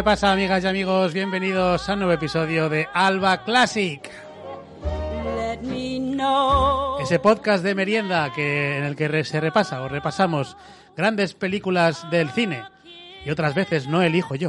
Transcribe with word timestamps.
¿Qué 0.00 0.04
pasa, 0.04 0.32
amigas 0.32 0.64
y 0.64 0.66
amigos? 0.66 1.12
Bienvenidos 1.12 1.86
a 1.86 1.92
un 1.92 1.98
nuevo 1.98 2.14
episodio 2.14 2.70
de 2.70 2.88
Alba 2.94 3.44
Classic, 3.44 4.00
Let 5.36 5.60
me 5.60 5.98
know. 5.98 6.98
ese 7.00 7.18
podcast 7.18 7.62
de 7.62 7.74
merienda 7.74 8.32
que, 8.34 8.78
en 8.78 8.84
el 8.84 8.96
que 8.96 9.24
se 9.24 9.40
repasa 9.40 9.82
o 9.82 9.90
repasamos 9.90 10.56
grandes 10.96 11.34
películas 11.34 12.10
del 12.10 12.30
cine 12.30 12.64
y 13.26 13.30
otras 13.30 13.54
veces 13.54 13.88
no 13.88 14.00
elijo 14.00 14.36
yo. 14.36 14.48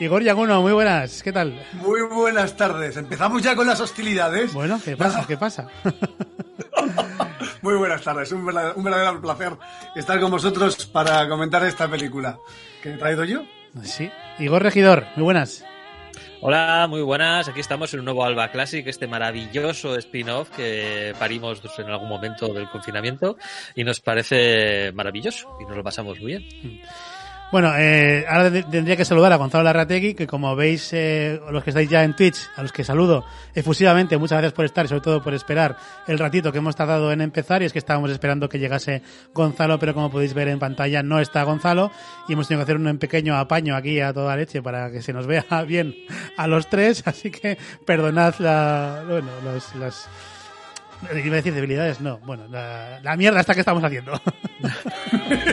Igor 0.00 0.24
Yaguno, 0.24 0.60
muy 0.60 0.72
buenas, 0.72 1.22
¿qué 1.22 1.30
tal? 1.30 1.64
Muy 1.74 2.02
buenas 2.02 2.56
tardes. 2.56 2.96
Empezamos 2.96 3.40
ya 3.40 3.54
con 3.54 3.68
las 3.68 3.80
hostilidades. 3.80 4.52
Bueno, 4.52 4.80
¿qué 4.84 4.96
pasa? 4.96 5.24
¿Qué 5.28 5.36
pasa? 5.36 5.68
Muy 7.62 7.74
buenas 7.74 8.02
tardes. 8.02 8.32
Un 8.32 8.44
verdadero, 8.44 8.74
un 8.76 8.84
verdadero 8.84 9.20
placer 9.20 9.52
estar 9.94 10.20
con 10.20 10.30
vosotros 10.32 10.84
para 10.86 11.28
comentar 11.28 11.64
esta 11.64 11.88
película 11.88 12.38
que 12.82 12.90
he 12.90 12.96
traído 12.98 13.24
yo. 13.24 13.42
Sí. 13.84 14.10
Igor 14.38 14.62
Regidor, 14.62 15.06
muy 15.16 15.24
buenas. 15.24 15.64
Hola, 16.40 16.88
muy 16.90 17.02
buenas. 17.02 17.48
Aquí 17.48 17.60
estamos 17.60 17.94
en 17.94 18.00
un 18.00 18.06
nuevo 18.06 18.24
Alba 18.24 18.50
Classic, 18.50 18.84
este 18.84 19.06
maravilloso 19.06 19.96
spin-off 19.96 20.50
que 20.50 21.14
parimos 21.16 21.60
pues, 21.60 21.78
en 21.78 21.88
algún 21.88 22.08
momento 22.08 22.52
del 22.52 22.68
confinamiento 22.68 23.36
y 23.76 23.84
nos 23.84 24.00
parece 24.00 24.90
maravilloso 24.92 25.56
y 25.60 25.64
nos 25.64 25.76
lo 25.76 25.84
pasamos 25.84 26.18
muy 26.18 26.32
bien. 26.32 26.82
Bueno, 27.52 27.70
eh, 27.76 28.24
ahora 28.26 28.50
tendría 28.50 28.96
que 28.96 29.04
saludar 29.04 29.30
a 29.30 29.36
Gonzalo 29.36 29.64
Larrategui, 29.64 30.14
que 30.14 30.26
como 30.26 30.56
veis, 30.56 30.88
eh, 30.94 31.38
los 31.50 31.62
que 31.62 31.68
estáis 31.68 31.90
ya 31.90 32.02
en 32.02 32.16
Twitch, 32.16 32.48
a 32.56 32.62
los 32.62 32.72
que 32.72 32.82
saludo 32.82 33.26
efusivamente, 33.54 34.16
muchas 34.16 34.38
gracias 34.38 34.54
por 34.54 34.64
estar 34.64 34.86
y 34.86 34.88
sobre 34.88 35.02
todo 35.02 35.22
por 35.22 35.34
esperar 35.34 35.76
el 36.06 36.18
ratito 36.18 36.50
que 36.50 36.56
hemos 36.56 36.74
tardado 36.74 37.12
en 37.12 37.20
empezar. 37.20 37.60
Y 37.60 37.66
es 37.66 37.72
que 37.74 37.78
estábamos 37.78 38.10
esperando 38.10 38.48
que 38.48 38.58
llegase 38.58 39.02
Gonzalo, 39.34 39.78
pero 39.78 39.92
como 39.92 40.10
podéis 40.10 40.32
ver 40.32 40.48
en 40.48 40.58
pantalla, 40.58 41.02
no 41.02 41.20
está 41.20 41.42
Gonzalo. 41.42 41.92
Y 42.26 42.32
hemos 42.32 42.48
tenido 42.48 42.64
que 42.64 42.72
hacer 42.72 42.80
un 42.80 42.96
pequeño 42.96 43.36
apaño 43.36 43.76
aquí 43.76 44.00
a 44.00 44.14
toda 44.14 44.34
leche 44.34 44.62
para 44.62 44.90
que 44.90 45.02
se 45.02 45.12
nos 45.12 45.26
vea 45.26 45.44
bien 45.68 45.94
a 46.38 46.46
los 46.46 46.70
tres. 46.70 47.02
Así 47.06 47.30
que 47.30 47.58
perdonad 47.84 48.34
la, 48.38 49.04
bueno, 49.06 49.28
los, 49.44 49.74
las, 49.74 50.08
iba 51.22 51.34
a 51.34 51.36
decir 51.36 51.52
debilidades, 51.52 52.00
no, 52.00 52.16
bueno, 52.24 52.48
la, 52.48 52.98
la 53.02 53.14
mierda 53.18 53.40
esta 53.40 53.52
que 53.52 53.60
estamos 53.60 53.84
haciendo. 53.84 54.12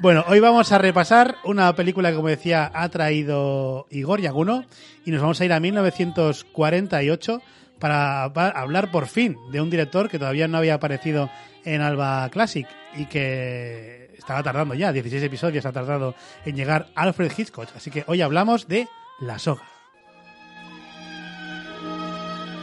Bueno, 0.00 0.24
hoy 0.28 0.40
vamos 0.40 0.72
a 0.72 0.78
repasar 0.78 1.36
una 1.44 1.74
película 1.74 2.08
que, 2.10 2.16
como 2.16 2.28
decía, 2.28 2.70
ha 2.74 2.88
traído 2.88 3.86
Igor 3.90 4.20
Yaguno 4.20 4.64
y 5.04 5.10
nos 5.10 5.20
vamos 5.20 5.38
a 5.40 5.44
ir 5.44 5.52
a 5.52 5.60
1948 5.60 7.42
para 7.78 8.32
pa- 8.32 8.48
hablar 8.48 8.90
por 8.90 9.06
fin 9.08 9.36
de 9.52 9.60
un 9.60 9.68
director 9.68 10.08
que 10.08 10.18
todavía 10.18 10.48
no 10.48 10.56
había 10.56 10.74
aparecido 10.74 11.28
en 11.64 11.82
Alba 11.82 12.26
Classic 12.30 12.66
y 12.96 13.04
que 13.06 14.14
estaba 14.16 14.42
tardando 14.42 14.74
ya, 14.74 14.90
16 14.92 15.22
episodios 15.22 15.66
ha 15.66 15.72
tardado 15.72 16.14
en 16.46 16.56
llegar 16.56 16.86
Alfred 16.94 17.32
Hitchcock. 17.36 17.68
Así 17.76 17.90
que 17.90 18.04
hoy 18.06 18.22
hablamos 18.22 18.68
de 18.68 18.88
La 19.20 19.38
Soga. 19.38 19.64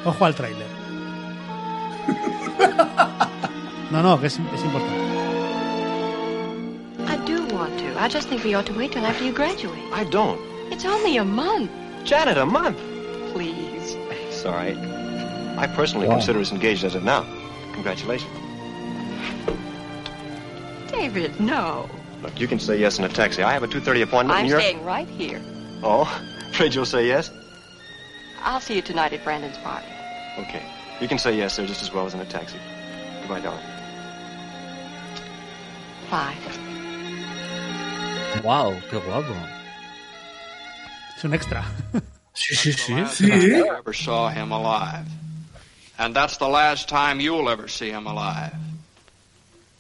Ojo 0.06 0.26
al 0.26 0.34
tráiler. 0.36 0.68
No, 3.90 4.04
no, 4.04 4.20
que 4.20 4.28
es, 4.28 4.34
es 4.34 4.64
importante. 4.66 5.17
I 7.08 7.18
do 7.26 7.46
want 7.48 7.80
to. 7.80 8.00
I 8.02 8.08
just 8.10 8.28
think 8.28 8.44
we 8.44 8.54
ought 8.54 8.66
to 8.66 8.74
wait 8.74 8.92
till 8.92 9.06
after 9.06 9.24
you 9.24 9.32
graduate. 9.32 9.80
I 9.94 10.04
don't. 10.04 10.42
It's 10.72 10.84
only 10.84 11.18
a 11.18 11.24
month. 11.24 11.72
Janet, 12.04 12.38
a 12.38 12.46
month. 12.46 12.78
Please. 13.32 13.96
It's 13.96 14.46
all 14.46 14.54
right. 14.54 14.78
I 15.58 15.68
personally 15.68 16.08
consider 16.08 16.40
us 16.40 16.52
engaged 16.52 16.84
as 16.84 16.96
of 16.96 17.04
now. 17.04 17.24
Congratulations. 17.74 18.32
David, 20.92 21.40
no. 21.40 21.90
Look, 22.22 22.40
you 22.40 22.48
can 22.48 22.60
say 22.60 22.78
yes 22.78 23.00
in 23.00 23.06
a 23.06 23.10
taxi. 23.10 23.42
I 23.42 23.54
have 23.54 23.64
a 23.64 23.68
2.30 23.68 24.04
appointment 24.04 24.38
I'm 24.38 24.42
and 24.42 24.50
you're... 24.50 24.60
staying 24.60 24.84
right 24.84 25.08
here. 25.08 25.42
Oh, 25.84 26.04
afraid 26.52 26.76
you'll 26.76 26.86
say 26.86 27.08
yes? 27.08 27.32
I'll 28.42 28.60
see 28.60 28.76
you 28.76 28.82
tonight 28.82 29.14
at 29.14 29.24
Brandon's 29.24 29.58
party. 29.60 29.88
Okay. 30.40 30.64
You 31.00 31.08
can 31.08 31.20
say 31.20 31.36
yes 31.38 31.56
there 31.56 31.66
just 31.66 31.82
as 31.82 31.94
well 31.94 32.06
as 32.06 32.14
in 32.14 32.20
a 32.20 32.26
taxi. 32.26 32.58
Goodbye, 33.22 33.42
darling. 33.42 33.64
Five. 36.10 36.67
¡Wow! 38.44 38.80
¡Qué 38.90 38.98
guapo! 38.98 39.36
Es 41.18 41.24
un 41.24 41.34
extra. 41.34 41.66
Sí, 42.38 42.56
sí, 42.56 42.72
sí. 42.72 42.94
Sí. 43.08 43.66
ever 43.68 43.94
saw 43.94 44.30
him 44.30 44.52
alive. 44.52 45.08
And 45.98 46.16
that's 46.16 46.38
the 46.38 46.48
last 46.48 46.88
time 46.88 47.20
you'll 47.20 47.50
ever 47.50 47.68
see 47.68 47.90
him 47.90 48.06
alive. 48.06 48.54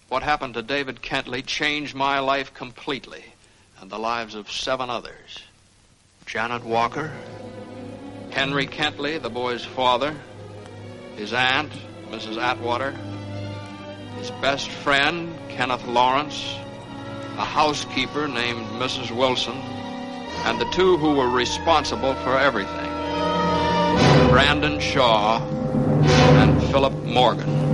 What 0.09 0.23
happened 0.23 0.55
to 0.55 0.63
David 0.63 1.03
Kentley 1.03 1.45
changed 1.45 1.93
my 1.93 2.17
life 2.17 2.55
completely 2.55 3.23
and 3.79 3.91
the 3.91 3.99
lives 3.99 4.33
of 4.33 4.51
seven 4.51 4.89
others. 4.89 5.43
Janet 6.25 6.63
Walker, 6.63 7.11
Henry 8.31 8.65
Kentley, 8.65 9.21
the 9.21 9.29
boy's 9.29 9.63
father, 9.63 10.15
his 11.15 11.33
aunt, 11.33 11.71
Mrs. 12.09 12.41
Atwater, 12.41 12.91
his 14.17 14.31
best 14.41 14.69
friend, 14.69 15.37
Kenneth 15.49 15.85
Lawrence, 15.85 16.55
a 17.37 17.45
housekeeper 17.45 18.27
named 18.27 18.65
Mrs. 18.81 19.15
Wilson, 19.15 19.53
and 20.45 20.59
the 20.59 20.65
two 20.71 20.97
who 20.97 21.13
were 21.13 21.29
responsible 21.29 22.15
for 22.15 22.35
everything. 22.37 22.89
Brandon 24.29 24.79
Shaw 24.79 25.39
and 26.41 26.59
Philip 26.71 26.93
Morgan. 27.03 27.66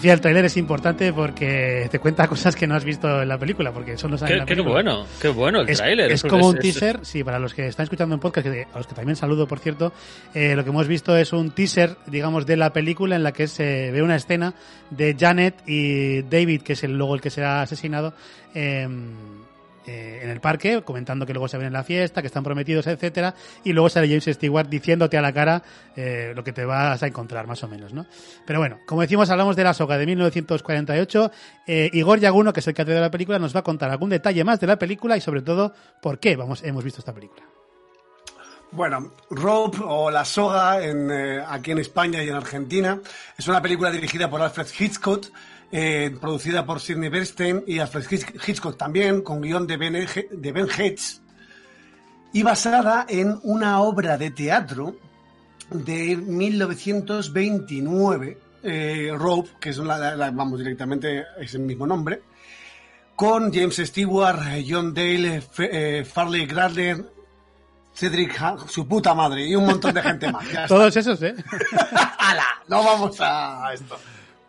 Decía 0.00 0.12
el 0.14 0.20
tráiler 0.20 0.44
es 0.46 0.56
importante 0.56 1.12
porque 1.12 1.88
te 1.90 1.98
cuenta 1.98 2.26
cosas 2.26 2.56
que 2.56 2.66
no 2.66 2.74
has 2.74 2.84
visto 2.84 3.22
en 3.22 3.28
la 3.28 3.38
película, 3.38 3.70
porque 3.72 3.92
eso 3.92 4.08
no 4.08 4.16
sale 4.18 4.32
en 4.32 4.36
Qué, 4.36 4.38
la 4.40 4.46
qué 4.46 4.52
película. 4.54 4.72
bueno, 4.74 5.06
qué 5.20 5.28
bueno 5.28 5.60
el 5.60 5.68
Es, 5.68 5.78
tráiler. 5.78 6.10
es 6.10 6.22
como 6.22 6.48
un 6.48 6.56
es- 6.56 6.62
teaser, 6.62 7.00
sí, 7.04 7.22
para 7.22 7.38
los 7.38 7.54
que 7.54 7.66
están 7.66 7.84
escuchando 7.84 8.14
en 8.14 8.20
podcast, 8.20 8.46
que- 8.46 8.66
a 8.72 8.76
los 8.78 8.86
que 8.86 8.94
también 8.94 9.16
saludo, 9.16 9.46
por 9.46 9.58
cierto, 9.58 9.92
eh, 10.34 10.56
lo 10.56 10.64
que 10.64 10.70
hemos 10.70 10.88
visto 10.88 11.16
es 11.16 11.32
un 11.32 11.50
teaser, 11.50 11.96
digamos, 12.06 12.46
de 12.46 12.56
la 12.56 12.72
película 12.72 13.16
en 13.16 13.22
la 13.22 13.32
que 13.32 13.46
se 13.48 13.90
ve 13.90 14.02
una 14.02 14.16
escena 14.16 14.54
de 14.90 15.16
Janet 15.18 15.62
y 15.66 16.22
David, 16.22 16.62
que 16.62 16.72
es 16.72 16.82
el, 16.84 16.96
luego 16.96 17.14
el 17.14 17.20
que 17.20 17.30
será 17.30 17.62
asesinado, 17.62 18.14
eh, 18.54 18.88
eh, 19.86 20.20
en 20.22 20.28
el 20.28 20.40
parque, 20.40 20.82
comentando 20.82 21.24
que 21.24 21.32
luego 21.32 21.48
se 21.48 21.56
ven 21.56 21.68
en 21.68 21.72
la 21.72 21.82
fiesta, 21.82 22.20
que 22.20 22.26
están 22.26 22.44
prometidos, 22.44 22.86
etcétera, 22.86 23.34
y 23.64 23.72
luego 23.72 23.88
sale 23.88 24.08
James 24.08 24.24
Stewart 24.24 24.68
diciéndote 24.68 25.16
a 25.16 25.22
la 25.22 25.32
cara 25.32 25.62
eh, 25.96 26.32
lo 26.36 26.44
que 26.44 26.52
te 26.52 26.66
vas 26.66 27.02
a 27.02 27.06
encontrar, 27.06 27.46
más 27.46 27.62
o 27.64 27.68
menos, 27.68 27.94
¿no? 27.94 28.04
Pero 28.44 28.58
bueno, 28.58 28.78
como 28.86 29.00
decimos, 29.00 29.30
hablamos 29.30 29.56
de 29.56 29.64
la 29.64 29.72
soga 29.72 29.96
de 29.96 30.04
1948. 30.06 31.32
Eh, 31.66 31.90
Igor 31.94 32.20
Yaguno, 32.20 32.52
que 32.52 32.60
es 32.60 32.68
el 32.68 32.74
que 32.74 32.82
ha 32.82 32.84
traído 32.84 33.00
la 33.00 33.10
película, 33.10 33.38
nos 33.38 33.56
va 33.56 33.60
a 33.60 33.64
contar 33.64 33.90
algún 33.90 34.10
detalle 34.10 34.44
más 34.44 34.60
de 34.60 34.66
la 34.66 34.78
película 34.78 35.16
y 35.16 35.22
sobre 35.22 35.40
todo 35.40 35.72
por 36.02 36.18
qué 36.18 36.36
vamos, 36.36 36.62
hemos 36.62 36.84
visto 36.84 37.00
esta 37.00 37.14
película. 37.14 37.42
Bueno, 38.72 39.12
Rope 39.30 39.78
o 39.82 40.10
La 40.10 40.24
Soga 40.24 40.84
en, 40.84 41.10
aquí 41.10 41.72
en 41.72 41.78
España 41.78 42.22
y 42.22 42.28
en 42.28 42.34
Argentina 42.34 43.00
es 43.36 43.48
una 43.48 43.60
película 43.60 43.90
dirigida 43.90 44.30
por 44.30 44.40
Alfred 44.40 44.68
Hitchcock, 44.78 45.26
eh, 45.72 46.14
producida 46.20 46.66
por 46.66 46.80
Sidney 46.80 47.08
Bernstein 47.08 47.62
y 47.66 47.78
Alfred 47.78 48.04
Hitch- 48.04 48.48
Hitchcock 48.48 48.76
también, 48.76 49.22
con 49.22 49.40
guion 49.40 49.66
de 49.66 49.76
Ben, 49.76 49.92
de 49.94 50.52
ben 50.52 50.68
Hedges, 50.68 51.22
y 52.32 52.42
basada 52.42 53.06
en 53.08 53.38
una 53.42 53.80
obra 53.80 54.16
de 54.18 54.30
teatro 54.30 54.96
de 55.70 56.16
1929, 56.16 58.38
eh, 58.62 59.12
Rope, 59.16 59.50
que 59.60 59.70
es 59.70 59.78
la, 59.78 60.30
vamos 60.32 60.58
directamente, 60.58 61.24
es 61.38 61.54
el 61.54 61.60
mismo 61.62 61.86
nombre, 61.86 62.22
con 63.16 63.52
James 63.52 63.76
Stewart, 63.76 64.40
John 64.68 64.92
Dale, 64.94 65.42
eh, 65.58 66.04
Farley 66.04 66.46
Gradler, 66.46 67.04
Cedric, 67.94 68.40
Ha- 68.40 68.56
su 68.68 68.86
puta 68.88 69.14
madre, 69.14 69.46
y 69.46 69.54
un 69.54 69.66
montón 69.66 69.94
de 69.94 70.02
gente 70.02 70.32
más. 70.32 70.44
Todos 70.68 70.96
esos, 70.96 71.20
¿eh? 71.22 71.34
¡Hala! 72.18 72.46
No 72.68 72.82
vamos 72.82 73.16
a 73.20 73.72
esto. 73.74 73.96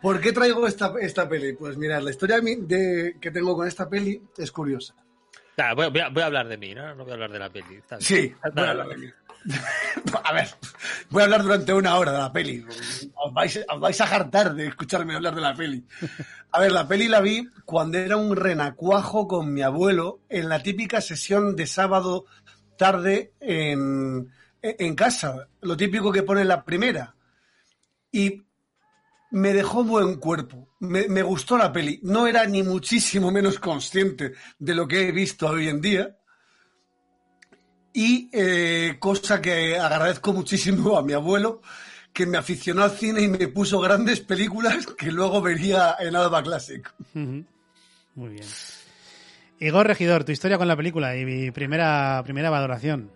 ¿Por 0.02 0.20
qué 0.20 0.32
traigo 0.32 0.66
esta, 0.66 0.92
esta 1.00 1.28
peli? 1.28 1.52
Pues 1.52 1.76
mirad, 1.76 2.02
la 2.02 2.10
historia 2.10 2.40
de, 2.40 3.16
que 3.20 3.30
tengo 3.30 3.56
con 3.56 3.68
esta 3.68 3.88
peli 3.88 4.20
es 4.36 4.50
curiosa. 4.50 4.94
Voy, 5.76 6.00
a, 6.00 6.08
voy 6.08 6.22
a 6.22 6.26
hablar 6.26 6.48
de 6.48 6.58
mí, 6.58 6.74
¿no? 6.74 6.94
No 6.94 7.04
voy 7.04 7.12
a 7.12 7.14
hablar 7.14 7.30
de 7.30 7.38
la 7.38 7.50
peli. 7.50 7.76
Está 7.76 7.96
bien. 7.98 8.06
Sí, 8.06 8.34
voy 8.54 8.64
a 8.64 8.70
hablar 8.70 8.88
de 8.88 8.96
mí. 8.96 9.06
A 10.24 10.32
ver, 10.32 10.48
voy 11.10 11.22
a 11.22 11.24
hablar 11.24 11.42
durante 11.42 11.74
una 11.74 11.96
hora 11.96 12.12
de 12.12 12.18
la 12.18 12.32
peli. 12.32 12.64
Os 13.14 13.32
vais, 13.32 13.64
os 13.68 13.80
vais 13.80 14.00
a 14.00 14.04
hartar 14.04 14.54
de 14.54 14.68
escucharme 14.68 15.14
hablar 15.14 15.34
de 15.34 15.40
la 15.40 15.54
peli. 15.54 15.84
A 16.52 16.60
ver, 16.60 16.72
la 16.72 16.86
peli 16.86 17.08
la 17.08 17.20
vi 17.20 17.48
cuando 17.64 17.98
era 17.98 18.16
un 18.16 18.36
renacuajo 18.36 19.26
con 19.26 19.52
mi 19.52 19.62
abuelo 19.62 20.20
en 20.28 20.48
la 20.48 20.62
típica 20.62 21.00
sesión 21.00 21.56
de 21.56 21.66
sábado 21.66 22.26
tarde 22.76 23.32
en, 23.40 24.30
en 24.62 24.94
casa. 24.94 25.48
Lo 25.60 25.76
típico 25.76 26.12
que 26.12 26.22
pone 26.22 26.44
la 26.44 26.64
primera. 26.64 27.14
Y 28.12 28.42
me 29.32 29.54
dejó 29.54 29.82
buen 29.82 30.16
cuerpo. 30.16 30.68
Me, 30.78 31.08
me 31.08 31.22
gustó 31.22 31.56
la 31.56 31.72
peli. 31.72 31.98
No 32.02 32.26
era 32.26 32.46
ni 32.46 32.62
muchísimo 32.62 33.30
menos 33.30 33.58
consciente 33.58 34.32
de 34.58 34.74
lo 34.74 34.86
que 34.86 35.08
he 35.08 35.12
visto 35.12 35.48
hoy 35.48 35.68
en 35.68 35.80
día. 35.80 36.16
Y 37.94 38.30
eh, 38.32 38.96
cosa 38.98 39.40
que 39.40 39.78
agradezco 39.78 40.32
muchísimo 40.32 40.96
a 40.96 41.02
mi 41.02 41.14
abuelo, 41.14 41.62
que 42.12 42.26
me 42.26 42.38
aficionó 42.38 42.82
al 42.84 42.90
cine 42.92 43.22
y 43.22 43.28
me 43.28 43.48
puso 43.48 43.80
grandes 43.80 44.20
películas 44.20 44.86
que 44.86 45.10
luego 45.10 45.40
vería 45.40 45.96
en 45.98 46.14
Alba 46.14 46.42
Classic. 46.42 46.92
Muy 47.14 47.46
bien. 48.28 48.46
Igor 49.60 49.86
Regidor, 49.86 50.24
tu 50.24 50.32
historia 50.32 50.58
con 50.58 50.68
la 50.68 50.76
película 50.76 51.16
y 51.16 51.24
mi 51.24 51.50
primera, 51.50 52.20
primera 52.24 52.50
valoración. 52.50 53.10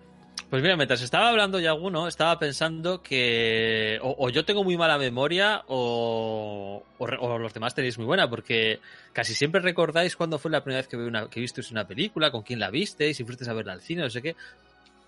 Pues 0.50 0.62
mira, 0.62 0.77
mientras 0.77 1.03
estaba 1.03 1.29
hablando 1.29 1.59
ya 1.59 1.71
alguno, 1.71 2.06
estaba 2.06 2.38
pensando 2.38 3.03
que 3.03 3.99
o, 4.00 4.15
o 4.27 4.31
yo 4.31 4.44
tengo 4.44 4.62
muy 4.62 4.77
mala 4.77 4.97
memoria 4.97 5.65
o, 5.67 6.85
o 6.99 7.05
o 7.05 7.38
los 7.38 7.53
demás 7.53 7.75
tenéis 7.75 7.99
muy 7.99 8.06
buena, 8.06 8.31
porque 8.31 8.79
casi 9.12 9.35
siempre 9.35 9.61
recordáis 9.61 10.15
cuándo 10.15 10.38
fue 10.38 10.53
la 10.53 10.62
primera 10.62 10.81
vez 10.81 10.88
que, 10.88 10.97
una, 10.97 11.29
que 11.29 11.41
visteis 11.41 11.73
una 11.73 11.87
película, 11.87 12.31
con 12.31 12.43
quién 12.43 12.61
la 12.61 12.71
visteis, 12.71 13.17
si 13.17 13.25
fuisteis 13.25 13.49
a 13.49 13.55
verla 13.55 13.73
al 13.73 13.81
cine, 13.81 14.03
no 14.03 14.11
sé 14.11 14.23
qué. 14.23 14.37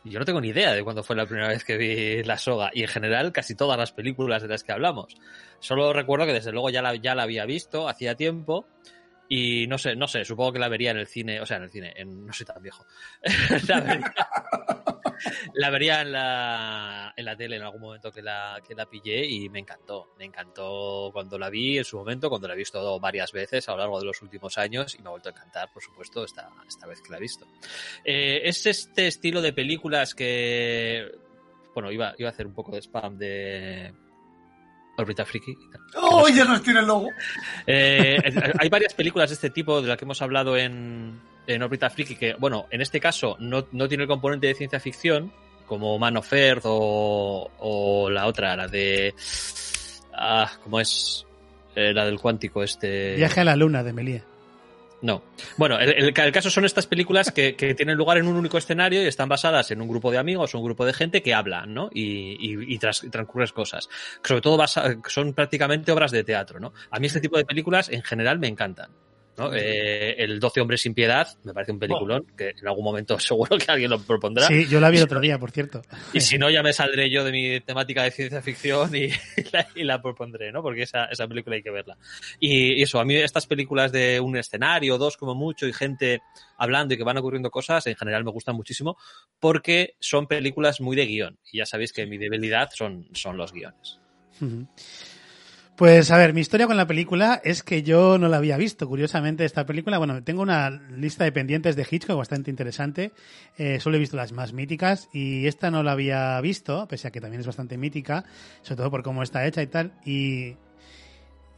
Yo 0.04 0.18
no 0.18 0.24
tengo 0.24 0.40
ni 0.40 0.48
idea 0.48 0.72
de 0.72 0.82
cuándo 0.82 1.02
fue 1.02 1.14
la 1.14 1.26
primera 1.26 1.48
vez 1.48 1.64
que 1.64 1.76
vi 1.76 2.22
La 2.24 2.36
Soga, 2.36 2.70
y 2.72 2.82
en 2.82 2.88
general 2.88 3.30
casi 3.30 3.54
todas 3.54 3.78
las 3.78 3.92
películas 3.92 4.42
de 4.42 4.48
las 4.48 4.64
que 4.64 4.72
hablamos. 4.72 5.16
Solo 5.60 5.92
recuerdo 5.92 6.26
que 6.26 6.32
desde 6.32 6.50
luego 6.50 6.70
ya 6.70 6.82
la, 6.82 6.96
ya 6.96 7.14
la 7.14 7.22
había 7.22 7.44
visto 7.46 7.88
hacía 7.88 8.16
tiempo, 8.16 8.66
y 9.28 9.66
no 9.66 9.76
sé, 9.76 9.94
no 9.94 10.08
sé, 10.08 10.24
supongo 10.24 10.54
que 10.54 10.58
la 10.58 10.68
vería 10.68 10.90
en 10.90 10.98
el 10.98 11.06
cine, 11.06 11.40
o 11.40 11.46
sea, 11.46 11.58
en 11.58 11.64
el 11.64 11.70
cine, 11.70 11.92
en, 11.96 12.26
no 12.26 12.32
soy 12.32 12.46
tan 12.46 12.62
viejo. 12.62 12.86
la 13.68 13.80
vería, 13.80 14.14
la 15.54 15.70
vería 15.70 16.02
en 16.02 16.12
la, 16.12 17.12
en 17.16 17.24
la 17.24 17.36
tele 17.36 17.56
en 17.56 17.62
algún 17.62 17.80
momento 17.80 18.10
que 18.10 18.22
la, 18.22 18.60
que 18.66 18.74
la 18.74 18.86
pillé 18.86 19.24
y 19.26 19.48
me 19.48 19.60
encantó. 19.60 20.12
Me 20.18 20.24
encantó 20.24 21.10
cuando 21.12 21.38
la 21.38 21.50
vi 21.50 21.78
en 21.78 21.84
su 21.84 21.98
momento, 21.98 22.28
cuando 22.28 22.48
la 22.48 22.54
he 22.54 22.56
visto 22.56 22.98
varias 23.00 23.32
veces 23.32 23.68
a 23.68 23.72
lo 23.72 23.78
largo 23.78 23.98
de 24.00 24.06
los 24.06 24.22
últimos 24.22 24.58
años 24.58 24.94
y 24.94 25.02
me 25.02 25.08
ha 25.08 25.10
vuelto 25.10 25.28
a 25.28 25.32
encantar, 25.32 25.70
por 25.72 25.82
supuesto, 25.82 26.24
esta, 26.24 26.50
esta 26.66 26.86
vez 26.86 27.00
que 27.02 27.10
la 27.10 27.18
he 27.18 27.20
visto. 27.20 27.46
Eh, 28.04 28.40
es 28.44 28.66
este 28.66 29.06
estilo 29.06 29.42
de 29.42 29.52
películas 29.52 30.14
que. 30.14 31.06
Bueno, 31.74 31.92
iba, 31.92 32.14
iba 32.18 32.28
a 32.28 32.32
hacer 32.32 32.46
un 32.46 32.54
poco 32.54 32.72
de 32.72 32.78
spam 32.82 33.18
de. 33.18 33.92
Orbita 34.96 35.24
Friki. 35.24 35.54
¡Oh, 35.94 36.28
ya 36.28 36.44
nos 36.44 36.60
tiene 36.60 36.80
el 36.80 36.86
logo! 36.86 37.10
Eh, 37.64 38.18
hay 38.58 38.68
varias 38.68 38.94
películas 38.94 39.30
de 39.30 39.34
este 39.34 39.50
tipo 39.50 39.80
de 39.80 39.86
las 39.86 39.96
que 39.96 40.04
hemos 40.04 40.20
hablado 40.22 40.56
en, 40.56 41.20
en 41.48 41.62
Orbita 41.62 41.90
Friki 41.90 42.14
que, 42.16 42.34
bueno, 42.34 42.66
en 42.70 42.80
este 42.80 43.00
caso 43.00 43.36
no, 43.40 43.66
no 43.72 43.88
tiene 43.88 44.04
el 44.04 44.08
componente 44.08 44.46
de 44.46 44.54
ciencia 44.54 44.78
ficción, 44.80 45.32
como 45.66 45.98
Man 45.98 46.16
of 46.16 46.32
Earth 46.32 46.62
o, 46.64 47.50
o 47.58 48.10
la 48.10 48.26
otra, 48.26 48.56
la 48.56 48.68
de... 48.68 49.14
Ah, 50.14 50.50
¿Cómo 50.62 50.80
es? 50.80 51.26
Eh, 51.74 51.92
la 51.92 52.04
del 52.04 52.18
cuántico, 52.18 52.62
este... 52.62 53.14
Viaje 53.16 53.40
a 53.40 53.44
la 53.44 53.56
luna 53.56 53.82
de 53.82 53.92
Melie. 53.92 54.22
No. 55.00 55.22
Bueno, 55.56 55.78
el, 55.78 55.90
el- 55.90 56.12
el 56.18 56.32
caso 56.32 56.50
son 56.50 56.64
estas 56.64 56.86
películas 56.88 57.30
que, 57.30 57.54
que 57.54 57.74
tienen 57.74 57.96
lugar 57.96 58.18
en 58.18 58.26
un 58.26 58.34
único 58.34 58.58
escenario 58.58 59.00
y 59.00 59.06
están 59.06 59.28
basadas 59.28 59.70
en 59.70 59.80
un 59.80 59.86
grupo 59.88 60.10
de 60.10 60.18
amigos 60.18 60.54
o 60.54 60.58
un 60.58 60.64
grupo 60.64 60.84
de 60.84 60.92
gente 60.92 61.22
que 61.22 61.34
hablan, 61.34 61.72
¿no? 61.72 61.88
Y, 61.92 62.32
y, 62.40 62.74
y 62.74 62.78
tras- 62.80 63.08
transcurren 63.08 63.48
cosas. 63.54 63.88
Sobre 64.24 64.40
todo 64.40 64.56
basa- 64.56 64.96
son 65.06 65.34
prácticamente 65.34 65.92
obras 65.92 66.10
de 66.10 66.24
teatro, 66.24 66.58
¿no? 66.58 66.72
A 66.90 66.98
mí 66.98 67.06
este 67.06 67.20
tipo 67.20 67.36
de 67.36 67.44
películas 67.44 67.88
en 67.90 68.02
general 68.02 68.40
me 68.40 68.48
encantan. 68.48 68.90
¿No? 69.38 69.54
Eh, 69.54 70.22
el 70.22 70.40
12 70.40 70.60
hombres 70.60 70.80
sin 70.80 70.94
piedad 70.94 71.28
me 71.44 71.54
parece 71.54 71.72
un 71.72 71.78
peliculón 71.78 72.26
que 72.36 72.50
en 72.50 72.68
algún 72.68 72.84
momento 72.84 73.18
seguro 73.20 73.56
que 73.56 73.70
alguien 73.70 73.90
lo 73.90 73.98
propondrá. 74.00 74.46
Sí, 74.46 74.66
yo 74.68 74.80
la 74.80 74.90
vi 74.90 74.98
el 74.98 75.04
otro 75.04 75.20
día, 75.20 75.38
por 75.38 75.50
cierto. 75.50 75.82
Y 76.12 76.20
si 76.20 76.38
no, 76.38 76.50
ya 76.50 76.62
me 76.62 76.72
saldré 76.72 77.10
yo 77.10 77.24
de 77.24 77.32
mi 77.32 77.60
temática 77.60 78.02
de 78.02 78.10
ciencia 78.10 78.42
ficción 78.42 78.94
y, 78.94 79.08
la, 79.52 79.68
y 79.74 79.84
la 79.84 80.02
propondré, 80.02 80.52
¿no? 80.52 80.62
Porque 80.62 80.82
esa, 80.82 81.06
esa 81.06 81.26
película 81.26 81.56
hay 81.56 81.62
que 81.62 81.70
verla. 81.70 81.96
Y, 82.40 82.74
y 82.74 82.82
eso, 82.82 83.00
a 83.00 83.04
mí 83.04 83.14
estas 83.16 83.46
películas 83.46 83.92
de 83.92 84.20
un 84.20 84.36
escenario, 84.36 84.98
dos 84.98 85.16
como 85.16 85.34
mucho, 85.34 85.66
y 85.66 85.72
gente 85.72 86.20
hablando 86.56 86.94
y 86.94 86.96
que 86.96 87.04
van 87.04 87.18
ocurriendo 87.18 87.50
cosas, 87.50 87.86
en 87.86 87.96
general 87.96 88.24
me 88.24 88.30
gustan 88.30 88.56
muchísimo 88.56 88.96
porque 89.38 89.94
son 90.00 90.26
películas 90.26 90.80
muy 90.80 90.96
de 90.96 91.06
guion. 91.06 91.38
Y 91.52 91.58
ya 91.58 91.66
sabéis 91.66 91.92
que 91.92 92.06
mi 92.06 92.18
debilidad 92.18 92.70
son, 92.74 93.08
son 93.12 93.36
los 93.36 93.52
guiones. 93.52 94.00
Ujú. 94.40 94.66
Pues 95.78 96.10
a 96.10 96.18
ver, 96.18 96.34
mi 96.34 96.40
historia 96.40 96.66
con 96.66 96.76
la 96.76 96.88
película 96.88 97.40
es 97.44 97.62
que 97.62 97.84
yo 97.84 98.18
no 98.18 98.26
la 98.26 98.38
había 98.38 98.56
visto. 98.56 98.88
Curiosamente, 98.88 99.44
esta 99.44 99.64
película, 99.64 99.98
bueno, 99.98 100.24
tengo 100.24 100.42
una 100.42 100.70
lista 100.70 101.22
de 101.22 101.30
pendientes 101.30 101.76
de 101.76 101.86
Hitchcock 101.88 102.18
bastante 102.18 102.50
interesante. 102.50 103.12
Eh, 103.56 103.78
solo 103.78 103.94
he 103.94 104.00
visto 104.00 104.16
las 104.16 104.32
más 104.32 104.52
míticas 104.52 105.08
y 105.12 105.46
esta 105.46 105.70
no 105.70 105.84
la 105.84 105.92
había 105.92 106.40
visto, 106.40 106.88
pese 106.88 107.06
a 107.06 107.12
que 107.12 107.20
también 107.20 107.42
es 107.42 107.46
bastante 107.46 107.78
mítica, 107.78 108.24
sobre 108.62 108.78
todo 108.78 108.90
por 108.90 109.04
cómo 109.04 109.22
está 109.22 109.46
hecha 109.46 109.62
y 109.62 109.68
tal. 109.68 109.92
Y 110.04 110.56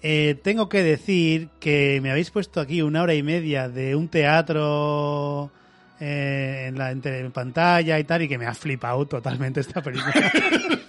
eh, 0.03 0.39
tengo 0.43 0.69
que 0.69 0.83
decir 0.83 1.49
que 1.59 2.01
me 2.03 2.11
habéis 2.11 2.31
puesto 2.31 2.61
aquí 2.61 2.83
una 2.83 3.01
hora 3.01 3.15
y 3.15 3.23
media 3.23 3.71
de 3.71 3.97
un 3.97 4.09
teatro 4.09 5.51
eh, 5.99 6.67
en 6.69 6.77
la 6.77 6.91
en 6.91 7.33
pantalla 7.33 7.99
y 7.99 8.05
tal, 8.05 8.21
y 8.21 8.29
que 8.29 8.37
me 8.37 8.45
ha 8.45 8.53
flipado 8.53 9.07
totalmente 9.07 9.61
esta 9.61 9.81
película. 9.81 10.13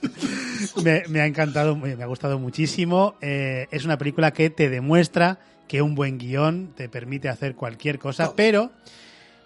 me, 0.83 1.03
me 1.09 1.21
ha 1.21 1.25
encantado, 1.25 1.75
me 1.75 1.93
ha 1.93 2.05
gustado 2.05 2.39
muchísimo. 2.39 3.15
Eh, 3.21 3.67
es 3.71 3.85
una 3.85 3.97
película 3.97 4.31
que 4.31 4.49
te 4.49 4.69
demuestra 4.69 5.39
que 5.67 5.81
un 5.81 5.95
buen 5.95 6.17
guion 6.17 6.73
te 6.75 6.89
permite 6.89 7.29
hacer 7.29 7.55
cualquier 7.55 7.97
cosa, 7.97 8.35
pero, 8.35 8.71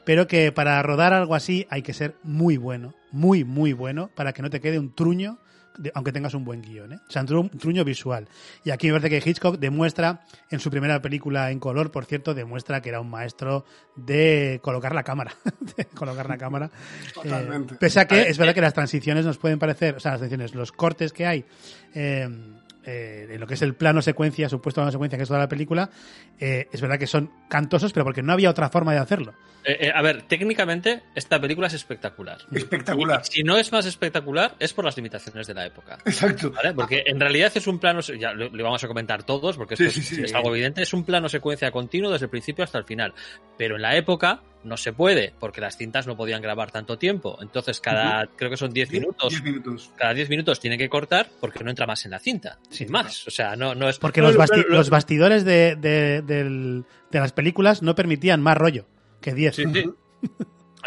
pero 0.06 0.28
que 0.28 0.52
para 0.52 0.82
rodar 0.82 1.14
algo 1.14 1.36
así 1.36 1.68
hay 1.70 1.84
que 1.84 1.94
ser 1.94 2.16
muy 2.24 2.58
bueno, 2.58 2.96
muy, 3.12 3.44
muy 3.44 3.74
bueno, 3.74 4.10
para 4.16 4.34
que 4.34 4.42
no 4.42 4.50
te 4.50 4.60
quede 4.60 4.80
un 4.80 4.92
truño, 4.92 5.38
de- 5.78 5.92
aunque 5.96 6.12
tengas 6.12 6.34
un 6.34 6.44
buen 6.46 6.62
guion, 6.62 6.94
¿eh? 6.94 7.00
O 7.08 7.12
sea, 7.12 7.22
un 7.22 7.28
tru- 7.28 7.40
un 7.52 7.60
truño 7.60 7.84
visual. 7.84 8.28
Y 8.64 8.72
aquí 8.72 8.88
me 8.88 9.00
parece 9.00 9.10
que 9.22 9.30
Hitchcock 9.30 9.58
demuestra, 9.60 10.22
en 10.50 10.60
su 10.60 10.70
primera 10.70 11.02
película 11.02 11.52
en 11.52 11.60
color, 11.60 11.92
por 11.92 12.06
cierto, 12.06 12.34
demuestra 12.34 12.82
que 12.82 12.90
era 12.90 13.00
un 13.02 13.10
maestro 13.10 13.66
de 13.96 14.60
colocar 14.62 14.94
la 14.96 15.04
cámara. 15.04 15.34
de 15.78 15.86
colocar 15.86 16.28
la 16.30 16.38
cámara. 16.38 16.70
Totalmente. 17.14 17.76
Eh, 17.76 17.78
pese 17.80 18.00
a 18.00 18.08
que 18.08 18.24
es 18.24 18.38
verdad 18.38 18.52
eh, 18.52 18.56
que 18.56 18.62
las 18.62 18.74
transiciones 18.74 19.26
nos 19.26 19.38
pueden 19.38 19.60
parecer, 19.60 19.96
o 19.96 20.00
sea, 20.00 20.12
las 20.12 20.20
transiciones, 20.20 20.56
los 20.56 20.72
cortes 20.72 21.14
que 21.14 21.26
hay, 21.26 21.46
eh, 21.94 22.28
eh, 22.86 23.28
en 23.32 23.40
lo 23.40 23.48
que 23.48 23.56
es 23.56 23.62
el 23.62 23.74
plano 23.76 24.02
secuencia, 24.02 24.48
supuesto 24.50 24.82
plano 24.82 24.92
secuencia 24.92 25.18
que 25.18 25.24
es 25.24 25.28
toda 25.28 25.40
la 25.40 25.50
película, 25.50 25.90
eh, 26.40 26.68
es 26.72 26.82
verdad 26.82 27.00
que 27.00 27.08
son 27.08 27.32
cantosos, 27.50 27.94
pero 27.94 28.04
porque 28.04 28.22
no 28.22 28.34
había 28.34 28.50
otra 28.50 28.70
forma 28.70 28.94
de 28.94 29.00
hacerlo. 29.00 29.34
Eh, 29.64 29.88
eh, 29.88 29.92
a 29.94 30.02
ver, 30.04 30.22
técnicamente 30.24 31.02
esta 31.16 31.40
película 31.42 31.68
es 31.68 31.74
espectacular. 31.74 32.38
Espectacular. 32.52 33.22
Y 33.28 33.34
si 33.34 33.44
no 33.44 33.58
es 33.58 33.72
más 33.72 33.86
espectacular, 33.88 34.56
es 34.60 34.74
por 34.74 34.86
las 34.86 34.96
limitaciones 34.96 35.48
de 35.48 35.54
la 35.56 35.66
época. 35.66 35.98
Exacto. 36.06 36.52
¿Vale? 36.52 36.74
Porque 36.74 37.04
en 37.08 37.20
realidad 37.20 37.52
es 37.56 37.66
un 37.66 37.80
plano, 37.80 38.02
ya 38.02 38.32
lo, 38.34 38.50
lo 38.50 38.64
vamos 38.64 38.84
a 38.84 38.88
comentar 38.88 39.24
todos, 39.24 39.58
porque 39.58 39.74
esto 39.74 39.90
Sí, 39.90 40.00
es, 40.00 40.08
sí, 40.08 40.16
sí. 40.16 40.24
es 40.24 40.34
algo 40.36 40.54
evidente, 40.54 40.84
es 40.84 40.94
un 40.94 41.04
plano 41.04 41.30
secuencia 41.30 41.72
continuo 41.72 42.12
desde 42.12 42.26
el 42.26 42.30
principio 42.30 42.64
hasta 42.64 42.78
el 42.78 42.86
final. 42.86 43.14
Pero 43.58 43.76
en 43.78 43.82
la 43.82 43.96
época 43.96 44.42
no 44.66 44.76
se 44.78 44.92
puede, 44.92 45.34
porque 45.40 45.62
las 45.62 45.78
cintas 45.78 46.08
no 46.08 46.18
podían 46.18 46.42
grabar 46.42 46.72
tanto 46.72 46.98
tiempo. 46.98 47.38
Entonces, 47.42 47.80
cada, 47.80 48.28
creo 48.28 48.50
que 48.50 48.58
son 48.58 48.72
10 48.74 48.92
minutos, 48.92 49.30
10 49.30 49.44
minutos. 49.44 49.92
cada 49.96 50.14
10 50.14 50.30
minutos 50.30 50.60
tienen 50.60 50.78
que 50.80 50.90
cortar 50.90 51.30
porque 51.40 51.64
no 51.64 51.70
entra 51.70 51.86
más 51.88 52.04
en 52.06 52.12
la 52.12 52.20
cinta, 52.20 52.60
sin 52.70 52.92
más. 52.92 53.28
O 53.28 53.32
sea, 53.32 53.56
no, 53.56 53.74
no 53.76 53.88
es 53.88 54.00
Porque 54.00 54.22
no, 54.22 54.28
los, 54.28 54.36
basti- 54.38 54.66
los 54.68 54.90
bastidores 54.90 55.46
de, 55.46 55.76
de- 55.78 56.84
las 57.12 57.32
películas 57.32 57.82
no 57.82 57.96
permitían 57.96 58.42
más 58.42 58.58
rollo 58.58 58.86
que 59.22 59.34
10. 59.34 59.56
Sí, 59.56 59.64
sí. 59.74 59.86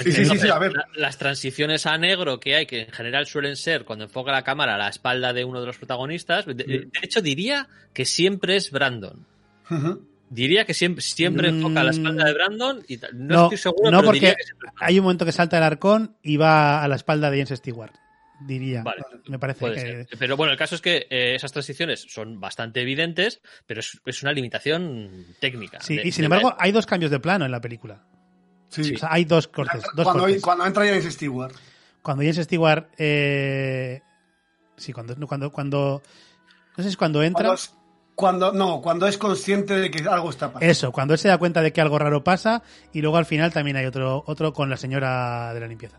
Sí, 0.00 0.12
sí, 0.12 0.24
sí, 0.26 0.38
sí, 0.38 0.48
a 0.48 0.58
ver. 0.58 0.72
La- 0.74 0.86
las 0.94 1.18
transiciones 1.18 1.84
a 1.86 1.98
negro 1.98 2.38
que 2.38 2.54
hay, 2.54 2.66
que 2.66 2.82
en 2.82 2.92
general 2.92 3.26
suelen 3.26 3.56
ser 3.56 3.84
cuando 3.84 4.04
enfoca 4.04 4.30
la 4.30 4.44
cámara 4.44 4.76
a 4.76 4.78
la 4.78 4.88
espalda 4.88 5.32
de 5.32 5.44
uno 5.44 5.58
de 5.60 5.66
los 5.66 5.76
protagonistas, 5.78 6.46
de, 6.46 6.54
de 6.54 6.88
hecho 7.02 7.20
diría 7.20 7.68
que 7.92 8.04
siempre 8.04 8.54
es 8.56 8.70
Brandon. 8.70 9.26
Diría 10.30 10.64
que 10.66 10.74
siempre, 10.74 11.02
siempre 11.02 11.50
Mm. 11.50 11.56
enfoca 11.56 11.82
la 11.84 11.90
espalda 11.90 12.24
de 12.24 12.34
Brandon 12.34 12.84
y 12.86 12.96
no, 12.98 13.08
No, 13.14 13.42
estoy 13.44 13.58
seguro, 13.58 13.90
no 13.90 13.98
pero 13.98 14.06
porque 14.08 14.20
diría 14.20 14.34
que 14.34 14.42
siempre 14.44 14.68
hay 14.80 14.98
un 14.98 15.04
momento 15.04 15.24
que 15.24 15.32
salta 15.32 15.56
el 15.58 15.64
arcón 15.64 16.16
y 16.22 16.36
va 16.36 16.82
a 16.82 16.88
la 16.88 16.96
espalda 16.96 17.30
de 17.30 17.38
James 17.42 17.58
Stewart. 17.58 17.92
Diría. 18.40 18.82
Vale. 18.84 19.02
Me 19.26 19.38
parece 19.38 19.64
que. 19.72 19.80
ser. 19.80 20.06
Pero 20.18 20.36
bueno, 20.36 20.52
el 20.52 20.58
caso 20.58 20.76
es 20.76 20.80
que 20.80 21.06
eh, 21.10 21.34
esas 21.34 21.50
transiciones 21.50 22.06
son 22.08 22.38
bastante 22.38 22.80
evidentes, 22.82 23.40
pero 23.66 23.80
es, 23.80 23.98
es 24.06 24.22
una 24.22 24.30
limitación 24.32 25.24
técnica. 25.40 25.80
Sí, 25.80 25.96
De- 25.96 26.06
y 26.06 26.12
sin 26.12 26.24
embargo, 26.24 26.54
hay 26.58 26.70
dos 26.70 26.86
cambios 26.86 27.10
de 27.10 27.18
plano 27.18 27.44
en 27.46 27.50
la 27.50 27.60
película. 27.60 28.04
Sí. 28.68 28.94
O 28.94 28.98
sea, 28.98 29.08
hay 29.12 29.24
dos 29.24 29.48
cortes. 29.48 29.82
Dos 29.96 30.04
Cuando, 30.04 30.22
cortes. 30.24 30.42
cuando 30.42 30.66
entra 30.66 30.86
James 30.86 31.04
Stewart. 31.12 31.52
Cuando 32.02 32.22
James 32.22 32.36
Stewart. 32.36 32.86
Eh... 32.96 34.02
Sí, 34.76 34.92
cuando, 34.92 35.16
no, 35.16 35.26
cuando, 35.26 35.50
cuando. 35.50 36.02
No 36.76 36.76
sé 36.76 36.82
si 36.84 36.88
es 36.90 36.96
cuando 36.96 37.22
entra. 37.24 37.46
Cuando, 37.46 37.54
es- 37.54 37.74
cuando- 38.18 38.52
no, 38.52 38.80
cuando 38.82 39.06
es 39.06 39.16
consciente 39.16 39.74
de 39.76 39.92
que 39.92 40.08
algo 40.08 40.30
está 40.30 40.48
pasando. 40.52 40.68
Eso, 40.70 40.90
cuando 40.90 41.14
él 41.14 41.18
se 41.20 41.28
da 41.28 41.38
cuenta 41.38 41.62
de 41.62 41.72
que 41.72 41.80
algo 41.80 42.00
raro 42.00 42.24
pasa. 42.24 42.64
Y 42.92 43.00
luego 43.00 43.16
al 43.16 43.26
final 43.26 43.52
también 43.52 43.76
hay 43.76 43.86
otro, 43.86 44.24
otro 44.26 44.52
con 44.52 44.68
la 44.68 44.76
señora 44.76 45.54
de 45.54 45.60
la 45.60 45.68
limpieza. 45.68 45.98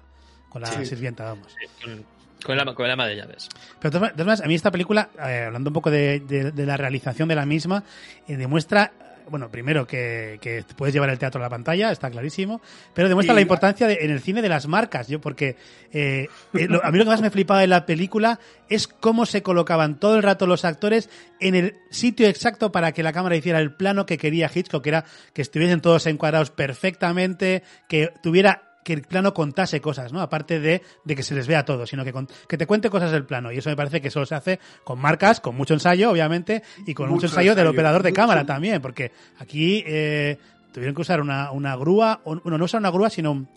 Con 0.49 0.61
la 0.63 0.67
Sí. 0.67 0.85
sirvienta, 0.85 1.23
vamos. 1.23 1.55
con, 1.81 2.03
con 2.43 2.55
el 2.55 2.59
ama, 2.59 2.75
con 2.75 2.85
el 2.85 2.91
ama 2.91 3.07
de 3.07 3.15
llaves. 3.15 3.47
Pero 3.79 3.99
maneras, 4.01 4.41
a 4.41 4.47
mí 4.47 4.55
esta 4.55 4.69
película, 4.69 5.09
eh, 5.17 5.45
hablando 5.47 5.69
un 5.69 5.73
poco 5.73 5.89
de, 5.91 6.19
de- 6.19 6.51
de 6.51 6.65
la 6.65 6.75
realización 6.75 7.29
de 7.29 7.35
la 7.35 7.45
misma, 7.45 7.83
eh, 8.27 8.35
demuestra, 8.35 8.91
bueno, 9.29 9.49
primero 9.49 9.85
que, 9.87 10.37
que 10.41 10.63
puedes 10.75 10.93
llevar 10.93 11.09
el 11.09 11.19
teatro 11.19 11.39
a 11.39 11.43
la 11.43 11.49
pantalla, 11.49 11.91
está 11.91 12.09
clarísimo, 12.09 12.61
pero 12.93 13.07
demuestra 13.09 13.33
Y- 13.33 13.35
la 13.35 13.41
importancia 13.41 13.87
de- 13.87 13.99
en 14.01 14.11
el 14.11 14.19
cine 14.21 14.41
de 14.41 14.49
las 14.49 14.67
marcas, 14.67 15.07
yo 15.07 15.21
porque 15.21 15.55
eh, 15.91 16.27
eh, 16.53 16.67
lo- 16.67 16.83
a 16.83 16.91
mí 16.91 16.97
lo 16.97 17.03
que 17.05 17.09
más 17.11 17.21
me 17.21 17.29
flipaba 17.31 17.61
de 17.61 17.67
la 17.67 17.85
película 17.85 18.39
es 18.69 18.87
cómo 18.87 19.25
se 19.25 19.41
colocaban 19.41 19.99
todo 19.99 20.15
el 20.17 20.23
rato 20.23 20.45
los 20.47 20.65
actores 20.65 21.09
en 21.39 21.55
el 21.55 21.75
sitio 21.89 22.27
exacto 22.27 22.71
para 22.71 22.91
que 22.91 23.03
la 23.03 23.13
cámara 23.13 23.35
hiciera 23.35 23.59
el 23.59 23.73
plano 23.73 24.05
que 24.05 24.17
quería 24.17 24.51
Hitchcock, 24.53 24.83
que 24.83 24.89
era 24.89 25.05
que 25.33 25.41
estuviesen 25.41 25.81
todos 25.81 26.05
encuadrados 26.07 26.51
perfectamente, 26.51 27.63
que 27.87 28.11
tuviera 28.21 28.68
que 28.83 28.93
el 28.93 29.01
plano 29.01 29.33
contase 29.33 29.81
cosas, 29.81 30.11
¿no? 30.13 30.21
Aparte 30.21 30.59
de, 30.59 30.81
de 31.03 31.15
que 31.15 31.23
se 31.23 31.35
les 31.35 31.47
vea 31.47 31.65
todo, 31.65 31.85
sino 31.85 32.03
que, 32.05 32.13
con- 32.13 32.27
que 32.47 32.57
te 32.57 32.65
cuente 32.65 32.89
cosas 32.89 33.11
del 33.11 33.25
plano. 33.25 33.51
Y 33.51 33.57
eso 33.57 33.69
me 33.69 33.75
parece 33.75 34.01
que 34.01 34.09
solo 34.09 34.25
se 34.25 34.35
hace 34.35 34.59
con 34.83 34.99
marcas, 34.99 35.39
con 35.41 35.55
mucho 35.55 35.73
ensayo, 35.73 36.09
obviamente, 36.11 36.63
y 36.87 36.93
con 36.93 37.07
mucho, 37.07 37.15
Mucho 37.15 37.25
ensayo, 37.27 37.55
del 37.55 37.67
operador 37.67 38.03
de 38.03 38.09
mucho. 38.11 38.21
cámara 38.21 38.45
también, 38.45 38.81
porque 38.81 39.11
aquí 39.37 39.83
eh, 39.85 40.37
tuvieron 40.71 40.95
que 40.95 41.01
usar 41.01 41.21
una, 41.21 41.51
una 41.51 41.75
grúa, 41.75 42.21
o- 42.23 42.37
bueno, 42.41 42.57
no 42.57 42.65
usar 42.65 42.79
una 42.79 42.89
grúa, 42.91 43.09
sino 43.09 43.31
un, 43.31 43.47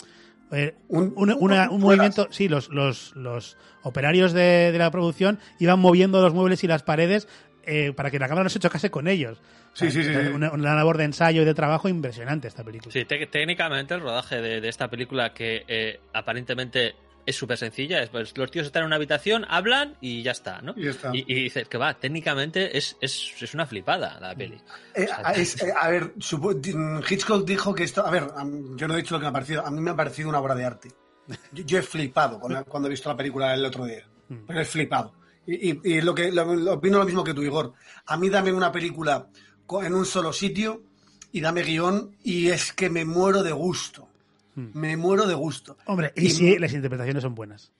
eh, 0.50 0.74
Un- 0.88 1.12
un, 1.16 1.34
una- 1.38 1.70
un 1.70 1.80
movimiento, 1.80 2.28
sí, 2.30 2.48
los, 2.48 2.68
los, 2.68 3.14
los 3.16 3.56
operarios 3.84 4.32
de, 4.32 4.70
de 4.72 4.78
la 4.78 4.90
producción 4.90 5.38
iban 5.58 5.78
moviendo 5.80 6.20
los 6.20 6.34
muebles 6.34 6.62
y 6.64 6.66
las 6.66 6.82
paredes 6.82 7.26
eh, 7.64 7.92
para 7.92 8.10
que 8.10 8.18
la 8.18 8.28
cámara 8.28 8.44
no 8.44 8.50
se 8.50 8.58
chocase 8.58 8.90
con 8.90 9.08
ellos. 9.08 9.38
Sí, 9.74 9.90
sí, 9.90 10.02
sí, 10.04 10.10
sí. 10.12 10.18
Una, 10.34 10.50
una 10.52 10.74
labor 10.74 10.98
de 10.98 11.04
ensayo 11.04 11.42
y 11.42 11.44
de 11.44 11.54
trabajo 11.54 11.88
impresionante 11.88 12.46
esta 12.48 12.62
película. 12.62 12.92
Sí, 12.92 13.04
te- 13.04 13.26
técnicamente 13.26 13.94
el 13.94 14.00
rodaje 14.00 14.40
de, 14.42 14.60
de 14.60 14.68
esta 14.68 14.88
película 14.90 15.32
que 15.32 15.64
eh, 15.66 16.00
aparentemente 16.12 16.94
es 17.24 17.36
súper 17.36 17.56
sencilla, 17.56 18.02
es, 18.02 18.08
pues, 18.10 18.36
los 18.36 18.50
tíos 18.50 18.66
están 18.66 18.82
en 18.82 18.86
una 18.88 18.96
habitación, 18.96 19.46
hablan 19.48 19.96
y 20.00 20.22
ya 20.24 20.32
está, 20.32 20.60
¿no? 20.60 20.74
Y 20.76 20.84
ya 20.84 20.90
está. 20.90 21.10
Y, 21.14 21.24
y 21.26 21.34
dices 21.44 21.68
que 21.68 21.78
va, 21.78 21.94
técnicamente 21.94 22.76
es, 22.76 22.96
es, 23.00 23.32
es 23.40 23.54
una 23.54 23.64
flipada 23.64 24.18
la 24.20 24.34
peli. 24.34 24.56
Eh, 24.94 25.06
es- 25.36 25.62
eh, 25.62 25.72
a 25.78 25.88
ver, 25.88 26.14
supo- 26.18 26.52
di- 26.52 26.74
Hitchcock 27.08 27.46
dijo 27.46 27.74
que 27.74 27.84
esto. 27.84 28.04
A 28.04 28.10
ver, 28.10 28.24
yo 28.76 28.88
no 28.88 28.94
he 28.94 28.96
dicho 28.96 29.14
lo 29.14 29.20
que 29.20 29.24
me 29.24 29.28
ha 29.28 29.32
parecido. 29.32 29.64
A 29.64 29.70
mí 29.70 29.80
me 29.80 29.90
ha 29.92 29.96
parecido 29.96 30.28
una 30.28 30.40
obra 30.40 30.54
de 30.56 30.64
arte. 30.64 30.88
Yo, 31.52 31.64
yo 31.64 31.78
he 31.78 31.82
flipado 31.82 32.40
cuando, 32.40 32.64
cuando 32.64 32.88
he 32.88 32.90
visto 32.90 33.08
la 33.08 33.16
película 33.16 33.54
el 33.54 33.64
otro 33.64 33.84
día. 33.84 34.04
Pero 34.46 34.60
he 34.60 34.64
flipado. 34.64 35.14
Y, 35.46 35.70
y- 35.72 35.80
y 35.84 36.00
lo 36.00 36.14
que 36.14 36.30
lo, 36.32 36.54
lo- 36.54 36.74
opino 36.74 36.98
lo 36.98 37.04
mismo 37.04 37.24
que 37.24 37.34
tú, 37.34 37.42
Igor. 37.42 37.72
A 38.06 38.16
mí 38.16 38.28
dame 38.28 38.52
una 38.52 38.70
película 38.72 39.26
en 39.82 39.94
un 39.94 40.04
solo 40.04 40.32
sitio 40.32 40.82
y 41.32 41.40
dame 41.40 41.62
guion 41.62 42.16
y 42.22 42.48
es 42.48 42.72
que 42.72 42.90
me 42.90 43.04
muero 43.04 43.42
de 43.42 43.52
gusto. 43.52 44.08
Me 44.54 44.96
muero 44.98 45.26
de 45.26 45.34
gusto. 45.34 45.78
Hombre, 45.86 46.12
y, 46.14 46.26
Y- 46.26 46.30
si 46.30 46.58
las 46.58 46.72
interpretaciones 46.74 47.22
son 47.22 47.34
buenas. 47.34 47.72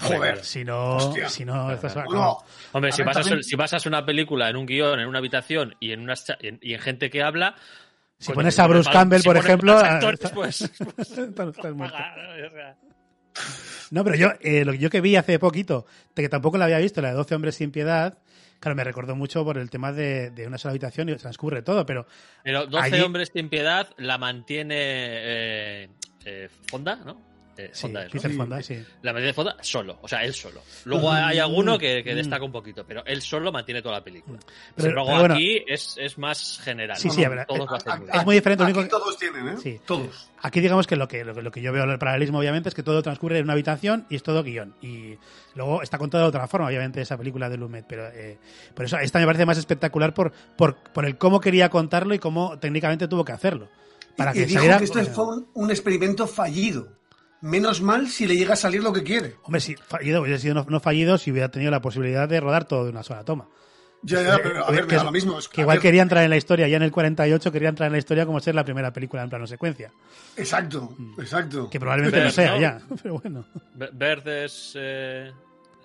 Joder. 0.00 0.44
Si 0.44 0.62
no, 0.64 0.96
Hostia. 0.96 1.28
si 1.28 1.44
no, 1.44 1.72
estás 1.72 1.96
No, 1.96 2.38
Hombre, 2.72 2.90
A 2.90 2.92
si 2.92 3.02
basas, 3.02 3.24
también- 3.26 3.42
si 3.42 3.56
basas 3.56 3.84
una 3.86 4.04
película 4.06 4.48
en 4.48 4.56
un 4.56 4.66
guion, 4.66 5.00
en 5.00 5.08
una 5.08 5.18
habitación 5.18 5.74
y 5.80 5.90
en, 5.92 6.06
cha- 6.14 6.36
y 6.40 6.48
en, 6.48 6.58
y 6.62 6.74
en 6.74 6.80
gente 6.80 7.10
que 7.10 7.22
habla... 7.22 7.56
Si 8.20 8.26
coño, 8.26 8.34
pones 8.36 8.58
a 8.58 8.66
Bruce 8.66 8.90
Campbell, 8.90 9.20
si 9.22 9.28
por 9.28 9.36
ejemplo, 9.38 9.72
ah, 9.76 9.94
actores, 9.94 10.20
pues, 10.34 10.60
estás- 10.98 11.10
estás 11.56 11.74
muerto. 11.74 11.96
o 11.96 12.50
sea, 12.50 12.76
No, 13.90 14.04
pero 14.04 14.16
yo, 14.16 14.32
eh, 14.40 14.64
lo 14.64 14.72
que 14.72 14.78
yo 14.78 14.90
que 14.90 15.00
vi 15.00 15.16
hace 15.16 15.38
poquito, 15.38 15.86
que 16.14 16.28
tampoco 16.28 16.58
la 16.58 16.66
había 16.66 16.78
visto, 16.78 17.00
la 17.00 17.08
de 17.08 17.14
12 17.14 17.34
hombres 17.34 17.54
sin 17.54 17.70
piedad, 17.70 18.18
claro, 18.60 18.76
me 18.76 18.84
recordó 18.84 19.16
mucho 19.16 19.44
por 19.44 19.56
el 19.58 19.70
tema 19.70 19.92
de, 19.92 20.30
de 20.30 20.46
una 20.46 20.58
sola 20.58 20.70
habitación 20.72 21.08
y 21.08 21.16
transcurre 21.16 21.62
todo, 21.62 21.86
pero 21.86 22.06
Pero 22.44 22.66
12 22.66 22.84
Allí- 22.96 23.00
hombres 23.02 23.30
sin 23.32 23.48
piedad 23.48 23.88
la 23.96 24.18
mantiene 24.18 24.74
eh, 24.78 25.88
eh, 26.24 26.48
Fonda, 26.68 26.96
¿no? 26.96 27.27
Eh, 27.60 27.70
sí, 27.72 27.82
Fonda 27.82 28.04
es, 28.04 28.14
¿no? 28.14 28.20
Peter 28.20 28.36
Fonda, 28.36 28.62
sí. 28.62 28.84
La 29.02 29.12
mantiene 29.12 29.32
Fonda 29.34 29.56
solo, 29.60 29.98
o 30.00 30.06
sea, 30.06 30.22
él 30.22 30.32
solo. 30.32 30.62
Luego 30.84 31.10
hay 31.10 31.40
alguno 31.40 31.76
que, 31.76 32.04
que 32.04 32.14
destaca 32.14 32.44
un 32.44 32.52
poquito, 32.52 32.84
pero 32.86 33.04
él 33.04 33.20
solo 33.20 33.50
mantiene 33.50 33.82
toda 33.82 33.96
la 33.96 34.04
película. 34.04 34.38
Pero- 34.76 34.90
embargo, 34.90 35.08
pero 35.08 35.18
bueno. 35.20 35.34
aquí 35.34 35.64
es, 35.66 35.96
es 35.98 36.16
más 36.18 36.60
general. 36.62 36.96
Sí, 36.96 37.08
¿no? 37.08 37.14
sí, 37.14 37.24
a 37.24 37.28
ver, 37.28 37.46
Todos 37.46 37.84
eh, 37.84 37.90
a-. 38.12 38.18
Es 38.18 38.24
muy 38.24 38.36
diferente, 38.36 38.62
lo 38.62 38.68
Aquí 38.70 38.78
único 38.78 38.96
que- 38.96 39.02
todos 39.02 39.18
tienen, 39.18 39.48
¿eh? 39.48 39.56
Sí. 39.60 39.80
Todos. 39.84 40.28
Aquí 40.40 40.60
digamos 40.60 40.86
que 40.86 40.94
lo 40.94 41.08
que, 41.08 41.24
lo 41.24 41.34
que 41.34 41.42
lo 41.42 41.50
que 41.50 41.60
yo 41.60 41.72
veo 41.72 41.82
el 41.82 41.98
paralelismo, 41.98 42.38
obviamente, 42.38 42.68
es 42.68 42.76
que 42.76 42.84
todo 42.84 43.02
transcurre 43.02 43.38
en 43.38 43.44
una 43.44 43.54
habitación 43.54 44.06
y 44.08 44.14
es 44.14 44.22
todo 44.22 44.44
guion. 44.44 44.76
Y 44.80 45.18
luego 45.56 45.82
está 45.82 45.98
contado 45.98 46.22
de 46.22 46.28
otra 46.28 46.46
forma, 46.46 46.68
obviamente, 46.68 47.00
esa 47.00 47.16
película 47.18 47.48
de 47.50 47.56
Lumet. 47.56 47.86
Pero 47.88 48.06
eh, 48.06 48.38
por 48.72 48.84
eso 48.84 48.98
esta 48.98 49.18
me 49.18 49.26
parece 49.26 49.44
más 49.46 49.58
espectacular 49.58 50.14
por, 50.14 50.30
por, 50.56 50.76
por 50.76 51.06
el 51.06 51.18
cómo 51.18 51.40
quería 51.40 51.70
contarlo 51.70 52.14
y 52.14 52.20
cómo 52.20 52.56
técnicamente 52.60 53.08
tuvo 53.08 53.24
que 53.24 53.32
hacerlo. 53.32 53.68
Para 54.16 54.30
y 54.30 54.34
que 54.34 54.40
dijo 54.46 54.54
saliera. 54.60 54.78
que 54.78 54.84
esto 54.84 55.04
fue 55.06 55.24
un 55.54 55.70
experimento 55.72 56.28
fallido. 56.28 56.96
Menos 57.40 57.80
mal 57.80 58.08
si 58.08 58.26
le 58.26 58.36
llega 58.36 58.54
a 58.54 58.56
salir 58.56 58.82
lo 58.82 58.92
que 58.92 59.02
quiere. 59.04 59.36
Hombre, 59.44 59.60
si 59.60 59.76
fallido 59.76 60.22
hubiera 60.22 60.38
sido 60.38 60.54
no, 60.54 60.66
no 60.68 60.80
fallido 60.80 61.18
si 61.18 61.30
hubiera 61.30 61.50
tenido 61.50 61.70
la 61.70 61.80
posibilidad 61.80 62.28
de 62.28 62.40
rodar 62.40 62.64
todo 62.66 62.84
de 62.84 62.90
una 62.90 63.02
sola 63.02 63.24
toma. 63.24 63.48
Ya, 64.02 64.22
ya, 64.22 64.38
pero 64.40 64.64
a 64.64 64.68
Eh, 64.68 64.72
ver, 64.72 64.82
me 64.82 64.88
que 64.88 64.96
da 64.96 65.04
lo 65.04 65.10
mismo. 65.12 65.38
es- 65.38 65.48
Que 65.48 65.60
igual 65.62 65.76
ver, 65.78 65.82
quería 65.82 66.02
entrar 66.02 66.22
en 66.22 66.30
la 66.30 66.36
historia, 66.36 66.68
ya 66.68 66.76
en 66.76 66.82
el 66.84 66.92
48 66.92 67.50
quería 67.50 67.68
entrar 67.68 67.88
en 67.88 67.92
la 67.92 67.98
historia 67.98 68.26
como 68.26 68.38
ser 68.40 68.54
la 68.54 68.64
primera 68.64 68.92
película 68.92 69.22
en 69.24 69.28
plano 69.30 69.46
secuencia. 69.46 69.92
Exacto, 70.36 70.94
exacto. 71.18 71.68
Que 71.68 71.80
probablemente 71.80 72.22
no 72.22 72.30
sea 72.30 72.52
¿no? 72.54 72.60
ya, 72.60 72.80
pero 73.02 73.18
bueno. 73.20 73.44
Bert 73.74 74.26
es. 74.28 74.72
Eh, 74.76 75.32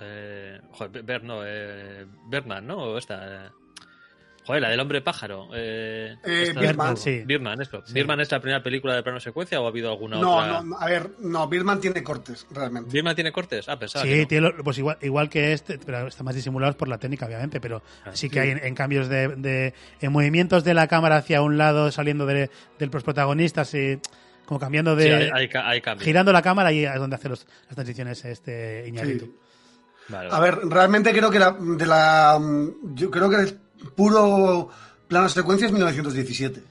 eh, 0.02 0.62
joder, 0.72 1.04
Bert 1.04 1.24
no, 1.24 1.42
eh, 1.46 2.06
Bergman, 2.30 2.68
¿no? 2.68 2.78
O 2.84 2.98
esta. 3.00 3.52
Joder, 4.46 4.62
la 4.62 4.70
del 4.70 4.80
hombre 4.80 5.02
pájaro. 5.02 5.50
Eh, 5.54 6.16
Eh, 6.24 6.54
Birdman. 6.60 6.98
Sí. 6.98 7.24
Birdman, 7.26 7.62
eso. 7.62 7.82
Sí. 7.86 7.94
¿Birdman 7.94 8.20
es 8.22 8.32
la 8.32 8.40
primera 8.40 8.62
película 8.64 8.96
de 8.96 9.04
plano 9.04 9.20
secuencia 9.20 9.60
o 9.62 9.66
ha 9.66 9.70
habido 9.70 9.90
alguna 9.92 10.18
No, 10.20 10.38
otra? 10.38 10.62
no, 10.62 10.78
a 10.78 10.86
ver, 10.86 11.12
no, 11.20 11.48
Birdman 11.48 11.80
tiene 11.82 12.04
cortes, 12.04 12.46
realmente. 12.52 12.90
¿Birdman 12.92 13.16
tiene 13.16 13.32
cortes? 13.32 13.68
Ah, 13.70 13.78
pensaba 13.80 14.04
que 14.06 14.12
Sí, 14.14 14.22
no. 14.22 14.28
tiene 14.28 14.52
pues 14.64 14.78
igual, 14.78 14.98
igual 15.02 15.30
que 15.30 15.54
este, 15.54 15.78
pero 15.80 16.08
está 16.08 16.24
más 16.24 16.36
disimulado 16.36 16.76
por 16.78 16.88
la 16.88 16.98
técnica, 16.98 17.26
obviamente, 17.26 17.60
pero 17.62 17.82
Ah, 18.06 18.12
sí 18.14 18.30
que 18.30 18.40
hay 18.40 18.50
en, 18.52 18.64
en 18.64 18.76
cambios 18.76 19.08
de, 19.10 19.30
de- 19.30 19.74
en 20.02 20.12
movimientos 20.12 20.64
de 20.64 20.74
la 20.74 20.88
cámara 20.88 21.18
hacia 21.18 21.42
un 21.42 21.58
lado, 21.58 21.92
saliendo 21.92 22.26
de, 22.26 22.50
de 22.80 22.86
los 22.88 23.04
protagonistas, 23.04 23.74
y 23.74 24.00
como 24.46 24.60
cambiando 24.60 24.96
de, 24.96 25.04
Sí, 25.06 25.10
hay, 25.12 25.30
hay, 25.34 25.48
ca- 25.48 25.68
hay 25.70 25.82
cambios. 25.82 26.04
girando 26.06 26.32
la 26.34 26.42
cámara 26.42 26.72
y 26.72 26.84
es 26.86 26.96
donde 26.96 27.16
hace 27.16 27.30
los- 27.30 27.48
las 27.68 27.76
transiciones 27.76 28.26
este 28.26 28.86
Iñárritu. 28.88 29.26
Sí. 29.26 29.36
Vale, 30.10 30.28
A 30.34 30.40
ver, 30.42 30.58
realmente 30.66 31.12
creo 31.14 31.32
que 31.32 31.40
la, 31.40 31.56
de 31.58 31.86
la. 31.86 32.38
Yo 32.94 33.10
creo 33.10 33.30
que 33.30 33.38
puro 33.96 34.70
plano 35.08 35.30
secuencia 35.30 35.66
es 35.68 35.72
1917. 35.74 36.64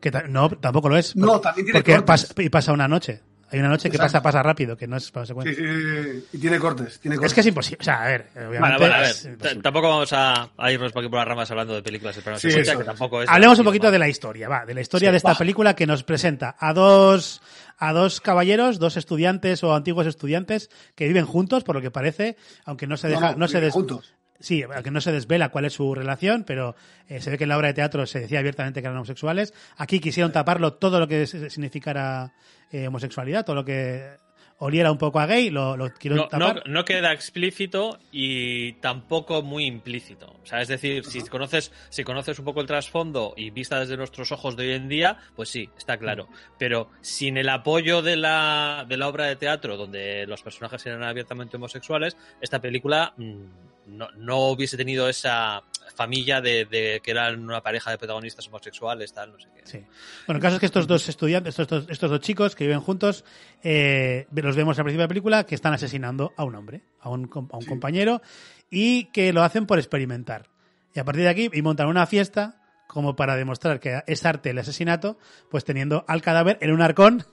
Que 0.00 0.10
no, 0.28 0.48
tampoco 0.50 0.88
lo 0.88 0.96
es. 0.96 1.14
No, 1.16 1.40
también 1.40 1.66
tiene 1.66 1.78
porque 1.80 1.96
cortes. 1.96 2.34
pas- 2.34 2.44
y 2.44 2.48
pasa 2.48 2.72
una 2.72 2.88
noche 2.88 3.22
Hay 3.52 3.58
una 3.58 3.68
noche 3.68 3.90
que 3.90 3.96
Exacto. 3.96 4.12
pasa, 4.12 4.22
pasa 4.22 4.42
rápido, 4.44 4.76
que 4.76 4.86
no 4.86 4.96
es 4.96 5.06
Sí, 5.06 5.12
secuencia. 5.26 5.52
sí, 5.56 5.60
sí, 5.60 6.02
sí. 6.20 6.26
Y 6.34 6.38
tiene 6.38 6.58
cortes, 6.60 7.00
tiene 7.00 7.16
cortes. 7.16 7.32
Es 7.32 7.34
que 7.34 7.40
es 7.40 7.46
imposible. 7.48 7.78
O 7.80 7.84
sea, 7.84 8.02
a 8.04 8.06
ver, 8.06 8.30
obviamente. 8.36 8.60
Vale, 8.60 8.94
a 8.94 9.00
ver, 9.00 9.62
tampoco 9.62 9.88
vamos 9.88 10.12
a, 10.12 10.50
a 10.56 10.70
irnos 10.72 10.92
por 10.92 11.02
aquí 11.02 11.10
por 11.10 11.18
las 11.18 11.26
ramas 11.26 11.50
hablando 11.50 11.74
de 11.74 11.82
películas 11.82 12.14
de 12.14 12.22
plano 12.22 12.38
Sí, 12.38 12.48
secuencia, 12.48 12.74
eso 12.74 12.78
que 12.78 12.84
tampoco 12.86 13.22
es... 13.22 13.28
Hablemos 13.28 13.58
un 13.58 13.64
poquito 13.64 13.90
de 13.90 13.98
la 13.98 14.08
historia, 14.08 14.48
va, 14.48 14.64
de 14.64 14.72
la 14.74 14.80
historia 14.82 15.08
Sí. 15.08 15.10
de 15.10 15.16
esta 15.16 15.32
Va. 15.32 15.38
película 15.38 15.74
que 15.74 15.84
nos 15.86 16.04
presenta 16.04 16.54
a 16.60 16.72
dos 16.72 17.42
a 17.76 17.92
dos 17.92 18.20
caballeros, 18.20 18.78
dos 18.78 18.96
estudiantes 18.96 19.64
o 19.64 19.74
antiguos 19.74 20.06
estudiantes 20.06 20.70
que 20.94 21.08
viven 21.08 21.26
juntos, 21.26 21.64
por 21.64 21.74
lo 21.74 21.80
que 21.82 21.90
parece, 21.90 22.36
aunque 22.66 22.86
no 22.86 22.96
se 22.96 23.08
deja, 23.08 23.32
no, 23.32 23.38
no, 23.38 23.48
se 23.48 23.60
des- 23.60 23.72
juntos. 23.72 24.14
Sí, 24.40 24.62
aunque 24.62 24.90
no 24.90 25.02
se 25.02 25.12
desvela 25.12 25.50
cuál 25.50 25.66
es 25.66 25.74
su 25.74 25.94
relación, 25.94 26.44
pero 26.44 26.74
eh, 27.08 27.20
se 27.20 27.30
ve 27.30 27.36
que 27.36 27.44
en 27.44 27.50
la 27.50 27.58
obra 27.58 27.68
de 27.68 27.74
teatro 27.74 28.06
se 28.06 28.20
decía 28.20 28.38
abiertamente 28.38 28.80
que 28.80 28.86
eran 28.86 28.96
homosexuales. 28.96 29.52
Aquí 29.76 30.00
quisieron 30.00 30.32
taparlo 30.32 30.72
todo 30.74 30.98
lo 30.98 31.06
que 31.06 31.26
significara 31.26 32.32
eh, 32.72 32.88
homosexualidad, 32.88 33.44
todo 33.44 33.56
lo 33.56 33.64
que 33.66 34.16
oliera 34.60 34.92
un 34.92 34.98
poco 34.98 35.18
a 35.20 35.26
gay, 35.26 35.50
lo, 35.50 35.76
lo 35.76 35.92
quiero 35.92 36.16
No, 36.16 36.22
no, 36.24 36.28
tapar. 36.28 36.62
no 36.66 36.84
queda 36.84 37.12
explícito 37.12 37.98
y 38.12 38.74
tampoco 38.74 39.42
muy 39.42 39.64
implícito. 39.64 40.36
O 40.42 40.46
sea, 40.46 40.60
es 40.60 40.68
decir, 40.68 41.04
si 41.04 41.20
conoces, 41.22 41.72
si 41.88 42.04
conoces 42.04 42.38
un 42.38 42.44
poco 42.44 42.60
el 42.60 42.66
trasfondo 42.66 43.32
y 43.36 43.50
vista 43.50 43.80
desde 43.80 43.96
nuestros 43.96 44.30
ojos 44.32 44.56
de 44.56 44.68
hoy 44.68 44.74
en 44.74 44.88
día, 44.88 45.16
pues 45.34 45.48
sí, 45.48 45.68
está 45.78 45.96
claro. 45.96 46.28
Pero 46.58 46.90
sin 47.00 47.36
el 47.38 47.48
apoyo 47.48 48.02
de 48.02 48.16
la, 48.16 48.84
de 48.88 48.96
la 48.96 49.08
obra 49.08 49.26
de 49.26 49.36
teatro, 49.36 49.76
donde 49.76 50.26
los 50.26 50.42
personajes 50.42 50.84
eran 50.86 51.02
abiertamente 51.02 51.56
homosexuales, 51.56 52.16
esta 52.40 52.60
película 52.60 53.14
mm, 53.16 53.44
no, 53.86 54.08
no 54.18 54.38
hubiese 54.48 54.76
tenido 54.76 55.08
esa 55.08 55.62
familia 55.94 56.40
de, 56.40 56.64
de 56.64 57.00
que 57.02 57.10
eran 57.10 57.40
una 57.42 57.62
pareja 57.62 57.90
de 57.90 57.98
protagonistas 57.98 58.46
homosexuales, 58.48 59.12
tal, 59.12 59.32
no 59.32 59.38
sé 59.40 59.48
qué. 59.54 59.60
Sí. 59.64 59.78
Bueno, 60.26 60.38
el 60.38 60.42
caso 60.42 60.56
es 60.56 60.60
que 60.60 60.66
estos 60.66 60.86
dos 60.86 61.08
estudiantes, 61.08 61.58
estos 61.58 61.68
dos, 61.68 61.86
estos 61.90 62.10
dos 62.10 62.20
chicos 62.20 62.54
que 62.54 62.64
viven 62.64 62.80
juntos, 62.80 63.24
eh, 63.62 64.26
los 64.32 64.56
vemos 64.56 64.78
al 64.78 64.84
principio 64.84 65.02
de 65.02 65.04
la 65.04 65.08
película 65.08 65.44
que 65.44 65.54
están 65.54 65.72
asesinando 65.72 66.32
a 66.36 66.44
un 66.44 66.54
hombre, 66.54 66.82
a 67.00 67.08
un, 67.10 67.30
a 67.52 67.56
un 67.56 67.64
compañero, 67.66 68.22
y 68.70 69.04
que 69.06 69.32
lo 69.32 69.42
hacen 69.42 69.66
por 69.66 69.78
experimentar. 69.78 70.48
Y 70.94 71.00
a 71.00 71.04
partir 71.04 71.22
de 71.24 71.28
aquí, 71.30 71.50
y 71.52 71.62
montan 71.62 71.86
una 71.88 72.06
fiesta 72.06 72.56
como 72.88 73.14
para 73.14 73.36
demostrar 73.36 73.78
que 73.78 74.02
es 74.06 74.24
arte 74.26 74.50
el 74.50 74.58
asesinato, 74.58 75.16
pues 75.50 75.64
teniendo 75.64 76.04
al 76.08 76.22
cadáver 76.22 76.58
en 76.60 76.72
un 76.72 76.82
arcón 76.82 77.24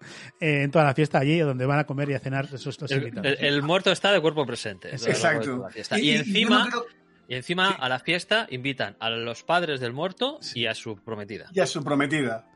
eh, 0.40 0.62
en 0.62 0.70
toda 0.72 0.84
la 0.84 0.94
fiesta 0.94 1.18
allí 1.20 1.38
donde 1.38 1.66
van 1.66 1.78
a 1.78 1.84
comer 1.84 2.10
y 2.10 2.14
a 2.14 2.18
cenar 2.18 2.48
esos 2.52 2.80
los 2.80 2.90
El, 2.90 2.98
invitados. 3.04 3.38
el- 3.38 3.44
el 3.46 3.62
muerto 3.62 3.92
está 3.92 4.10
de 4.10 4.20
cuerpo 4.20 4.44
presente. 4.44 4.90
Exacto. 4.92 5.68
Y, 5.96 6.12
yo 6.14 6.18
encima, 6.18 6.64
no 6.64 6.70
creo- 6.70 6.86
y 7.28 7.34
encima 7.34 7.68
a 7.70 7.88
la 7.88 7.98
fiesta 7.98 8.46
invitan 8.50 8.96
a 9.00 9.10
los 9.10 9.42
padres 9.42 9.80
del 9.80 9.92
muerto 9.92 10.38
y 10.54 10.66
a 10.66 10.74
su 10.74 10.96
prometida. 10.96 11.46
Ya 11.52 11.66
su 11.66 11.82
prometida. 11.84 12.46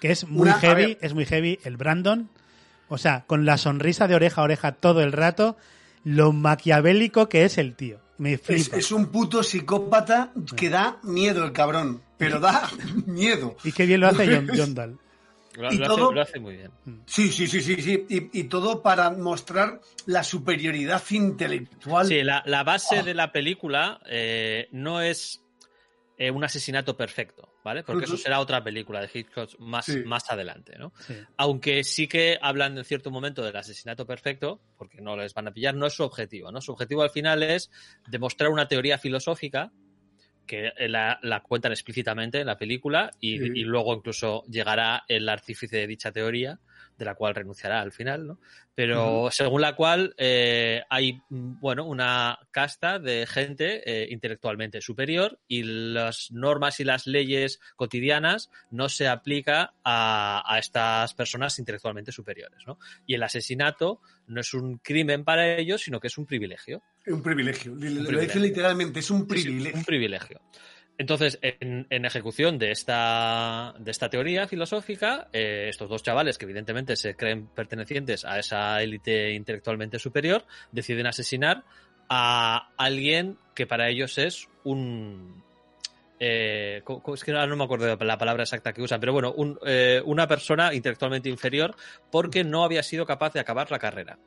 que 0.00 0.10
es 0.12 0.26
muy 0.28 0.42
Una- 0.42 0.54
a 0.54 0.58
heavy, 0.60 0.96
es 1.00 1.12
muy 1.14 1.26
heavy 1.26 1.58
el 1.64 1.76
Brandon. 1.76 2.28
O 2.88 2.98
sea, 2.98 3.24
con 3.26 3.44
la 3.44 3.56
sonrisa 3.58 4.08
de 4.08 4.14
oreja 4.14 4.40
a 4.40 4.44
oreja 4.44 4.72
todo 4.72 5.02
el 5.02 5.12
rato, 5.12 5.56
lo 6.04 6.32
maquiavélico 6.32 7.28
que 7.28 7.44
es 7.44 7.58
el 7.58 7.74
tío. 7.74 8.00
Me 8.18 8.38
es 8.48 8.92
un 8.92 9.06
puto 9.06 9.42
psicópata 9.42 10.32
que 10.56 10.68
da 10.70 10.98
miedo 11.02 11.44
el 11.44 11.52
cabrón. 11.52 12.02
Pero 12.18 12.40
da 12.40 12.68
miedo. 13.06 13.56
Y 13.64 13.72
qué 13.72 13.86
bien 13.86 14.00
lo 14.00 14.08
hace 14.08 14.26
John, 14.26 14.48
John 14.56 14.74
Dahl. 14.74 14.98
Lo, 15.56 15.72
Y 15.72 15.78
lo 15.78 15.86
todo- 15.88 16.04
hace, 16.06 16.14
lo 16.14 16.20
hace 16.22 16.38
muy 16.40 16.56
bien. 16.56 16.70
Sí, 17.06 17.30
sí, 17.32 17.46
sí, 17.46 17.60
sí, 17.60 17.80
sí. 17.82 18.06
Y, 18.08 18.40
y 18.40 18.44
todo 18.44 18.82
para 18.82 19.10
mostrar 19.10 19.80
la 20.06 20.22
superioridad 20.22 21.02
intelectual. 21.10 22.06
Sí, 22.06 22.22
la, 22.22 22.42
la 22.46 22.62
base 22.62 23.00
Oh. 23.00 23.04
de 23.04 23.14
la 23.14 23.32
película 23.32 24.00
eh, 24.06 24.68
no 24.72 25.00
es 25.00 25.42
eh, 26.18 26.30
un 26.30 26.44
asesinato 26.44 26.96
perfecto, 26.96 27.48
¿vale? 27.64 27.82
Porque 27.82 28.04
eso 28.04 28.16
será 28.16 28.40
otra 28.40 28.62
película 28.62 29.00
de 29.00 29.08
Hitchcock 29.12 29.58
más, 29.58 29.86
Sí. 29.86 30.02
más 30.04 30.30
adelante, 30.30 30.78
¿no? 30.78 30.92
Sí. 31.06 31.14
Aunque 31.38 31.82
sí 31.82 32.06
que 32.08 32.38
hablan 32.42 32.76
en 32.76 32.84
cierto 32.84 33.10
momento 33.10 33.42
del 33.42 33.56
asesinato 33.56 34.06
perfecto, 34.06 34.60
porque 34.76 35.00
no 35.00 35.16
les 35.16 35.32
van 35.32 35.48
a 35.48 35.52
pillar, 35.52 35.74
no 35.74 35.86
es 35.86 35.94
su 35.94 36.02
objetivo, 36.04 36.52
¿no? 36.52 36.60
Su 36.60 36.72
objetivo 36.72 37.02
al 37.02 37.10
final 37.10 37.42
es 37.42 37.70
demostrar 38.06 38.50
una 38.50 38.68
teoría 38.68 38.98
filosófica 38.98 39.72
que 40.50 40.72
la, 40.88 41.20
la 41.22 41.40
cuentan 41.40 41.70
explícitamente 41.70 42.40
en 42.40 42.46
la 42.48 42.58
película 42.58 43.12
y, 43.20 43.38
Sí. 43.38 43.52
y 43.54 43.62
luego 43.62 43.94
incluso 43.94 44.42
llegará 44.50 45.04
el 45.06 45.28
artífice 45.28 45.76
de 45.76 45.86
dicha 45.86 46.10
teoría, 46.10 46.58
de 47.00 47.06
la 47.06 47.14
cual 47.14 47.34
renunciará 47.34 47.80
al 47.80 47.92
final, 47.92 48.26
¿no? 48.26 48.38
Pero 48.74 49.30
según 49.30 49.62
la 49.62 49.74
cual 49.74 50.14
eh, 50.18 50.82
hay, 50.90 51.14
mm, 51.30 51.58
bueno, 51.58 51.84
una 51.86 52.38
casta 52.50 52.98
de 52.98 53.26
gente 53.26 53.82
eh, 53.84 54.08
intelectualmente 54.10 54.80
superior 54.82 55.40
y 55.48 55.62
las 55.62 56.30
normas 56.30 56.78
y 56.78 56.84
las 56.84 57.06
leyes 57.06 57.58
cotidianas 57.74 58.50
no 58.70 58.88
se 58.90 59.08
aplica 59.08 59.72
a, 59.82 60.42
a 60.46 60.58
estas 60.58 61.14
personas 61.14 61.58
intelectualmente 61.58 62.12
superiores, 62.12 62.60
¿no? 62.66 62.78
Y 63.06 63.14
el 63.14 63.22
asesinato 63.22 64.00
no 64.26 64.42
es 64.42 64.52
un 64.54 64.76
crimen 64.78 65.24
para 65.24 65.56
ellos, 65.56 65.80
sino 65.82 65.98
que 66.00 66.08
es 66.08 66.18
un 66.18 66.26
privilegio. 66.26 66.82
Un 67.06 67.22
privilegio. 67.22 67.72
Lo 67.72 67.80
privilegio. 67.80 68.20
dice 68.20 68.40
literalmente, 68.40 69.00
es 69.00 69.10
un 69.10 69.22
Es 69.22 69.26
privilegio. 69.26 69.78
un 69.78 69.84
privilegio. 69.84 70.40
Entonces, 71.00 71.38
en, 71.40 71.86
ejecución 72.04 72.58
de 72.58 72.72
esta, 72.72 73.74
de 73.78 73.90
esta 73.90 74.10
teoría 74.10 74.46
filosófica, 74.46 75.28
eh, 75.32 75.68
estos 75.70 75.88
dos 75.88 76.02
chavales, 76.02 76.36
que 76.36 76.44
evidentemente 76.44 76.94
se 76.94 77.16
creen 77.16 77.46
pertenecientes 77.46 78.26
a 78.26 78.38
esa 78.38 78.82
élite 78.82 79.32
intelectualmente 79.32 79.98
superior, 79.98 80.44
deciden 80.72 81.06
asesinar 81.06 81.64
a 82.10 82.68
alguien 82.76 83.38
que 83.54 83.66
para 83.66 83.88
ellos 83.88 84.18
es 84.18 84.46
un... 84.62 85.42
eh, 86.18 86.82
es 87.14 87.24
que 87.24 87.30
ahora 87.30 87.46
no 87.46 87.56
me 87.56 87.64
acuerdo 87.64 87.96
de 87.96 88.04
la 88.04 88.18
palabra 88.18 88.42
exacta 88.42 88.74
que 88.74 88.82
usan, 88.82 89.00
pero 89.00 89.14
bueno, 89.14 89.32
un, 89.32 89.58
eh, 89.64 90.02
una 90.04 90.26
persona 90.26 90.74
intelectualmente 90.74 91.30
inferior 91.30 91.74
porque 92.12 92.44
no 92.44 92.62
había 92.62 92.82
sido 92.82 93.06
capaz 93.06 93.32
de 93.32 93.40
acabar 93.40 93.70
la 93.70 93.78
carrera. 93.78 94.18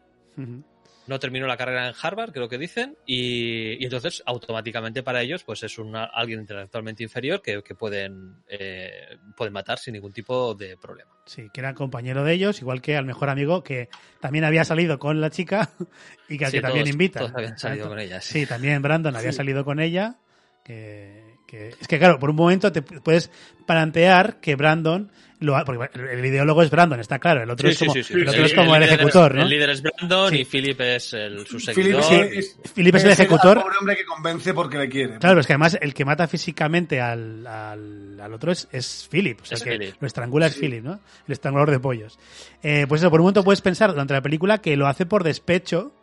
No 1.07 1.19
terminó 1.19 1.47
la 1.47 1.57
carrera 1.57 1.87
en 1.87 1.93
Harvard, 2.01 2.31
creo 2.31 2.47
que 2.49 2.57
dicen, 2.57 2.95
y, 3.05 3.73
y 3.81 3.83
entonces 3.83 4.23
automáticamente 4.25 5.03
para 5.03 5.21
ellos 5.21 5.43
pues 5.43 5.63
es 5.63 5.77
una, 5.77 6.05
alguien 6.05 6.39
intelectualmente 6.41 7.03
inferior 7.03 7.41
que, 7.41 7.61
que 7.63 7.75
pueden, 7.75 8.35
eh, 8.47 9.17
pueden 9.35 9.53
matar 9.53 9.79
sin 9.79 9.93
ningún 9.93 10.13
tipo 10.13 10.55
de 10.55 10.77
problema. 10.77 11.11
Sí, 11.25 11.49
que 11.53 11.61
era 11.61 11.73
compañero 11.73 12.23
de 12.23 12.33
ellos, 12.33 12.61
igual 12.61 12.81
que 12.81 12.95
al 12.97 13.05
mejor 13.05 13.29
amigo 13.29 13.63
que 13.63 13.89
también 14.19 14.43
había 14.45 14.65
salido 14.65 14.99
con 14.99 15.21
la 15.21 15.29
chica 15.29 15.69
y 16.29 16.37
que 16.37 16.45
al 16.45 16.51
Sí, 16.51 16.57
que 16.57 16.61
también 16.61 16.87
invita. 16.87 17.19
todos 17.19 17.33
habían 17.35 17.57
salido 17.57 17.89
con 17.89 17.99
ella, 17.99 18.21
sí. 18.21 18.39
Sí, 18.41 18.45
también 18.45 18.81
Brandon 18.81 19.15
había 19.15 19.31
Sí. 19.31 19.37
salido 19.37 19.63
con 19.65 19.79
ella. 19.79 20.17
Que, 20.63 21.39
que- 21.45 21.69
es 21.79 21.87
que 21.89 21.99
claro, 21.99 22.19
por 22.19 22.29
un 22.29 22.37
momento 22.37 22.71
te 22.71 22.81
puedes 22.81 23.29
plantear 23.67 24.39
que 24.39 24.55
Brandon 24.55 25.11
lo 25.43 25.55
ha- 25.57 25.65
porque 25.65 25.89
el, 25.99 26.07
el 26.19 26.25
ideólogo 26.25 26.61
es 26.63 26.69
Brandon, 26.69 26.99
está 26.99 27.19
claro. 27.19 27.43
El 27.43 27.49
otro 27.49 27.69
es 27.69 27.77
como, 27.77 27.93
el 27.93 28.27
otro 28.29 28.45
es 28.45 28.53
como 28.53 28.75
el, 28.75 28.83
ejecutor, 28.83 29.35
¿no? 29.35 29.41
El 29.43 29.49
líder 29.49 29.69
es 29.71 29.81
Brandon 29.81 30.29
Sí. 30.31 30.37
y 30.41 30.45
Philip 30.45 30.81
es 30.81 31.13
el, 31.13 31.45
su 31.45 31.57
Philip 31.57 31.99
seguidor. 32.01 32.25
es, 32.33 32.57
Philip 32.73 32.95
es 32.95 33.03
el 33.03 33.11
ejecutor. 33.11 33.61
pobre 33.61 33.77
hombre 33.79 33.95
que 33.97 34.05
convence 34.05 34.53
porque 34.53 34.77
le 34.77 34.89
quiere. 34.89 35.17
Claro, 35.19 35.39
es 35.39 35.47
que 35.47 35.53
además 35.53 35.77
el 35.81 35.93
que 35.93 36.05
mata 36.05 36.27
físicamente 36.27 36.99
al, 37.01 37.45
al, 37.45 38.19
al 38.19 38.33
otro 38.33 38.51
es, 38.51 38.67
es 38.71 39.07
Philip. 39.11 39.41
O 39.41 39.45
sea, 39.45 39.55
Es 39.57 39.61
el 39.65 39.69
que 39.71 39.77
Philip. 39.77 39.95
lo 39.99 40.07
estrangula 40.07 40.47
es 40.47 40.55
Philip, 40.55 40.83
¿no? 40.83 40.99
El 41.27 41.31
estrangulador 41.33 41.71
de 41.71 41.79
pollos. 41.79 42.17
Eh, 42.63 42.85
pues 42.89 43.01
eso, 43.01 43.11
por 43.11 43.19
un 43.19 43.25
momento 43.25 43.43
puedes 43.43 43.61
pensar 43.61 43.91
durante 43.91 44.13
la 44.13 44.21
película 44.21 44.59
que 44.59 44.75
lo 44.77 44.87
hace 44.87 45.05
por 45.05 45.23
despecho 45.23 45.93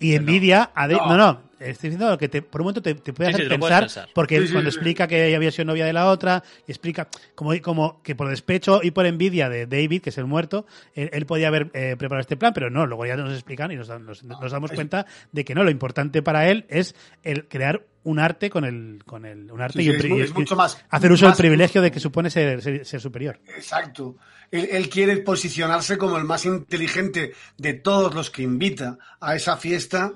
y 0.00 0.14
envidia 0.14 0.70
a... 0.74 0.86
No, 0.88 1.16
no, 1.16 1.42
estoy 1.60 1.90
diciendo 1.90 2.08
lo 2.10 2.18
que 2.18 2.28
te, 2.28 2.42
por 2.42 2.60
un 2.60 2.66
momento 2.66 2.82
te, 2.82 2.94
te 2.94 3.12
puede 3.12 3.30
Sí, 3.30 3.34
hacer 3.34 3.46
sí, 3.46 3.50
pensar, 3.58 3.80
pensar. 3.84 4.08
porque 4.14 4.40
Sí, 4.40 4.46
sí, 4.48 4.52
cuando 4.52 4.70
sí. 4.70 4.76
explica 4.76 5.06
que 5.08 5.26
ella 5.28 5.36
había 5.36 5.50
sido 5.50 5.64
novia 5.66 5.84
de 5.86 5.92
la 5.92 6.06
otra, 6.06 6.42
y 6.66 6.70
explica 6.72 7.08
como, 7.34 7.52
como 7.62 8.02
que 8.02 8.14
por 8.14 8.28
despecho 8.28 8.80
y 8.82 8.90
por 8.90 9.06
envidia 9.06 9.48
de 9.48 9.66
David, 9.66 10.02
que 10.02 10.10
es 10.10 10.18
el 10.18 10.26
muerto, 10.26 10.66
él, 10.94 11.10
él 11.12 11.26
podía 11.26 11.48
haber 11.48 11.70
eh, 11.74 11.96
preparado 11.98 12.20
este 12.20 12.36
plan, 12.36 12.52
pero 12.54 12.70
no, 12.70 12.86
luego 12.86 13.06
ya 13.06 13.16
nos 13.16 13.32
explican 13.32 13.70
y 13.72 13.76
nos, 13.76 13.88
dan- 13.88 14.04
nos- 14.06 14.22
nos 14.24 14.52
damos 14.52 14.70
cuenta 14.72 15.06
de 15.32 15.44
que 15.44 15.54
no, 15.54 15.64
lo 15.64 15.70
importante 15.70 16.22
para 16.22 16.48
él 16.50 16.64
es 16.68 16.94
el 17.22 17.46
crear 17.48 17.82
un 18.04 18.20
arte 18.20 18.50
con 18.50 18.64
el, 18.64 19.02
con 19.04 19.24
el, 19.26 19.50
un 19.50 19.60
arte 19.60 19.80
Sí, 19.82 19.90
y, 19.90 20.00
sí, 20.00 20.12
un 20.12 20.22
es 20.22 20.30
y- 20.30 20.32
mucho 20.34 20.54
más- 20.54 20.80
hacer 20.90 21.10
uso 21.10 21.26
del 21.26 21.34
privilegio 21.34 21.82
de 21.82 21.90
que 21.90 21.98
supone 21.98 22.30
ser, 22.30 22.62
ser, 22.62 22.84
ser 22.86 23.00
superior. 23.00 23.40
Exacto. 23.48 24.16
Él, 24.52 24.68
él 24.70 24.88
quiere 24.88 25.16
posicionarse 25.16 25.98
como 25.98 26.16
el 26.16 26.22
más 26.22 26.44
inteligente 26.46 27.32
de 27.58 27.74
todos 27.74 28.14
los 28.14 28.30
que 28.30 28.42
invita 28.42 28.96
a 29.20 29.34
esa 29.34 29.56
fiesta 29.56 30.12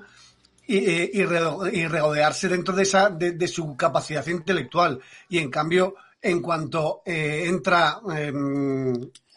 y, 0.77 1.19
y 1.19 1.25
re- 1.25 1.39
y 1.73 1.87
regodearse 1.87 2.47
dentro 2.49 2.75
de, 2.75 2.83
esa, 2.83 3.09
de, 3.09 3.31
de 3.33 3.47
su 3.47 3.75
capacidad 3.75 4.25
intelectual. 4.27 4.99
Y 5.29 5.37
en 5.39 5.49
cambio, 5.49 5.95
en 6.21 6.41
cuanto 6.41 7.01
eh, 7.05 7.45
entra 7.47 7.99
eh, 8.15 8.31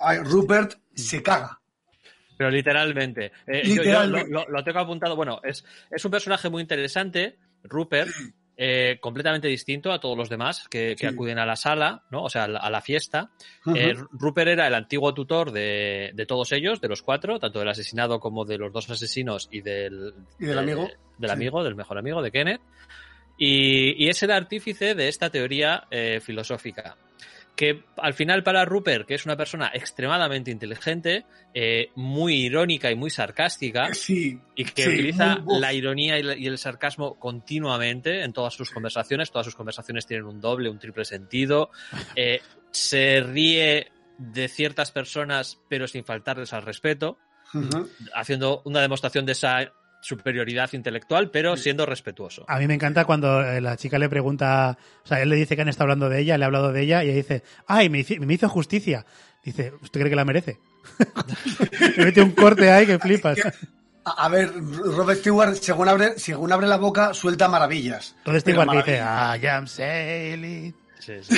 a 0.01 0.15
Rupert, 0.17 0.75
se 0.95 1.23
caga. 1.23 1.61
Pero 2.37 2.51
literalmente. 2.51 3.27
Eh, 3.47 3.63
yo- 3.65 3.75
yo 3.77 3.83
Literalmente. 3.83 4.31
lo, 4.31 4.41
lo- 4.45 4.49
lo 4.51 4.65
tengo 4.65 4.81
apuntado. 4.81 5.15
Bueno, 5.17 5.41
es, 5.45 5.65
es 5.91 6.05
un 6.05 6.11
personaje 6.11 6.51
muy 6.51 6.63
interesante, 6.63 7.39
Rupert, 7.63 8.11
eh, 8.57 8.99
completamente 9.01 9.49
distinto 9.49 9.93
a 9.93 9.99
todos 10.01 10.17
los 10.17 10.29
demás 10.29 10.69
que, 10.69 10.97
acuden 11.07 11.39
a 11.39 11.47
la 11.47 11.57
sala, 11.57 12.03
¿no? 12.11 12.23
O 12.25 12.29
sea, 12.29 12.45
a 12.45 12.49
la, 12.49 12.59
a 12.61 12.71
la 12.71 12.81
fiesta. 12.81 13.31
Eh, 13.75 13.95
Rupert 14.13 14.49
era 14.49 14.67
el 14.67 14.75
antiguo 14.75 15.13
tutor 15.13 15.51
de, 15.51 16.13
de 16.15 16.27
todos 16.27 16.53
ellos, 16.53 16.81
de 16.81 16.89
los 16.89 17.03
cuatro, 17.03 17.39
tanto 17.39 17.59
del 17.59 17.69
asesinado 17.69 18.21
como 18.21 18.45
de 18.45 18.59
los 18.59 18.73
dos 18.73 18.89
asesinos 18.91 19.49
y 19.51 19.61
del, 19.61 20.15
Y 20.39 20.47
del 20.47 20.59
amigo. 20.59 20.89
del 21.19 21.31
Sí. 21.31 21.35
amigo, 21.35 21.65
del 21.65 21.75
mejor 21.75 21.99
amigo 21.99 22.23
de 22.23 22.31
Kenneth. 22.31 22.61
Y, 23.37 24.05
y 24.05 24.09
es 24.09 24.23
el 24.23 24.31
artífice 24.31 24.95
de 24.95 25.09
esta 25.09 25.31
teoría 25.31 25.89
eh, 25.91 26.21
filosófica 26.23 26.97
que 27.57 27.85
al 27.99 28.15
final 28.15 28.43
para 28.43 28.65
Rupert, 28.65 29.07
que 29.07 29.15
es 29.15 29.25
una 29.27 29.37
persona 29.37 29.71
extremadamente 29.73 30.51
inteligente, 30.51 31.25
eh, 31.55 31.91
muy 31.95 32.35
irónica 32.47 32.91
y 32.91 32.97
muy 32.97 33.11
sarcástica, 33.11 33.95
Sí, 33.95 34.41
y 34.57 34.65
que 34.65 34.83
sí, 34.83 34.89
utiliza 34.89 35.39
la 35.61 35.73
ironía 35.73 36.19
y, 36.19 36.23
la- 36.25 36.37
y 36.37 36.47
el 36.47 36.59
sarcasmo 36.59 37.19
continuamente 37.19 38.23
en 38.25 38.33
todas 38.33 38.55
sus 38.55 38.71
conversaciones. 38.71 39.31
Todas 39.31 39.45
sus 39.47 39.55
conversaciones 39.55 40.07
tienen 40.07 40.27
un 40.27 40.41
doble, 40.41 40.69
un 40.69 40.79
triple 40.79 41.05
sentido. 41.05 41.71
Eh, 42.17 42.41
se 42.73 43.21
ríe 43.21 43.93
de 44.19 44.49
ciertas 44.49 44.91
personas, 44.91 45.61
pero 45.69 45.87
sin 45.87 46.05
faltarles 46.05 46.53
al 46.53 46.63
respeto, 46.63 47.19
haciendo 48.15 48.63
una 48.65 48.81
demostración 48.81 49.27
de 49.27 49.33
esa 49.33 49.73
superioridad 50.05 50.73
intelectual, 50.75 51.31
pero 51.31 51.57
siendo 51.57 51.87
respetuoso. 51.87 52.45
A 52.47 52.59
mí 52.59 52.67
me 52.67 52.75
encanta 52.75 53.05
cuando 53.05 53.43
eh, 53.43 53.61
la 53.61 53.77
chica 53.77 53.99
le 53.99 54.09
pregunta, 54.09 54.77
o 55.03 55.07
sea, 55.07 55.23
él 55.23 55.31
le 55.31 55.37
dice 55.37 55.57
que 55.57 55.63
han 55.63 55.69
estado 55.69 55.85
hablando 55.85 56.09
de 56.09 56.21
ella, 56.21 56.37
le 56.37 56.45
ha 56.45 56.47
hablado 56.47 56.73
de 56.73 56.83
ella 56.83 57.03
y 57.03 57.09
ella 57.09 57.17
dice, 57.17 57.43
ay, 57.67 57.89
me, 57.89 58.05
me 58.21 58.35
hizo 58.35 58.49
justicia. 58.49 59.07
Dice, 59.43 59.73
¿usted 59.81 60.01
cree 60.01 60.11
que 60.11 60.17
la 60.17 60.25
merece? 60.25 60.59
le 61.97 62.05
mete 62.05 62.23
un 62.23 62.33
corte 62.33 62.71
ahí 62.71 62.87
que 62.87 62.99
flipas. 62.99 63.39
A, 64.05 64.29
ver, 64.29 64.53
Robert 64.53 65.21
Stewart, 65.21 65.55
según 65.55 65.89
abre, 65.89 66.19
según 66.19 66.53
abre 66.53 66.67
la 66.67 66.77
boca, 66.77 67.15
suelta 67.15 67.49
maravillas. 67.49 68.15
Igual 68.27 68.71
que 68.71 68.93
dice. 68.93 68.97
I 68.99 69.47
am 69.47 69.67
sailing. 69.67 70.75
Sí, 70.99 71.15
sí. 71.23 71.37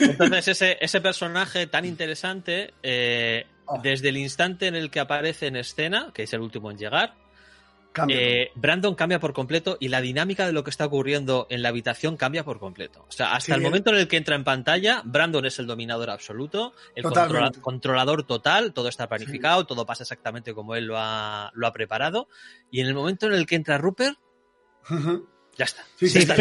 Entonces, 0.00 0.48
ese, 0.48 0.78
ese 0.80 1.00
personaje 1.00 1.66
tan 1.66 1.84
interesante, 1.84 2.72
eh, 2.82 3.46
Oh. 3.66 3.80
desde 3.82 4.08
el 4.08 4.16
instante 4.16 4.66
en 4.66 4.74
el 4.74 4.90
que 4.90 5.00
aparece 5.00 5.46
en 5.46 5.56
escena, 5.56 6.10
que 6.12 6.24
es 6.24 6.32
el 6.32 6.40
último 6.40 6.70
en 6.70 6.78
llegar. 6.78 7.14
Eh, 8.08 8.50
Brandon 8.54 8.94
cambia 8.94 9.20
por 9.20 9.32
completo 9.32 9.76
y 9.80 9.88
la 9.88 10.00
dinámica 10.00 10.46
de 10.46 10.52
lo 10.52 10.64
que 10.64 10.70
está 10.70 10.86
ocurriendo 10.86 11.46
en 11.50 11.62
la 11.62 11.68
habitación 11.68 12.16
cambia 12.16 12.44
por 12.44 12.58
completo. 12.58 13.04
O 13.08 13.12
sea, 13.12 13.32
hasta 13.34 13.46
Sí, 13.46 13.52
el 13.52 13.58
él- 13.58 13.64
momento 13.64 13.90
en 13.90 13.96
el 13.96 14.08
que 14.08 14.16
entra 14.16 14.34
en 14.36 14.44
pantalla, 14.44 15.02
Brandon 15.04 15.44
es 15.46 15.58
el 15.58 15.66
dominador 15.66 16.10
absoluto, 16.10 16.72
el 16.94 17.04
controla- 17.04 17.52
controlador 17.60 18.22
total, 18.24 18.72
todo 18.72 18.88
está 18.88 19.08
planificado, 19.08 19.66
todo 19.66 19.84
pasa 19.86 20.04
exactamente 20.04 20.54
como 20.54 20.74
él 20.74 20.86
lo 20.86 20.96
ha, 20.98 21.50
lo 21.54 21.66
ha 21.66 21.72
preparado. 21.72 22.28
Y 22.70 22.80
en 22.80 22.86
el 22.86 22.94
momento 22.94 23.26
en 23.26 23.34
el 23.34 23.46
que 23.46 23.56
entra 23.56 23.78
Rupert, 23.78 24.16
ya 25.56 25.64
está. 25.64 25.82
Sí, 25.96 26.06
está. 26.06 26.34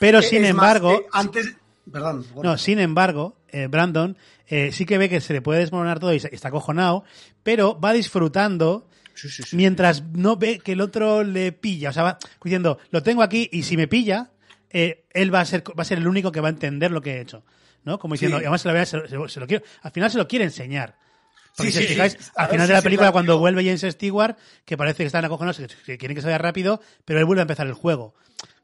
Pero 0.00 0.18
Eh, 0.18 0.22
sin 0.22 0.44
es 0.44 0.54
más, 0.54 0.76
embargo, 0.76 0.92
eh, 0.92 1.06
antes. 1.12 1.56
Perdón. 1.90 2.26
No, 2.42 2.58
sin 2.58 2.80
embargo, 2.80 3.36
eh, 3.48 3.66
Brandon 3.66 4.18
eh, 4.46 4.72
sí 4.72 4.84
que 4.84 4.98
ve 4.98 5.08
que 5.08 5.22
se 5.22 5.32
le 5.32 5.40
puede 5.40 5.60
desmoronar 5.60 5.98
todo 6.00 6.12
y 6.12 6.16
está 6.16 6.48
acojonado, 6.48 7.04
pero 7.42 7.80
va 7.80 7.92
disfrutando 7.94 8.86
Sí, 9.20 9.28
sí, 9.28 9.42
sí. 9.42 9.56
mientras 9.56 10.02
no 10.02 10.36
ve 10.36 10.60
que 10.60 10.72
el 10.72 10.80
otro 10.80 11.24
le 11.24 11.52
pilla. 11.52 11.90
O 11.90 11.92
sea, 11.92 12.02
va 12.04 12.18
diciendo, 12.44 12.78
lo 12.90 13.02
tengo 13.02 13.22
aquí 13.22 13.48
y 13.52 13.62
si 13.64 13.76
me 13.76 13.88
pilla, 13.88 14.30
eh, 14.70 15.04
él 15.12 15.34
va 15.34 15.40
a, 15.40 15.44
ser, 15.44 15.64
va 15.78 15.82
a 15.82 15.84
ser 15.84 15.98
el 15.98 16.06
único 16.06 16.30
que 16.30 16.40
va 16.40 16.48
a 16.48 16.50
entender 16.50 16.90
lo 16.90 17.00
que 17.00 17.16
he 17.16 17.20
hecho. 17.20 17.44
¿no? 17.84 17.98
Como 17.98 18.14
diciendo, 18.14 18.36
además 18.38 18.60
se 18.60 18.68
lo, 18.96 19.08
se 19.08 19.16
lo- 19.16 19.28
se 19.28 19.40
lo 19.40 19.46
quiero, 19.46 19.64
al 19.82 19.90
final 19.92 20.10
se 20.10 20.18
lo 20.18 20.28
quiere 20.28 20.44
enseñar. 20.44 20.96
Porque 21.56 21.72
Sí, 21.72 21.78
si 21.78 21.84
sí, 21.84 21.92
fijáis, 21.94 22.12
sí. 22.20 22.30
Al 22.36 22.48
final 22.50 22.68
de 22.68 22.74
la 22.74 22.82
película, 22.82 23.10
cuando 23.12 23.38
vuelve 23.38 23.64
James 23.64 23.80
Stewart, 23.80 24.36
que 24.64 24.76
parece 24.76 24.98
que 24.98 25.06
están 25.06 25.24
acojonados, 25.24 25.60
que 25.84 25.98
quieren 25.98 26.14
que 26.14 26.20
se 26.20 26.26
vaya 26.28 26.38
rápido, 26.38 26.80
pero 27.04 27.18
él 27.18 27.24
vuelve 27.24 27.40
a 27.40 27.42
empezar 27.42 27.66
el 27.66 27.72
juego. 27.72 28.14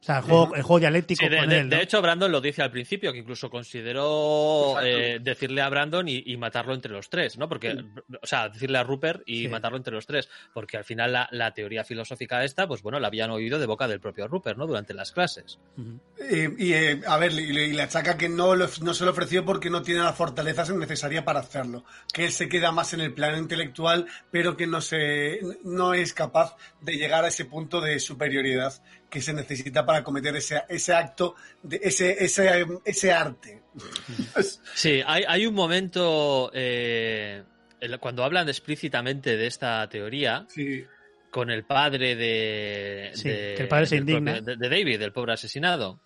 O 0.05 0.07
sea, 0.07 0.17
el 0.17 0.23
juego, 0.23 0.55
el 0.55 0.61
juego 0.61 0.79
dialéctico 0.81 1.23
Sí, 1.23 1.29
de, 1.29 1.37
con 1.39 1.49
de- 1.49 1.57
él. 1.61 1.69
¿no? 1.69 1.75
de 1.77 1.81
hecho, 1.81 1.99
Brandon 1.99 2.31
lo 2.31 2.39
dice 2.39 2.61
al 2.61 2.69
principio, 2.69 3.11
que 3.11 3.17
incluso 3.17 3.49
consideró 3.49 4.79
eh, 4.81 5.19
decirle 5.21 5.61
a 5.61 5.69
Brandon 5.69 6.07
y, 6.07 6.21
y 6.27 6.37
matarlo 6.37 6.73
entre 6.75 6.91
los 6.91 7.09
tres, 7.09 7.37
¿no? 7.37 7.49
Porque, 7.49 7.75
o 8.21 8.27
sea, 8.27 8.49
decirle 8.49 8.77
a 8.77 8.83
Rupert 8.83 9.23
y 9.25 9.43
Sí. 9.43 9.47
matarlo 9.47 9.77
entre 9.77 9.93
los 9.93 10.05
tres, 10.05 10.29
porque 10.53 10.77
al 10.77 10.83
final 10.83 11.11
la, 11.11 11.27
la 11.31 11.53
teoría 11.53 11.83
filosófica 11.83 12.43
esta, 12.43 12.67
pues 12.67 12.81
bueno, 12.83 12.99
la 12.99 13.07
habían 13.07 13.31
oído 13.31 13.57
de 13.59 13.65
boca 13.65 13.87
del 13.87 13.99
propio 13.99 14.27
Rupert, 14.27 14.57
¿no? 14.57 14.67
Durante 14.67 14.93
las 14.93 15.11
clases. 15.11 15.57
Ujú. 15.77 15.99
Eh, 16.19 16.49
y 16.57 16.73
eh, 16.73 17.01
a 17.07 17.17
ver, 17.17 17.31
y, 17.33 17.51
le- 17.51 17.67
y 17.67 17.73
le 17.73 17.81
achaca 17.81 18.15
que 18.17 18.29
no, 18.29 18.55
lo- 18.55 18.69
no 18.81 18.93
se 18.93 19.05
lo 19.05 19.11
ofreció 19.11 19.43
porque 19.43 19.69
no 19.71 19.81
tiene 19.81 20.01
las 20.01 20.15
fortalezas 20.15 20.69
necesarias 20.71 21.23
para 21.23 21.39
hacerlo. 21.39 21.83
Que 22.13 22.25
él 22.25 22.31
se 22.31 22.47
queda 22.47 22.71
más 22.71 22.93
en 22.93 23.01
el 23.01 23.13
plano 23.13 23.37
intelectual, 23.37 24.05
pero 24.31 24.55
que 24.55 24.67
no, 24.67 24.81
se, 24.81 25.39
no 25.63 25.93
es 25.93 26.13
capaz 26.13 26.55
de 26.81 26.93
llegar 26.97 27.25
a 27.25 27.29
ese 27.29 27.45
punto 27.45 27.81
de 27.81 27.99
superioridad 27.99 28.73
que 29.09 29.21
se 29.21 29.33
necesita 29.33 29.85
para 29.85 29.94
cometer 30.03 30.35
ese, 30.35 30.63
ese 30.69 30.93
acto, 30.93 31.35
de 31.63 31.79
ese, 31.83 32.23
ese, 32.23 32.65
ese 32.85 33.11
arte. 33.11 33.61
Sí, 34.73 35.01
hay, 35.05 35.23
hay 35.27 35.45
un 35.45 35.53
momento 35.55 36.51
eh, 36.53 37.43
el- 37.79 37.99
cuando 37.99 38.23
hablan 38.23 38.47
explícitamente 38.49 39.37
de 39.37 39.47
esta 39.47 39.87
teoría 39.89 40.45
Sí. 40.49 40.83
con 41.31 41.49
el 41.49 41.63
padre 41.65 42.15
de, 42.15 43.11
Sí, 43.13 43.29
de- 43.29 43.53
que 43.57 43.63
el 43.63 43.67
padre 43.67 43.85
se 43.87 43.95
del 43.95 44.01
indigna. 44.09 44.33
propio- 44.37 44.55
de, 44.57 44.69
de 44.69 44.69
David, 44.77 45.01
el 45.01 45.11
pobre 45.13 45.33
asesinado. 45.33 45.99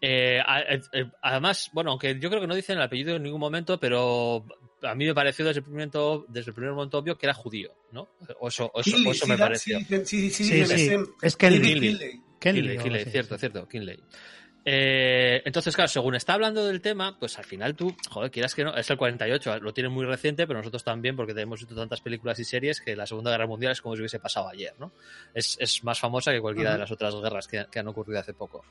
Eh, 0.00 0.40
a- 0.44 0.60
eh, 0.62 0.80
eh, 0.92 1.04
además, 1.22 1.70
bueno, 1.72 1.90
aunque 1.90 2.18
yo 2.18 2.28
creo 2.28 2.40
que 2.40 2.48
no 2.48 2.54
dicen 2.56 2.76
el 2.76 2.82
apellido 2.82 3.14
en 3.16 3.22
ningún 3.22 3.38
momento, 3.40 3.78
pero 3.78 4.44
a 4.82 4.94
mí 4.96 5.06
me 5.06 5.14
pareció 5.14 5.44
desde 5.44 5.58
el 5.60 5.64
primer 5.64 5.78
momento, 5.86 6.26
desde 6.28 6.50
el 6.50 6.54
primer 6.54 6.72
momento 6.72 6.98
obvio 6.98 7.16
que 7.16 7.26
era 7.26 7.34
judío, 7.34 7.72
¿no? 7.92 8.08
O 8.40 8.48
eso, 8.48 8.64
o 8.74 8.80
eso, 8.80 8.90
o 8.90 8.94
Kinley, 8.94 9.10
eso 9.12 9.24
sí, 9.26 9.30
me 9.30 9.38
pareció. 9.38 9.78
sí, 10.04 10.30
sí, 10.30 10.62
Es 11.22 11.36
Kenley. 11.36 11.60
David 11.74 12.20
Kinley. 12.42 12.78
Kinley. 12.78 13.04
Cierto, 13.04 13.38
cierto, 13.38 13.68
Kinley. 13.68 13.98
Eh, 14.64 15.42
entonces, 15.44 15.74
claro, 15.74 15.88
según 15.88 16.14
está 16.14 16.34
hablando 16.34 16.64
del 16.64 16.80
tema, 16.80 17.18
pues 17.18 17.36
al 17.38 17.44
final 17.44 17.74
tú, 17.74 17.94
joder, 18.08 18.30
quieras 18.30 18.54
que 18.54 18.62
no, 18.62 18.74
es 18.76 18.88
el 18.90 18.96
48, 18.96 19.58
lo 19.58 19.72
tiene 19.74 19.88
muy 19.88 20.04
reciente, 20.04 20.46
pero 20.46 20.60
nosotros 20.60 20.84
también, 20.84 21.16
porque 21.16 21.32
hemos 21.40 21.60
visto 21.60 21.74
tantas 21.74 22.00
películas 22.00 22.38
y 22.38 22.44
series 22.44 22.80
que 22.80 22.94
la 22.94 23.06
Segunda 23.06 23.32
Guerra 23.32 23.46
Mundial 23.46 23.72
es 23.72 23.80
como 23.80 23.96
si 23.96 24.02
hubiese 24.02 24.20
pasado 24.20 24.48
ayer, 24.48 24.74
¿no? 24.78 24.92
Es, 25.34 25.56
es 25.58 25.82
más 25.82 25.98
famosa 25.98 26.30
que 26.32 26.40
cualquiera 26.40 26.72
de 26.72 26.78
las 26.78 26.92
otras 26.92 27.14
guerras 27.16 27.48
que, 27.48 27.66
que 27.70 27.78
han 27.80 27.88
ocurrido 27.88 28.20
hace 28.20 28.34
poco. 28.34 28.64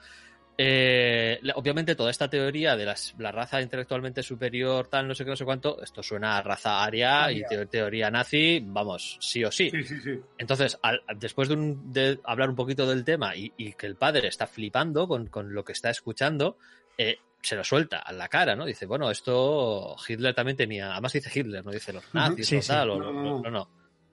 Eh, 0.64 1.40
obviamente 1.56 1.96
toda 1.96 2.12
esta 2.12 2.30
teoría 2.30 2.76
de 2.76 2.86
las- 2.86 3.16
la 3.18 3.32
raza 3.32 3.60
intelectualmente 3.62 4.22
superior, 4.22 4.88
tal, 4.88 5.08
no 5.08 5.16
sé 5.16 5.24
qué, 5.24 5.32
no 5.32 5.36
sé 5.36 5.44
cuánto, 5.44 5.82
esto 5.82 6.04
suena 6.04 6.38
a 6.38 6.44
raza 6.44 6.84
aria 6.84 7.32
y 7.32 7.42
teoría 7.68 8.12
nazi, 8.12 8.62
vamos, 8.64 9.18
sí 9.20 9.44
o 9.44 9.52
sí. 9.52 9.72
Sí, 9.72 9.84
sí, 9.84 10.00
sí. 10.02 10.20
Entonces, 10.38 10.78
al- 10.84 11.02
después 11.16 11.48
de, 11.50 11.56
un- 11.56 11.92
de 11.92 12.20
hablar 12.26 12.50
un 12.50 12.56
poquito 12.56 12.86
del 12.88 13.04
tema 13.04 13.36
y, 13.36 13.52
y 13.58 13.74
que 13.74 13.88
el 13.88 13.96
padre 13.96 14.28
está 14.28 14.46
flipando 14.46 15.08
con, 15.08 15.28
con 15.28 15.52
lo 15.52 15.64
que 15.64 15.72
está 15.72 15.90
escuchando, 15.90 16.58
eh, 16.96 17.18
se 17.42 17.56
lo 17.56 17.64
suelta 17.64 17.98
a 17.98 18.12
la 18.14 18.28
cara, 18.28 18.56
¿no? 18.56 18.66
Dice, 18.66 18.86
bueno, 18.86 19.10
esto 19.10 19.96
Hitler 20.08 20.36
también 20.36 20.58
tenía, 20.58 20.92
además 20.92 21.14
dice 21.14 21.32
Hitler, 21.34 21.66
no 21.66 21.72
dice 21.72 21.92
los 21.92 22.04
nazis 22.14 22.54
o 22.54 22.60
tal, 22.68 22.92
o 22.92 23.00
No, 23.00 23.12
no. 23.12 23.42
no, 23.42 23.50
no. 23.50 23.70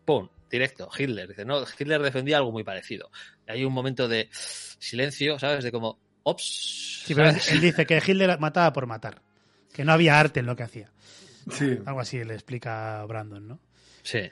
Pum, 0.07 0.27
directo, 0.51 0.89
Hitler. 0.97 1.29
Dice, 1.29 1.45
no, 1.45 1.63
Hitler 1.79 2.01
defendía 2.01 2.39
algo 2.39 2.53
muy 2.53 2.65
parecido. 2.65 3.11
Hay 3.47 3.67
un 3.67 3.75
momento 3.75 4.09
de 4.09 4.31
silencio, 4.33 5.39
¿sabes? 5.39 5.63
De 5.63 5.71
como, 5.71 5.99
ops. 6.23 7.03
Sí, 7.07 7.15
pero 7.15 7.31
él, 7.51 7.61
dice 7.61 7.87
que 7.87 8.03
Hitler 8.05 8.39
mataba 8.39 8.73
por 8.73 8.87
matar. 8.87 9.23
Que 9.73 9.85
no 9.85 9.93
había 9.93 10.19
arte 10.19 10.41
en 10.41 10.47
lo 10.47 10.57
que 10.57 10.63
hacía. 10.65 10.91
Sí. 11.51 11.79
Algo 11.87 12.01
así 12.01 12.23
le 12.25 12.35
explica 12.35 13.05
Brandon, 13.07 13.47
¿no? 13.47 13.61
Sí. 14.03 14.23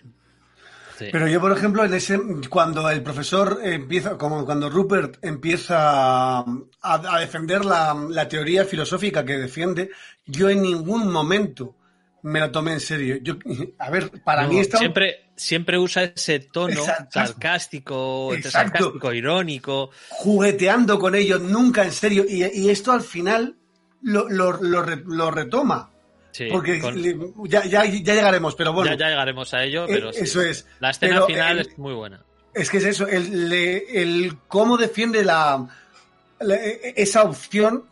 Sí. 0.99 1.09
Pero 1.13 1.29
yo, 1.29 1.41
por 1.41 1.53
ejemplo, 1.53 1.85
en 1.85 1.93
ese, 1.93 2.19
cuando 2.49 2.89
el 2.89 3.03
profesor 3.03 3.61
empieza, 3.63 4.17
como 4.17 4.47
cuando 4.47 4.71
Rupert 4.71 5.23
empieza 5.23 6.39
a, 6.39 6.45
a 6.83 7.21
defender 7.21 7.67
la, 7.67 7.95
la 8.09 8.27
teoría 8.27 8.65
filosófica 8.65 9.23
que 9.23 9.37
defiende, 9.37 9.91
yo 10.25 10.49
en 10.49 10.63
ningún 10.63 11.13
momento 11.13 11.77
me 12.23 12.41
la 12.41 12.51
tomé 12.51 12.73
en 12.73 12.81
serio. 12.81 13.19
Yo, 13.23 13.35
a 13.79 13.91
ver, 13.91 14.11
para 14.25 14.45
No, 14.45 14.49
mí 14.49 14.59
está 14.59 14.79
siempre, 14.79 15.26
siempre 15.37 15.79
usa 15.79 16.05
ese 16.05 16.41
tono 16.41 16.73
Exacto. 16.81 17.21
sarcástico, 17.21 18.33
entre 18.35 18.49
Exacto. 18.49 18.79
sarcástico, 18.79 19.13
irónico. 19.13 19.91
jugueteando 20.11 20.99
con 20.99 21.15
ellos, 21.15 21.41
nunca 21.41 21.85
en 21.85 21.93
serio. 21.93 22.25
Y, 22.29 22.45
y 22.45 22.71
esto 22.71 22.93
al 22.93 23.03
final 23.03 23.57
lo, 24.03 24.29
lo, 24.29 24.53
lo 24.63 24.83
re- 24.83 25.03
lo 25.07 25.31
retoma. 25.31 25.91
Sí, 26.33 26.49
porque 26.51 26.81
con- 26.81 27.01
ya, 27.49 27.65
ya, 27.65 27.85
ya 27.87 28.15
llegaremos, 28.15 28.55
pero 28.55 28.73
bueno. 28.73 28.91
ya, 28.93 28.97
ya 28.99 29.09
llegaremos 29.09 29.55
a 29.55 29.63
ello, 29.65 29.85
eh, 29.85 29.89
pero 29.89 30.13
sí. 30.13 30.21
eso 30.23 30.43
es. 30.43 30.67
La 30.81 30.91
escena 30.91 31.15
Pero, 31.15 31.27
final 31.27 31.59
es 31.61 31.79
muy 31.79 31.95
buena. 31.95 32.23
Es 32.53 32.69
que 32.71 32.77
es 32.79 32.85
eso, 32.85 33.07
el, 33.07 33.53
el 33.53 34.33
cómo 34.49 34.77
defiende 34.77 35.25
la, 35.25 35.67
la- 36.41 36.57
esa 36.57 37.23
opción 37.25 37.85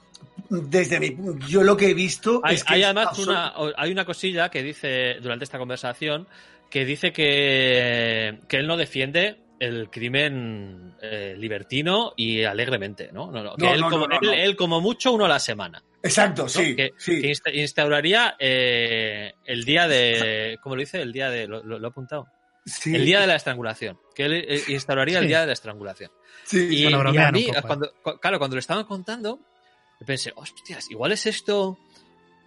desde 0.50 1.00
mi 1.00 1.16
yo 1.48 1.62
lo 1.62 1.76
que 1.76 1.90
he 1.90 1.94
visto 1.94 2.40
Hay, 2.44 2.56
es 2.56 2.64
que 2.64 2.74
hay 2.74 2.80
es 2.80 2.86
además 2.86 3.18
una, 3.18 3.52
hay 3.76 3.90
una 3.92 4.04
cosilla 4.04 4.50
que 4.50 4.62
dice 4.62 5.14
durante 5.20 5.44
esta 5.44 5.58
conversación 5.58 6.26
que 6.70 6.84
dice 6.84 7.12
que, 7.12 8.40
que 8.48 8.56
él 8.56 8.66
no 8.66 8.76
defiende 8.76 9.36
el 9.60 9.88
crimen 9.90 10.94
eh, 11.00 11.34
libertino 11.38 12.12
y 12.16 12.42
alegremente, 12.42 13.10
¿no? 13.12 13.30
No, 13.30 13.42
no, 13.42 13.54
que 13.56 13.64
No, 13.64 13.72
él, 13.74 13.80
como, 13.82 14.06
él, 14.06 14.28
él 14.34 14.56
mucho 14.80 15.12
uno 15.12 15.24
a 15.24 15.28
la 15.28 15.38
semana. 15.38 15.82
exacto 16.02 16.48
sí 16.48 16.74
que, 16.74 16.90
sí 16.98 17.20
que 17.22 17.28
insta- 17.30 17.54
instauraría 17.54 18.34
eh, 18.38 19.32
el 19.44 19.64
día 19.64 19.86
de. 19.86 20.58
¿Cómo 20.62 20.74
lo 20.74 20.80
dice? 20.80 21.00
El 21.00 21.12
día 21.12 21.30
de. 21.30 21.46
Lo, 21.46 21.62
lo- 21.62 21.78
he 21.82 21.86
apuntado. 21.86 22.26
sí, 22.66 22.94
El 22.94 23.04
día 23.04 23.20
de 23.20 23.28
la 23.28 23.36
estrangulación. 23.36 23.98
Que 24.14 24.24
él 24.24 24.32
eh, 24.48 24.60
instauraría 24.68 25.20
el 25.20 25.28
día 25.28 25.40
de 25.40 25.46
la 25.46 25.52
estrangulación. 25.52 26.10
sí, 26.44 26.68
Y, 26.70 26.92
a 26.92 27.30
mí, 27.30 27.46
cuando, 27.62 27.92
cu- 28.02 28.18
claro, 28.20 28.38
cuando 28.38 28.56
lo 28.56 28.60
estaban 28.60 28.84
contando, 28.84 29.38
yo 30.00 30.06
pensé, 30.06 30.32
hostias, 30.36 30.90
igual 30.90 31.12
es 31.12 31.26
esto 31.26 31.78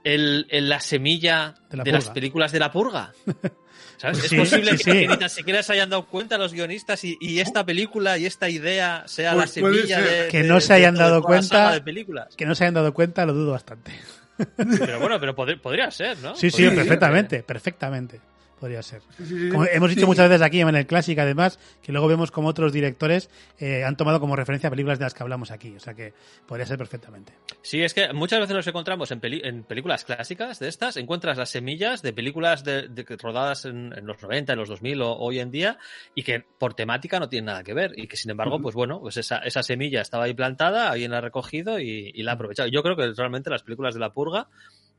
el, 0.04 0.48
el- 0.50 0.70
la 0.70 0.80
semilla 0.80 1.56
De 1.70 1.78
de, 1.84 1.92
la 1.92 1.98
las 2.00 2.10
películas 2.10 2.52
de 2.52 2.60
la 2.60 2.72
purga. 2.72 3.12
¿Sabes? 3.98 4.20
Pues 4.20 4.26
es 4.26 4.30
sí, 4.30 4.38
posible 4.38 4.78
sí, 4.78 4.84
que, 4.84 4.92
sí. 4.92 5.00
que 5.00 5.08
ni 5.08 5.18
tan 5.18 5.30
siquiera 5.30 5.64
se 5.64 5.74
hayan 5.74 5.90
dado 5.90 6.06
cuenta 6.06 6.38
los 6.38 6.54
guionistas 6.54 7.04
y, 7.04 7.18
y 7.20 7.40
esta 7.40 7.66
película 7.66 8.18
y 8.20 8.28
esta 8.28 8.48
idea 8.48 9.04
sea 9.08 9.34
Pues 9.34 9.56
la 9.56 9.62
puede 9.62 9.76
semilla 9.88 10.02
de. 10.02 10.28
Que 10.28 10.44
de- 10.44 10.50
no 10.50 10.62
se 10.62 10.74
hayan 10.74 10.94
dado 10.94 11.16
la 11.16 11.22
cuenta. 11.26 11.48
saga 11.48 11.72
de 11.74 11.82
películas. 11.82 12.36
Que 12.36 12.46
no 12.46 12.54
se 12.54 12.64
hayan 12.66 12.76
dado 12.76 12.94
cuenta, 12.94 13.26
lo 13.26 13.34
dudo 13.34 13.54
bastante. 13.54 13.92
Pero 14.56 15.00
bueno, 15.00 15.20
pero 15.20 15.36
pod- 15.36 15.60
podría 15.60 15.90
ser, 15.90 16.16
¿no? 16.20 16.36
Sí, 16.36 16.52
sí, 16.52 16.70
perfectamente, 16.70 17.42
perfectamente. 17.42 18.22
Podría 18.60 18.82
ser. 18.82 19.02
Como 19.52 19.66
hemos 19.66 19.90
dicho 19.90 20.02
Sí. 20.02 20.06
muchas 20.08 20.28
veces 20.30 20.42
aquí 20.42 20.62
en 20.62 20.76
el 20.76 20.88
Clásico, 20.88 21.22
además, 21.22 21.60
que 21.84 21.92
luego 21.92 22.08
vemos 22.08 22.32
como 22.32 22.48
otros 22.48 22.74
directores 22.74 23.30
eh, 23.60 23.84
han 23.84 23.96
tomado 23.98 24.20
como 24.20 24.36
referencia 24.36 24.70
películas 24.72 24.98
de 24.98 25.06
las 25.06 25.14
que 25.14 25.22
hablamos 25.22 25.52
aquí. 25.52 25.76
O 25.76 25.80
sea 25.80 25.94
que 25.94 26.14
podría 26.48 26.66
ser 26.66 26.78
perfectamente. 26.80 27.34
Sí, 27.62 27.84
es 27.84 27.94
que 27.94 28.12
muchas 28.14 28.40
veces 28.40 28.56
nos 28.56 28.66
encontramos 28.66 29.12
en, 29.12 29.20
peli- 29.20 29.42
en 29.44 29.62
películas 29.64 30.06
clásicas 30.06 30.58
de 30.58 30.70
estas, 30.70 30.98
encuentras 30.98 31.38
las 31.38 31.50
semillas 31.52 32.02
de 32.02 32.14
películas 32.14 32.64
de, 32.64 32.88
de- 32.88 33.06
rodadas 33.22 33.66
en, 33.66 33.94
en 33.96 34.08
los 34.08 34.22
90, 34.24 34.54
en 34.54 34.60
los 34.60 34.70
2000 34.70 35.02
o 35.04 35.12
hoy 35.18 35.40
en 35.40 35.52
día, 35.52 35.78
y 36.16 36.24
que 36.24 36.44
por 36.58 36.74
temática 36.74 37.20
no 37.20 37.30
tienen 37.30 37.46
nada 37.46 37.64
que 37.64 37.76
ver. 37.76 37.92
Y 37.96 38.08
que 38.08 38.18
sin 38.18 38.32
embargo, 38.32 38.60
pues 38.60 38.74
bueno, 38.74 39.00
pues 39.00 39.18
esa, 39.18 39.38
esa 39.40 39.62
semilla 39.62 40.02
estaba 40.02 40.24
ahí 40.24 40.34
plantada, 40.34 40.90
alguien 40.90 41.12
la 41.12 41.20
ha 41.20 41.22
recogido 41.22 41.80
y, 41.80 42.12
y 42.14 42.24
la 42.24 42.32
ha 42.32 42.36
aprovechado. 42.36 42.70
Yo 42.70 42.82
creo 42.82 42.96
que 42.96 43.14
realmente 43.16 43.52
las 43.52 43.62
películas 43.62 43.94
de 43.94 44.00
la 44.00 44.12
purga 44.14 44.48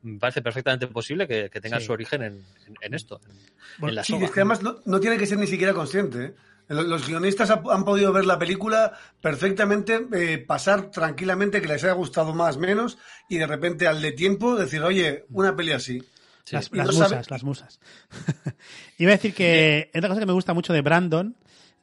me 0.03 0.17
parece 0.19 0.41
perfectamente 0.41 0.87
posible 0.87 1.27
que, 1.27 1.49
Sí. 1.79 1.85
su 1.85 1.91
origen 1.91 2.21
en, 2.23 2.33
en- 2.67 2.75
en 2.81 2.93
esto, 2.93 3.19
en, 3.25 3.35
Bueno, 3.79 3.89
en 3.91 3.95
la 3.95 4.03
Sí, 4.03 4.13
soga. 4.13 4.25
es 4.25 4.31
que 4.31 4.39
además 4.39 4.61
no, 4.61 4.77
no 4.85 4.99
tiene 4.99 5.17
que 5.17 5.25
ser 5.27 5.37
ni 5.37 5.47
siquiera 5.47 5.73
consciente. 5.73 6.25
¿eh? 6.25 6.33
Los, 6.69 7.07
guionistas 7.07 7.49
ha- 7.49 7.63
han 7.71 7.83
podido 7.83 8.13
ver 8.13 8.25
la 8.25 8.37
película 8.37 8.93
perfectamente, 9.21 10.05
eh, 10.13 10.37
pasar 10.37 10.91
tranquilamente, 10.91 11.61
que 11.61 11.67
les 11.67 11.83
haya 11.83 11.93
gustado 11.93 12.33
más, 12.33 12.57
menos, 12.57 12.97
y 13.27 13.37
de 13.37 13.47
repente 13.47 13.87
al 13.87 14.01
de 14.01 14.11
tiempo 14.11 14.55
decir, 14.55 14.81
oye, 14.83 15.25
una 15.31 15.55
peli 15.55 15.71
así. 15.71 15.99
Sí. 16.45 16.55
Las, 16.55 16.69
Y 16.71 16.77
las 16.77 16.87
no 16.87 16.93
musas, 16.93 17.09
sabe- 17.09 17.23
las 17.29 17.43
musas. 17.43 17.79
Iba 18.97 19.11
a 19.11 19.15
decir 19.15 19.33
que 19.33 19.89
otra 19.95 20.09
cosa 20.09 20.19
que 20.21 20.25
me 20.25 20.33
gusta 20.33 20.53
mucho 20.53 20.73
de 20.73 20.81
Brandon, 20.81 21.35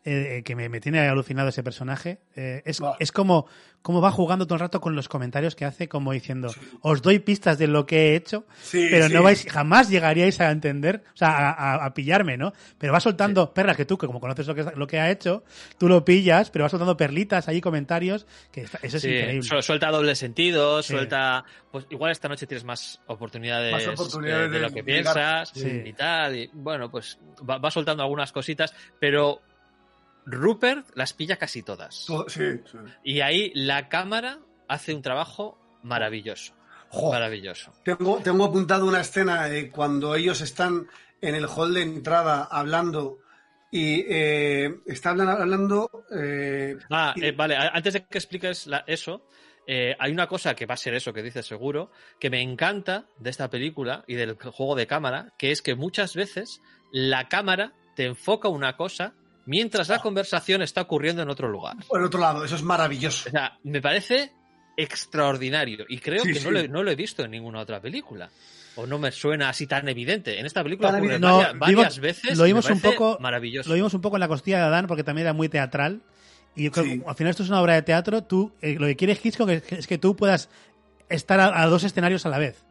eh, 0.07 0.43
que 0.45 0.55
me, 0.57 0.69
me 0.69 0.81
tiene 0.81 1.01
alucinado 1.09 1.49
ese 1.49 1.63
personaje, 1.63 2.21
eh, 2.37 2.63
es, 2.65 2.81
es 3.01 3.13
como, 3.13 3.47
como 3.83 4.01
va 4.01 4.11
jugando 4.11 4.47
todo 4.47 4.55
el 4.55 4.61
rato 4.61 4.81
con 4.81 4.95
los 4.97 5.09
comentarios 5.09 5.55
que 5.57 5.65
hace, 5.65 5.89
como 5.89 6.13
diciendo, 6.13 6.53
os 6.81 7.03
doy 7.03 7.19
pistas 7.19 7.59
de 7.59 7.67
lo 7.67 7.85
que 7.87 8.13
he 8.13 8.17
hecho, 8.17 8.47
Sí, 8.63 8.87
pero 8.91 9.09
sí. 9.09 9.13
no 9.15 9.23
vais, 9.23 9.45
jamás 9.51 9.89
llegaríais 9.91 10.41
a 10.41 10.51
entender, 10.51 11.03
o 11.13 11.17
sea, 11.17 11.51
a, 11.51 11.51
a- 11.75 11.85
a 11.87 11.95
pillarme, 11.95 12.37
¿no? 12.37 12.53
Pero 12.79 12.93
va 12.93 13.01
soltando 13.01 13.53
perlas 13.53 13.77
que 13.77 13.85
tú, 13.85 13.99
que 13.99 14.07
como 14.07 14.21
conoces 14.21 14.47
lo 14.47 14.55
que, 14.55 14.65
lo 14.75 14.87
que 14.87 14.99
ha 15.01 15.11
hecho, 15.11 15.45
tú 15.79 15.89
lo 15.89 16.05
pillas, 16.05 16.51
pero 16.51 16.63
va 16.65 16.69
soltando 16.69 16.97
perlitas 16.97 17.49
ahí, 17.49 17.61
comentarios, 17.61 18.27
que 18.53 18.63
está- 18.63 18.79
eso 18.83 18.97
es 18.97 19.03
Sí, 19.03 19.09
increíble. 19.11 19.43
su- 19.43 19.63
suelta 19.63 19.91
doble 19.91 20.15
sentido, 20.15 20.83
Sí. 20.83 20.93
suelta. 20.95 21.45
Pues 21.71 21.85
igual 21.91 22.11
esta 22.13 22.29
noche 22.29 22.47
tienes 22.47 22.65
más 22.65 23.01
oportunidades, 23.07 23.73
Más 23.73 23.87
oportunidades 23.89 24.47
eh, 24.47 24.51
de, 24.51 24.59
de 24.59 24.61
lo 24.61 24.69
que 24.71 24.83
llegar. 24.83 25.15
piensas 25.15 25.51
Sí. 25.51 25.83
y 25.85 25.93
tal. 25.93 26.37
Y 26.37 26.51
bueno, 26.55 26.91
pues 26.91 27.19
va, 27.49 27.59
va 27.59 27.71
soltando 27.71 28.03
algunas 28.03 28.33
cositas, 28.33 28.73
pero 28.99 29.43
Rupert 30.27 30.87
las 30.95 31.13
pilla 31.15 31.37
casi 31.37 31.63
todas. 31.63 31.95
Sí, 32.29 32.45
sí. 32.65 32.79
Y 33.05 33.21
ahí 33.21 33.53
la 33.55 33.89
cámara 33.89 34.41
hace 34.69 34.95
un 34.95 35.01
trabajo 35.03 35.59
maravilloso. 35.83 36.55
Jo, 36.89 37.11
Maravilloso. 37.11 37.73
tengo, 37.85 38.19
tengo 38.23 38.45
apuntado 38.45 38.87
una 38.87 39.01
escena 39.01 39.49
eh, 39.49 39.71
cuando 39.71 40.15
ellos 40.15 40.41
están 40.41 40.87
en 41.21 41.35
el 41.35 41.47
hall 41.47 41.75
de 41.75 41.83
entrada 41.83 42.45
hablando 42.51 43.19
y 43.73 44.05
eh, 44.09 44.77
están 44.87 45.19
hablan- 45.21 45.41
hablando... 45.43 45.91
eh, 46.17 46.77
Ah, 46.91 47.13
y- 47.17 47.25
eh, 47.27 47.33
vale, 47.33 47.57
antes 47.57 47.95
de 47.95 48.05
que 48.05 48.19
expliques 48.19 48.67
la- 48.69 48.85
eso, 48.87 49.29
eh, 49.67 49.97
hay 49.99 50.13
una 50.13 50.29
cosa 50.29 50.55
que 50.55 50.65
va 50.67 50.75
a 50.75 50.79
ser 50.79 50.95
eso 50.95 51.13
que 51.13 51.23
dices 51.25 51.45
seguro, 51.45 51.91
que 52.21 52.31
me 52.31 52.41
encanta 52.41 53.07
de 53.19 53.31
esta 53.31 53.51
película 53.51 54.05
y 54.07 54.15
del 54.15 54.35
juego 54.37 54.77
de 54.77 54.87
cámara, 54.87 55.35
que 55.39 55.51
es 55.51 55.63
que 55.63 55.75
muchas 55.75 56.15
veces 56.15 56.63
la 56.93 57.29
cámara 57.29 57.73
te 57.97 58.05
enfoca 58.05 58.49
una 58.49 58.77
cosa 58.77 59.15
mientras 59.47 59.89
la 59.89 60.01
conversación 60.01 60.61
está 60.63 60.83
ocurriendo 60.83 61.23
en 61.23 61.31
otro 61.31 61.49
lugar. 61.49 61.77
por 61.89 62.03
otro 62.03 62.21
lado, 62.21 62.45
eso 62.45 62.55
es 62.57 62.63
maravilloso. 62.63 63.29
O 63.29 63.33
sea, 63.33 63.59
me 63.65 63.81
parece 63.81 64.33
extraordinario 64.77 65.85
y 65.89 65.99
creo 65.99 66.23
Sí, 66.23 66.33
que 66.33 66.39
sí. 66.41 66.45
No, 66.45 66.51
lo, 66.51 66.59
he- 66.61 66.69
no 66.69 66.83
lo 66.83 66.91
he 66.91 66.97
visto 66.97 67.25
en 67.25 67.31
ninguna 67.31 67.61
otra 67.61 67.81
película. 67.81 68.29
O 68.79 68.87
no 68.87 68.99
me 68.99 69.11
suena 69.11 69.49
así 69.49 69.67
tan 69.67 69.89
evidente. 69.89 70.39
En 70.39 70.45
esta 70.45 70.63
película 70.63 70.91
Tan 70.91 71.01
ocurre. 71.01 71.19
No, 71.19 71.39
varias, 71.39 71.59
varias 71.59 71.79
vimos- 71.79 72.01
veces. 72.01 72.37
lo 72.39 72.45
vimos 72.45 72.69
un 72.69 72.81
poco- 72.81 73.17
maravilloso. 73.21 73.69
Lo 73.71 73.75
vimos 73.75 73.95
un 73.95 74.01
poco 74.03 74.17
en 74.17 74.21
la 74.21 74.29
costilla 74.29 74.59
de 74.59 74.65
Adán 74.65 74.87
porque 74.87 75.03
también 75.05 75.27
era 75.27 75.33
muy 75.33 75.49
teatral. 75.49 76.03
Y 76.55 76.65
yo 76.65 76.73
creo 76.73 76.85
Sí. 76.85 77.01
que 77.01 77.09
al 77.09 77.15
final 77.15 77.31
esto 77.31 77.43
es 77.43 77.49
una 77.49 77.61
obra 77.63 77.75
de 77.75 77.83
teatro. 77.83 78.23
Tú, 78.25 78.53
eh, 78.61 78.77
lo 78.79 78.87
que 78.87 78.97
quiere 78.97 79.19
Hitchcock 79.23 79.49
es 79.51 79.63
que, 79.63 79.75
es 79.77 79.87
que 79.87 79.97
tú 79.99 80.15
puedas 80.17 80.49
estar 81.09 81.41
a, 81.41 81.63
a 81.63 81.67
dos 81.67 81.85
escenarios 81.85 82.27
a 82.27 82.29
la 82.29 82.39
vez. 82.39 82.65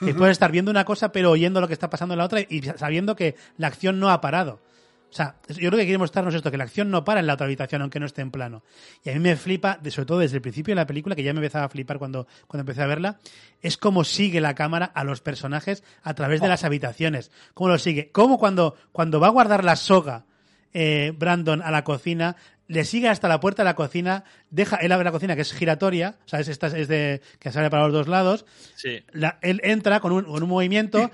Que 0.00 0.14
puedes 0.14 0.32
estar 0.32 0.50
viendo 0.50 0.70
una 0.70 0.84
cosa 0.84 1.12
pero 1.12 1.30
oyendo 1.30 1.60
lo 1.60 1.68
que 1.68 1.74
está 1.74 1.88
pasando 1.88 2.14
en 2.14 2.18
la 2.18 2.24
otra 2.24 2.40
y 2.40 2.60
sabiendo 2.76 3.14
que 3.14 3.36
la 3.56 3.68
acción 3.68 4.00
no 4.00 4.10
ha 4.10 4.20
parado. 4.20 4.58
O 5.12 5.14
sea, 5.14 5.36
yo 5.46 5.68
creo 5.68 5.72
que 5.72 5.84
quiere 5.84 5.98
mostrarnos 5.98 6.34
esto, 6.34 6.50
que 6.50 6.56
la 6.56 6.64
acción 6.64 6.90
no 6.90 7.04
para 7.04 7.20
en 7.20 7.26
la 7.26 7.34
otra 7.34 7.44
habitación 7.44 7.82
aunque 7.82 8.00
no 8.00 8.06
esté 8.06 8.22
en 8.22 8.30
plano. 8.30 8.62
Y 9.04 9.10
a 9.10 9.12
mí 9.12 9.18
me 9.18 9.36
flipa, 9.36 9.78
sobre 9.90 10.06
todo 10.06 10.20
desde 10.20 10.36
el 10.36 10.42
principio 10.42 10.72
de 10.72 10.76
la 10.76 10.86
película, 10.86 11.14
que 11.14 11.22
ya 11.22 11.34
me 11.34 11.40
empezaba 11.40 11.66
a 11.66 11.68
flipar 11.68 11.98
cuando, 11.98 12.26
cuando 12.46 12.62
empecé 12.62 12.80
a 12.80 12.86
verla, 12.86 13.18
es 13.60 13.76
cómo 13.76 14.04
sigue 14.04 14.40
la 14.40 14.54
cámara 14.54 14.86
a 14.86 15.04
los 15.04 15.20
personajes 15.20 15.84
a 16.02 16.14
través 16.14 16.40
de 16.40 16.48
las 16.48 16.64
habitaciones. 16.64 17.30
Cómo 17.52 17.68
lo 17.68 17.78
sigue. 17.78 18.10
Cómo 18.10 18.38
cuando, 18.38 18.74
cuando 18.90 19.20
va 19.20 19.26
a 19.26 19.30
guardar 19.30 19.64
la 19.64 19.76
soga 19.76 20.24
eh, 20.72 21.12
Brandon 21.14 21.60
a 21.60 21.70
la 21.70 21.84
cocina, 21.84 22.36
le 22.68 22.84
sigue 22.84 23.08
hasta 23.08 23.28
la 23.28 23.40
puerta 23.40 23.62
de 23.62 23.64
la 23.66 23.74
cocina, 23.74 24.24
deja, 24.50 24.76
él 24.76 24.92
abre 24.92 25.04
la 25.04 25.12
cocina 25.12 25.34
que 25.36 25.42
es 25.42 25.52
giratoria, 25.52 26.16
o 26.24 26.28
sea, 26.28 26.40
es, 26.40 26.48
esta 26.48 26.68
es 26.68 26.88
de, 26.88 27.20
que 27.38 27.52
sale 27.52 27.68
para 27.70 27.84
los 27.84 27.92
dos 27.92 28.08
lados, 28.08 28.46
Sí. 28.76 29.04
la- 29.12 29.38
él 29.42 29.60
entra 29.64 30.00
con 30.00 30.12
un, 30.12 30.24
con 30.24 30.42
un 30.42 30.48
movimiento 30.48 31.10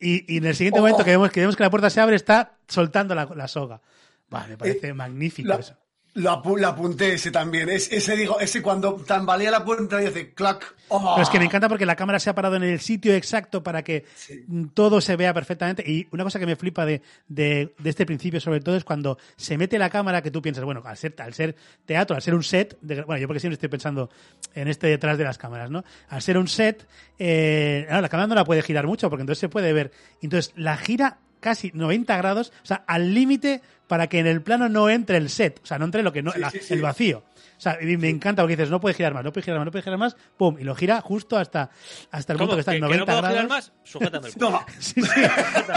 Y 0.00 0.16
y, 0.26 0.34
y 0.34 0.36
en 0.38 0.46
el 0.46 0.56
siguiente 0.56 0.80
Oh. 0.80 0.82
momento 0.82 1.04
que 1.04 1.10
vemos, 1.10 1.30
que 1.30 1.40
vemos 1.40 1.56
que 1.56 1.62
la 1.62 1.70
puerta 1.70 1.90
se 1.90 2.00
abre, 2.00 2.16
está 2.16 2.58
soltando 2.68 3.14
la, 3.14 3.26
la 3.36 3.46
soga. 3.48 3.80
Buah, 4.28 4.46
me 4.48 4.56
parece 4.56 4.92
magnífico 4.94 5.48
La- 5.50 5.56
eso. 5.56 5.76
Lo, 6.16 6.30
apu- 6.42 6.58
lo 6.58 6.66
apunté 6.68 7.12
ese 7.12 7.30
también. 7.30 7.68
Es, 7.68 7.92
ese 7.92 8.16
digo, 8.16 8.40
ese 8.40 8.62
cuando 8.62 8.94
tambalea 8.94 9.50
la 9.50 9.64
puerta 9.64 10.02
y 10.02 10.06
hace 10.06 10.32
clac. 10.32 10.74
¡oh! 10.88 11.12
Pero 11.14 11.22
es 11.22 11.28
que 11.28 11.38
me 11.38 11.44
encanta 11.44 11.68
porque 11.68 11.84
la 11.84 11.94
cámara 11.94 12.18
se 12.18 12.30
ha 12.30 12.34
parado 12.34 12.56
en 12.56 12.62
el 12.62 12.80
sitio 12.80 13.14
exacto 13.14 13.62
para 13.62 13.82
que 13.84 14.04
mm, 14.48 14.68
todo 14.74 15.00
se 15.00 15.14
vea 15.16 15.34
perfectamente. 15.34 15.84
Y 15.86 16.08
una 16.12 16.24
cosa 16.24 16.38
que 16.38 16.46
me 16.46 16.56
flipa 16.56 16.86
de, 16.86 17.02
de, 17.28 17.74
de 17.78 17.90
este 17.90 18.06
principio, 18.06 18.40
sobre 18.40 18.60
todo, 18.60 18.76
es 18.76 18.84
cuando 18.84 19.18
se 19.36 19.58
mete 19.58 19.78
la 19.78 19.90
cámara 19.90 20.22
que 20.22 20.30
tú 20.30 20.40
piensas, 20.40 20.64
bueno, 20.64 20.82
al 20.86 20.96
ser, 20.96 21.14
al 21.18 21.34
ser 21.34 21.54
teatro, 21.84 22.16
al 22.16 22.22
ser 22.22 22.34
un 22.34 22.42
set, 22.42 22.78
de- 22.80 23.02
bueno, 23.02 23.20
yo 23.20 23.26
porque 23.26 23.40
siempre 23.40 23.54
estoy 23.54 23.68
pensando 23.68 24.08
en 24.54 24.68
este 24.68 24.86
detrás 24.86 25.18
de 25.18 25.24
las 25.24 25.38
cámaras, 25.38 25.70
¿no? 25.70 25.84
Al 26.08 26.22
ser 26.22 26.38
un 26.38 26.48
set, 26.48 26.86
eh, 27.18 27.84
claro, 27.86 28.02
la 28.02 28.08
cámara 28.08 28.26
no 28.26 28.34
la 28.34 28.44
puede 28.44 28.62
girar 28.62 28.86
mucho 28.86 29.10
porque 29.10 29.20
entonces 29.22 29.40
se 29.40 29.48
puede 29.48 29.72
ver. 29.72 29.92
Entonces 30.22 30.52
la 30.56 30.76
gira 30.76 31.18
casi 31.40 31.70
90 31.74 32.16
grados, 32.16 32.52
o 32.62 32.66
sea, 32.66 32.84
al 32.86 33.14
límite 33.14 33.60
para 33.86 34.06
que 34.08 34.18
en 34.18 34.26
el 34.26 34.42
plano 34.42 34.68
no 34.68 34.88
entre 34.90 35.16
el 35.16 35.28
set, 35.30 35.60
o 35.62 35.66
sea, 35.66 35.78
no 35.78 35.84
entre 35.84 36.02
lo 36.02 36.12
que 36.12 36.22
no, 36.22 36.32
Sí, 36.32 36.40
la- 36.40 36.50
sí, 36.50 36.58
sí. 36.60 36.74
el 36.74 36.82
vacío. 36.82 37.22
O 37.58 37.60
sea, 37.60 37.78
y 37.80 37.96
me 37.96 38.10
encanta 38.10 38.42
porque 38.42 38.54
dices, 38.54 38.70
no 38.70 38.80
puede 38.80 38.94
girar 38.94 39.14
más, 39.14 39.24
no 39.24 39.32
puede 39.32 39.42
girar 39.44 39.58
más, 39.58 39.64
no 39.64 39.70
puede 39.72 39.82
girar 39.82 39.98
más, 39.98 40.14
pum, 40.36 40.56
y 40.58 40.64
lo 40.64 40.74
gira 40.74 41.00
justo 41.00 41.38
hasta, 41.38 41.70
hasta 42.10 42.32
el 42.34 42.38
punto 42.38 42.52
que 42.54 42.60
está 42.60 42.72
en 42.74 42.82
¿Que- 42.82 42.88
que 42.88 42.96
90 42.98 43.00
no 43.00 43.06
puedo 43.06 43.22
grados. 43.22 43.34
girar 43.38 43.48
más? 43.48 43.72
Sujétame 43.82 44.28
el 44.28 44.34
culo. 44.34 44.46
Toma. 44.48 44.66
Sí, 44.78 45.00
sí. 45.02 45.20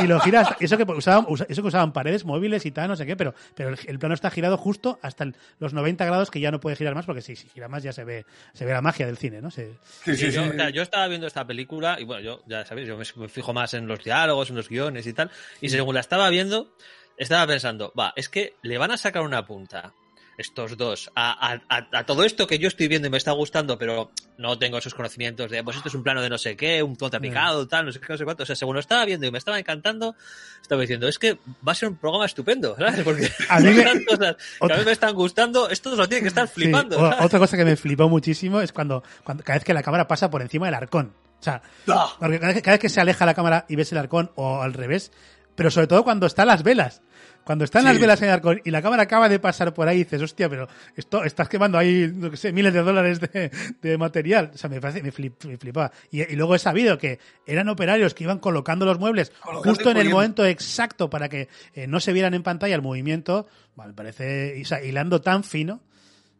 Y 0.04 0.08
lo 0.08 0.20
gira 0.20 0.42
hasta- 0.42 0.58
eso 0.60 0.78
que 0.78 0.84
usaban, 0.84 1.26
usa- 1.30 1.46
eso 1.48 1.62
que 1.62 1.68
usaban 1.70 1.94
paredes 1.94 2.26
móviles 2.26 2.66
y 2.66 2.72
tal, 2.72 2.90
no 2.90 2.98
sé 2.98 3.06
qué, 3.06 3.16
pero, 3.16 3.34
pero 3.56 3.70
el, 3.70 3.80
el 3.86 3.98
plano 3.98 4.14
está 4.14 4.30
girado 4.30 4.58
justo 4.58 5.00
hasta 5.02 5.24
el- 5.24 5.36
los 5.60 5.74
90 5.74 6.04
grados 6.04 6.30
que 6.32 6.42
ya 6.42 6.52
no 6.52 6.60
puede 6.60 6.76
girar 6.76 6.96
más, 6.96 7.06
porque 7.06 7.22
sí, 7.22 7.38
si 7.38 7.48
gira 7.48 7.70
más 7.70 7.82
ya 7.82 7.94
se 7.94 8.04
ve, 8.04 8.26
se 8.54 8.66
ve 8.66 8.74
la 8.74 8.82
magia 8.82 9.06
del 9.06 9.16
cine, 9.16 9.42
¿no? 9.42 9.50
Se- 9.50 9.78
Sí, 10.04 10.16
Sí, 10.16 10.16
sí, 10.18 10.32
yo, 10.32 10.44
sí. 10.44 10.50
o 10.50 10.54
sea, 10.54 10.70
yo 10.72 10.82
estaba 10.82 11.08
viendo 11.08 11.28
esta 11.28 11.48
película 11.48 11.98
y 11.98 12.04
bueno, 12.04 12.22
yo 12.22 12.44
ya 12.46 12.66
sabéis, 12.66 12.90
yo 12.90 12.98
me, 12.98 13.06
me 13.16 13.30
fijo 13.30 13.54
más 13.54 13.74
en 13.74 13.88
los 13.88 14.04
diálogos, 14.04 14.50
en 14.50 14.58
los 14.58 14.68
guiones 14.68 15.08
y 15.08 15.14
tal. 15.14 15.32
Y 15.62 15.70
según 15.70 15.94
la 15.96 16.02
estaba 16.02 16.30
viendo, 16.30 16.76
estaba 17.20 17.46
pensando, 17.46 17.94
va, 17.98 18.14
es 18.16 18.30
que 18.30 18.56
le 18.64 18.78
van 18.80 18.92
a 18.92 18.98
sacar 18.98 19.22
una 19.22 19.46
punta 19.46 19.94
estos 20.38 20.78
dos 20.78 21.12
a, 21.16 21.52
a- 21.56 21.62
a- 21.68 21.88
a 22.00 22.06
todo 22.06 22.24
esto 22.24 22.48
que 22.48 22.60
yo 22.60 22.70
estoy 22.70 22.88
viendo 22.88 23.10
y 23.10 23.12
me 23.12 23.18
está 23.18 23.34
gustando, 23.34 23.78
pero 23.78 24.10
no 24.38 24.58
tengo 24.58 24.78
esos 24.78 24.94
conocimientos 24.94 25.52
de, 25.52 25.62
pues 25.66 25.76
esto 25.76 25.90
es 25.90 25.96
un 25.96 26.02
plano 26.02 26.22
de 26.22 26.30
no 26.30 26.38
sé 26.38 26.56
qué, 26.56 26.82
un 26.82 26.96
contrapicado, 26.96 27.68
tal, 27.68 27.88
no 27.88 27.92
sé 27.92 28.00
qué, 28.00 28.06
no 28.08 28.18
sé 28.18 28.24
cuánto. 28.24 28.44
O 28.44 28.46
sea, 28.46 28.56
según 28.56 28.76
lo 28.76 28.80
estaba 28.80 29.04
viendo 29.04 29.28
y 29.28 29.32
me 29.32 29.38
estaba 29.38 29.60
encantando, 29.60 30.16
estaba 30.62 30.80
diciendo, 30.80 31.10
es 31.10 31.20
que 31.20 31.34
va 31.68 31.74
a 31.74 31.76
ser 31.76 31.90
un 31.90 31.98
programa 31.98 32.26
estupendo, 32.26 32.74
¿sabes? 32.78 33.02
Porque 33.04 33.30
A 33.50 33.60
mí 33.60 33.70
me- 33.74 34.06
cosas 34.06 34.38
que 34.62 34.74
a 34.74 34.78
mí 34.78 34.86
me 34.86 34.92
están 34.94 35.14
gustando, 35.14 35.70
estos 35.70 35.98
lo 35.98 36.08
tienen 36.08 36.24
que 36.24 36.30
estar 36.30 36.48
flipando. 36.48 36.98
otra 37.20 37.38
cosa 37.38 37.58
que 37.58 37.66
me 37.66 37.76
flipó 37.76 38.08
muchísimo 38.08 38.62
es 38.62 38.72
cuando, 38.72 39.04
cuando 39.26 39.44
cada 39.44 39.58
vez 39.60 39.66
que 39.66 39.74
la 39.74 39.84
cámara 39.84 40.08
pasa 40.08 40.30
por 40.30 40.42
encima 40.42 40.68
del 40.68 40.76
arcón. 40.76 41.14
O 41.38 41.44
sea, 41.44 41.62
Ah. 41.90 42.14
porque 42.18 42.40
cada 42.40 42.54
vez 42.54 42.80
que 42.80 42.88
se 42.88 43.02
aleja 43.02 43.26
la 43.26 43.34
cámara 43.34 43.66
y 43.68 43.76
ves 43.76 43.92
el 43.92 43.98
arcón 43.98 44.32
o 44.36 44.62
al 44.62 44.72
revés, 44.74 45.12
pero 45.60 45.70
sobre 45.72 45.86
todo 45.88 46.04
cuando 46.04 46.26
están 46.26 46.48
las 46.48 46.64
velas. 46.64 47.02
Cuando 47.44 47.64
están 47.66 47.84
las 47.86 48.00
velas 48.00 48.22
en 48.22 48.28
el 48.28 48.34
arcón 48.36 48.62
y 48.64 48.70
la 48.70 48.82
cámara 48.82 49.04
acaba 49.04 49.28
de 49.30 49.40
pasar 49.40 49.74
por 49.74 49.88
ahí 49.88 49.98
y 50.02 50.04
dices, 50.04 50.22
hostia, 50.22 50.50
pero 50.50 50.68
esto 50.96 51.24
estás 51.24 51.50
quemando 51.50 51.78
ahí, 51.80 52.12
no 52.14 52.36
sé, 52.36 52.52
miles 52.52 52.74
de 52.74 52.82
dólares 52.84 53.20
de, 53.22 53.50
de 53.82 53.98
material. 53.98 54.52
O 54.54 54.58
sea, 54.58 54.70
me 54.70 54.80
parece, 54.80 55.02
me, 55.02 55.12
flip- 55.12 55.46
me 55.46 55.58
flipaba. 55.58 55.92
Y, 56.12 56.22
y 56.22 56.36
luego 56.36 56.54
he 56.54 56.60
sabido 56.60 56.98
que 56.98 57.18
eran 57.48 57.68
operarios 57.70 58.14
que 58.14 58.24
iban 58.26 58.38
colocando 58.40 58.86
los 58.86 59.00
muebles 59.00 59.32
Colocando 59.42 59.70
justo 59.76 59.90
en 59.92 59.98
el 59.98 60.10
momento 60.10 60.46
exacto 60.46 61.10
para 61.10 61.28
que 61.30 61.48
eh, 61.74 61.88
no 61.88 62.00
se 62.00 62.14
vieran 62.14 62.34
en 62.36 62.44
pantalla 62.44 62.76
el 62.76 62.82
movimiento. 62.84 63.48
Bueno, 63.76 63.92
me 63.92 63.96
parece, 63.96 64.60
o 64.62 64.66
sea, 64.66 64.84
hilando 64.84 65.22
tan 65.22 65.44
fino. 65.44 65.76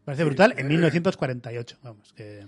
Me 0.00 0.04
parece 0.04 0.24
brutal. 0.24 0.54
En 0.58 0.68
1948. 0.68 1.78
Vamos, 1.82 2.12
que. 2.14 2.46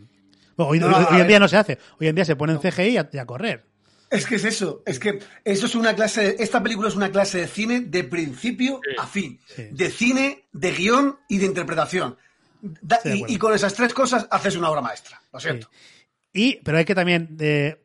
Bueno, 0.56 0.70
hoy, 0.70 0.78
No, 0.78 0.86
hoy- 0.88 0.94
hoy 0.94 1.06
en 1.12 1.18
ver. 1.18 1.26
día 1.26 1.38
no 1.40 1.48
se 1.48 1.56
hace. 1.56 1.78
Hoy 1.98 2.06
en 2.08 2.14
día 2.14 2.24
se 2.24 2.36
pone 2.36 2.52
en 2.52 2.58
CGI 2.60 2.96
a 2.98 3.26
correr. 3.26 3.64
Es 4.12 4.26
que 4.26 4.34
es 4.36 4.44
eso, 4.44 4.82
es 4.86 4.98
que 4.98 5.18
eso 5.44 5.66
es 5.66 5.74
una 5.74 5.94
clase, 5.94 6.22
de- 6.22 6.36
esta 6.44 6.62
película 6.62 6.88
es 6.88 6.94
una 6.96 7.10
clase 7.10 7.38
de 7.38 7.48
cine 7.48 7.80
de 7.80 8.04
principio 8.04 8.80
a 8.98 9.06
fin, 9.06 9.40
Sí. 9.46 9.68
de 9.72 9.90
cine, 9.90 10.44
de 10.52 10.70
guion 10.72 11.18
y 11.28 11.38
de 11.38 11.46
interpretación. 11.46 12.16
Da- 12.60 13.00
y, 13.04 13.38
con 13.38 13.54
esas 13.54 13.74
tres 13.74 13.92
cosas 13.94 14.28
haces 14.30 14.54
una 14.56 14.70
obra 14.70 14.80
maestra, 14.82 15.20
lo 15.32 15.40
siento. 15.40 15.68
Y, 16.34 16.56
pero 16.64 16.78
hay 16.78 16.84
que 16.84 16.94
también, 16.94 17.36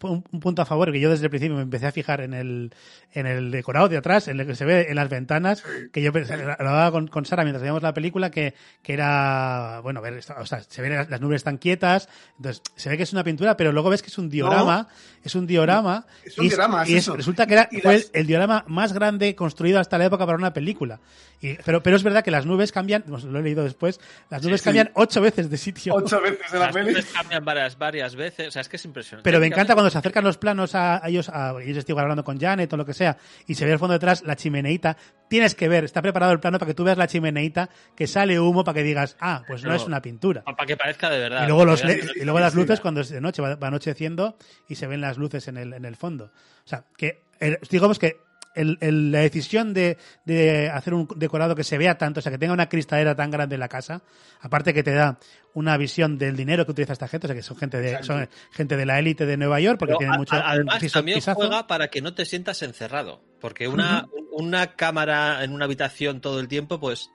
un, 0.03 0.23
un 0.31 0.39
punto 0.39 0.61
a 0.61 0.65
favor, 0.65 0.91
que 0.91 0.99
yo 0.99 1.09
desde 1.09 1.25
el 1.25 1.29
principio 1.29 1.55
me 1.55 1.63
empecé 1.63 1.87
a 1.87 1.91
fijar 1.91 2.21
en 2.21 2.33
el, 2.33 2.73
en 3.19 3.25
el 3.27 3.51
decorado 3.51 3.89
de 3.89 3.97
atrás, 3.97 4.27
en 4.27 4.37
lo 4.37 4.45
que 4.45 4.55
se 4.55 4.65
ve 4.65 4.87
en 4.89 4.95
las 4.95 5.09
ventanas, 5.09 5.63
que 5.91 6.01
yo 6.01 6.11
hablaba 6.59 6.91
con, 6.91 7.07
con 7.07 7.25
Sara 7.25 7.43
mientras 7.43 7.61
veíamos 7.61 7.81
la 7.83 7.93
película, 7.93 8.29
que, 8.31 8.53
que 8.83 8.93
era, 8.93 9.79
bueno, 9.83 10.01
ver, 10.01 10.19
o 10.37 10.45
sea, 10.45 10.61
se 10.63 10.81
ven 10.81 10.95
las, 10.95 11.09
las 11.09 11.21
nubes 11.21 11.37
están 11.37 11.57
quietas, 11.57 12.09
entonces 12.37 12.61
se 12.75 12.89
ve 12.89 12.97
que 12.97 13.03
es 13.03 13.13
una 13.13 13.23
pintura, 13.23 13.57
pero 13.57 13.71
luego 13.71 13.89
ves 13.89 14.01
que 14.01 14.09
es 14.09 14.17
un 14.17 14.29
diorama, 14.29 14.87
es 15.23 15.35
un 15.35 15.47
diorama, 15.47 16.05
Es 16.23 16.37
un 16.37 16.45
y, 16.45 16.49
diorama, 16.49 16.83
es 16.83 16.89
y 16.89 16.95
eso. 16.97 17.15
resulta 17.15 17.45
que 17.47 17.53
era, 17.53 17.69
fue 17.81 17.93
las- 17.93 18.03
el, 18.13 18.21
el 18.21 18.27
diorama 18.27 18.63
más 18.67 18.93
grande 18.93 19.35
construido 19.35 19.79
hasta 19.79 19.97
la 19.97 20.05
época 20.05 20.25
para 20.25 20.37
una 20.37 20.53
película. 20.53 20.99
Y, 21.39 21.53
pero, 21.63 21.83
pero 21.83 21.95
es 21.95 22.01
verdad 22.03 22.23
que 22.23 22.31
las 22.31 22.47
nubes 22.47 22.71
cambian, 22.71 23.03
pues 23.07 23.23
lo 23.23 23.37
he 23.37 23.43
leído 23.43 23.63
después, 23.63 23.99
las 24.31 24.41
nubes 24.43 24.61
sí. 24.61 24.65
cambian 24.65 24.89
ocho 24.95 25.21
veces 25.21 25.49
de 25.51 25.57
sitio. 25.57 25.93
Ocho 25.93 26.19
veces 26.19 26.39
en 26.51 26.59
la 26.59 26.65
Las 26.65 26.75
peli. 26.75 26.91
nubes 26.91 27.05
cambian 27.13 27.45
varias, 27.45 27.77
varias 27.77 28.15
veces. 28.15 28.47
O 28.47 28.51
sea, 28.51 28.61
es 28.63 28.69
que 28.69 28.77
es 28.77 28.85
impresionante. 28.85 29.23
Pero 29.23 29.39
me 29.39 29.45
encanta 29.45 29.73
cuando 29.75 29.91
se 29.91 29.99
acercan 29.99 30.23
los 30.23 30.39
planos 30.39 30.73
a, 30.73 31.03
a 31.05 31.07
ellos, 31.09 31.29
a 31.29 31.53
ellos 31.61 31.77
estoy 31.77 31.95
hablando 31.99 32.23
con 32.23 32.39
Janet 32.39 32.73
o 32.73 32.77
lo 32.77 32.85
que 32.87 32.95
sea, 32.95 33.06
y 33.45 33.55
se 33.55 33.65
ve 33.65 33.71
al 33.73 33.79
fondo 33.79 33.93
detrás 33.93 34.23
la 34.23 34.35
chimeneita. 34.35 34.97
Tienes 35.29 35.55
que 35.55 35.67
ver, 35.67 35.83
está 35.83 36.01
preparado 36.01 36.31
el 36.31 36.39
plano 36.39 36.57
para 36.57 36.67
que 36.69 36.73
tú 36.73 36.83
veas 36.83 36.97
la 36.97 37.07
chimeneita, 37.07 37.69
que 37.95 38.07
sale 38.07 38.39
humo 38.39 38.63
para 38.63 38.75
que 38.75 38.83
digas, 38.83 39.15
ah, 39.19 39.43
pues 39.47 39.61
no 39.63 39.69
Pero- 39.69 39.81
es 39.81 39.85
una 39.87 40.01
pintura. 40.01 40.43
Para 40.43 40.65
que 40.65 40.75
parezca 40.77 41.09
de 41.09 41.19
verdad. 41.19 41.43
Y 41.43 41.47
luego, 41.47 41.65
los 41.65 41.83
le- 41.83 41.99
y 42.15 42.23
luego 42.23 42.39
las 42.39 42.55
luces 42.55 42.79
cuando 42.79 43.01
es 43.01 43.09
de 43.09 43.21
noche, 43.21 43.41
va, 43.41 43.55
va 43.55 43.67
anocheciendo 43.67 44.37
y 44.67 44.75
se 44.75 44.87
ven 44.87 45.01
las 45.01 45.17
luces 45.17 45.47
en 45.47 45.57
el, 45.57 45.73
en 45.73 45.85
el 45.85 45.95
fondo. 45.95 46.25
O 46.65 46.67
sea, 46.67 46.85
que 46.97 47.21
eh, 47.39 47.57
digamos 47.69 47.99
que 47.99 48.17
el- 48.57 48.77
el- 48.81 49.11
la 49.11 49.19
decisión 49.19 49.73
de, 49.73 49.97
de 50.25 50.69
hacer 50.69 50.93
un 50.93 51.07
decorado 51.15 51.55
que 51.55 51.63
se 51.63 51.77
vea 51.77 51.97
tanto, 51.97 52.19
o 52.19 52.21
sea, 52.23 52.31
que 52.31 52.37
tenga 52.37 52.53
una 52.53 52.67
cristalera 52.69 53.15
tan 53.15 53.31
grande 53.31 53.55
en 53.55 53.59
la 53.61 53.67
casa, 53.69 54.01
aparte 54.41 54.73
que 54.73 54.83
te 54.83 54.93
da 54.93 55.17
una 55.53 55.77
visión 55.77 56.17
del 56.17 56.35
dinero 56.35 56.65
que 56.65 56.71
utiliza 56.71 56.93
esta 56.93 57.07
gente, 57.07 57.25
o 57.25 57.29
sea, 57.29 57.35
que 57.35 57.41
son 57.43 57.57
gente 57.57 57.79
de, 57.79 58.03
son 58.03 58.27
gente 58.51 58.75
de 58.77 58.85
la 58.85 58.99
élite 58.99 59.25
de 59.25 59.37
Nueva 59.37 59.59
York, 59.59 59.79
porque 59.79 59.91
Pero 59.93 59.97
tienen 59.99 60.15
a- 60.15 60.17
mucho 60.17 60.35
además 60.35 60.79
piso- 60.79 60.99
también 60.99 61.17
pisazo. 61.17 61.35
juega 61.35 61.65
para 61.67 61.87
que 61.87 62.01
no 62.01 62.13
te 62.13 62.25
sientas 62.25 62.61
encerrado. 62.61 63.21
Porque 63.39 63.67
una, 63.67 64.07
una 64.31 64.73
cámara 64.75 65.43
en 65.43 65.53
una 65.53 65.65
habitación 65.65 66.21
todo 66.21 66.39
el 66.39 66.47
tiempo, 66.47 66.79
pues 66.79 67.09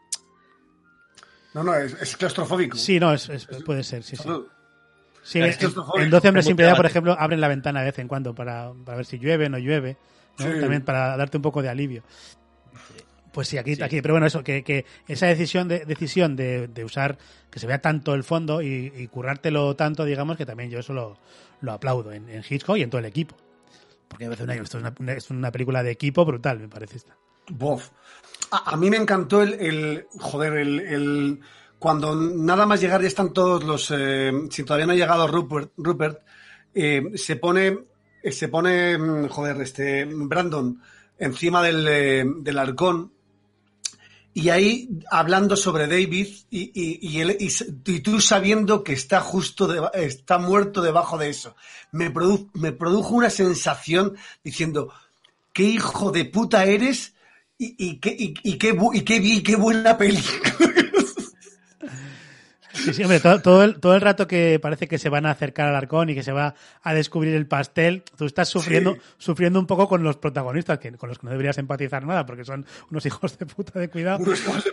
No, 1.55 1.63
no, 1.63 1.75
es, 1.75 1.93
es 2.01 2.17
claustrofóbico. 2.17 2.77
Sí, 2.79 2.99
no, 2.99 3.13
es, 3.13 3.29
es- 3.29 3.47
puede 3.65 3.83
ser, 3.83 4.03
sí, 4.03 4.17
sí. 4.17 4.23
Salud. 4.23 4.47
Sí, 5.23 5.39
Es 5.41 5.55
en- 5.55 5.59
claustrofóbico. 5.59 6.01
en 6.05 6.11
12 6.11 6.29
hombres 6.29 6.47
sin 6.47 6.57
piedad, 6.57 6.77
por 6.77 6.87
ejemplo, 6.87 7.15
abren 7.19 7.41
la 7.41 7.49
ventana 7.49 7.81
de 7.81 7.87
vez 7.87 7.99
en 7.99 8.09
cuando 8.09 8.35
para, 8.35 8.73
para 8.85 8.97
ver 8.97 9.07
si 9.07 9.19
llueve 9.19 9.47
o 9.47 9.49
no 9.51 9.59
llueve. 9.59 9.97
¿No? 10.39 10.45
Sí. 10.53 10.61
También 10.61 10.83
para 10.85 11.17
darte 11.17 11.37
un 11.39 11.43
poco 11.43 11.63
de 11.63 11.69
alivio. 11.69 12.03
Pues 13.33 13.49
sí, 13.49 13.57
aquí, 13.57 13.77
Sí. 13.77 13.83
aquí, 13.83 14.03
pero 14.03 14.13
bueno, 14.15 14.27
eso, 14.27 14.45
que, 14.45 14.63
que 14.63 14.85
esa 15.09 15.27
decisión 15.27 15.67
de, 15.67 15.87
decisión 15.87 16.37
de, 16.37 16.69
de 16.69 16.85
usar, 16.85 17.17
que 17.51 17.59
se 17.59 17.67
vea 17.67 17.81
tanto 17.81 18.15
el 18.15 18.25
fondo 18.25 18.61
y, 18.61 18.93
y 18.95 19.07
currártelo 19.09 19.75
tanto, 19.75 20.05
digamos, 20.05 20.37
que 20.37 20.45
también 20.45 20.69
yo 20.71 20.81
eso 20.81 20.93
lo, 20.93 21.17
lo 21.63 21.73
aplaudo 21.73 22.13
en, 22.13 22.29
en 22.29 22.43
Hitchcock 22.49 22.77
y 22.77 22.83
en 22.83 22.91
todo 22.91 22.99
el 22.99 23.07
equipo. 23.07 23.35
Porque 24.09 24.29
veces 24.29 24.45
una, 24.45 24.55
esto 24.55 24.77
es 24.77 24.83
una, 24.83 24.95
una- 25.01 25.13
es 25.15 25.31
una 25.31 25.51
película 25.51 25.83
de 25.83 25.91
equipo 25.93 26.27
brutal, 26.27 26.59
me 26.61 26.69
parece 26.69 26.99
esta. 26.99 27.17
Bof. 27.49 27.89
A, 28.51 28.73
a 28.73 28.77
mí 28.77 28.91
me 28.91 28.99
encantó 28.99 29.41
el, 29.43 29.55
el- 29.55 30.07
joder, 30.19 30.53
el, 30.59 30.81
el- 30.81 31.41
cuando 31.79 32.15
nada 32.15 32.67
más 32.67 32.83
llegar 32.83 33.01
ya 33.01 33.09
están 33.09 33.33
todos 33.33 33.65
los, 33.65 33.91
eh, 33.97 34.31
si 34.51 34.63
todavía 34.63 34.87
no 34.87 34.93
ha 34.93 34.97
llegado 34.97 35.27
Rupert, 35.27 35.73
Rupert 35.79 36.21
eh, 36.75 37.03
se 37.15 37.37
pone, 37.37 37.79
se 38.31 38.49
pone, 38.49 38.97
mm, 38.99 39.29
joder, 39.29 39.61
este, 39.61 40.05
Brandon 40.05 40.81
encima 41.19 41.63
del, 41.63 41.87
eh, 41.89 42.25
del 42.39 42.59
arcón 42.59 43.13
y 44.35 44.49
ahí 44.49 44.89
hablando 45.11 45.57
sobre 45.57 45.87
David 45.87 46.29
y, 46.51 46.61
y, 46.75 46.99
y, 47.07 47.21
él- 47.21 47.37
y 47.39 48.01
tú 48.01 48.21
sabiendo 48.21 48.83
que 48.83 48.95
está 48.95 49.21
justo, 49.21 49.67
deba- 49.69 49.91
está 49.95 50.39
muerto 50.39 50.81
debajo 50.81 51.19
de 51.19 51.29
eso. 51.29 51.55
Me, 51.91 52.13
produ- 52.13 52.49
me 52.55 52.73
produjo 52.73 53.15
una 53.15 53.29
sensación 53.29 54.17
diciendo, 54.43 54.91
qué 55.53 55.65
hijo 55.65 56.13
de 56.13 56.25
puta 56.25 56.65
eres 56.65 57.13
y, 57.59 57.99
qué, 58.01 58.17
qué, 58.33 59.05
qué, 59.05 59.43
qué 59.43 59.57
buena 59.57 59.99
peli. 59.99 60.23
Sí, 62.73 62.95
sí, 62.95 63.03
hombre, 63.03 63.21
todo, 63.21 63.41
todo 63.43 63.65
el, 63.65 63.79
todo 63.81 63.95
el 63.95 64.01
rato 64.01 64.27
que 64.27 64.59
parece 64.61 64.89
que 64.89 64.99
se 64.99 65.09
van 65.09 65.27
a 65.27 65.31
acercar 65.31 65.69
al 65.69 65.75
arcón 65.77 66.09
y 66.11 66.15
que 66.15 66.23
se 66.23 66.33
va 66.33 66.55
a 66.83 66.95
descubrir 66.95 67.35
el 67.35 67.47
pastel, 67.47 68.03
tú 68.17 68.25
estás 68.25 68.49
sufriendo, 68.49 68.95
Sí. 68.95 69.01
sufriendo 69.19 69.59
un 69.61 69.67
poco 69.67 69.89
con 69.89 70.03
los 70.03 70.17
protagonistas, 70.17 70.79
que, 70.79 70.93
con 70.93 71.09
los 71.09 71.19
que 71.19 71.27
no 71.27 71.31
deberías 71.33 71.59
empatizar 71.59 72.05
nada, 72.07 72.25
porque 72.27 72.45
son 72.45 72.65
unos 72.91 73.05
hijos 73.07 73.39
de 73.39 73.47
puta 73.47 73.79
de 73.79 73.89
cuidado. 73.89 74.25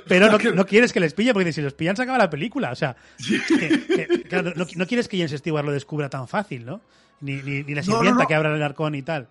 Pero 0.08 0.32
no, 0.32 0.38
que- 0.38 0.52
no 0.54 0.66
quieres 0.66 0.94
que 0.94 1.00
les 1.00 1.14
pille, 1.14 1.34
porque 1.34 1.52
si 1.54 1.62
los 1.62 1.74
pillan 1.74 1.96
se 1.96 2.04
acaba 2.04 2.18
la 2.18 2.30
película. 2.30 2.72
O 2.72 2.76
sea, 2.76 2.96
que- 3.48 3.86
que- 4.08 4.24
claro, 4.24 4.54
no, 4.56 4.66
no 4.76 4.88
quieres 4.88 5.08
que 5.08 5.18
James 5.18 5.32
Stewart 5.40 5.66
lo 5.66 5.72
descubra 5.72 6.10
tan 6.10 6.28
fácil, 6.28 6.66
¿no? 6.66 6.82
Ni, 7.22 7.36
ni, 7.42 7.64
ni 7.64 7.76
la 7.76 7.84
sirvienta 7.84 8.22
no. 8.24 8.28
que 8.28 8.36
abra 8.36 8.56
el 8.56 8.64
arcón 8.64 8.96
y 8.96 9.02
tal. 9.02 9.28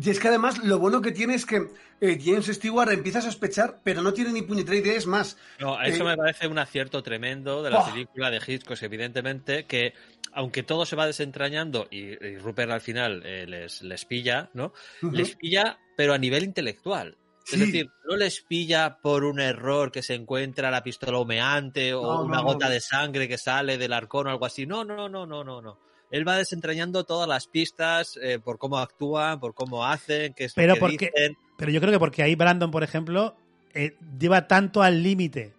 Y 0.00 0.10
es 0.10 0.20
que 0.20 0.28
además 0.28 0.58
lo 0.62 0.78
bueno 0.78 1.00
que 1.00 1.12
tiene 1.12 1.34
es 1.34 1.44
que 1.44 1.68
eh, 2.00 2.18
James 2.22 2.46
Stewart 2.46 2.90
empieza 2.92 3.18
a 3.18 3.22
sospechar, 3.22 3.80
pero 3.82 4.02
no 4.02 4.12
tiene 4.12 4.32
ni 4.32 4.42
puñetera 4.42 4.76
idea, 4.76 4.94
es 4.94 5.06
más. 5.06 5.36
No, 5.58 5.80
eso 5.82 6.02
eh, 6.02 6.06
me 6.06 6.16
parece 6.16 6.46
un 6.46 6.58
acierto 6.58 7.02
tremendo 7.02 7.62
de 7.62 7.70
la 7.70 7.84
película 7.84 8.30
de 8.30 8.40
Hitchcock, 8.46 8.80
evidentemente, 8.82 9.64
que 9.64 9.94
aunque 10.32 10.62
todo 10.62 10.86
se 10.86 10.94
va 10.94 11.06
desentrañando 11.06 11.88
y, 11.90 12.24
y 12.24 12.38
Rupert 12.38 12.70
al 12.70 12.80
final 12.80 13.22
eh, 13.24 13.46
les, 13.46 13.82
les 13.82 14.04
pilla, 14.04 14.50
¿no? 14.54 14.72
Les 15.02 15.34
pilla, 15.34 15.78
pero 15.96 16.14
a 16.14 16.18
nivel 16.18 16.44
intelectual. 16.44 17.16
Sí. 17.44 17.54
Es 17.54 17.60
decir, 17.60 17.90
no 18.06 18.16
les 18.16 18.42
pilla 18.42 18.98
por 19.00 19.24
un 19.24 19.40
error 19.40 19.90
que 19.90 20.02
se 20.02 20.14
encuentra 20.14 20.70
la 20.70 20.82
pistola 20.82 21.18
humeante 21.18 21.94
o 21.94 22.02
No, 22.02 22.22
una 22.24 22.36
no, 22.38 22.44
gota 22.44 22.66
no. 22.66 22.72
de 22.72 22.80
sangre 22.80 23.26
que 23.26 23.38
sale 23.38 23.78
del 23.78 23.94
arcón 23.94 24.26
o 24.26 24.30
algo 24.30 24.44
así. 24.44 24.66
No, 24.66 24.84
no, 24.84 25.08
no, 25.08 25.24
no, 25.26 25.42
no, 25.42 25.62
no. 25.62 25.87
Él 26.10 26.26
va 26.26 26.36
desentrañando 26.36 27.04
todas 27.04 27.28
las 27.28 27.46
pistas 27.46 28.18
eh, 28.22 28.38
por 28.38 28.58
cómo 28.58 28.78
actúan, 28.78 29.40
por 29.40 29.54
cómo 29.54 29.84
hacen, 29.84 30.32
qué 30.34 30.44
es 30.44 30.54
Pero 30.54 30.68
lo 30.68 30.74
que 30.74 30.80
porque- 30.80 31.10
dicen. 31.14 31.36
Pero 31.58 31.70
yo 31.72 31.80
creo 31.80 31.92
que 31.92 31.98
porque 31.98 32.22
ahí 32.22 32.34
Brandon, 32.34 32.70
por 32.70 32.82
ejemplo, 32.82 33.36
eh, 33.74 33.96
lleva 34.18 34.46
tanto 34.48 34.82
al 34.82 35.02
límite 35.02 35.52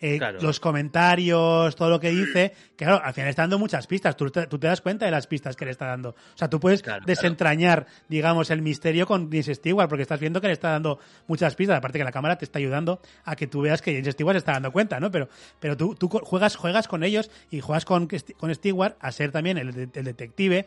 eh, 0.00 0.18
Claro. 0.18 0.38
los 0.42 0.60
comentarios, 0.60 1.74
todo 1.76 1.88
lo 1.90 2.00
que 2.00 2.10
dice, 2.10 2.52
que 2.76 2.84
claro, 2.84 3.00
al 3.02 3.14
final 3.14 3.30
está 3.30 3.42
dando 3.42 3.58
muchas 3.58 3.86
pistas. 3.86 4.16
Tú 4.16 4.30
te, 4.30 4.46
tú 4.46 4.58
te 4.58 4.66
das 4.66 4.80
cuenta 4.80 5.04
de 5.06 5.10
las 5.10 5.26
pistas 5.26 5.56
que 5.56 5.64
le 5.64 5.70
está 5.70 5.86
dando. 5.86 6.10
O 6.10 6.14
sea, 6.38 6.48
tú 6.50 6.60
puedes 6.60 6.82
Claro, 6.82 6.98
claro. 7.04 7.06
desentrañar, 7.06 7.86
digamos, 8.08 8.50
el 8.50 8.62
misterio 8.62 9.06
con 9.06 9.30
James 9.30 9.46
Stewart, 9.46 9.88
porque 9.88 10.02
estás 10.02 10.20
viendo 10.20 10.40
que 10.40 10.46
le 10.48 10.52
está 10.52 10.70
dando 10.70 10.98
muchas 11.26 11.54
pistas. 11.54 11.78
Aparte 11.78 11.98
que 11.98 12.04
la 12.04 12.12
cámara 12.12 12.36
te 12.36 12.44
está 12.44 12.58
ayudando 12.58 13.00
a 13.24 13.36
que 13.36 13.46
tú 13.46 13.62
veas 13.62 13.80
que 13.82 13.92
James 13.92 14.12
Stewart 14.12 14.34
se 14.34 14.38
está 14.38 14.52
dando 14.52 14.72
cuenta, 14.72 15.00
¿no? 15.00 15.10
Pero, 15.10 15.28
pero 15.60 15.76
tú, 15.76 15.94
tú 15.94 16.08
juegas, 16.08 16.56
juegas 16.56 16.88
con 16.88 17.02
ellos 17.04 17.30
y 17.50 17.60
juegas 17.60 17.84
con, 17.84 18.08
con 18.36 18.54
Stewart 18.54 18.96
a 19.00 19.12
ser 19.12 19.32
también 19.32 19.58
el 19.58 19.72
detective. 19.72 20.66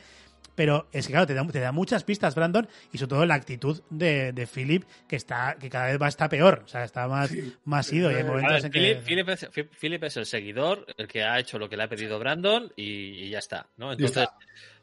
Pero 0.60 0.90
es 0.92 1.08
que, 1.08 1.14
claro, 1.14 1.26
te 1.26 1.34
da, 1.34 1.48
te 1.48 1.62
da 1.62 1.72
muchas 1.72 2.04
pistas, 2.04 2.36
Brandon, 2.36 2.68
y 2.92 2.98
sobre 2.98 3.10
todo 3.12 3.26
la 3.26 3.36
actitud 3.36 3.82
de, 3.90 4.34
de 4.34 4.46
Philip, 4.46 4.84
que 5.08 5.16
está 5.16 5.56
que 5.58 5.70
cada 5.70 5.86
vez 5.86 6.02
va 6.02 6.10
está 6.10 6.28
peor. 6.28 6.64
O 6.66 6.68
sea, 6.68 6.84
está 6.84 7.08
más, 7.08 7.30
Sí. 7.30 7.54
más 7.64 7.94
ido. 7.94 8.12
Y 8.12 8.16
hay 8.16 8.26
momentos 8.26 8.52
ver, 8.56 8.66
en 8.66 8.72
Philip, 8.74 8.98
que... 8.98 9.06
Philip 9.06 9.30
es, 9.30 9.48
Fi- 9.52 9.64
Philip 9.80 10.04
es 10.04 10.18
el 10.18 10.26
seguidor, 10.26 10.86
el 10.98 11.08
que 11.08 11.24
ha 11.24 11.40
hecho 11.40 11.58
lo 11.60 11.70
que 11.70 11.78
le 11.78 11.84
ha 11.84 11.88
pedido 11.88 12.20
Brandon 12.20 12.70
y, 12.76 12.84
y 12.84 13.30
ya 13.30 13.40
está, 13.40 13.68
¿no? 13.78 13.94
Entonces, 13.94 14.24
está. 14.24 14.36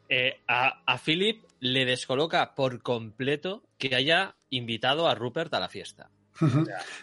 eh, 0.09 0.39
a, 0.47 0.81
a 0.87 0.97
Philip 0.97 1.43
le 1.59 1.85
descoloca 1.85 2.55
por 2.55 2.81
completo 2.81 3.61
que 3.77 3.93
haya 3.93 4.33
invitado 4.49 5.07
a 5.07 5.13
Rupert 5.13 5.53
a 5.53 5.59
la 5.59 5.69
fiesta. 5.69 6.09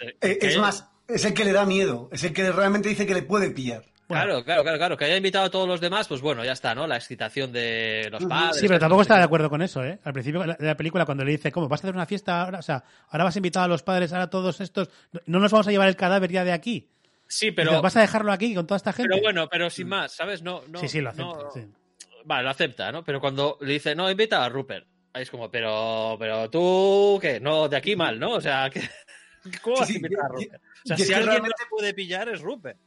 Eh, 0.00 0.16
Eh, 0.20 0.38
es 0.40 0.58
más, 0.58 0.88
es 1.06 1.24
el 1.24 1.32
que 1.32 1.44
le 1.44 1.52
da 1.52 1.64
miedo, 1.64 2.08
es 2.10 2.24
el 2.24 2.32
que 2.32 2.50
realmente 2.50 2.88
dice 2.88 3.06
que 3.06 3.14
le 3.14 3.22
puede 3.22 3.50
pillar. 3.52 3.84
Claro, 4.06 4.44
claro, 4.44 4.62
claro, 4.62 4.78
claro. 4.78 4.96
Que 4.96 5.04
haya 5.06 5.16
invitado 5.16 5.46
a 5.46 5.50
todos 5.50 5.66
los 5.66 5.80
demás, 5.80 6.06
pues 6.08 6.20
bueno, 6.20 6.44
ya 6.44 6.52
está, 6.52 6.74
¿no? 6.74 6.86
La 6.86 6.96
excitación 6.96 7.50
de 7.52 8.08
los 8.10 8.24
padres. 8.26 8.56
Sí, 8.60 8.66
pero 8.68 8.78
tampoco 8.78 9.02
estaba 9.02 9.18
de 9.20 9.24
acuerdo 9.24 9.48
con 9.48 9.62
eso, 9.62 9.82
¿eh? 9.84 9.98
Al 10.04 10.12
principio 10.12 10.42
de 10.42 10.56
la- 10.58 10.76
película, 10.76 11.04
cuando 11.06 11.24
le 11.24 11.32
dice, 11.32 11.50
¿cómo? 11.50 11.68
¿Vas 11.68 11.80
a 11.80 11.86
hacer 11.86 11.94
una 11.94 12.04
fiesta 12.06 12.42
ahora? 12.42 12.58
O 12.58 12.62
sea, 12.62 12.84
ahora 13.08 13.24
vas 13.24 13.34
a 13.36 13.38
invitar 13.38 13.64
a 13.64 13.68
los 13.68 13.82
padres, 13.82 14.12
ahora 14.12 14.28
todos 14.28 14.60
estos... 14.60 14.90
No 15.26 15.38
nos 15.40 15.50
vamos 15.52 15.66
a 15.68 15.70
llevar 15.70 15.88
el 15.88 15.96
cadáver 15.96 16.30
ya 16.30 16.44
de 16.44 16.52
aquí. 16.52 16.88
Sí, 17.26 17.50
Pero, 17.52 17.80
¿Vas 17.80 17.96
a 17.96 18.02
dejarlo 18.02 18.30
aquí 18.32 18.54
con 18.54 18.66
toda 18.66 18.76
esta 18.76 18.92
gente? 18.92 19.08
pero 19.10 19.22
bueno, 19.22 19.48
pero 19.48 19.70
sin 19.70 19.88
más, 19.88 20.12
¿sabes? 20.12 20.42
No, 20.42 20.62
no, 20.68 20.78
sí, 20.78 20.88
sí, 20.88 21.00
lo 21.00 21.08
acepta. 21.10 21.24
no- 21.24 21.50
sí. 21.52 21.60
Vale, 22.26 22.44
lo 22.44 22.50
acepta, 22.50 22.92
¿no? 22.92 23.02
Pero 23.02 23.20
cuando 23.20 23.56
le 23.62 23.72
dice, 23.72 23.94
no, 23.94 24.10
invita 24.10 24.44
a 24.44 24.48
Rupert. 24.50 24.86
Ahí 25.14 25.22
es 25.22 25.30
como, 25.30 25.50
pero, 25.50 26.16
pero 26.18 26.50
tú, 26.50 27.18
¿qué? 27.22 27.40
No, 27.40 27.68
de 27.68 27.76
aquí 27.78 27.96
mal, 27.96 28.18
¿no? 28.20 28.32
O 28.32 28.40
sea, 28.40 28.68
¿qué- 28.70 28.82
¿cómo 29.62 29.76
vas 29.78 29.88
a 29.88 29.92
invitar 29.92 30.24
a 30.26 30.28
Rupert? 30.28 30.62
O 30.84 30.86
sea, 30.88 30.96
si 30.98 31.12
alguien 31.14 31.42
no 31.42 31.48
puede 31.70 31.94
pillar 31.94 32.28
es 32.28 32.40
Rupert. 32.42 32.78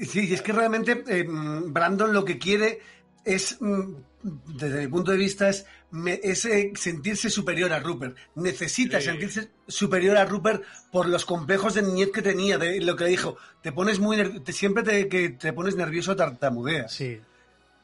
Sí, 0.00 0.28
y 0.28 0.34
es 0.34 0.42
que 0.42 0.52
realmente 0.52 1.04
eh, 1.08 1.24
Brandon 1.28 2.12
lo 2.12 2.24
que 2.24 2.38
quiere 2.38 2.80
es, 3.24 3.56
mm, 3.60 3.94
desde 4.56 4.80
mi 4.82 4.88
punto 4.88 5.10
de 5.12 5.16
vista, 5.18 5.48
es, 5.48 5.66
me- 5.90 6.18
es, 6.22 6.44
eh, 6.44 6.72
sentirse 6.74 7.28
superior 7.30 7.72
a 7.72 7.78
Rupert. 7.80 8.16
Necesita 8.36 9.00
Sí. 9.00 9.06
sentirse 9.06 9.50
superior 9.68 10.16
a 10.16 10.24
Rupert 10.24 10.62
por 10.90 11.08
los 11.08 11.24
complejos 11.24 11.74
de 11.74 11.82
niñez 11.82 12.10
que 12.12 12.22
tenía, 12.22 12.58
de 12.58 12.80
lo 12.80 12.96
que 12.96 13.04
dijo. 13.04 13.36
Te 13.62 13.72
pones 13.72 13.98
muy 14.00 14.40
te- 14.40 14.52
siempre 14.52 14.82
te, 14.82 15.08
que 15.08 15.30
te 15.30 15.52
pones 15.52 15.76
nervioso 15.76 16.16
tartamudeas. 16.16 16.92
Sí. 16.92 17.20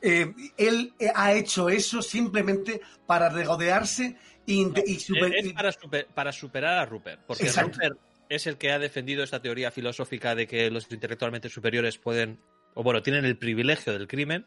Eh, 0.01 0.33
él 0.57 0.95
ha 1.15 1.33
hecho 1.35 1.69
eso 1.69 2.03
simplemente 2.03 2.81
para 3.07 3.29
regodearse 3.29 4.17
y, 4.47 4.61
inte- 4.63 4.85
y 4.87 4.99
super- 5.01 5.35
es 5.37 5.53
para, 5.53 5.73
super- 5.73 6.07
para 6.15 6.33
superar 6.33 6.79
a 6.79 6.87
Rupert. 6.87 7.21
Porque. 7.27 7.51
Rupert 7.51 7.99
es 8.29 8.47
el 8.47 8.57
que 8.59 8.73
ha 8.73 8.79
defendido 8.79 9.23
esta 9.23 9.41
teoría 9.43 9.71
filosófica 9.71 10.35
de 10.35 10.47
que 10.47 10.71
los 10.71 10.91
intelectualmente 10.91 11.49
superiores 11.49 11.99
pueden, 11.99 12.41
o 12.75 12.83
bueno, 12.83 13.03
tienen 13.03 13.25
el 13.25 13.39
privilegio 13.39 13.93
del 13.93 14.07
crimen. 14.09 14.47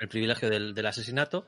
el 0.00 0.08
privilegio 0.08 0.50
del, 0.50 0.74
del 0.74 0.86
asesinato. 0.86 1.46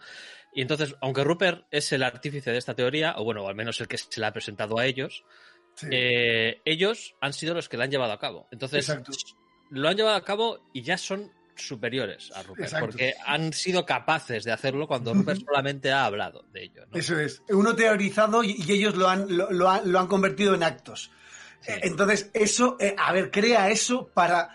Y 0.54 0.62
entonces, 0.62 0.94
aunque 1.02 1.24
Rupert 1.24 1.66
es 1.70 1.92
el 1.92 2.02
artífice 2.02 2.50
de 2.52 2.58
esta 2.58 2.74
teoría, 2.74 3.14
o 3.18 3.24
bueno, 3.24 3.46
al 3.48 3.54
menos 3.54 3.80
el 3.80 3.88
que 3.88 3.98
se 3.98 4.20
la 4.20 4.28
ha 4.28 4.32
presentado 4.32 4.78
a 4.78 4.86
ellos, 4.86 5.24
Sí. 5.74 5.88
eh, 5.90 6.62
ellos 6.64 7.14
han 7.20 7.34
sido 7.34 7.52
los 7.52 7.68
que 7.68 7.76
la 7.76 7.84
han 7.84 7.90
llevado 7.90 8.10
a 8.12 8.18
cabo. 8.18 8.48
Entonces, 8.50 8.88
Exacto. 8.88 9.12
lo 9.68 9.88
han 9.90 9.96
llevado 9.96 10.16
a 10.16 10.24
cabo 10.24 10.70
y 10.72 10.80
ya 10.80 10.96
son 10.96 11.30
superiores 11.54 12.30
a 12.34 12.42
Rupert, 12.44 12.64
Exacto. 12.64 12.86
porque 12.86 13.14
han 13.26 13.52
sido 13.52 13.84
capaces 13.84 14.44
de 14.44 14.52
hacerlo 14.52 14.86
cuando 14.86 15.12
Rupert 15.12 15.40
solamente 15.44 15.92
ha 15.92 16.06
hablado 16.06 16.46
de 16.52 16.64
ello. 16.64 16.86
¿no? 16.86 16.96
Eso 16.98 17.18
es. 17.20 17.42
Uno 17.50 17.76
teorizado 17.76 18.42
y, 18.42 18.56
y 18.66 18.72
ellos 18.72 18.94
lo 18.96 19.06
han, 19.08 19.36
lo, 19.36 19.50
lo 19.50 19.68
han, 19.68 19.92
lo 19.92 19.98
han 20.00 20.06
convertido 20.06 20.54
en 20.54 20.62
actos. 20.62 21.10
Sí. 21.62 21.72
Entonces, 21.82 22.30
eso, 22.34 22.76
eh, 22.80 22.94
a 22.98 23.12
ver, 23.12 23.30
crea 23.30 23.70
eso 23.70 24.08
para 24.14 24.50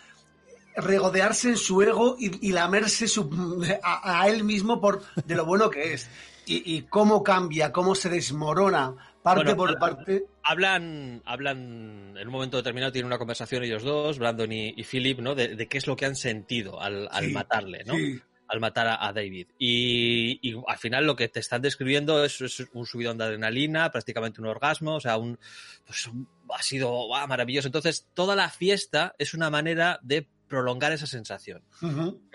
regodearse 0.75 1.49
en 1.49 1.57
su 1.57 1.81
ego 1.81 2.15
y, 2.17 2.47
y 2.47 2.51
lamerse 2.53 3.07
su- 3.07 3.29
a, 3.83 4.21
a 4.21 4.27
él 4.29 4.43
mismo 4.43 4.79
por 4.79 5.01
de 5.25 5.35
lo 5.35 5.45
bueno 5.45 5.69
que 5.69 5.93
es. 5.93 6.09
Y, 6.45 6.75
y 6.75 6.81
cómo 6.83 7.21
cambia, 7.23 7.71
cómo 7.71 7.93
se 7.93 8.09
desmorona 8.09 8.95
parte 9.21 9.53
Bueno, 9.53 9.55
por 9.55 9.77
parte. 9.77 10.23
Hablan, 10.43 11.21
hablan, 11.25 12.15
en 12.17 12.27
un 12.27 12.31
momento 12.31 12.57
determinado 12.57 12.91
tienen 12.91 13.05
una 13.05 13.19
conversación 13.19 13.63
ellos 13.63 13.83
dos, 13.83 14.17
Brandon 14.17 14.51
y, 14.51 14.73
y 14.75 14.83
Philip, 14.83 15.19
¿no? 15.19 15.35
De, 15.35 15.55
de 15.55 15.67
qué 15.67 15.77
es 15.77 15.85
lo 15.85 15.95
que 15.95 16.05
han 16.05 16.15
sentido 16.15 16.81
al, 16.81 17.07
al 17.11 17.25
Sí, 17.27 17.31
matarle, 17.31 17.83
¿no? 17.85 17.93
Sí, 17.93 18.19
Al 18.51 18.59
matar 18.59 18.85
a, 18.87 19.07
a 19.07 19.13
David. 19.13 19.47
Y, 19.57 20.37
y 20.41 20.55
al 20.67 20.77
final 20.77 21.05
lo 21.05 21.15
que 21.15 21.29
te 21.29 21.39
están 21.39 21.61
describiendo 21.61 22.25
es, 22.25 22.41
es 22.41 22.59
un 22.73 22.85
subidón 22.85 23.17
de 23.17 23.23
adrenalina, 23.23 23.89
prácticamente 23.91 24.41
un 24.41 24.47
orgasmo, 24.47 24.95
o 24.95 24.99
sea, 24.99 25.15
un, 25.17 25.39
pues 25.85 26.05
un- 26.07 26.27
ha 26.53 26.61
sido 26.61 27.07
maravilloso. 27.29 27.69
Entonces, 27.69 28.07
toda 28.13 28.35
la 28.35 28.49
fiesta 28.49 29.15
es 29.17 29.33
una 29.33 29.49
manera 29.49 29.99
de 30.03 30.27
prolongar 30.49 30.91
esa 30.91 31.07
sensación. 31.07 31.63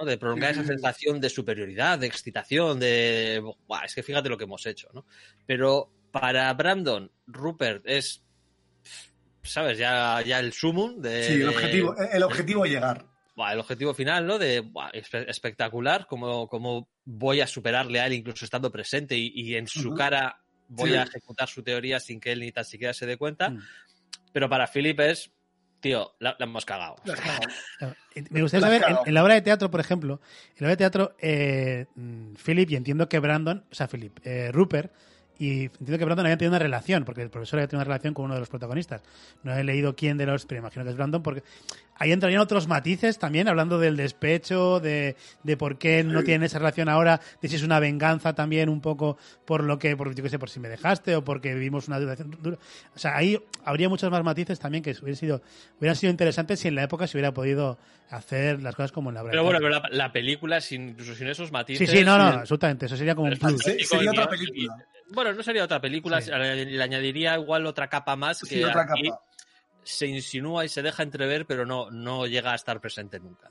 De 0.06 0.16
prolongar 0.16 0.52
esa 0.52 0.64
sensación 0.64 1.20
de 1.20 1.28
superioridad, 1.28 1.98
de 1.98 2.06
excitación, 2.06 2.80
de... 2.80 3.42
"Buah, 3.68 3.84
es 3.84 3.94
que 3.94 4.02
fíjate 4.02 4.30
lo 4.30 4.38
que 4.38 4.44
hemos 4.44 4.64
hecho, 4.64 4.88
¿no? 4.94 5.04
Pero 5.46 5.92
para 6.12 6.50
Brandon, 6.54 7.12
Rupert 7.26 7.82
es, 7.86 8.22
¿sabes? 9.42 9.76
Ya, 9.76 10.22
ya 10.24 10.40
el 10.40 10.54
sumum 10.54 10.98
de... 11.02 11.24
Sí, 11.24 11.32
el 11.42 11.48
objetivo, 11.50 11.94
el 12.10 12.22
objetivo 12.22 12.64
es 12.64 12.70
llegar. 12.72 13.04
El 13.38 13.58
objetivo 13.58 13.92
final, 13.94 14.26
¿no? 14.26 14.38
De 14.38 14.64
espectacular, 15.26 16.06
como, 16.06 16.48
como 16.48 16.88
voy 17.04 17.40
a 17.40 17.46
superarle 17.46 18.00
a 18.00 18.06
él 18.06 18.14
incluso 18.14 18.44
estando 18.44 18.70
presente 18.72 19.16
y, 19.16 19.32
y 19.34 19.56
en 19.56 19.66
su 19.66 19.94
cara 19.94 20.40
voy 20.68 20.90
Sí. 20.90 20.96
a 20.96 21.02
ejecutar 21.02 21.48
su 21.48 21.62
teoría 21.62 22.00
sin 22.00 22.18
que 22.18 22.32
él 22.32 22.40
ni 22.40 22.50
tan 22.52 22.64
siquiera 22.64 22.92
se 22.94 23.06
dé 23.06 23.16
cuenta. 23.16 23.50
Mm. 23.50 23.60
Pero 24.32 24.48
para 24.48 24.66
Philip 24.66 24.98
es, 25.00 25.30
tío, 25.80 26.14
la, 26.18 26.34
la 26.38 26.44
hemos 26.46 26.64
cagado. 26.64 26.96
Eh, 28.14 28.24
Me 28.30 28.42
gustaría 28.42 28.66
saber, 28.66 28.82
en 29.06 29.14
la 29.14 29.22
obra 29.22 29.34
de 29.34 29.42
teatro, 29.42 29.70
por 29.70 29.80
ejemplo, 29.80 30.20
en 30.50 30.54
la 30.60 30.66
obra 30.66 30.70
de 30.70 30.76
teatro, 30.76 31.16
eh, 31.20 31.86
mm, 31.94 32.34
Philip, 32.44 32.70
y 32.70 32.76
entiendo 32.76 33.08
que 33.08 33.18
Brandon, 33.18 33.64
o 33.70 33.74
sea, 33.74 33.86
Philip, 33.88 34.18
eh, 34.24 34.50
Rupert, 34.52 34.92
y 35.38 35.64
entiendo 35.64 35.98
que 35.98 36.04
Brandon 36.04 36.26
había 36.26 36.36
tenido 36.38 36.52
una 36.52 36.58
relación, 36.58 37.04
porque 37.04 37.22
el 37.22 37.30
profesor 37.30 37.58
había 37.58 37.68
tenido 37.68 37.80
una 37.80 37.84
relación 37.92 38.14
con 38.14 38.24
uno 38.26 38.34
de 38.34 38.40
los 38.40 38.48
protagonistas. 38.48 39.02
No 39.42 39.54
he 39.54 39.62
leído 39.64 39.94
quién 39.94 40.16
de 40.16 40.26
los, 40.26 40.46
pero 40.46 40.60
imagino 40.60 40.84
que 40.84 40.90
es 40.90 40.96
Brandon, 40.96 41.22
porque 41.22 41.42
ahí 41.98 42.12
entrarían 42.12 42.40
otros 42.40 42.68
matices 42.68 43.18
también, 43.18 43.48
hablando 43.48 43.78
del 43.78 43.96
despecho, 43.96 44.80
de, 44.80 45.16
de 45.42 45.56
por 45.56 45.78
qué 45.78 46.04
no 46.04 46.22
tienen 46.22 46.44
esa 46.44 46.58
relación 46.58 46.88
ahora, 46.88 47.20
de 47.42 47.48
si 47.48 47.56
es 47.56 47.62
una 47.62 47.80
venganza 47.80 48.34
también 48.34 48.68
un 48.68 48.80
poco 48.80 49.18
por 49.44 49.62
lo 49.62 49.78
que, 49.78 49.96
por, 49.96 50.14
yo 50.14 50.22
qué 50.22 50.28
sé, 50.30 50.38
por 50.38 50.48
si 50.50 50.58
me 50.60 50.68
dejaste 50.68 51.16
o 51.16 51.24
porque 51.24 51.54
vivimos 51.54 51.88
una 51.88 51.98
duración 52.00 52.30
dura. 52.42 52.58
O 52.94 52.98
sea, 52.98 53.16
ahí 53.16 53.38
habría 53.64 53.88
muchos 53.88 54.10
más 54.10 54.24
matices 54.24 54.58
también 54.58 54.82
que 54.82 54.92
hubieran 54.92 55.16
sido, 55.16 55.42
hubieran 55.78 55.96
sido 55.96 56.10
interesantes 56.10 56.60
si 56.60 56.68
en 56.68 56.74
la 56.76 56.82
época 56.82 57.06
se 57.06 57.16
hubiera 57.16 57.32
podido 57.34 57.78
hacer 58.10 58.62
las 58.62 58.74
cosas 58.74 58.92
como 58.92 59.10
en 59.10 59.14
la 59.16 59.22
de 59.22 59.30
Pero 59.30 59.42
bueno, 59.44 59.58
pero 59.58 59.70
la, 59.70 59.82
la 59.90 60.12
película, 60.12 60.60
sin, 60.60 60.90
incluso 60.90 61.14
sin 61.14 61.28
esos 61.28 61.48
Sí, 61.48 61.52
matices... 61.52 61.90
sí, 61.90 62.04
no, 62.04 62.16
no, 62.18 62.28
y- 62.30 62.32
absolutamente. 62.36 62.86
Eso 62.86 62.96
sería 62.96 63.14
como 63.14 63.28
un 63.28 63.36
plus. 63.38 63.62
sería 63.62 64.10
otra 64.10 64.24
y- 64.24 64.28
película. 64.28 64.76
Bueno, 65.10 65.32
no 65.32 65.42
sería 65.42 65.64
otra 65.64 65.80
película, 65.80 66.20
Sí. 66.20 66.30
le, 66.30 66.82
añadiría 66.82 67.36
igual 67.36 67.66
otra 67.66 67.88
capa 67.88 68.16
más 68.16 68.40
que 68.40 68.46
Sí, 68.46 68.64
otra 68.64 68.82
aquí 68.82 69.08
capa. 69.08 69.22
se 69.82 70.06
insinúa 70.06 70.64
y 70.64 70.68
se 70.68 70.82
deja 70.82 71.02
entrever, 71.02 71.46
pero 71.46 71.64
no, 71.64 71.90
no 71.90 72.26
llega 72.26 72.52
a 72.52 72.54
estar 72.56 72.80
presente 72.80 73.20
nunca. 73.20 73.48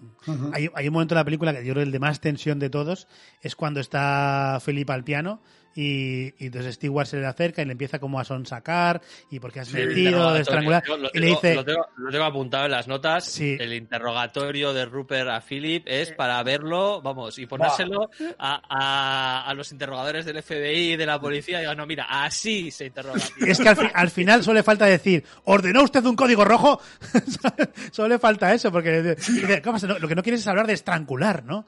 Hay 0.53 0.87
un 0.87 0.93
momento 0.93 1.13
en 1.13 1.17
la 1.19 1.25
película 1.25 1.53
que 1.53 1.65
yo 1.65 1.73
creo 1.73 1.83
el 1.83 1.91
de 1.91 1.99
más 1.99 2.19
tensión 2.19 2.59
de 2.59 2.69
todos 2.69 3.07
es 3.41 3.55
cuando 3.55 3.79
está 3.79 4.59
Felipe 4.61 4.91
al 4.93 5.03
piano 5.03 5.41
y, 5.75 6.27
y 6.41 6.47
entonces 6.47 6.75
Stewart 6.75 7.05
se 7.05 7.17
le 7.17 7.25
acerca 7.25 7.61
y 7.61 7.65
le 7.65 7.73
empieza 7.73 7.99
como 7.99 8.19
a 8.19 8.23
sonsacar 8.23 9.01
y 9.29 9.39
porque 9.41 9.59
has 9.59 9.67
Sí, 9.67 9.75
metido, 9.75 10.33
de 10.33 10.39
estrangular 10.41 10.81
Yo 10.87 10.95
lo 10.97 11.09
y 11.13 11.19
le 11.19 11.27
tengo- 11.27 11.35
dice 11.41 11.55
Lo 11.55 11.65
tengo, 11.65 11.85
lo 11.97 12.11
tengo 12.11 12.23
apuntado 12.23 12.65
en 12.65 12.71
las 12.71 12.87
notas. 12.87 13.25
Sí. 13.25 13.57
El 13.59 13.73
interrogatorio 13.73 14.73
de 14.73 14.85
Rupert 14.85 15.27
a 15.29 15.41
Philip 15.41 15.83
es 15.85 16.11
para 16.13 16.41
verlo, 16.43 17.01
vamos, 17.01 17.37
y 17.39 17.45
ponérselo 17.45 18.09
a, 18.39 18.61
a- 18.69 19.49
a 19.49 19.53
los 19.53 19.71
interrogadores 19.71 20.25
del 20.25 20.41
FBI 20.41 20.93
y 20.93 20.95
de 20.97 21.05
la 21.05 21.19
policía. 21.19 21.57
Y 21.57 21.61
digo, 21.61 21.75
no, 21.75 21.85
mira, 21.85 22.05
así 22.09 22.71
se 22.71 22.85
interroga. 22.85 23.19
tío. 23.19 23.45
es 23.47 23.59
que 23.59 23.67
al, 23.69 23.75
fi- 23.75 23.91
al 23.93 24.09
final 24.09 24.43
solo 24.43 24.55
le 24.55 24.63
falta 24.63 24.85
decir 24.85 25.23
¿ordenó 25.43 25.83
usted 25.83 26.03
un 26.05 26.15
código 26.15 26.45
rojo? 26.45 26.79
solo 27.91 28.07
le 28.09 28.19
falta 28.19 28.53
eso 28.53 28.71
porque 28.71 29.01
dice, 29.15 29.61
¿cómo 29.61 29.77
se- 29.79 29.87
no, 29.87 29.99
lo 29.99 30.07
que 30.07 30.15
no 30.15 30.23
quieres 30.23 30.41
es 30.41 30.47
hablar 30.47 30.67
de 30.67 30.73
estrangular 30.73 31.43
¿no? 31.43 31.65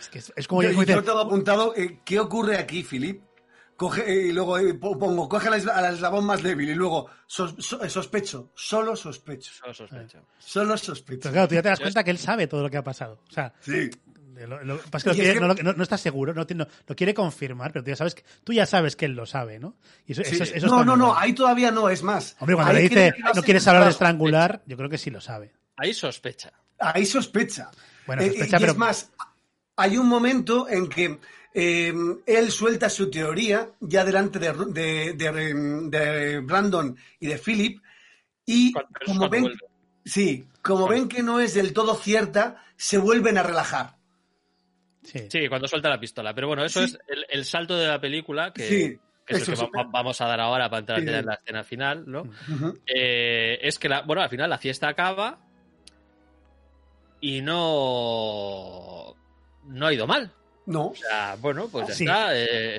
Es, 0.00 0.08
que 0.08 0.18
es, 0.18 0.32
es 0.36 0.48
como 0.48 0.62
Yo, 0.62 0.70
yo 0.72 0.80
dice, 0.80 1.02
tengo 1.02 1.18
apuntado, 1.20 1.72
eh, 1.76 2.00
¿qué 2.04 2.18
ocurre 2.18 2.56
aquí, 2.56 2.82
Philip? 2.82 3.22
Coge, 3.78 4.02
eh, 4.12 4.26
y 4.26 4.32
luego 4.32 4.58
eh, 4.58 4.74
po- 4.74 4.98
pongo, 4.98 5.28
coge 5.28 5.46
al 5.46 5.54
esla- 5.54 5.70
al 5.76 5.94
eslabón 5.94 6.24
más 6.26 6.42
débil 6.42 6.68
y 6.68 6.74
luego 6.74 7.06
sos- 7.28 7.54
so- 7.60 7.80
eh, 7.82 7.88
sospecho, 7.88 8.50
solo 8.56 8.96
sospecho, 8.96 9.52
Solo 9.54 9.72
sospecho. 9.72 10.18
solo 10.36 10.66
pero 10.74 10.78
sospecho. 10.78 11.30
claro, 11.30 11.46
tú 11.46 11.54
ya 11.54 11.62
te 11.62 11.68
das 11.68 11.78
cuenta 11.78 12.02
que 12.02 12.10
él 12.10 12.18
sabe 12.18 12.48
todo 12.48 12.62
lo 12.64 12.70
que 12.70 12.76
ha 12.76 12.82
pasado 12.82 13.20
o 13.28 13.32
sea 13.32 13.52
Sí. 13.60 13.88
Lo, 14.46 14.62
lo- 14.64 14.78
pasa 14.78 15.10
es 15.10 15.16
que 15.16 15.22
lo 15.22 15.28
es 15.30 15.34
que- 15.34 15.40
no, 15.40 15.54
no- 15.54 15.72
no 15.74 15.82
está 15.82 15.96
seguro, 15.98 16.32
no, 16.34 16.44
tiene- 16.46 16.64
no- 16.64 16.70
lo 16.86 16.94
quiere 16.96 17.12
confirmar, 17.14 17.72
pero 17.72 17.84
tú 17.84 17.90
ya 17.90 17.96
sabes 17.96 18.14
que, 18.16 18.24
tú 18.44 18.52
ya 18.52 18.66
sabes 18.66 18.94
que 18.96 19.04
él 19.06 19.12
lo 19.14 19.26
sabe, 19.26 19.58
¿no? 19.60 19.74
Y 20.06 20.12
eso, 20.12 20.22
Sí. 20.24 20.34
eso, 20.34 20.44
es- 20.44 20.52
eso 20.56 20.66
no, 20.68 20.84
no, 20.84 20.96
no, 20.96 21.16
ahí 21.16 21.32
todavía 21.32 21.70
no, 21.72 21.88
es 21.88 22.02
más. 22.04 22.36
Hombre, 22.40 22.54
cuando 22.56 22.70
Ahí 22.72 22.76
le 22.76 22.88
dice 22.88 23.14
no 23.34 23.42
quieres 23.42 23.66
hablar 23.66 23.84
de 23.84 23.90
estrangular, 23.90 24.62
yo 24.66 24.76
creo 24.76 24.88
que 24.88 24.98
sí 24.98 25.10
lo 25.10 25.20
sabe. 25.20 25.52
Ahí 25.76 25.92
sospecha. 25.94 26.52
Ahí 26.80 27.04
sospecha. 27.06 27.70
Bueno, 28.06 28.22
Eh, 28.22 28.28
sospecha, 28.28 28.56
y 28.56 28.60
pero- 28.60 28.72
es 28.72 28.78
más, 28.78 29.10
hay 29.76 29.96
un 29.98 30.06
momento 30.08 30.68
en 30.68 30.88
que 30.88 31.18
eh, 31.54 31.92
él 32.26 32.50
suelta 32.50 32.88
su 32.90 33.10
teoría 33.10 33.70
ya 33.80 34.04
delante 34.04 34.38
de, 34.38 34.52
Ru- 34.54 34.72
de- 34.72 35.12
de- 35.14 35.98
de 35.98 36.40
Brandon 36.40 36.96
y 37.20 37.26
de 37.26 37.38
Philip 37.38 37.82
y 38.46 38.72
como 39.06 39.28
ven, 39.28 39.42
vuelve. 39.42 39.58
sí, 40.04 40.46
como 40.62 40.86
ven 40.88 41.08
que 41.08 41.22
no 41.22 41.40
es 41.40 41.54
del 41.54 41.72
todo 41.72 41.94
cierta, 41.94 42.62
se 42.76 42.98
vuelven 42.98 43.38
a 43.38 43.42
relajar. 43.42 43.96
Sí. 45.02 45.26
Sí, 45.30 45.48
cuando 45.48 45.66
suelta 45.68 45.88
la 45.88 45.98
pistola. 46.00 46.34
Pero 46.34 46.48
bueno, 46.48 46.64
eso 46.64 46.80
Sí. 46.80 46.86
es 46.94 46.98
el, 47.08 47.24
el 47.30 47.44
salto 47.44 47.76
de 47.76 47.86
la 47.88 48.00
película 48.00 48.52
que, 48.52 48.68
Sí, 48.68 48.98
que 49.24 49.36
es 49.36 49.44
que 49.44 49.54
va- 49.54 49.86
vamos 49.90 50.20
a 50.20 50.26
dar 50.26 50.40
ahora 50.40 50.68
para 50.68 50.80
entrar 50.80 51.00
en 51.00 51.26
la 51.26 51.34
escena 51.34 51.64
final, 51.64 52.04
¿no? 52.06 52.24
Eh, 52.86 53.58
es 53.62 53.78
que, 53.78 53.88
la, 53.88 54.02
bueno, 54.02 54.20
al 54.22 54.28
final 54.28 54.50
la 54.50 54.58
fiesta 54.58 54.88
acaba 54.88 55.38
y 57.20 57.40
no, 57.42 59.14
no 59.64 59.86
ha 59.86 59.92
ido 59.92 60.06
mal. 60.06 60.32
No. 60.68 60.86
O 60.88 60.94
sea, 60.94 61.36
bueno, 61.40 61.68
pues 61.70 61.88
ya 61.88 61.94
Sí. 61.94 62.04
está. 62.04 62.28
eh, 62.36 62.78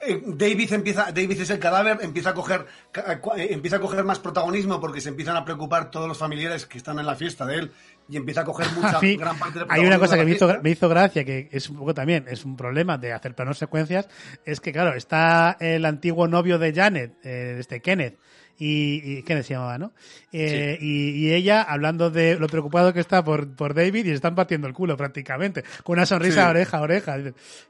Eh, 0.00 0.22
David 0.26 0.72
empieza, 0.74 1.06
David 1.10 1.40
es 1.40 1.50
el 1.50 1.58
cadáver, 1.58 1.98
empieza 2.02 2.30
a 2.30 2.34
coger, 2.34 2.64
eh, 2.94 3.48
empieza 3.50 3.78
a 3.78 3.80
coger 3.80 4.04
más 4.04 4.20
protagonismo 4.20 4.80
porque 4.80 5.00
se 5.00 5.08
empiezan 5.08 5.36
a 5.36 5.44
preocupar 5.44 5.90
todos 5.90 6.06
los 6.06 6.16
familiares 6.16 6.66
que 6.66 6.78
están 6.78 7.00
en 7.00 7.06
la 7.06 7.16
fiesta 7.16 7.44
de 7.44 7.56
él 7.56 7.72
y 8.08 8.16
empieza 8.16 8.42
a 8.42 8.44
coger 8.44 8.68
mucha 8.76 8.98
A 8.98 9.00
mí, 9.00 9.16
gran 9.16 9.36
parte 9.36 9.58
del 9.58 9.66
hay 9.68 9.84
una 9.84 9.98
cosa 9.98 10.14
de 10.14 10.20
que 10.20 10.26
me 10.26 10.36
hizo, 10.36 10.62
me 10.62 10.70
hizo 10.70 10.88
gracia, 10.88 11.24
que 11.24 11.48
es 11.50 11.68
un 11.68 11.78
poco 11.78 11.94
también, 11.94 12.26
es 12.28 12.44
un 12.44 12.56
problema 12.56 12.96
de 12.96 13.12
hacer 13.12 13.34
planos 13.34 13.58
secuencias, 13.58 14.08
es 14.44 14.60
que 14.60 14.70
claro, 14.72 14.94
está 14.94 15.56
el 15.58 15.84
antiguo 15.84 16.28
novio 16.28 16.60
de 16.60 16.72
Janet, 16.72 17.16
eh, 17.24 17.56
este 17.58 17.80
Kenneth, 17.82 18.20
y, 18.58 19.18
y 19.18 19.22
Kenneth 19.22 19.44
se 19.46 19.54
llamaba, 19.54 19.78
¿no? 19.78 19.92
Eh, 20.32 20.76
y, 20.80 21.10
y 21.10 21.32
ella 21.32 21.62
hablando 21.62 22.10
de 22.10 22.38
lo 22.38 22.48
preocupado 22.48 22.92
que 22.92 23.00
está 23.00 23.22
por, 23.24 23.48
por 23.54 23.72
David 23.74 24.04
y 24.06 24.08
le 24.08 24.14
están 24.14 24.34
partiendo 24.34 24.66
el 24.66 24.74
culo 24.74 24.96
prácticamente, 24.96 25.62
con 25.84 25.94
una 25.98 26.06
sonrisa 26.06 26.44
Sí. 26.44 26.50
oreja 26.50 26.78
a 26.78 26.80
oreja. 26.82 27.16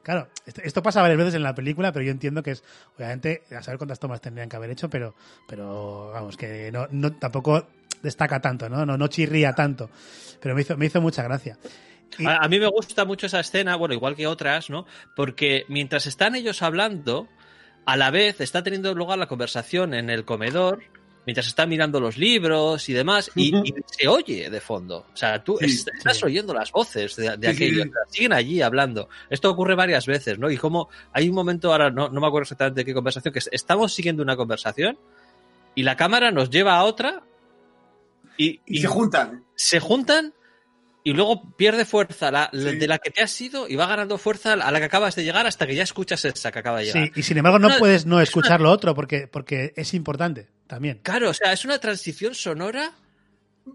Claro, 0.03 0.28
esto, 0.47 0.61
esto 0.64 0.82
pasa 0.82 1.03
varias 1.03 1.18
veces 1.18 1.34
en 1.34 1.43
la 1.43 1.55
película, 1.55 1.93
pero 1.93 2.05
yo 2.05 2.11
entiendo 2.11 2.43
que 2.43 2.53
es, 2.53 2.64
obviamente, 2.97 3.43
a 3.57 3.62
saber 3.62 3.78
cuántas 3.78 3.99
tomas 4.01 4.20
tendrían 4.20 4.49
que 4.49 4.57
haber 4.57 4.70
hecho, 4.70 4.89
pero, 4.89 5.14
pero 5.47 6.11
vamos, 6.12 6.36
que 6.36 6.70
no, 6.72 6.86
no 6.91 7.12
tampoco 7.12 7.66
destaca 8.03 8.41
tanto, 8.41 8.68
¿no? 8.68 8.86
No, 8.86 8.97
no 8.97 9.09
chirría 9.09 9.53
tanto. 9.53 9.91
Pero 10.41 10.55
me 10.55 10.62
hizo, 10.62 10.76
me 10.76 10.86
hizo 10.86 11.01
mucha 11.01 11.22
gracia. 11.22 11.59
Y- 12.18 12.24
A, 12.26 12.39
a 12.39 12.49
mí 12.49 12.59
me 12.59 12.66
gusta 12.68 13.05
mucho 13.05 13.26
esa 13.26 13.41
escena, 13.41 13.76
bueno, 13.76 13.93
igual 13.95 14.16
que 14.16 14.26
otras, 14.26 14.70
¿no? 14.70 14.86
Porque 15.14 15.64
mientras 15.68 16.07
están 16.07 16.34
ellos 16.34 16.62
hablando, 16.62 17.28
a 17.89 17.97
la 17.97 18.11
vez 18.11 18.39
está 18.43 18.62
teniendo 18.62 18.95
lugar 18.95 19.18
la 19.18 19.28
conversación 19.28 19.95
en 19.95 20.11
el 20.11 20.26
comedor, 20.26 20.80
mientras 21.24 21.47
están 21.47 21.70
mirando 21.70 22.01
los 22.01 22.18
libros 22.18 22.86
y 22.91 22.93
demás, 22.93 23.30
y, 23.34 23.51
se 23.86 24.09
oye 24.09 24.51
de 24.51 24.61
fondo. 24.61 25.07
O 25.12 25.16
sea, 25.16 25.43
tú 25.43 25.57
Sí, 25.59 25.64
estás 25.97 26.18
sí. 26.18 26.24
oyendo 26.26 26.53
las 26.53 26.70
voces 26.70 27.16
de, 27.16 27.36
de 27.39 27.49
Sí, 27.49 27.55
aquellos, 27.55 27.82
sí. 27.84 27.89
o 27.89 27.93
sea, 27.93 28.03
siguen 28.12 28.32
allí 28.34 28.61
hablando. 28.61 29.09
Esto 29.30 29.51
ocurre 29.51 29.74
varias 29.74 30.05
veces, 30.07 30.39
¿no? 30.39 30.51
Y 30.51 30.59
como 30.59 30.91
hay 31.12 31.30
un 31.30 31.34
momento, 31.34 31.72
ahora 31.72 31.91
no, 31.91 32.11
no 32.11 32.20
me 32.20 32.26
acuerdo 32.26 32.43
exactamente 32.43 32.80
de 32.80 32.84
qué 32.84 32.93
conversación, 32.93 33.32
que 33.32 33.39
es- 33.39 33.49
estamos 33.53 33.95
siguiendo 33.95 34.22
una 34.22 34.36
conversación 34.36 34.99
y 35.74 35.82
la 35.82 35.97
cámara 35.97 36.30
nos 36.30 36.51
lleva 36.51 36.76
a 36.76 36.84
otra 36.84 37.22
y, 38.36 38.61
Y 38.66 38.80
se 38.80 38.86
juntan. 38.86 39.45
se 39.55 39.80
juntan 39.80 40.34
y 41.09 41.12
luego 41.14 41.56
pierde 41.56 41.84
fuerza 41.84 42.30
la, 42.30 42.50
Sí. 42.52 42.59
de 42.76 42.86
la 42.86 42.98
que 42.98 43.11
te 43.11 43.22
has 43.22 43.40
ido 43.40 43.66
y 43.68 43.76
va 43.76 43.86
ganando 43.86 44.18
fuerza 44.18 44.52
a 44.54 44.70
la 44.70 44.78
que 44.78 44.84
acabas 44.86 45.14
de 45.16 45.24
llegar 45.24 45.46
hasta 45.46 45.66
que 45.66 45.74
ya 45.74 45.82
escuchas 45.82 46.24
esa 46.24 46.50
que 46.52 46.59
acaba 46.59 46.78
de 46.78 46.86
llegar. 46.86 47.04
Sí, 47.06 47.12
y 47.16 47.22
sin 47.22 47.36
embargo 47.38 47.59
no 47.59 47.68
Una- 47.68 47.78
puedes 47.78 48.04
no 48.06 48.16
es 48.16 48.16
una- 48.16 48.22
escuchar 48.24 48.61
lo 48.61 48.70
otro 48.70 48.94
porque, 48.94 49.26
porque 49.28 49.72
es 49.76 49.94
importante 49.94 50.48
también. 50.66 51.00
Claro, 51.02 51.30
o 51.30 51.34
sea, 51.34 51.52
es 51.52 51.64
una 51.64 51.78
transición 51.78 52.34
sonora 52.34 52.92
sí. 53.64 53.72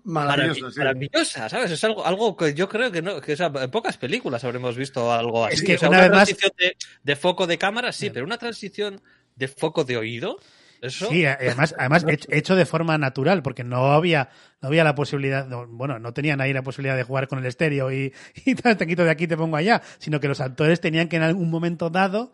maravillosa, 0.77 1.49
¿sabes? 1.49 1.71
Es 1.71 1.83
algo, 1.83 2.05
algo 2.05 2.35
que 2.35 2.53
yo 2.53 2.67
creo 2.69 2.91
que 2.91 3.01
no, 3.01 3.21
que 3.21 3.33
o 3.33 3.37
sea, 3.37 3.51
en 3.53 3.71
pocas 3.71 3.97
películas 3.97 4.43
habremos 4.43 4.75
visto 4.75 5.11
algo 5.11 5.45
así. 5.45 5.55
Es 5.55 5.63
que 5.63 5.75
O 5.75 5.79
sea, 5.79 5.89
una 5.89 5.97
una, 5.99 6.07
vez 6.07 6.15
más- 6.17 6.27
transición 6.29 6.51
de, 6.57 6.77
de 7.03 7.15
foco 7.15 7.47
de 7.47 7.57
cámara, 7.57 7.91
sí, 7.91 8.09
pero 8.09 8.25
una 8.25 8.37
transición 8.37 9.01
de 9.35 9.47
foco 9.47 9.83
de 9.83 9.97
oído, 9.97 10.37
eso. 10.83 11.07
Sí, 11.09 11.25
a- 11.25 11.33
además, 11.39 11.73
además 11.77 12.05
hecho- 12.29 12.55
de 12.55 12.65
forma 12.65 12.97
natural, 12.97 13.41
porque 13.41 13.63
no 13.63 13.91
había, 13.93 14.29
no 14.61 14.67
había 14.67 14.83
la 14.83 14.93
posibilidad, 14.95 15.47
no, 15.47 15.65
bueno, 15.67 15.97
no 15.99 16.13
tenían 16.13 16.39
ahí 16.41 16.53
la 16.53 16.61
posibilidad 16.61 16.95
de 16.95 17.03
jugar 17.03 17.27
con 17.27 17.39
el 17.39 17.45
estéreo 17.45 17.91
y, 17.91 18.13
y 18.45 18.55
te 18.55 18.85
quito 18.87 19.03
de 19.03 19.09
aquí, 19.11 19.25
te 19.27 19.37
pongo 19.37 19.57
allá, 19.57 19.81
sino 19.97 20.19
que 20.19 20.27
los 20.27 20.39
actores 20.41 20.79
tenían 20.81 21.07
que 21.09 21.15
en 21.15 21.23
algún 21.23 21.49
momento 21.49 21.89
dado 21.89 22.33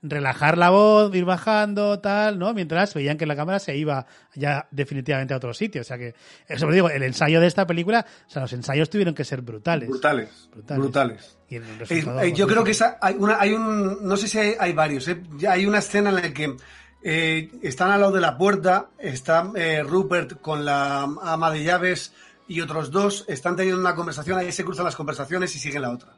relajar 0.00 0.56
la 0.58 0.70
voz, 0.70 1.12
ir 1.14 1.24
bajando, 1.24 1.98
tal, 1.98 2.38
¿no? 2.38 2.54
Mientras 2.54 2.94
veían 2.94 3.18
que 3.18 3.26
la 3.26 3.34
cámara 3.34 3.58
se 3.58 3.76
iba 3.76 4.06
ya 4.34 4.68
definitivamente 4.70 5.34
a 5.34 5.38
otro 5.38 5.52
sitio. 5.52 5.80
O 5.80 5.84
sea 5.84 5.98
que, 5.98 6.14
eso 6.46 6.66
lo 6.66 6.72
digo, 6.72 6.88
el 6.88 7.02
ensayo 7.02 7.40
de 7.40 7.48
esta 7.48 7.66
película, 7.66 8.06
o 8.26 8.30
sea, 8.30 8.42
los 8.42 8.52
ensayos 8.52 8.88
tuvieron 8.90 9.12
que 9.14 9.24
ser 9.24 9.42
brutales. 9.42 9.88
Brutales, 9.88 10.48
Brutales. 10.52 10.82
brutales. 10.82 11.38
Y 11.48 11.56
el 11.56 11.62
Eh, 11.64 11.66
resultado, 11.80 12.20
eh, 12.20 12.32
yo 12.32 12.46
creo 12.46 12.62
que 12.62 12.70
esa- 12.70 12.98
hay, 13.00 13.16
una, 13.18 13.40
hay 13.40 13.52
un, 13.54 14.06
no 14.06 14.16
sé 14.16 14.28
si 14.28 14.38
hay, 14.38 14.54
hay 14.60 14.72
varios, 14.72 15.08
eh. 15.08 15.20
Hay 15.48 15.66
una 15.66 15.78
escena 15.78 16.10
en 16.10 16.14
la 16.16 16.32
que 16.32 16.54
eh, 17.02 17.50
están 17.62 17.90
al 17.90 18.00
lado 18.00 18.12
de 18.12 18.20
la 18.20 18.36
puerta, 18.38 18.88
está 18.98 19.50
eh, 19.54 19.82
Rupert 19.82 20.40
con 20.40 20.64
la 20.64 21.02
ama 21.02 21.50
de 21.50 21.62
llaves 21.64 22.12
y 22.48 22.60
otros 22.60 22.90
dos, 22.90 23.24
están 23.28 23.56
teniendo 23.56 23.80
una 23.80 23.94
conversación, 23.94 24.38
ahí 24.38 24.50
se 24.52 24.64
cruzan 24.64 24.84
las 24.84 24.96
conversaciones 24.96 25.54
y 25.54 25.58
siguen 25.58 25.82
la 25.82 25.90
otra. 25.90 26.08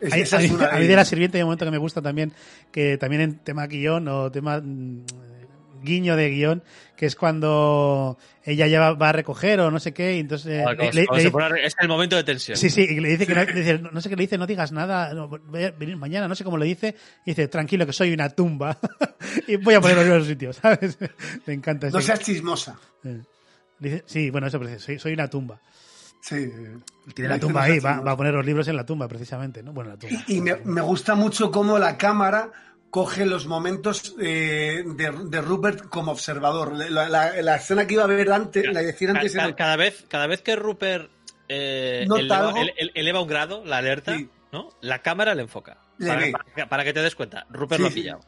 Es- 0.00 0.12
Hay- 0.12 0.20
esa 0.20 0.36
a, 0.36 0.42
es 0.42 0.50
una 0.52 0.68
mí 0.78 0.86
de 0.86 0.94
la 0.96 1.04
sirvienta 1.04 1.38
hay 1.38 1.42
un 1.42 1.46
momento 1.48 1.64
que 1.64 1.70
me 1.72 1.78
gusta 1.78 2.00
también, 2.00 2.32
que 2.70 2.98
también 2.98 3.20
en 3.22 3.38
tema 3.38 3.66
guion 3.66 4.06
o 4.06 4.30
tema 4.30 4.60
mm, 4.62 5.04
guiño 5.82 6.16
de 6.16 6.30
guion, 6.30 6.62
que 6.96 7.06
es 7.06 7.14
cuando 7.16 8.18
ella 8.44 8.66
ya 8.66 8.80
va, 8.80 8.92
va 8.94 9.08
a 9.10 9.12
recoger 9.12 9.60
o 9.60 9.70
no 9.70 9.78
sé 9.80 9.92
qué, 9.92 10.16
y 10.16 10.20
entonces 10.20 10.64
Ah, 10.66 10.72
le- 10.72 10.86
dice- 10.90 11.06
es 11.62 11.74
el 11.80 11.88
momento 11.88 12.16
de 12.16 12.24
tensión. 12.24 12.56
Sí, 12.56 12.70
sí, 12.70 12.82
y 12.88 13.00
le 13.00 13.10
dice 13.10 13.26
que 13.26 13.34
no, 13.34 13.44
le 13.44 13.52
dice, 13.52 13.78
no 13.78 14.00
sé 14.00 14.08
qué 14.08 14.16
le 14.16 14.22
dice, 14.22 14.38
no 14.38 14.46
digas 14.46 14.72
nada, 14.72 15.12
no, 15.14 15.28
voy 15.28 15.64
a 15.64 15.70
venir 15.70 15.96
mañana, 15.96 16.26
no 16.28 16.34
sé 16.34 16.44
cómo 16.44 16.58
le 16.58 16.66
dice, 16.66 16.94
y 17.24 17.30
dice, 17.30 17.48
tranquilo 17.48 17.86
que 17.86 17.92
soy 17.92 18.12
una 18.12 18.30
tumba, 18.30 18.78
y 19.46 19.56
voy 19.56 19.74
a 19.74 19.80
ponerlo 19.80 20.02
en 20.02 20.18
los 20.18 20.26
sitios, 20.26 20.56
¿sabes? 20.56 20.98
Me 21.46 21.54
encanta 21.54 21.90
No 21.90 22.00
seas 22.00 22.20
chismosa. 22.20 22.78
eh, 23.04 23.20
dice- 23.78 24.02
sí, 24.06 24.30
bueno, 24.30 24.46
eso, 24.46 24.58
pero 24.58 24.70
dice, 24.70 24.80
soy, 24.84 24.98
soy 24.98 25.12
una 25.12 25.28
tumba. 25.28 25.60
Sí. 26.20 26.50
Tiene 27.14 27.28
la 27.30 27.38
tumba 27.38 27.60
"No 27.60 27.72
ahí, 27.72 27.78
va, 27.78 27.90
chismosa". 27.90 28.00
va 28.00 28.10
a 28.12 28.16
poner 28.16 28.34
los 28.34 28.44
libros 28.44 28.66
en 28.66 28.74
la 28.76 28.84
tumba, 28.84 29.06
precisamente, 29.06 29.62
¿no? 29.62 29.72
Bueno, 29.72 29.90
la 29.90 29.96
tumba. 29.96 30.20
Y 30.26 30.40
me, 30.40 30.56
me 30.64 30.80
gusta 30.80 31.14
mucho 31.14 31.50
cómo 31.52 31.78
la 31.78 31.96
cámara 31.96 32.50
coge 32.90 33.26
los 33.26 33.46
momentos 33.46 34.14
eh, 34.20 34.82
de, 34.86 35.10
de 35.26 35.40
Rupert 35.40 35.88
como 35.88 36.12
observador. 36.12 36.72
La, 36.90 37.08
la- 37.08 37.42
la 37.42 37.56
escena 37.56 37.86
que 37.86 37.94
iba 37.94 38.04
a 38.04 38.06
ver 38.06 38.30
antes, 38.32 38.64
la 38.72 38.80
decir 38.80 39.10
antes 39.10 39.32
Ca- 39.34 39.44
era- 39.44 39.56
cada, 39.56 39.76
vez, 39.76 40.04
cada 40.08 40.26
vez 40.26 40.40
que 40.42 40.56
Rupert 40.56 41.10
eh, 41.48 42.06
eleva, 42.08 42.54
ele- 42.94 43.12
un 43.18 43.26
grado, 43.28 43.64
la 43.64 43.78
alerta, 43.78 44.16
Sí. 44.16 44.28
¿no? 44.52 44.70
La 44.80 45.00
cámara 45.02 45.34
le 45.34 45.42
enfoca. 45.42 45.78
Le 45.98 46.08
Para, 46.08 46.20
ve. 46.20 46.32
para- 46.54 46.68
para 46.68 46.84
que 46.84 46.92
te 46.92 47.02
des 47.02 47.14
cuenta. 47.14 47.46
Rupert 47.50 47.78
Sí, 47.78 47.82
lo 47.82 47.88
ha 47.88 47.90
sí. 47.90 48.00
pillado. 48.00 48.20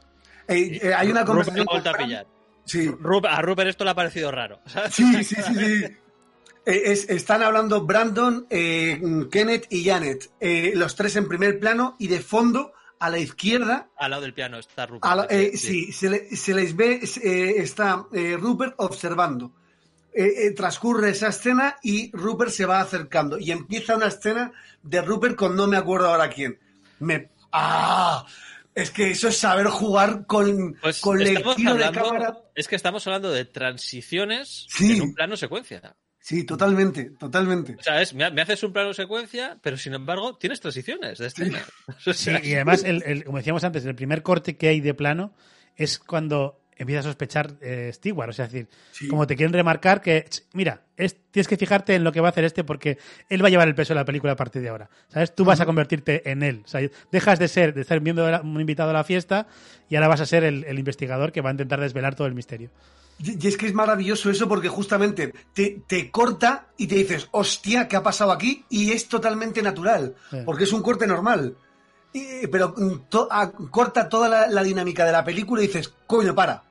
Eh, 0.48 0.78
eh, 0.82 0.94
hay 0.94 1.10
una 1.10 1.20
Rupert 1.20 1.26
conversación. 1.26 1.66
vuelto 1.70 1.90
a 1.90 1.94
pillar. 1.94 2.26
Sí, 2.64 2.88
Rup- 2.88 3.28
a 3.28 3.40
Rupert 3.42 3.68
esto 3.70 3.84
le 3.84 3.90
ha 3.90 3.94
parecido 3.94 4.30
raro. 4.30 4.60
¿sabes? 4.66 4.94
sí, 4.94 5.24
sí, 5.24 5.36
sí. 5.36 5.54
sí. 5.54 5.84
Eh, 6.66 6.82
es- 6.92 7.08
están 7.08 7.42
hablando 7.42 7.84
Brandon, 7.86 8.46
Kenneth 9.30 9.66
y 9.70 9.84
Janet, 9.84 10.30
los 10.74 10.94
tres 10.96 11.16
en 11.16 11.26
primer 11.28 11.58
plano 11.58 11.96
y 11.98 12.08
de 12.08 12.20
fondo 12.20 12.72
a 13.00 13.10
la 13.10 13.18
izquierda 13.18 13.88
Al 13.96 14.10
lado 14.12 14.22
del 14.22 14.34
piano 14.34 14.58
está 14.58 14.86
Rupert. 14.86 15.14
La- 15.16 15.26
eh, 15.28 15.56
sí, 15.56 15.90
se, 15.92 16.08
le- 16.10 16.36
se 16.36 16.54
les 16.54 16.76
ve, 16.76 17.00
eh, 17.22 17.54
está 17.56 18.06
eh, 18.12 18.36
Rupert 18.38 18.74
observando. 18.78 19.52
Transcurre 20.56 21.10
esa 21.10 21.28
escena 21.28 21.76
y 21.82 22.10
Rupert 22.12 22.50
se 22.50 22.66
va 22.66 22.80
acercando. 22.80 23.38
Y 23.38 23.52
empieza 23.52 23.96
una 23.96 24.06
escena 24.08 24.52
de 24.82 25.02
Rupert 25.02 25.36
con 25.36 25.54
no 25.56 25.66
me 25.66 25.76
acuerdo 25.76 26.08
ahora 26.08 26.28
quién. 26.30 26.58
Me. 26.98 27.30
¡Ah! 27.52 28.26
Es 28.74 28.90
que 28.90 29.10
eso 29.10 29.28
es 29.28 29.36
saber 29.36 29.66
jugar 29.66 30.26
con, 30.26 30.74
Pues 30.80 31.00
con 31.00 31.20
el 31.20 31.42
tiro 31.56 31.74
de 31.74 31.84
hablando- 31.84 32.02
cámara. 32.02 32.38
Es 32.54 32.68
que 32.68 32.76
estamos 32.76 33.06
hablando 33.06 33.30
de 33.30 33.44
transiciones 33.44 34.66
Sí. 34.68 34.96
en 34.96 35.02
un 35.02 35.14
plano 35.14 35.36
secuencia. 35.36 35.96
Sí, 36.22 36.44
totalmente, 36.44 37.10
totalmente. 37.18 37.76
O 37.78 37.82
sea, 37.82 38.02
es, 38.02 38.12
me, 38.14 38.30
me 38.30 38.42
haces 38.42 38.62
un 38.62 38.72
plano 38.72 38.92
secuencia, 38.92 39.58
pero 39.62 39.76
sin 39.78 39.94
embargo 39.94 40.36
tienes 40.36 40.60
transiciones 40.60 41.18
de 41.18 41.26
escena. 41.26 41.58
O 42.06 42.12
Sí, 42.12 42.30
y 42.42 42.54
además, 42.54 42.84
el, 42.84 43.02
el- 43.04 43.24
como 43.24 43.38
decíamos 43.38 43.64
antes, 43.64 43.84
el 43.86 43.94
primer 43.94 44.22
corte 44.22 44.56
que 44.56 44.68
hay 44.68 44.80
de 44.80 44.94
plano 44.94 45.32
es 45.76 45.98
cuando 45.98 46.60
empieza 46.76 47.00
a 47.00 47.02
sospechar 47.04 47.54
eh, 47.60 47.90
Stewart. 47.92 48.30
O 48.30 48.32
sea, 48.32 48.46
es 48.46 48.52
decir, 48.52 48.68
Sí. 48.92 49.08
como 49.08 49.26
te 49.26 49.36
quieren 49.36 49.52
remarcar 49.52 50.00
que, 50.00 50.24
ch, 50.28 50.42
mira, 50.54 50.82
es- 50.96 51.16
tienes 51.30 51.48
que 51.48 51.56
fijarte 51.56 51.94
en 51.94 52.04
lo 52.04 52.12
que 52.12 52.20
va 52.20 52.28
a 52.28 52.30
hacer 52.30 52.44
este 52.44 52.64
porque 52.64 52.98
él 53.28 53.42
va 53.42 53.48
a 53.48 53.50
llevar 53.50 53.68
el 53.68 53.74
peso 53.74 53.92
de 53.94 54.00
la 54.00 54.04
película 54.06 54.32
a 54.32 54.36
partir 54.36 54.60
de 54.62 54.68
ahora. 54.68 54.88
¿Sabes? 55.08 55.34
Tú 55.34 55.44
vas 55.44 55.60
a 55.60 55.66
convertirte 55.66 56.30
en 56.30 56.42
él. 56.42 56.62
O 56.64 56.68
sea, 56.68 56.80
dejas 57.10 57.38
de 57.38 57.48
ser, 57.48 57.72
de 57.74 57.84
ser 57.84 58.00
miembro 58.02 58.24
de 58.26 58.32
la- 58.32 58.40
un 58.42 58.58
invitado 58.60 58.90
a 58.90 58.92
la 58.94 59.04
fiesta 59.04 59.46
y 59.88 59.96
ahora 59.96 60.08
vas 60.08 60.20
a 60.20 60.26
ser 60.26 60.44
el, 60.44 60.64
el 60.64 60.78
investigador 60.78 61.32
que 61.32 61.40
va 61.42 61.50
a 61.50 61.52
intentar 61.52 61.80
desvelar 61.80 62.14
todo 62.14 62.26
el 62.26 62.34
misterio. 62.34 62.70
Y 63.22 63.46
es 63.46 63.56
que 63.58 63.66
es 63.66 63.74
maravilloso 63.74 64.30
eso 64.30 64.48
porque 64.48 64.68
justamente 64.68 65.34
te, 65.52 65.82
te 65.86 66.10
corta 66.10 66.68
y 66.78 66.86
te 66.86 66.94
dices, 66.94 67.28
hostia, 67.32 67.86
¿qué 67.86 67.96
ha 67.96 68.02
pasado 68.02 68.32
aquí? 68.32 68.64
Y 68.70 68.92
es 68.92 69.08
totalmente 69.08 69.60
natural, 69.62 70.14
Sí. 70.30 70.38
porque 70.44 70.64
es 70.64 70.72
un 70.72 70.82
corte 70.82 71.06
normal. 71.06 71.54
Y- 72.14 72.46
pero 72.46 72.74
mm, 72.76 73.08
to- 73.10 73.28
a- 73.30 73.52
corta 73.52 74.08
toda 74.08 74.28
la, 74.28 74.46
la 74.48 74.62
dinámica 74.62 75.04
de 75.04 75.12
la 75.12 75.22
película 75.24 75.62
y 75.62 75.66
dices, 75.66 75.92
coño, 76.06 76.34
para. 76.34 76.62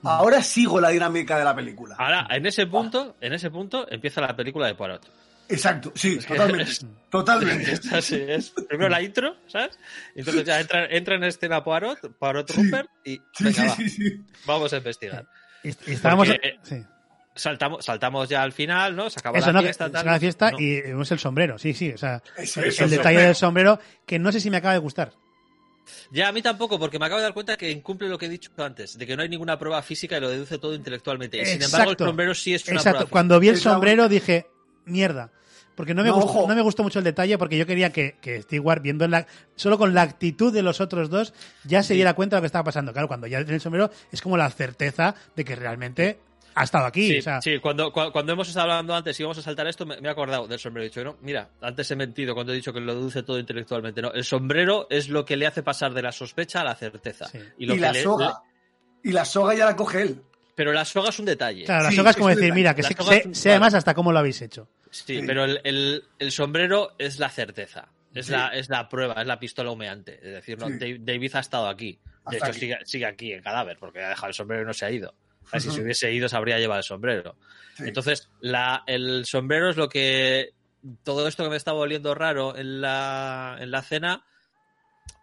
Mm. 0.00 0.08
Ahora 0.08 0.42
sigo 0.42 0.80
la 0.80 0.88
dinámica 0.88 1.36
de 1.38 1.44
la 1.44 1.54
película. 1.54 1.94
ahora, 1.98 2.26
en 2.30 2.46
ese 2.46 2.66
punto, 2.66 3.16
en 3.20 3.32
ese 3.34 3.50
punto 3.50 3.86
empieza 3.90 4.20
la 4.22 4.34
película 4.34 4.66
de 4.66 4.74
Poirot. 4.74 5.06
Exacto, 5.48 5.92
sí, 5.94 6.18
que 6.18 6.26
totalmente. 6.34 6.72
es- 6.72 6.86
Totalmente. 7.10 7.70
Es 7.72 7.92
así, 7.92 8.16
es 8.16 8.50
primero 8.68 8.88
la 8.88 9.00
intro, 9.02 9.36
¿sabes? 9.46 9.78
Entonces 10.14 10.44
ya 10.44 10.58
entra, 10.60 10.86
entra 10.86 11.14
en 11.16 11.24
escena 11.24 11.62
Poirot, 11.62 12.00
Poirot 12.18 12.50
Sí. 12.50 12.62
Rupert 12.64 12.88
y 13.04 13.16
Sí, 13.32 13.44
venga, 13.44 13.62
sí, 13.62 13.66
va, 13.68 13.74
sí, 13.76 13.88
sí. 13.90 14.24
vamos 14.46 14.72
a 14.72 14.78
investigar. 14.78 15.26
Y, 15.68 15.90
y 15.90 15.94
estábamos. 15.94 16.28
Porque- 16.28 16.58
sí. 16.62 16.82
Saltamos, 17.34 17.84
saltamos 17.84 18.28
ya 18.30 18.42
al 18.42 18.52
final, 18.52 18.96
¿no? 18.96 19.10
Se 19.10 19.20
acaba 19.20 19.36
Eso, 19.38 19.48
la 19.48 19.52
¿no? 19.54 19.62
fiesta, 19.62 19.84
que 19.86 19.90
tal. 19.90 19.98
se 19.98 20.00
acaba 20.00 20.14
la 20.16 20.20
fiesta 20.20 20.50
No. 20.52 20.58
y 20.58 20.80
vemos 20.80 21.12
el 21.12 21.18
sombrero. 21.18 21.58
Sí, 21.58 21.74
sí. 21.74 21.92
O 21.92 21.98
sea, 21.98 22.22
Eso, 22.38 22.62
el, 22.62 22.88
detalle 22.90 23.20
del 23.20 23.34
sombrero 23.34 23.78
que 24.06 24.18
no 24.18 24.32
sé 24.32 24.40
si 24.40 24.48
me 24.48 24.56
acaba 24.56 24.72
de 24.72 24.78
gustar. 24.78 25.12
Ya 26.10 26.28
a 26.28 26.32
mí 26.32 26.40
tampoco, 26.40 26.78
porque 26.78 26.98
me 26.98 27.04
acabo 27.06 27.18
de 27.18 27.24
dar 27.24 27.34
cuenta 27.34 27.56
que 27.58 27.70
incumple 27.70 28.08
lo 28.08 28.16
que 28.18 28.26
he 28.26 28.28
dicho 28.30 28.50
antes, 28.56 28.96
de 28.96 29.06
que 29.06 29.16
no 29.16 29.22
hay 29.22 29.28
ninguna 29.28 29.58
prueba 29.58 29.82
física 29.82 30.16
y 30.16 30.20
lo 30.20 30.30
deduce 30.30 30.58
todo 30.58 30.74
intelectualmente. 30.74 31.36
Y 31.40 31.44
sin 31.44 31.62
embargo, 31.62 31.76
el 31.76 31.82
Exacto. 31.92 32.06
sombrero 32.06 32.34
sí 32.34 32.54
es 32.54 32.66
una 32.68 32.76
Exacto. 32.76 32.98
prueba 33.00 33.10
Cuando 33.10 33.38
vi 33.38 33.48
el 33.48 33.58
sombrero 33.58 34.08
dije, 34.08 34.46
mierda. 34.86 35.30
Porque 35.76 35.92
no 35.94 36.02
me, 36.02 36.08
No, 36.08 36.14
gustó, 36.20 36.48
no 36.48 36.54
me 36.54 36.62
gustó 36.62 36.82
mucho 36.82 36.98
el 36.98 37.04
detalle 37.04 37.36
porque 37.38 37.56
yo 37.58 37.66
quería 37.66 37.92
que, 37.92 38.16
que 38.20 38.40
Stewart, 38.42 38.80
viendo 38.82 39.06
la, 39.06 39.26
solo 39.54 39.76
con 39.78 39.92
la 39.94 40.02
actitud 40.02 40.52
de 40.52 40.62
los 40.62 40.80
otros 40.80 41.10
dos, 41.10 41.34
ya 41.64 41.82
se 41.82 41.92
diera 41.94 42.14
cuenta 42.14 42.36
de 42.36 42.38
lo 42.38 42.42
que 42.42 42.46
estaba 42.46 42.64
pasando. 42.64 42.92
Claro, 42.92 43.08
cuando 43.08 43.26
ya 43.26 43.38
tiene 43.38 43.54
el 43.56 43.60
sombrero 43.60 43.90
es 44.10 44.22
como 44.22 44.36
la 44.38 44.48
certeza 44.50 45.14
de 45.36 45.44
que 45.44 45.54
realmente 45.54 46.18
ha 46.54 46.64
estado 46.64 46.86
aquí. 46.86 47.12
Sí, 47.12 47.18
o 47.18 47.22
sea, 47.22 47.42
sí, 47.42 47.58
cuando, 47.60 47.92
cua- 47.92 48.10
cuando 48.10 48.32
hemos 48.32 48.48
estado 48.48 48.70
hablando 48.70 48.94
antes 48.94 49.20
y 49.20 49.22
íbamos 49.22 49.36
a 49.36 49.42
saltar 49.42 49.66
esto, 49.66 49.84
me, 49.84 50.00
me 50.00 50.08
he 50.08 50.10
acordado 50.10 50.48
del 50.48 50.58
sombrero. 50.58 50.86
He 50.86 50.88
dicho, 50.88 51.04
no, 51.04 51.18
mira, 51.20 51.50
antes 51.60 51.90
he 51.90 51.96
mentido 51.96 52.32
cuando 52.32 52.52
he 52.54 52.56
dicho 52.56 52.72
que 52.72 52.80
lo 52.80 52.94
deduce 52.94 53.22
todo 53.22 53.38
intelectualmente. 53.38 54.00
No, 54.00 54.10
el 54.12 54.24
sombrero 54.24 54.86
es 54.88 55.10
lo 55.10 55.26
que 55.26 55.36
le 55.36 55.46
hace 55.46 55.62
pasar 55.62 55.92
de 55.92 56.00
la 56.00 56.10
sospecha 56.12 56.62
a 56.62 56.64
la 56.64 56.74
certeza. 56.74 57.26
Sí. 57.28 57.38
Y, 57.58 57.66
lo 57.66 57.74
Y 57.74 57.76
que 57.76 57.82
la 57.82 57.92
le- 57.92 58.02
soga. 58.02 58.40
Y 59.04 59.12
la 59.12 59.26
soga 59.26 59.54
ya 59.54 59.66
la 59.66 59.76
coge 59.76 60.00
él. 60.00 60.22
pero 60.54 60.72
la 60.72 60.86
soga 60.86 61.10
es 61.10 61.18
un 61.18 61.26
detalle. 61.26 61.64
claro, 61.64 61.84
la 61.84 61.90
Sí, 61.90 61.96
soga 61.96 62.10
es 62.10 62.16
como 62.16 62.30
es 62.30 62.36
decir, 62.36 62.54
mira, 62.54 62.74
que 62.74 62.82
sé, 62.82 62.94
sé 63.34 63.50
además 63.50 63.74
hasta 63.74 63.92
cómo 63.92 64.10
lo 64.10 64.18
habéis 64.18 64.40
hecho. 64.40 64.70
Sí, 65.06 65.20
Sí. 65.20 65.26
pero 65.26 65.44
el, 65.44 65.60
el- 65.64 66.04
el 66.18 66.32
sombrero 66.32 66.94
es 66.98 67.18
la 67.18 67.28
certeza. 67.30 67.88
Es, 68.14 68.26
Sí. 68.26 68.32
la, 68.32 68.48
es 68.48 68.68
la 68.70 68.88
prueba, 68.88 69.20
es 69.20 69.26
la 69.26 69.38
pistola 69.38 69.70
humeante. 69.70 70.14
Es 70.14 70.32
decir, 70.34 70.58
no, 70.58 70.68
Sí. 70.68 70.96
David 71.00 71.34
ha 71.34 71.40
estado 71.40 71.68
aquí. 71.68 71.98
De 72.02 72.08
Hasta 72.24 72.36
hecho, 72.36 72.46
aquí. 72.46 72.60
sigue, 72.60 72.78
sigue 72.84 73.06
aquí 73.06 73.32
en 73.32 73.42
cadáver, 73.42 73.76
porque 73.78 74.02
ha 74.02 74.08
dejado 74.08 74.28
el 74.28 74.34
sombrero 74.34 74.62
y 74.62 74.66
no 74.66 74.72
se 74.72 74.86
ha 74.86 74.90
ido. 74.90 75.14
Si 75.52 75.70
se 75.70 75.80
hubiese 75.80 76.12
ido, 76.12 76.28
se 76.28 76.36
habría 76.36 76.58
llevado 76.58 76.78
el 76.78 76.84
sombrero. 76.84 77.36
Entonces, 77.78 78.28
la, 78.40 78.82
el 78.86 79.24
sombrero 79.26 79.70
es 79.70 79.76
lo 79.76 79.88
que. 79.88 80.52
Todo 81.04 81.26
esto 81.28 81.44
que 81.44 81.50
me 81.50 81.56
estaba 81.56 81.78
oliendo 81.78 82.14
raro 82.14 82.56
en 82.56 82.80
la, 82.80 83.56
en 83.60 83.70
la 83.70 83.82
cena, 83.82 84.24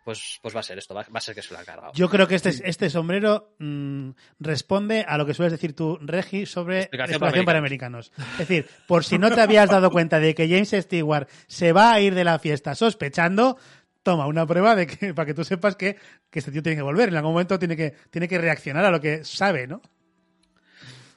pues, 0.04 0.40
pues 0.42 0.56
va 0.56 0.60
a 0.60 0.64
ser 0.64 0.78
esto, 0.78 0.94
va, 0.94 1.04
va 1.04 1.18
a 1.18 1.22
ser 1.22 1.34
que 1.34 1.42
se 1.42 1.54
lo 1.54 1.60
ha 1.60 1.64
cargado. 1.64 1.94
Yo 1.94 2.10
creo 2.10 2.28
que 2.28 2.36
este, 2.36 2.50
este 2.64 2.90
sombrero 2.90 3.56
mm, 3.60 4.12
responde 4.40 5.06
a 5.08 5.18
lo 5.18 5.26
que 5.26 5.34
sueles 5.34 5.52
decir 5.52 5.76
tú, 5.76 5.98
Regi, 6.02 6.46
sobre 6.46 6.82
Explicación 6.82 7.14
exploración 7.14 7.46
para 7.46 7.54
para 7.54 7.60
americanos. 7.60 8.12
Es 8.34 8.40
decir, 8.40 8.68
por 8.88 9.04
si 9.06 9.18
no 9.18 9.32
te 9.32 9.42
habías 9.42 9.70
dado 9.70 9.92
cuenta 9.92 10.20
de 10.20 10.36
que 10.36 10.48
James 10.48 10.72
Stewart 10.72 11.30
se 11.48 11.72
va 11.72 11.94
a 11.94 12.00
ir 12.02 12.16
de 12.16 12.24
la 12.24 12.40
fiesta 12.40 12.76
sospechando, 12.76 13.58
toma 14.04 14.28
una 14.28 14.46
prueba 14.46 14.76
de 14.76 14.88
que 14.88 15.14
para 15.14 15.26
que 15.26 15.34
tú 15.34 15.44
sepas 15.44 15.76
que, 15.76 15.98
que 16.30 16.40
este 16.40 16.52
tío 16.52 16.62
tiene 16.62 16.76
que 16.76 16.84
volver. 16.84 17.10
En 17.10 17.16
algún 17.16 17.32
momento 17.32 17.58
tiene 17.58 17.76
que, 17.76 17.94
tiene 18.10 18.28
que 18.28 18.38
reaccionar 18.38 18.86
a 18.86 18.92
lo 18.92 19.00
que 19.00 19.24
sabe, 19.24 19.68
¿no? 19.68 19.82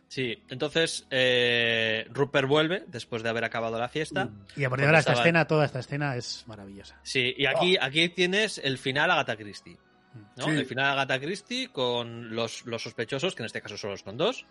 Sí, 0.08 0.42
entonces 0.48 1.06
eh, 1.10 2.06
Rupert 2.10 2.48
vuelve 2.48 2.84
después 2.86 3.22
de 3.22 3.28
haber 3.28 3.44
acabado 3.44 3.78
la 3.78 3.88
fiesta. 3.88 4.30
Y 4.56 4.64
a 4.64 4.70
partir 4.70 4.84
de 4.84 4.88
ahora 4.88 5.00
esta 5.00 5.14
escena, 5.14 5.46
toda 5.46 5.64
esta 5.64 5.80
escena 5.80 6.16
es 6.16 6.44
maravillosa. 6.46 6.98
Sí, 7.02 7.34
y 7.36 7.46
aquí, 7.46 7.76
aquí 7.80 8.08
tienes 8.10 8.58
el 8.58 8.78
final 8.78 9.10
Agatha 9.10 9.36
Christie. 9.36 9.78
¿no? 10.36 10.44
Sí. 10.44 10.50
El 10.50 10.66
final 10.66 10.92
Agatha 10.92 11.20
Christie 11.20 11.68
con 11.68 12.34
los, 12.34 12.64
los 12.66 12.82
sospechosos, 12.82 13.34
que 13.34 13.42
en 13.42 13.46
este 13.46 13.60
caso 13.60 13.76
solo 13.76 13.96
son 13.96 14.16
dos. 14.16 14.46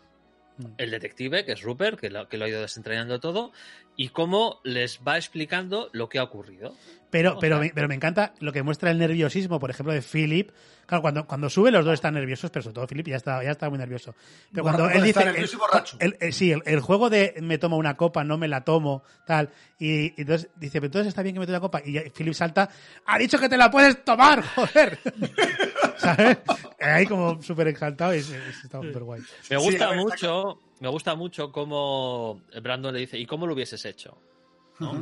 Mm. 0.58 0.66
El 0.78 0.91
detective, 0.91 1.45
que 1.45 1.53
es 1.53 1.62
Rupert, 1.62 1.99
que 1.99 2.10
lo, 2.10 2.28
que 2.28 2.38
lo 2.38 2.45
ha 2.45 2.49
ido 2.49 2.62
desentrañando 2.62 3.20
todo, 3.20 3.51
y 3.95 4.10
cómo 4.10 4.60
les 4.64 5.01
va 5.08 5.18
explicando 5.18 5.89
lo 5.93 6.10
que 6.10 6.20
ha 6.20 6.24
ocurrido. 6.24 6.76
Pero, 7.16 7.38
pero, 7.39 7.59
me, 7.59 7.72
pero 7.74 7.88
me 7.88 7.95
encanta 7.95 8.34
lo 8.41 8.51
que 8.51 8.61
muestra 8.61 8.91
el 8.91 8.97
nerviosismo, 8.97 9.57
por 9.57 9.70
ejemplo, 9.70 9.93
de 9.93 10.01
Philip. 10.01 10.51
Claro, 10.86 11.01
cuando, 11.01 11.26
cuando 11.26 11.49
sube 11.49 11.72
los 11.72 11.86
dos 11.86 11.93
están 11.93 12.13
nerviosos, 12.13 12.51
pero 12.51 12.61
sobre 12.63 12.74
todo 12.74 12.88
Philip 12.88 13.07
ya 13.07 13.16
está, 13.16 13.41
ya 13.41 13.51
está 13.51 13.70
muy 13.70 13.80
nervioso. 13.80 14.13
Pero 14.51 14.63
cuando 14.63 14.89
él 14.89 15.01
dice... 15.01 15.24
nervioso 15.24 15.53
y 15.53 15.55
el- 15.55 15.59
borracho. 15.59 15.97
el- 16.01 16.18
el- 16.20 16.34
sí, 16.34 16.51
el, 16.51 16.61
el 16.66 16.82
juego 16.82 17.09
de 17.09 17.36
me 17.41 17.57
tomo 17.57 17.78
una 17.78 17.95
copa, 17.95 18.26
no 18.26 18.38
me 18.38 18.49
la 18.49 18.66
tomo, 18.66 19.01
tal. 19.26 19.49
Y, 19.80 20.07
y 20.07 20.13
entonces 20.18 20.49
dice, 20.57 20.74
pero 20.82 20.88
entonces 20.88 21.07
está 21.07 21.22
bien 21.24 21.36
que 21.36 21.39
me 21.39 21.45
tome 21.45 21.55
una 21.57 21.61
copa. 21.61 21.82
Y 21.86 21.97
Philip 22.09 22.34
salta, 22.34 22.70
ha 23.05 23.18
dicho 23.18 23.39
que 23.39 23.47
te 23.47 23.55
la 23.55 23.72
puedes 23.72 24.03
tomar, 24.03 24.43
joder. 24.55 24.99
¿Sabes? 25.97 26.38
Ahí 26.82 27.05
como 27.05 27.41
súper 27.41 27.70
exaltado 27.70 28.13
y 28.13 28.22
se 28.22 28.38
está 28.49 28.82
súper 28.82 29.03
guay. 29.03 29.22
Me 29.49 29.55
gusta 29.55 29.93
mucho, 29.93 30.59
me 30.82 30.89
gusta 30.89 31.16
mucho 31.16 31.49
cómo 31.53 32.41
Brandon 32.61 32.93
le 32.93 32.99
dice, 32.99 33.18
¿y 33.18 33.26
cómo 33.26 33.47
lo 33.47 33.53
hubieses 33.53 33.86
hecho? 33.86 34.18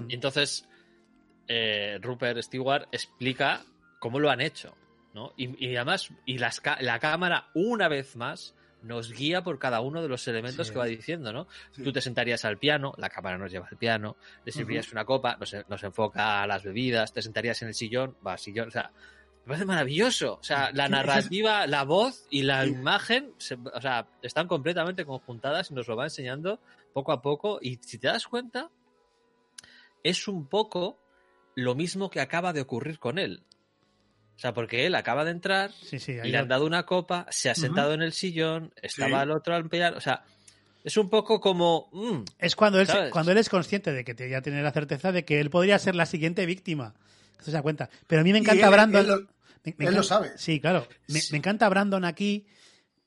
Y 0.08 0.14
entonces 0.14 0.68
eh, 1.48 2.00
Rupert 2.02 2.42
Stewart 2.42 2.88
explica 2.92 3.64
cómo 4.00 4.20
lo 4.20 4.30
han 4.30 4.42
hecho, 4.42 4.76
¿no? 5.14 5.34
Y, 5.38 5.66
y 5.66 5.76
además, 5.76 6.10
y 6.26 6.38
las 6.38 6.62
la 6.82 7.00
cámara, 7.00 7.48
una 7.54 7.88
vez 7.88 8.16
más, 8.16 8.56
nos 8.82 9.14
guía 9.14 9.44
por 9.44 9.60
cada 9.60 9.80
uno 9.80 10.02
de 10.02 10.10
los 10.10 10.28
elementos 10.28 10.68
Sí. 10.68 10.74
que 10.74 10.80
va 10.80 10.86
diciendo, 10.86 11.32
¿no? 11.32 11.48
Sí. 11.72 11.84
Tú 11.84 11.94
te 11.94 12.02
sentarías 12.02 12.44
al 12.44 12.58
piano, 12.58 12.94
la 12.98 13.10
cámara 13.10 13.38
nos 13.38 13.50
lleva 13.52 13.68
al 13.72 13.78
piano, 13.78 14.18
le 14.44 14.52
servirías 14.52 14.92
una 14.92 15.06
copa, 15.06 15.38
nos, 15.40 15.56
nos 15.70 15.84
enfoca 15.84 16.44
a 16.44 16.48
las 16.48 16.64
bebidas, 16.64 17.14
te 17.14 17.22
sentarías 17.22 17.62
en 17.62 17.70
el 17.70 17.74
sillón, 17.76 18.18
va 18.26 18.34
al 18.34 18.40
sillón, 18.40 18.68
o 18.68 18.72
sea, 18.72 18.92
me 19.46 19.48
parece 19.48 19.66
maravilloso. 19.66 20.34
O 20.36 20.44
sea, 20.44 20.72
la 20.74 20.90
narrativa, 20.90 21.66
la 21.68 21.84
voz 21.84 22.28
y 22.30 22.44
la 22.44 22.66
imagen, 22.66 23.34
se- 23.38 23.56
o 23.74 23.82
sea, 23.82 24.08
están 24.22 24.48
completamente 24.50 25.06
conjuntadas 25.06 25.72
y 25.72 25.74
nos 25.76 25.88
lo 25.88 25.96
va 25.96 26.04
enseñando 26.06 26.60
poco 26.94 27.12
a 27.14 27.22
poco. 27.22 27.60
Y 27.62 27.78
si 27.82 27.98
te 28.00 28.08
das 28.08 28.28
cuenta, 28.28 28.70
es 30.04 30.28
un 30.28 30.48
poco 30.48 30.98
lo 31.56 31.76
mismo 31.76 32.10
que 32.10 32.20
acaba 32.22 32.54
de 32.54 32.62
ocurrir 32.62 33.00
con 33.00 33.18
él. 33.20 33.44
O 34.36 34.40
sea, 34.40 34.54
porque 34.54 34.86
él 34.86 34.96
acaba 34.96 35.24
de 35.26 35.32
entrar, 35.32 35.72
Sí, 35.72 36.00
sí. 36.00 36.14
ahí 36.20 36.32
le 36.32 36.38
han 36.38 36.48
dado 36.48 36.66
una 36.66 36.86
copa, 36.86 37.28
se 37.30 37.50
ha 37.50 37.56
sentado 37.56 37.94
en 37.94 38.02
el 38.02 38.14
sillón, 38.14 38.74
estaba 38.82 39.20
Sí. 39.20 39.24
el 39.24 39.32
otro 39.32 39.56
al 39.56 39.70
piano, 39.70 39.96
o 39.98 40.02
sea, 40.02 40.24
es 40.84 40.98
un 40.98 41.10
poco 41.10 41.40
como... 41.40 41.88
mm, 41.94 42.24
Es 42.40 42.56
cuando 42.56 42.80
él, 42.82 42.88
cuando 43.12 43.32
él 43.32 43.38
es 43.38 43.48
consciente 43.48 43.94
de 43.94 44.04
que 44.04 44.16
te- 44.16 44.30
ya 44.30 44.42
tiene 44.42 44.62
la 44.64 44.72
certeza 44.72 45.12
de 45.12 45.24
que 45.24 45.40
él 45.40 45.50
podría 45.50 45.78
ser 45.80 45.96
la 45.96 46.06
siguiente 46.08 46.46
víctima. 46.46 46.96
Se 47.40 47.52
da 47.52 47.62
cuenta. 47.62 47.90
Pero 48.08 48.22
a 48.22 48.24
mí 48.24 48.32
me 48.32 48.40
Y 48.40 48.42
encanta 48.42 48.66
él- 48.66 48.72
Brandon. 48.72 49.02
él 49.02 49.08
lo- 49.08 49.18
me- 49.20 49.28
me 49.66 49.70
él 49.70 49.78
lo 49.78 49.86
encanta- 50.02 50.04
sabe. 50.04 50.32
Sí, 50.38 50.60
claro. 50.60 50.88
Me, 51.08 51.20
Sí. 51.22 51.32
me 51.32 51.38
encanta 51.38 51.70
Brandon 51.70 52.04
aquí 52.04 52.46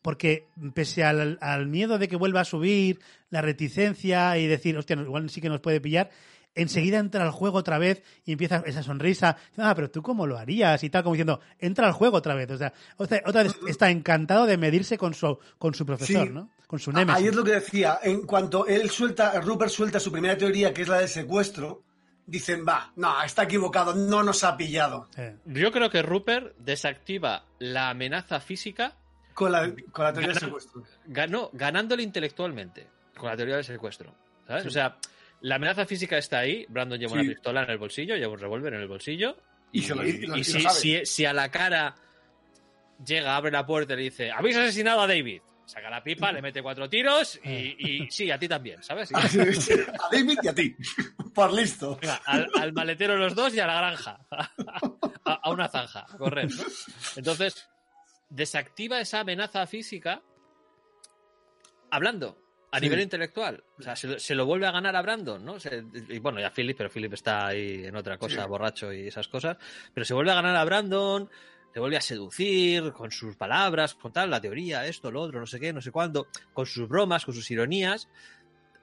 porque 0.03 0.47
pese 0.75 1.03
al, 1.05 1.37
al 1.41 1.67
miedo 1.67 1.99
de 1.99 2.07
que 2.09 2.17
vuelva 2.17 2.43
a 2.43 2.45
subir, 2.45 3.01
la 3.31 3.43
reticencia 3.43 4.39
y 4.39 4.47
decir, 4.47 4.77
hostia, 4.79 4.95
igual 4.97 5.29
sí 5.29 5.41
que 5.41 5.49
nos 5.49 5.61
puede 5.61 5.81
pillar, 5.81 6.11
enseguida 6.57 6.99
entra 6.99 7.23
al 7.25 7.31
juego 7.31 7.59
otra 7.59 7.79
vez 7.79 8.03
y 8.25 8.33
empieza 8.33 8.63
esa 8.67 8.83
sonrisa. 8.83 9.37
Ah, 9.57 9.75
pero 9.77 9.91
tú 9.91 10.03
cómo 10.03 10.27
lo 10.27 10.37
harías 10.39 10.83
y 10.83 10.91
tal, 10.91 11.05
como 11.05 11.15
diciendo, 11.15 11.41
entra 11.61 11.87
al 11.87 11.93
juego 11.93 12.17
otra 12.17 12.35
vez. 12.35 12.51
O 12.51 12.59
sea, 12.59 12.73
otra, 12.97 13.43
vez 13.45 13.55
está 13.69 13.91
encantado 13.91 14.47
de 14.47 14.57
medirse 14.57 14.99
con 14.99 15.15
su, 15.15 15.39
con 15.59 15.75
su 15.75 15.87
profesor, 15.87 16.27
Sí. 16.27 16.33
¿no? 16.33 16.51
Con 16.67 16.81
su 16.81 16.91
némesis. 16.91 17.23
Ahí 17.23 17.29
es 17.29 17.35
lo 17.37 17.45
que 17.45 17.53
decía. 17.53 18.01
En 18.03 18.23
cuanto 18.27 18.67
él 18.67 18.91
suelta, 18.91 19.41
Rupert 19.41 19.71
suelta 19.71 20.01
su 20.01 20.11
primera 20.11 20.37
teoría, 20.37 20.75
que 20.75 20.83
es 20.83 20.89
la 20.89 20.99
del 20.99 21.09
secuestro, 21.09 21.85
dicen, 22.27 22.65
va, 22.69 22.91
no, 22.97 23.23
está 23.23 23.45
equivocado, 23.45 23.95
no 23.95 24.25
nos 24.25 24.43
ha 24.43 24.57
pillado. 24.57 25.09
Eh, 25.17 25.37
Yo 25.45 25.71
creo 25.71 25.91
que 25.91 26.03
Rupert 26.03 26.57
desactiva 26.59 27.45
la 27.61 27.91
amenaza 27.91 28.41
física 28.41 28.95
Con 29.33 29.53
la, 29.53 29.73
con 29.93 30.05
la 30.07 30.13
teoría 30.13 30.31
del 30.31 30.41
secuestro. 30.41 30.83
ganó, 31.07 31.51
ganándole 31.53 32.03
intelectualmente 32.03 32.89
con 33.17 33.29
la 33.31 33.37
teoría 33.37 33.55
del 33.57 33.65
secuestro. 33.65 34.13
¿sabes? 34.49 34.63
Sí. 34.65 34.69
O 34.69 34.73
sea, 34.73 34.97
la 35.43 35.57
amenaza 35.57 35.87
física 35.87 36.19
está 36.19 36.39
ahí. 36.41 36.67
Brandon 36.69 36.99
lleva 36.99 37.13
Sí. 37.13 37.19
una 37.21 37.29
pistola 37.35 37.63
en 37.65 37.71
el 37.71 37.79
bolsillo, 37.79 38.17
lleva 38.17 38.33
un 38.33 38.41
revólver 38.41 38.75
en 38.75 38.81
el 38.81 38.89
bolsillo. 38.89 39.37
Y 39.73 39.83
se 39.83 39.95
lo- 39.95 40.07
y 40.07 40.27
lo- 40.27 40.37
si, 40.43 40.61
sabe. 40.61 40.75
si- 40.75 41.07
si 41.07 41.25
a 41.25 41.33
la 41.33 41.51
cara 41.51 41.95
llega, 43.05 43.37
abre 43.37 43.51
la 43.51 43.67
puerta 43.67 43.93
y 43.95 43.97
le 43.97 44.03
dice: 44.05 44.31
Habéis 44.31 44.57
asesinado 44.57 45.01
a 45.01 45.07
David. 45.07 45.43
Saca 45.67 45.91
la 45.91 46.01
pipa, 46.01 46.31
le 46.31 46.41
mete 46.41 46.63
cuatro 46.63 46.89
tiros 46.89 47.41
y, 47.43 48.05
y 48.05 48.11
sí, 48.11 48.31
a 48.31 48.39
ti 48.39 48.47
también, 48.47 48.81
¿sabes? 48.85 49.11
A 49.15 49.21
David 50.13 50.39
y 50.41 50.47
a 50.49 50.55
ti. 50.55 50.77
Por 51.35 51.53
listo. 51.53 51.99
Venga, 52.01 52.21
al, 52.25 52.49
al 52.57 52.73
maletero 52.73 53.17
los 53.17 53.35
dos 53.35 53.53
y 53.53 53.59
a 53.59 53.67
la 53.67 53.75
granja. 53.79 54.21
A, 55.25 55.33
a 55.43 55.51
una 55.51 55.67
zanja, 55.69 56.07
a 56.09 56.17
correr, 56.17 56.49
¿no? 56.49 56.63
Entonces, 57.17 57.69
desactiva 58.31 59.01
esa 59.01 59.19
amenaza 59.21 59.67
física 59.67 60.23
hablando 61.91 62.39
a 62.71 62.79
Sí. 62.79 62.83
nivel 62.85 63.01
intelectual. 63.01 63.63
O 63.79 63.83
sea, 63.83 63.95
se, 63.97 64.09
lo- 64.09 64.19
se 64.19 64.35
lo 64.35 64.45
vuelve 64.47 64.67
a 64.67 64.71
ganar 64.73 64.95
a 64.97 65.03
Brandon, 65.03 65.45
¿no? 65.45 65.59
Se- 65.61 65.85
y 66.09 66.19
bueno, 66.19 66.41
y 66.41 66.45
a 66.45 66.51
Philip, 66.51 66.77
pero 66.77 66.91
Philip 66.91 67.13
está 67.15 67.47
ahí 67.47 67.85
en 67.87 67.97
otra 67.97 68.19
cosa, 68.19 68.43
Sí. 68.43 68.49
borracho 68.49 68.93
y 68.93 69.07
esas 69.09 69.29
cosas. 69.29 69.57
Pero 69.95 70.05
se 70.05 70.15
vuelve 70.15 70.33
a 70.33 70.35
ganar 70.35 70.57
a 70.57 70.65
Brandon, 70.65 71.31
le 71.75 71.81
vuelve 71.81 71.97
a 71.97 72.01
seducir 72.01 72.93
con 72.93 73.11
sus 73.11 73.37
palabras, 73.37 73.95
con 73.95 74.13
tal, 74.13 74.31
la 74.31 74.41
teoría, 74.41 74.87
esto, 74.87 75.11
lo 75.11 75.21
otro, 75.23 75.39
no 75.41 75.47
sé 75.47 75.61
qué, 75.61 75.73
no 75.73 75.81
sé 75.81 75.91
cuándo, 75.91 76.27
con 76.53 76.67
sus 76.67 76.89
bromas, 76.89 77.25
con 77.25 77.35
sus 77.35 77.51
ironías, 77.51 78.09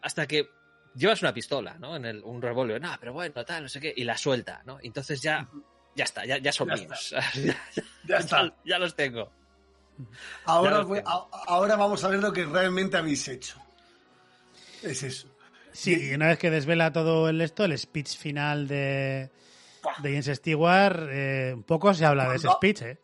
hasta 0.01 0.27
que 0.27 0.47
llevas 0.95 1.21
una 1.23 1.33
pistola, 1.33 1.75
¿no? 1.79 1.95
En 1.95 2.05
el, 2.05 2.23
un 2.23 2.41
revólver, 2.41 2.79
no, 2.81 2.95
pero 2.99 3.13
bueno, 3.13 3.43
tal, 3.45 3.63
no 3.63 3.69
sé 3.69 3.79
qué, 3.79 3.91
y 3.95 4.03
la 4.03 4.15
suelta, 4.17 4.61
¿no? 4.65 4.77
Entonces 4.83 5.21
ya, 5.21 5.49
ya 5.95 6.03
está, 6.03 6.23
ya, 6.25 6.37
ya 6.37 6.51
son 6.51 6.69
Ya 6.69 6.75
míos. 6.75 7.15
Ya 8.05 8.17
está. 8.17 8.43
ya, 8.45 8.53
ya 8.65 8.79
los 8.79 8.95
tengo. 8.95 9.31
Ahora, 10.45 10.77
Ya 10.79 10.83
voy- 10.83 11.01
ahora 11.47 11.75
vamos 11.75 12.03
a 12.03 12.09
ver 12.09 12.19
lo 12.19 12.31
que 12.33 12.45
realmente 12.45 12.97
habéis 12.97 13.27
hecho. 13.27 13.59
Es 14.83 15.03
eso. 15.03 15.27
Sí, 15.71 16.09
y 16.11 16.13
una 16.13 16.27
vez 16.27 16.37
que 16.37 16.49
desvela 16.51 16.91
todo 16.91 17.29
el 17.29 17.41
esto, 17.41 17.65
el 17.65 17.77
speech 17.77 18.15
final 18.17 18.67
de, 18.67 19.29
de 20.03 20.09
James 20.09 20.25
Stewart, 20.27 21.07
eh, 21.09 21.55
poco 21.65 21.93
se 21.93 22.05
habla 22.05 22.29
de 22.29 22.35
ese 22.35 22.47
speech, 22.49 22.81
¿eh? 22.83 22.97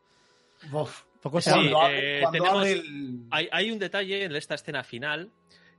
Uf. 0.72 1.04
Poco 1.22 1.42
se 1.42 1.52
Sí, 1.52 1.58
habla. 1.58 1.92
Eh, 1.92 2.24
tenemos- 2.32 2.66
el- 2.68 3.24
Hay, 3.32 3.50
hay 3.52 3.72
un 3.72 3.80
detalle 3.80 4.24
en 4.24 4.36
esta 4.36 4.56
escena 4.56 4.84
final, 4.84 5.32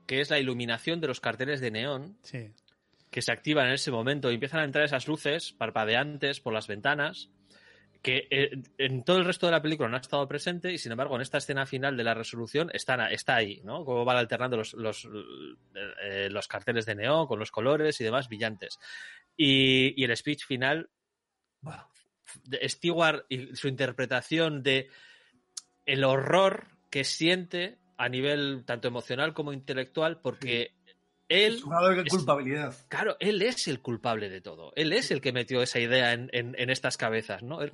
que 0.07 0.21
es 0.21 0.29
la 0.31 0.39
iluminación 0.39 1.01
de 1.01 1.07
los 1.07 1.21
carteles 1.21 1.61
de 1.61 1.71
neón, 1.71 2.17
Sí. 2.23 2.51
que 3.11 3.23
se 3.23 3.33
activan 3.33 3.67
en 3.69 3.73
ese 3.75 3.91
momento 3.91 4.31
y 4.31 4.35
empiezan 4.35 4.61
a 4.61 4.65
entrar 4.65 4.85
esas 4.85 5.07
luces 5.09 5.53
parpadeantes 5.53 6.41
por 6.41 6.53
las 6.53 6.67
ventanas 6.67 7.31
que 8.03 8.29
eh, 8.31 8.63
en 8.79 9.05
todo 9.05 9.19
el 9.19 9.25
resto 9.25 9.47
de 9.47 9.53
la 9.53 9.61
película 9.61 9.89
no 9.89 9.97
ha 9.97 10.01
estado 10.01 10.27
presente 10.27 10.73
y 10.73 10.79
sin 10.79 10.93
embargo 10.93 11.17
en 11.17 11.23
esta 11.23 11.39
escena 11.39 11.67
final 11.67 11.97
de 11.97 12.05
la 12.05 12.15
resolución 12.15 12.71
está 12.73 13.09
ahí, 13.35 13.61
¿no? 13.63 13.85
Cómo 13.85 14.05
van 14.05 14.17
alternando 14.17 14.57
los, 14.57 14.73
los, 14.75 15.09
eh, 16.03 16.29
los 16.31 16.49
carteles 16.49 16.87
de 16.87 16.95
neón 16.95 17.27
con 17.27 17.39
los 17.39 17.51
colores 17.51 18.01
y 18.01 18.05
demás 18.05 18.29
brillantes. 18.29 18.79
Y, 19.37 20.01
y 20.01 20.05
el 20.05 20.17
speech 20.17 20.47
final, 20.47 20.89
de 22.45 22.69
Stewart 22.69 23.27
y 23.29 23.55
su 23.55 23.69
interpretación 23.69 24.63
de 24.63 24.89
el 25.85 26.05
horror 26.05 26.69
que 26.89 27.05
siente 27.05 27.79
a 27.97 28.09
nivel 28.09 28.65
tanto 28.65 28.89
emocional 28.89 29.35
como 29.35 29.53
intelectual 29.53 30.21
porque 30.21 30.73
él 31.31 31.55
Es 31.55 31.63
un 31.65 31.71
grado 31.71 31.89
de 31.89 32.03
es- 32.03 32.09
culpabilidad. 32.11 32.75
Claro, 32.89 33.17
él 33.21 33.41
es 33.41 33.67
el 33.69 33.81
culpable 33.81 34.29
de 34.29 34.43
todo. 34.43 34.73
Él 34.77 34.93
es 34.93 35.11
el 35.11 35.23
que 35.23 35.33
metió 35.33 35.63
esa 35.63 35.79
idea 35.79 36.13
en, 36.13 36.29
en- 36.33 36.55
en 36.59 36.69
estas 36.69 36.99
cabezas, 36.99 37.43
¿no? 37.43 37.63
Él- 37.63 37.73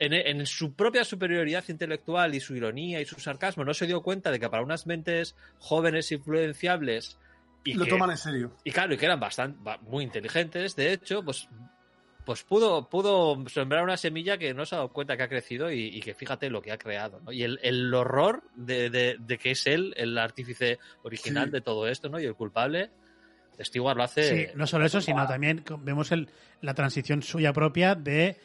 en, 0.00 0.12
en 0.12 0.44
su 0.46 0.74
propia 0.74 1.04
superioridad 1.04 1.62
intelectual 1.68 2.34
y 2.34 2.40
su 2.40 2.56
ironía 2.56 3.00
y 3.00 3.04
su 3.04 3.20
sarcasmo 3.20 3.64
no 3.64 3.74
se 3.74 3.86
dio 3.86 4.02
cuenta 4.02 4.32
de 4.32 4.40
que 4.40 4.48
para 4.50 4.62
unas 4.64 4.86
mentes 4.88 5.36
jóvenes 5.60 6.10
influenciables 6.10 7.18
y 7.62 7.74
Lo 7.74 7.84
que, 7.84 7.90
toman 7.90 8.10
en 8.10 8.16
serio. 8.18 8.56
y 8.64 8.72
claro, 8.72 8.94
y 8.94 8.96
que 8.98 9.04
eran 9.06 9.20
bastante 9.20 9.58
ba- 9.62 9.78
muy 9.78 10.02
inteligentes, 10.04 10.74
de 10.74 10.92
hecho, 10.92 11.22
pues 11.24 11.48
pues 12.24 12.42
pudo, 12.42 12.88
pudo 12.88 13.46
sembrar 13.48 13.84
una 13.84 13.96
semilla 13.96 14.38
que 14.38 14.54
no 14.54 14.64
se 14.64 14.74
ha 14.74 14.78
dado 14.78 14.92
cuenta 14.92 15.16
que 15.16 15.22
ha 15.24 15.28
crecido 15.28 15.70
y, 15.70 15.88
y 15.88 16.00
que 16.00 16.14
fíjate 16.14 16.48
lo 16.50 16.62
que 16.62 16.72
ha 16.72 16.78
creado, 16.78 17.20
¿no? 17.20 17.32
Y 17.32 17.42
el, 17.42 17.58
el 17.62 17.92
horror 17.92 18.42
de, 18.54 18.88
de- 18.90 19.16
de 19.18 19.38
que 19.38 19.50
es 19.52 19.66
él 19.66 19.92
el 19.96 20.16
artífice 20.18 20.78
original 21.02 21.46
Sí. 21.46 21.50
de 21.52 21.60
todo 21.60 21.86
esto, 21.86 22.08
¿no? 22.08 22.18
Y 22.18 22.24
el 22.24 22.34
culpable, 22.34 22.90
Stewart 23.60 23.96
lo 23.96 24.02
hace... 24.04 24.46
Sí, 24.46 24.52
no 24.56 24.66
solo 24.66 24.86
eso, 24.86 25.00
sino 25.00 25.26
también 25.26 25.64
vemos 25.80 26.10
el, 26.12 26.28
la 26.60 26.74
transición 26.74 27.22
suya 27.22 27.52
propia 27.52 27.94
de 27.94 28.36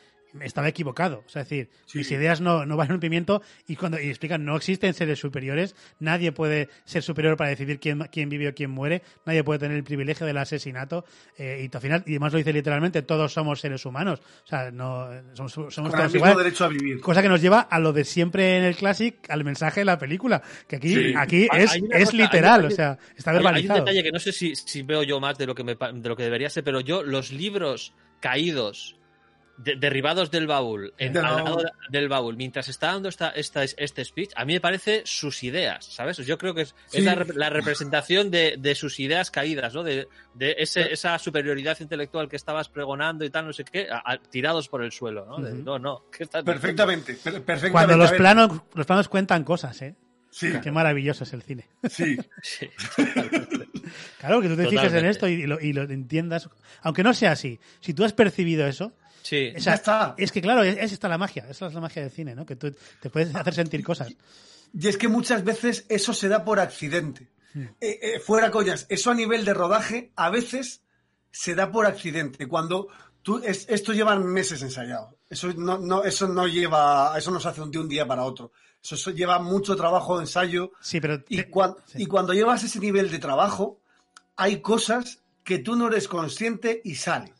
estaba 0.41 0.67
equivocado. 0.67 1.23
O 1.25 1.29
sea, 1.29 1.41
es 1.41 1.49
decir, 1.49 1.69
Sí. 1.85 1.97
mis 1.99 2.11
ideas 2.11 2.39
no, 2.41 2.65
no 2.65 2.77
van 2.77 2.87
en 2.89 2.93
un 2.95 2.99
pimiento 2.99 3.41
y 3.67 3.75
cuando 3.75 3.99
y 3.99 4.09
explican, 4.09 4.45
no 4.45 4.55
existen 4.55 4.93
seres 4.93 5.19
superiores, 5.19 5.75
nadie 5.99 6.31
puede 6.31 6.69
ser 6.85 7.01
superior 7.03 7.35
para 7.37 7.49
decidir 7.49 7.79
quién, 7.79 7.99
quién 8.11 8.29
vive 8.29 8.47
o 8.49 8.53
quién 8.53 8.69
muere, 8.71 9.01
nadie 9.25 9.43
puede 9.43 9.59
tener 9.59 9.77
el 9.77 9.83
privilegio 9.83 10.25
del 10.25 10.37
asesinato 10.37 11.05
eh, 11.37 11.67
y 11.71 11.75
al 11.75 11.81
final, 11.81 12.03
y 12.05 12.11
además 12.11 12.31
lo 12.33 12.37
dice 12.37 12.53
literalmente, 12.53 13.01
todos 13.01 13.33
somos 13.33 13.59
seres 13.59 13.85
humanos. 13.85 14.21
O 14.43 14.47
sea, 14.47 14.71
no 14.71 15.09
somos, 15.33 15.51
somos 15.53 15.73
Con 15.75 15.85
el 15.85 15.91
todos 15.91 16.03
mismo 16.13 16.17
iguales. 16.27 16.37
derecho 16.37 16.65
a 16.65 16.67
vivir. 16.69 16.99
Cosa 17.01 17.21
que 17.21 17.29
nos 17.29 17.41
lleva 17.41 17.61
a 17.61 17.79
lo 17.79 17.93
de 17.93 18.03
siempre 18.05 18.57
en 18.57 18.63
el 18.65 18.75
Classic, 18.75 19.15
al 19.29 19.43
mensaje 19.43 19.81
de 19.81 19.85
la 19.85 19.97
película. 19.97 20.41
Que 20.67 20.75
aquí, 20.75 20.93
Sí. 20.93 21.13
aquí 21.17 21.47
es, 21.51 21.75
es 21.91 22.05
cosa- 22.05 22.17
literal, 22.17 22.65
o 22.65 22.71
sea, 22.71 22.97
está 23.15 23.31
Hay- 23.31 23.37
Hay, 23.37 23.39
un 23.39 23.43
verbalizado. 23.45 23.79
detalle 23.79 24.03
que 24.03 24.11
no 24.11 24.19
sé 24.19 24.31
si, 24.31 24.55
si 24.55 24.83
veo 24.83 25.03
yo 25.03 25.19
más 25.19 25.37
de 25.37 25.45
lo 25.47 25.55
que 25.55 25.63
me, 25.63 25.75
pa- 25.75 25.91
de 25.91 26.07
lo 26.07 26.15
que 26.15 26.23
debería 26.23 26.49
ser, 26.49 26.63
pero 26.63 26.79
yo 26.81 27.03
los 27.03 27.31
libros 27.31 27.93
caídos 28.19 28.95
de- 29.63 29.75
derribados 29.75 30.31
del 30.31 30.47
baúl, 30.47 30.93
en- 30.97 31.13
Del 31.13 31.25
al 31.25 31.35
lado 31.35 31.45
baúl. 31.55 31.63
de- 31.63 31.99
del 31.99 32.07
baúl, 32.09 32.35
mientras 32.37 32.69
está 32.69 32.87
dando 32.93 33.09
esta, 33.09 33.29
esta, 33.31 33.63
este 33.63 34.05
speech, 34.05 34.31
a 34.35 34.45
mí 34.45 34.53
me 34.53 34.61
parece 34.61 35.01
sus 35.05 35.43
ideas, 35.43 35.85
¿sabes? 35.85 36.17
Yo 36.17 36.37
creo 36.37 36.53
que 36.55 36.61
es, 36.61 36.75
la, 36.93 37.15
rep- 37.15 37.33
la 37.35 37.49
representación 37.49 38.31
de, 38.31 38.55
de 38.57 38.75
sus 38.75 38.99
ideas 38.99 39.31
caídas, 39.31 39.73
¿no? 39.73 39.83
De, 39.83 40.07
de 40.33 40.55
ese, 40.59 40.93
esa 40.93 41.19
superioridad 41.19 41.77
intelectual 41.79 42.29
que 42.29 42.37
estabas 42.37 42.69
pregonando 42.69 43.25
y 43.25 43.29
tal, 43.29 43.45
no 43.47 43.53
sé 43.53 43.63
qué, 43.65 43.87
a- 43.91 44.01
a- 44.13 44.17
tirados 44.17 44.69
por 44.69 44.83
el 44.83 44.91
suelo, 44.91 45.25
¿no? 45.25 45.39
No, 45.39 45.77
no, 45.77 46.05
¿qué 46.11 46.23
estás 46.23 46.43
Perfectamente, 46.43 47.13
per- 47.15 47.33
perfectamente. 47.43 47.71
Cuando 47.71 47.97
los 47.97 48.11
planos, 48.13 48.61
los 48.73 48.85
planos 48.85 49.09
cuentan 49.09 49.43
cosas, 49.43 49.81
¿eh? 49.81 49.95
Sí, 50.31 50.53
Qué 50.63 50.71
maravilloso 50.71 51.23
es 51.23 51.33
el 51.33 51.41
cine. 51.41 51.67
sí. 51.89 52.15
Sí. 52.43 52.69
Claro, 54.19 54.41
que 54.41 54.47
tú 54.49 54.55
te 54.55 54.63
fijes 54.67 54.93
en 54.93 55.05
Totalmente. 55.05 55.09
esto 55.09 55.27
y 55.27 55.47
lo, 55.47 55.59
y 55.59 55.73
lo 55.73 55.83
entiendas. 55.83 56.49
Aunque 56.81 57.03
no 57.03 57.13
sea 57.13 57.31
así, 57.31 57.59
si 57.79 57.93
tú 57.93 58.03
has 58.03 58.13
percibido 58.13 58.67
eso, 58.67 58.93
Sí. 59.29 59.53
Ya 59.57 59.73
está. 59.75 60.15
es 60.17 60.31
que 60.31 60.41
claro, 60.41 60.63
es, 60.63 60.77
es 60.77 60.91
está 60.91 61.07
la 61.07 61.17
magia, 61.17 61.45
esa 61.49 61.67
es 61.67 61.73
la 61.73 61.81
magia 61.81 62.01
del 62.01 62.11
cine, 62.11 62.33
¿no? 62.35 62.45
Que 62.45 62.55
tú 62.55 62.73
te 63.01 63.09
puedes 63.09 63.33
hacer 63.35 63.53
sentir 63.53 63.83
cosas. 63.83 64.09
Y 64.73 64.87
es 64.87 64.97
que 64.97 65.07
muchas 65.07 65.43
veces 65.43 65.85
eso 65.89 66.13
se 66.13 66.27
da 66.27 66.43
por 66.43 66.59
accidente. 66.59 67.29
Eh, 67.55 67.99
eh, 68.01 68.19
fuera 68.19 68.51
coñas, 68.51 68.85
eso 68.89 69.11
a 69.11 69.15
nivel 69.15 69.43
de 69.45 69.53
rodaje 69.53 70.11
a 70.15 70.29
veces 70.29 70.81
se 71.31 71.55
da 71.55 71.71
por 71.71 71.85
accidente. 71.85 72.47
Cuando 72.47 72.87
tú, 73.21 73.39
es- 73.43 73.65
esto 73.69 73.93
lleva 73.93 74.15
meses 74.17 74.61
ensayado. 74.61 75.17
Eso 75.29 75.51
no, 75.53 75.77
no, 75.79 76.03
eso 76.03 76.27
no 76.27 76.47
lleva, 76.47 77.13
eso 77.17 77.29
no 77.31 77.39
se 77.39 77.49
hace 77.49 77.61
de 77.65 77.77
un 77.79 77.87
día 77.89 78.07
para 78.07 78.23
otro. 78.23 78.51
Eso, 78.83 78.95
eso 78.95 79.11
lleva 79.11 79.39
mucho 79.39 79.75
trabajo 79.75 80.17
de 80.17 80.23
ensayo. 80.23 80.71
Sí, 80.81 80.99
pero 81.01 81.15
Y, 81.27 81.37
te- 81.37 81.49
cuan- 81.51 81.75
sí. 81.87 82.03
y 82.03 82.05
cuando 82.05 82.33
llevas 82.33 82.63
ese 82.63 82.79
nivel 82.79 83.09
de 83.11 83.19
trabajo, 83.19 83.81
hay 84.35 84.61
cosas 84.61 85.19
que 85.43 85.59
tú 85.59 85.75
no 85.75 85.87
eres 85.87 86.07
consciente 86.07 86.81
y 86.83 86.95
sale. 86.95 87.33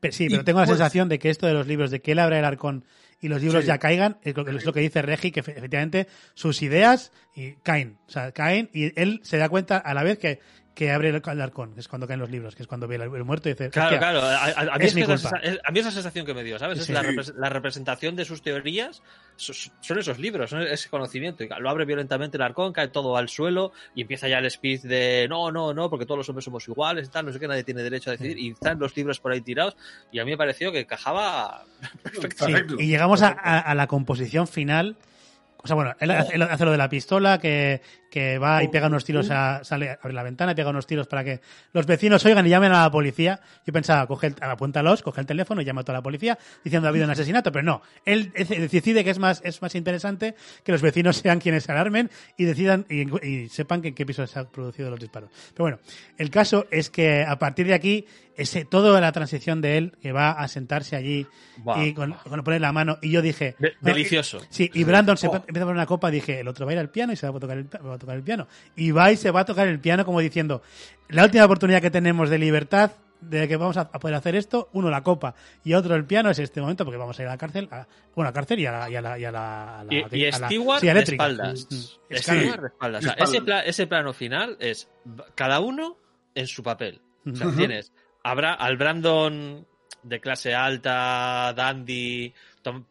Pe- 0.00 0.12
Sí, 0.12 0.24
Y 0.24 0.28
pero 0.30 0.44
tengo 0.44 0.60
la 0.60 0.66
pues- 0.66 0.78
sensación 0.78 1.08
de 1.08 1.18
que 1.18 1.30
esto 1.30 1.46
de 1.46 1.52
los 1.54 1.66
libros, 1.66 1.90
de 1.90 2.00
que 2.00 2.12
él 2.12 2.18
abre 2.18 2.38
el 2.38 2.44
arcón 2.44 2.84
y 3.20 3.28
los 3.28 3.42
libros 3.42 3.62
Sí. 3.64 3.68
ya 3.68 3.78
caigan, 3.78 4.16
es 4.22 4.34
lo, 4.34 4.44
que- 4.44 4.56
es 4.56 4.64
lo 4.64 4.72
que 4.72 4.80
dice 4.80 5.02
Regi, 5.02 5.30
que 5.30 5.42
efe- 5.42 5.56
efectivamente 5.56 6.06
sus 6.34 6.62
ideas 6.62 7.12
y 7.34 7.52
caen. 7.62 7.98
O 8.08 8.10
sea, 8.10 8.32
caen 8.32 8.70
y 8.72 8.98
él 8.98 9.20
se 9.22 9.36
da 9.36 9.48
cuenta 9.50 9.76
a 9.76 9.92
la 9.94 10.02
vez 10.02 10.18
que, 10.18 10.40
que 10.74 10.90
abre 10.92 11.08
el, 11.10 11.20
el 11.24 11.40
arcón, 11.42 11.74
que 11.74 11.80
es 11.80 11.88
cuando 11.88 12.06
caen 12.06 12.20
los 12.20 12.30
libros, 12.30 12.54
que 12.54 12.62
es 12.62 12.66
cuando 12.68 12.86
ve 12.88 12.94
el, 12.96 13.02
el 13.02 13.24
muerto 13.24 13.48
y 13.48 13.52
dice, 13.52 13.70
Claro, 13.70 13.98
claro. 13.98 14.20
A, 14.22 14.44
a- 14.46 14.74
a 14.74 14.78
mí 14.78 14.84
es 14.84 14.88
es 14.90 14.94
mi 14.94 15.02
que 15.04 15.12
esa 15.12 15.28
culpa. 15.30 15.40
sensa- 15.42 15.52
es- 15.54 15.60
a 15.64 15.72
mí 15.72 15.80
esa 15.80 15.90
sensación 15.90 16.24
que 16.24 16.32
me 16.32 16.42
dio, 16.44 16.58
¿sabes? 16.58 16.78
Sí. 16.78 16.84
Es 16.84 16.88
la, 16.90 17.02
repres- 17.02 17.34
la 17.34 17.48
representación 17.50 18.16
de 18.16 18.24
sus 18.24 18.40
teorías 18.40 19.02
so- 19.36 19.52
son 19.52 19.98
esos 19.98 20.18
libros, 20.18 20.48
son 20.48 20.62
ese 20.62 20.88
conocimiento. 20.88 21.42
Y 21.44 21.48
lo 21.58 21.68
abre 21.68 21.84
violentamente 21.84 22.36
el 22.36 22.42
arcón, 22.42 22.72
cae 22.72 22.88
todo 22.88 23.16
al 23.16 23.28
suelo 23.28 23.72
y 23.94 24.02
empieza 24.02 24.28
ya 24.28 24.38
el 24.38 24.50
speech 24.50 24.82
de 24.82 25.26
no, 25.28 25.50
no, 25.50 25.74
no, 25.74 25.90
porque 25.90 26.06
todos 26.06 26.18
los 26.18 26.28
hombres 26.28 26.44
somos 26.44 26.66
iguales 26.68 27.08
y 27.08 27.10
tal, 27.10 27.26
no 27.26 27.32
sé 27.32 27.40
qué, 27.40 27.48
nadie 27.48 27.64
tiene 27.64 27.82
derecho 27.82 28.10
a 28.10 28.12
decidir. 28.12 28.38
Y 28.38 28.52
están 28.52 28.78
los 28.78 28.96
libros 28.96 29.18
por 29.20 29.32
ahí 29.32 29.40
tirados 29.40 29.76
y 30.12 30.20
a 30.20 30.24
mí 30.24 30.30
me 30.30 30.36
pareció 30.38 30.70
que 30.72 30.80
encajaba 30.80 31.64
perfecto. 32.02 32.46
Sí, 32.46 32.52
Perfecto. 32.52 32.76
y 32.80 32.86
llegamos 32.86 33.22
a, 33.22 33.28
a- 33.28 33.58
a 33.60 33.74
la 33.74 33.86
composición 33.88 34.46
final. 34.46 34.96
O 35.62 35.66
sea, 35.66 35.76
bueno, 35.76 35.94
él 36.00 36.10
hace, 36.10 36.34
él 36.34 36.42
hace 36.42 36.64
lo 36.64 36.70
de 36.72 36.78
la 36.78 36.88
pistola, 36.88 37.38
que, 37.38 37.82
que 38.10 38.38
va 38.38 38.62
y 38.62 38.68
pega 38.68 38.86
unos 38.86 39.04
tiros, 39.04 39.30
a, 39.30 39.62
sale, 39.62 39.98
abre 40.02 40.14
la 40.14 40.22
ventana 40.22 40.52
y 40.52 40.54
pega 40.54 40.70
unos 40.70 40.86
tiros 40.86 41.06
para 41.06 41.22
que 41.22 41.40
los 41.72 41.84
vecinos 41.86 42.24
oigan 42.24 42.46
y 42.46 42.50
llamen 42.50 42.72
a 42.72 42.82
la 42.82 42.90
policía. 42.90 43.40
Yo 43.66 43.72
pensaba, 43.72 44.06
coge 44.06 44.28
el, 44.28 44.36
apúntalos, 44.40 45.02
coge 45.02 45.20
el 45.20 45.26
teléfono 45.26 45.60
y 45.60 45.64
llama 45.66 45.82
a 45.82 45.84
toda 45.84 45.98
la 45.98 46.02
policía 46.02 46.38
diciendo 46.64 46.88
ha 46.88 46.90
habido 46.90 47.04
un 47.04 47.10
asesinato, 47.10 47.52
pero 47.52 47.62
no. 47.62 47.82
Él 48.06 48.32
dec- 48.32 48.68
decide 48.70 49.04
que 49.04 49.10
es 49.10 49.18
más, 49.18 49.42
es 49.44 49.60
más 49.60 49.74
interesante 49.74 50.34
que 50.64 50.72
los 50.72 50.80
vecinos 50.82 51.16
sean 51.22 51.40
quienes 51.40 51.64
se 51.64 51.72
alarmen 51.72 52.10
y 52.38 52.44
decidan 52.44 52.86
y, 52.88 53.26
y 53.26 53.48
sepan 53.50 53.82
que 53.82 53.88
en 53.88 53.94
qué 53.94 54.06
piso 54.06 54.26
se 54.26 54.38
han 54.38 54.46
producido 54.46 54.90
los 54.90 54.98
disparos. 54.98 55.30
Pero 55.52 55.64
bueno, 55.64 55.78
el 56.16 56.30
caso 56.30 56.66
es 56.70 56.88
que 56.90 57.22
a 57.22 57.38
partir 57.38 57.66
de 57.66 57.74
aquí, 57.74 58.06
ese, 58.40 58.64
toda 58.64 59.00
la 59.00 59.12
transición 59.12 59.60
de 59.60 59.78
él, 59.78 59.96
que 60.00 60.12
va 60.12 60.30
a 60.32 60.48
sentarse 60.48 60.96
allí 60.96 61.26
y 61.76 61.92
con, 61.94 62.12
con 62.28 62.42
poner 62.42 62.60
la 62.60 62.72
mano, 62.72 62.98
y 63.02 63.10
yo 63.10 63.22
dije... 63.22 63.54
De- 63.58 63.74
bueno, 63.80 63.96
delicioso. 63.96 64.38
y- 64.38 64.46
sí, 64.54 64.70
y 64.74 64.84
Brandon 64.84 65.16
se 65.16 65.28
Oh. 65.28 65.34
empieza 65.36 65.60
a 65.62 65.66
poner 65.66 65.74
una 65.76 65.86
copa, 65.86 66.10
dije, 66.10 66.40
el 66.40 66.48
otro 66.48 66.66
va 66.66 66.72
a 66.72 66.74
ir 66.74 66.78
al 66.80 66.90
piano 66.90 67.12
y 67.12 67.16
se 67.16 67.28
va 67.28 67.36
a 67.36 67.40
tocar 67.40 67.58
el, 67.58 67.68
va 67.86 67.94
a 67.94 67.98
tocar 67.98 68.16
el 68.16 68.22
piano. 68.22 68.48
Y 68.76 68.90
va 68.90 69.12
y 69.12 69.16
se 69.16 69.30
va 69.30 69.40
a 69.40 69.44
tocar 69.44 69.68
el 69.68 69.78
piano 69.80 70.04
como 70.04 70.20
diciendo, 70.20 70.62
la 71.08 71.24
última 71.24 71.44
oportunidad 71.44 71.80
que 71.82 71.90
tenemos 71.90 72.30
de 72.30 72.38
libertad, 72.38 72.92
de 73.20 73.46
que 73.46 73.56
vamos 73.58 73.76
a, 73.76 73.90
poder 73.92 74.14
hacer 74.16 74.34
esto, 74.34 74.70
uno 74.72 74.88
la 74.88 75.02
copa 75.02 75.34
y 75.62 75.74
otro 75.74 75.94
el 75.94 76.06
piano, 76.06 76.30
es 76.30 76.38
este 76.38 76.62
momento 76.62 76.86
porque 76.86 76.96
vamos 76.96 77.18
a 77.18 77.22
ir 77.22 77.28
a 77.28 77.32
la 77.32 77.36
cárcel, 77.36 77.68
a, 77.70 77.86
bueno, 78.14 78.28
a 78.28 78.30
la 78.30 78.32
cárcel 78.32 78.58
y 78.60 78.64
a 78.66 78.72
la... 78.72 78.88
Y, 78.90 78.96
a 78.96 79.02
la, 79.02 79.18
y, 79.18 79.24
a 79.26 79.30
la, 79.30 79.80
a 79.80 79.84
la- 79.84 79.92
Y, 79.94 79.98
y 80.12 80.24
a 80.26 80.38
la- 80.38 80.48
sí, 80.48 80.56
de 80.86 80.98
espaldas. 81.02 81.66
Mm, 81.70 81.74
mm. 81.74 82.16
Stewart 82.16 82.60
de 82.62 82.66
espaldas. 82.68 83.04
O 83.04 83.06
sea, 83.08 83.12
ese, 83.22 83.42
pla- 83.42 83.60
ese 83.60 83.86
plano 83.86 84.14
final 84.14 84.56
es 84.58 84.88
cada 85.34 85.60
uno 85.60 85.98
en 86.34 86.46
su 86.46 86.62
papel. 86.62 87.02
O 87.30 87.36
sea, 87.36 87.50
tienes 87.54 87.92
habrá 88.22 88.54
al 88.54 88.76
Brandon 88.76 89.66
de 90.02 90.20
clase 90.20 90.54
alta, 90.54 91.52
dandy, 91.54 92.32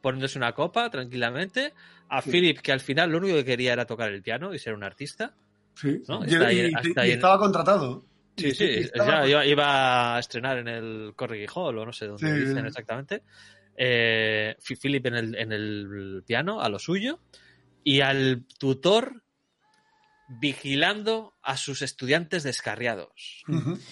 poniéndose 0.02 0.38
una 0.38 0.54
copa 0.54 0.90
tranquilamente. 0.90 1.74
A 2.10 2.22
Philip, 2.22 2.60
que 2.60 2.72
al 2.72 2.80
final 2.80 3.12
lo 3.12 3.18
único 3.20 3.36
que 3.36 3.46
quería 3.46 3.74
era 3.74 3.86
tocar 3.86 4.12
el 4.12 4.22
piano 4.24 4.54
y 4.54 4.60
ser 4.60 4.74
un 4.74 4.84
artista. 4.84 5.34
Sí. 5.76 6.02
¿No? 6.08 6.24
Y- 6.26 6.30
Está 6.34 6.48
ahí- 6.48 6.58
y- 6.60 6.62
y- 6.66 6.88
está 6.90 7.02
y 7.02 7.06
ahí 7.06 7.12
en- 7.12 7.16
estaba 7.18 7.38
contratado. 7.40 8.06
Sí, 8.36 8.52
sí, 8.52 8.66
estaba- 8.94 9.28
ya 9.28 9.46
iba, 9.46 10.16
a 10.16 10.20
estrenar 10.20 10.58
en 10.60 10.68
el 10.68 11.14
Corrigy 11.16 11.46
Hall 11.54 11.78
o 11.78 11.86
no 11.86 11.94
sé 11.94 12.08
dónde 12.08 12.28
Sí. 12.32 12.46
dicen 12.48 12.66
exactamente. 12.66 13.24
Eh, 13.76 14.56
Philip 14.82 15.06
en 15.06 15.16
el, 15.16 15.36
en 15.36 15.52
el 15.52 16.24
piano, 16.26 16.62
a 16.62 16.68
lo 16.70 16.80
suyo, 16.80 17.20
y 17.84 18.02
al 18.02 18.46
tutor 18.58 19.24
vigilando 20.30 21.34
a 21.42 21.58
sus 21.58 21.82
estudiantes 21.82 22.44
descarriados. 22.44 23.44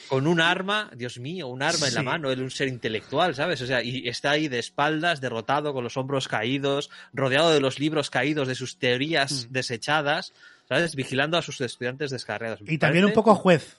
Con 0.08 0.28
un 0.28 0.40
arma, 0.40 0.92
Dios 0.96 1.18
mío, 1.20 1.48
un 1.48 1.64
arma 1.64 1.88
en 1.88 1.96
la 1.96 2.04
mano, 2.04 2.32
él 2.32 2.42
un 2.42 2.52
ser 2.52 2.68
intelectual, 2.68 3.34
¿sabes? 3.36 3.62
O 3.62 3.66
sea, 3.66 3.82
y 3.84 4.08
está 4.08 4.32
ahí 4.32 4.48
de 4.48 4.60
espaldas, 4.60 5.20
derrotado, 5.20 5.74
con 5.74 5.84
los 5.84 5.98
hombros 5.98 6.28
caídos, 6.28 6.90
rodeado 7.12 7.50
de 7.52 7.60
los 7.60 7.80
libros 7.80 8.10
caídos, 8.10 8.48
de 8.48 8.56
sus 8.56 8.78
teorías 8.78 9.48
Mm. 9.50 9.52
desechadas, 9.54 10.34
¿sabes? 10.70 10.96
Vigilando 10.96 11.38
a 11.38 11.42
sus 11.42 11.60
estudiantes 11.62 12.12
descarriados. 12.12 12.60
Y 12.68 12.78
también 12.78 13.06
un 13.06 13.14
poco 13.14 13.34
juez. 13.34 13.78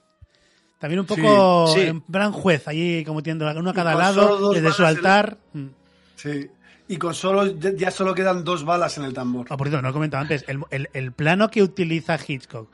También 0.81 1.01
un 1.01 1.07
poco 1.07 1.69
Sí, 1.75 1.81
sí. 1.81 1.87
en 1.89 2.01
plan 2.01 2.33
juez, 2.33 2.67
allí 2.69 3.05
como 3.05 3.23
tiendo 3.23 3.49
uno 3.57 3.71
a 3.71 3.75
cada 3.75 3.95
lado, 3.95 4.53
desde 4.53 4.73
su 4.73 4.83
el- 4.83 4.89
altar. 4.89 5.39
Sí. 6.17 6.49
Y 6.89 6.97
con 6.97 7.15
solo, 7.15 7.47
ya 7.47 7.91
solo 7.91 8.15
quedan 8.15 8.45
dos 8.45 8.65
balas 8.65 8.97
en 8.99 9.05
el 9.05 9.13
tambor. 9.15 9.47
Ah, 9.51 9.57
por 9.57 9.69
cierto, 9.69 9.83
no 9.83 9.91
he 9.91 9.93
comentado 9.93 10.23
antes, 10.23 10.45
el, 10.49 10.61
el- 10.71 10.89
el 10.95 11.13
plano 11.13 11.51
que 11.51 11.63
utiliza 11.63 12.19
Hitchcock 12.27 12.69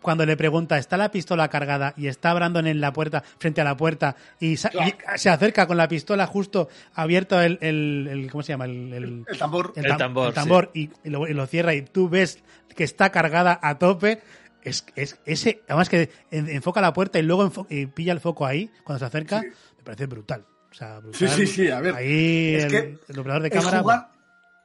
cuando 0.00 0.24
le 0.24 0.36
pregunta, 0.36 0.78
¿está 0.78 0.96
la 0.96 1.10
pistola 1.10 1.48
cargada? 1.48 1.92
Y 1.96 2.06
está 2.06 2.32
Brandon 2.32 2.66
en 2.68 2.80
la 2.80 2.92
puerta, 2.92 3.22
frente 3.38 3.60
a 3.60 3.64
la 3.64 3.76
puerta, 3.76 4.14
y, 4.40 4.56
sa- 4.56 4.70
y 4.72 4.94
se 5.18 5.28
acerca 5.28 5.66
con 5.66 5.76
la 5.76 5.88
pistola 5.88 6.26
justo 6.26 6.68
abierto 6.94 7.40
el, 7.42 7.58
el- 7.60 8.06
el- 8.10 8.30
¿cómo 8.30 8.42
se 8.42 8.52
llama? 8.52 8.64
El, 8.66 8.92
el- 8.94 9.24
El 9.28 9.38
tambor. 9.38 9.72
El 9.76 9.84
tam- 9.86 9.98
tambor, 9.98 10.28
el 10.28 10.34
tambor, 10.34 10.70
y, 10.72 10.90
y 11.04 11.10
lo, 11.10 11.26
y 11.26 11.34
lo 11.34 11.46
cierra 11.46 11.74
y 11.74 11.82
tú 11.82 12.08
ves 12.08 12.42
que 12.74 12.84
está 12.84 13.10
cargada 13.10 13.58
a 13.62 13.78
tope. 13.78 14.22
Es, 14.62 14.84
es 14.96 15.18
ese, 15.26 15.62
además 15.68 15.88
que 15.88 16.10
en- 16.30 16.48
enfoca 16.48 16.80
la 16.80 16.92
puerta 16.92 17.18
y 17.18 17.22
luego 17.22 17.66
y 17.68 17.86
pilla 17.86 18.12
el 18.12 18.20
foco 18.20 18.46
ahí 18.46 18.70
cuando 18.84 18.98
se 19.00 19.04
acerca, 19.04 19.40
Sí. 19.40 19.48
me 19.78 19.82
parece 19.84 20.06
brutal. 20.06 20.44
O 20.70 20.74
sea, 20.74 21.00
brutal. 21.00 21.28
Sí, 21.28 21.28
sí, 21.28 21.46
sí, 21.46 21.70
a 21.70 21.80
ver. 21.80 21.94
Ahí 21.94 22.54
Es 22.56 22.64
el, 22.64 22.70
que 22.70 22.98
el 23.08 23.18
operador 23.18 23.42
de 23.42 23.50
cámara. 23.50 23.80
jugar- 23.80 24.08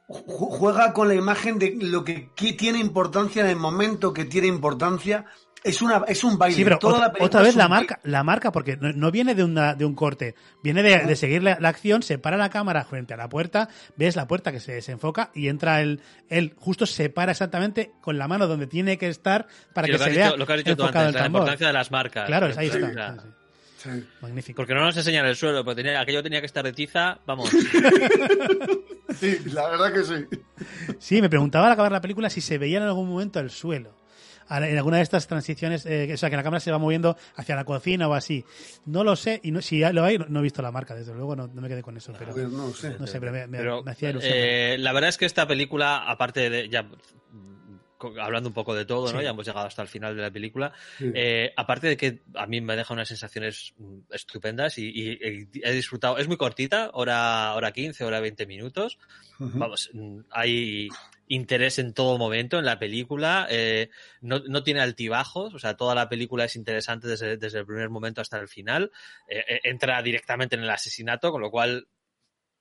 ju- 0.08 0.24
juega 0.58 0.92
con 0.92 1.08
la 1.08 1.14
imagen 1.14 1.58
de 1.58 1.76
lo 1.80 2.04
que, 2.04 2.30
que 2.36 2.52
tiene 2.52 2.78
importancia 2.78 3.42
en 3.42 3.48
el 3.50 3.56
momento 3.56 4.12
que 4.12 4.24
tiene 4.26 4.46
importancia. 4.48 5.24
Es 5.62 5.80
una 5.80 6.04
es 6.06 6.22
un 6.24 6.36
baile. 6.36 6.56
Sí, 6.58 6.62
pero 6.62 6.78
Toda 6.78 6.92
otra, 6.96 7.06
la 7.06 7.12
película 7.14 7.26
otra 7.26 7.40
vez 7.42 7.56
la 7.56 7.68
marca, 7.68 7.98
la 8.02 8.22
marca, 8.22 8.52
porque 8.52 8.76
no, 8.76 8.92
no 8.92 9.10
viene 9.10 9.34
de, 9.34 9.42
una, 9.44 9.74
de 9.74 9.86
un 9.86 9.94
corte, 9.94 10.34
viene 10.62 10.82
de, 10.82 10.98
de 11.06 11.16
seguir 11.16 11.42
la, 11.42 11.56
la 11.58 11.70
acción, 11.70 12.02
se 12.02 12.18
para 12.18 12.36
la 12.36 12.50
cámara 12.50 12.84
frente 12.84 13.14
a 13.14 13.16
la 13.16 13.30
puerta, 13.30 13.70
ves 13.96 14.14
la 14.14 14.26
puerta 14.28 14.52
que 14.52 14.60
se 14.60 14.72
desenfoca 14.74 15.30
y 15.32 15.48
entra 15.48 15.80
él, 15.80 16.02
él 16.28 16.52
justo 16.58 16.84
se 16.84 17.08
para 17.08 17.32
exactamente 17.32 17.92
con 18.02 18.18
la 18.18 18.28
mano 18.28 18.46
donde 18.46 18.66
tiene 18.66 18.98
que 18.98 19.08
estar 19.08 19.46
para 19.72 19.86
Sí, 19.86 19.92
que 19.92 19.98
lo, 19.98 20.04
que 20.04 20.10
se 20.10 20.16
vea 20.18 20.36
lo 20.36 20.46
que 20.46 20.52
has 20.52 20.58
dicho 20.58 20.70
enfocado 20.72 21.06
antes, 21.06 21.08
el 21.08 21.14
la 21.14 21.22
tambor. 21.24 21.40
importancia 21.40 21.66
de 21.68 21.72
las 21.72 21.90
marcas. 21.90 22.26
Claro, 22.26 22.46
ahí 22.58 22.66
está. 22.66 23.14
Sí. 23.22 23.28
Sí. 23.84 24.04
Magnífico. 24.22 24.56
Porque 24.56 24.74
no 24.74 24.80
nos 24.80 24.96
enseñan 24.96 25.26
el 25.26 25.36
suelo, 25.36 25.64
porque 25.64 25.82
tenía, 25.82 26.00
aquello 26.00 26.22
tenía 26.22 26.40
que 26.40 26.46
estar 26.46 26.64
de 26.64 26.72
tiza, 26.72 27.20
vamos. 27.26 27.50
Sí, 29.20 29.38
la 29.52 29.68
verdad 29.68 29.92
que 29.92 30.02
sí. 30.02 30.26
Sí, 30.98 31.22
me 31.22 31.28
preguntaba 31.30 31.66
al 31.66 31.72
acabar 31.72 31.92
la 31.92 32.00
película 32.00 32.28
si 32.28 32.40
se 32.40 32.58
veía 32.58 32.78
en 32.78 32.82
algún 32.84 33.08
momento 33.08 33.38
el 33.38 33.48
suelo. 33.50 33.96
en 34.50 34.76
alguna 34.76 34.96
de 34.96 35.04
estas 35.04 35.26
transiciones, 35.28 35.86
eh, 35.86 36.10
o 36.12 36.16
sea, 36.16 36.30
que 36.30 36.36
la 36.36 36.42
cámara 36.42 36.58
se 36.60 36.72
va 36.72 36.78
moviendo 36.78 37.16
hacia 37.36 37.54
la 37.54 37.64
cocina 37.64 38.08
o 38.08 38.14
así. 38.14 38.44
No 38.86 39.04
lo 39.04 39.14
sé, 39.14 39.40
y 39.44 39.52
no, 39.52 39.62
si 39.62 39.80
lo 39.92 40.02
hay, 40.02 40.18
no, 40.18 40.26
no 40.28 40.40
he 40.40 40.42
visto 40.42 40.62
la 40.62 40.72
marca, 40.72 40.94
desde 40.96 41.14
luego, 41.14 41.36
no, 41.36 41.46
no 41.46 41.60
me 41.62 41.68
quedé 41.68 41.80
con 41.82 41.96
eso, 41.96 42.12
pero 42.18 42.32
Pues 42.32 42.48
no 42.48 42.72
sé. 42.72 42.96
no 42.98 43.06
sé, 43.06 43.20
pero 43.20 43.30
me, 43.32 43.46
me- 43.46 43.58
Pero, 43.58 43.84
me 43.84 43.92
hacía 43.92 44.10
ilusión. 44.10 44.32
eh, 44.36 44.76
la 44.80 44.92
verdad 44.92 45.10
es 45.10 45.16
que 45.16 45.26
esta 45.26 45.46
película, 45.46 45.98
aparte 46.10 46.50
de 46.50 46.68
ya 46.68 46.88
hablando 48.20 48.48
un 48.48 48.54
poco 48.54 48.74
de 48.74 48.84
todo, 48.84 49.12
¿no? 49.12 49.18
Sí. 49.18 49.24
Ya 49.24 49.30
hemos 49.30 49.46
llegado 49.46 49.66
hasta 49.66 49.82
el 49.82 49.88
final 49.88 50.14
de 50.16 50.22
la 50.22 50.30
película. 50.30 50.72
Sí. 50.98 51.10
Eh, 51.14 51.52
aparte 51.56 51.86
de 51.88 51.96
que 51.96 52.20
a 52.34 52.46
mí 52.46 52.60
me 52.60 52.76
deja 52.76 52.92
unas 52.94 53.08
sensaciones 53.08 53.74
mm, 53.76 53.98
estupendas 54.12 54.78
y, 54.78 54.86
y- 54.88 55.12
y 55.22 55.48
he 55.62 55.72
disfrutado. 55.72 56.18
Es 56.18 56.28
muy 56.28 56.36
cortita, 56.36 56.90
hora, 56.94 57.54
hora 57.54 57.72
15, 57.72 58.04
hora 58.04 58.20
20 58.20 58.46
minutos. 58.46 58.98
Vamos, 59.38 59.90
mm, 59.92 60.20
hay 60.30 60.88
interés 61.26 61.78
en 61.78 61.94
todo 61.94 62.18
momento 62.18 62.58
en 62.58 62.64
la 62.66 62.78
película. 62.78 63.46
eh, 63.50 63.88
no, 64.20 64.40
no 64.40 64.62
tiene 64.62 64.80
altibajos, 64.80 65.54
o 65.54 65.58
sea, 65.58 65.74
toda 65.76 65.94
la 65.94 66.08
película 66.08 66.44
es 66.44 66.54
interesante 66.56 67.08
desde, 67.08 67.36
desde 67.36 67.58
el 67.60 67.66
primer 67.66 67.88
momento 67.90 68.20
hasta 68.20 68.38
el 68.38 68.46
final. 68.48 68.90
Eh, 69.28 69.60
entra 69.64 70.00
directamente 70.02 70.54
en 70.56 70.62
el 70.62 70.70
asesinato, 70.70 71.32
con 71.32 71.40
lo 71.40 71.50
cual, 71.50 71.88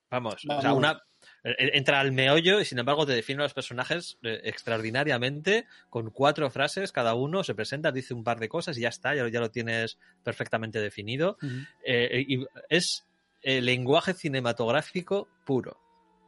vamos, 0.10 0.36
o 0.36 0.40
sea, 0.40 0.56
Vamos. 0.58 0.78
una, 0.78 1.02
entra 1.44 2.00
al 2.00 2.12
meollo 2.14 2.60
y 2.62 2.66
sin 2.66 2.80
embargo 2.80 3.06
te 3.06 3.12
define 3.14 3.42
a 3.42 3.44
los 3.44 3.54
personajes 3.54 4.18
eh, 4.24 4.42
extraordinariamente 4.46 5.66
con 5.90 6.10
cuatro 6.10 6.50
frases 6.50 6.92
cada 6.92 7.16
uno 7.16 7.44
se 7.44 7.54
presenta 7.54 7.92
dice 7.92 8.14
un 8.14 8.24
par 8.24 8.40
de 8.40 8.48
cosas 8.50 8.78
y 8.78 8.82
ya 8.82 8.90
está 8.90 9.14
ya, 9.16 9.28
ya 9.28 9.40
lo 9.42 9.52
tienes 9.52 9.98
perfectamente 10.24 10.80
definido. 10.80 11.38
Eh, 11.86 12.24
y 12.28 12.46
es 12.70 13.06
eh, 13.42 13.62
lenguaje 13.62 14.14
cinematográfico 14.14 15.28
puro 15.46 15.78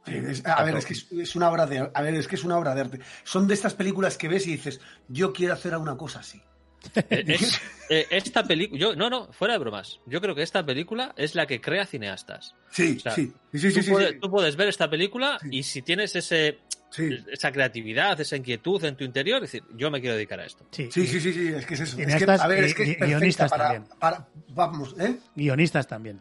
es- 0.06 0.44
a 0.46 0.62
ver, 0.62 0.76
es 0.76 0.86
que 0.86 0.92
es, 0.92 1.10
es 1.12 1.34
una 1.34 1.50
obra 1.50 1.66
de 1.66 1.90
a 1.92 2.02
ver, 2.02 2.14
es 2.14 2.28
que 2.28 2.36
es 2.36 2.44
una 2.44 2.56
obra 2.58 2.74
de 2.74 2.80
arte. 2.82 3.00
Son 3.24 3.48
de 3.48 3.54
estas 3.54 3.74
películas 3.74 4.16
que 4.16 4.28
ves 4.28 4.46
y 4.46 4.52
dices, 4.52 4.80
yo 5.08 5.32
quiero 5.32 5.54
hacer 5.54 5.76
una 5.76 5.96
cosa 5.96 6.20
así. 6.20 6.40
Eh, 6.94 7.24
es- 7.28 7.60
eh, 7.88 8.06
esta 8.10 8.42
película 8.44 8.80
yo 8.80 8.96
no 8.96 9.08
no 9.10 9.32
fuera 9.32 9.54
de 9.54 9.58
bromas 9.60 10.00
yo 10.06 10.20
creo 10.20 10.34
que 10.34 10.42
esta 10.42 10.64
película 10.64 11.12
es 11.16 11.34
la 11.34 11.46
que 11.46 11.60
crea 11.60 11.86
cineastas 11.86 12.54
Sí, 12.70 12.96
O 12.98 13.00
sea, 13.00 13.12
sí, 13.12 13.32
sí, 13.52 13.58
sí, 13.58 13.70
sí, 13.70 13.76
tú, 13.76 13.82
sí, 13.82 13.90
puedes, 13.90 14.10
sí. 14.10 14.18
tú 14.20 14.30
puedes 14.30 14.56
ver 14.56 14.68
esta 14.68 14.88
película 14.90 15.38
Sí. 15.40 15.48
y 15.52 15.62
si 15.62 15.82
tienes 15.82 16.14
ese 16.16 16.58
Sí, 16.88 17.10
esa 17.32 17.50
creatividad 17.52 18.18
esa 18.20 18.36
inquietud 18.36 18.82
en 18.84 18.96
tu 18.96 19.04
interior 19.04 19.40
decir 19.40 19.62
yo 19.74 19.90
me 19.90 20.00
quiero 20.00 20.14
dedicar 20.16 20.40
a 20.40 20.46
esto 20.46 20.66
Sí, 20.70 20.88
sí, 20.90 21.06
sí, 21.06 21.20
sí, 21.20 21.32
sí, 21.32 21.48
es 21.48 21.66
que 21.66 21.74
es 21.74 21.80
eso. 21.80 21.98
Es 22.00 22.14
que, 22.24 22.30
a 22.30 22.46
ver, 22.46 22.64
es 22.64 22.74
que 22.74 22.82
es 22.92 22.98
guionistas 22.98 23.50
para, 23.50 23.64
también. 23.72 23.84
para- 23.98 24.28
vamos, 24.48 24.94
¿eh? 24.98 25.16
Guionistas 25.34 25.86
también. 25.88 26.20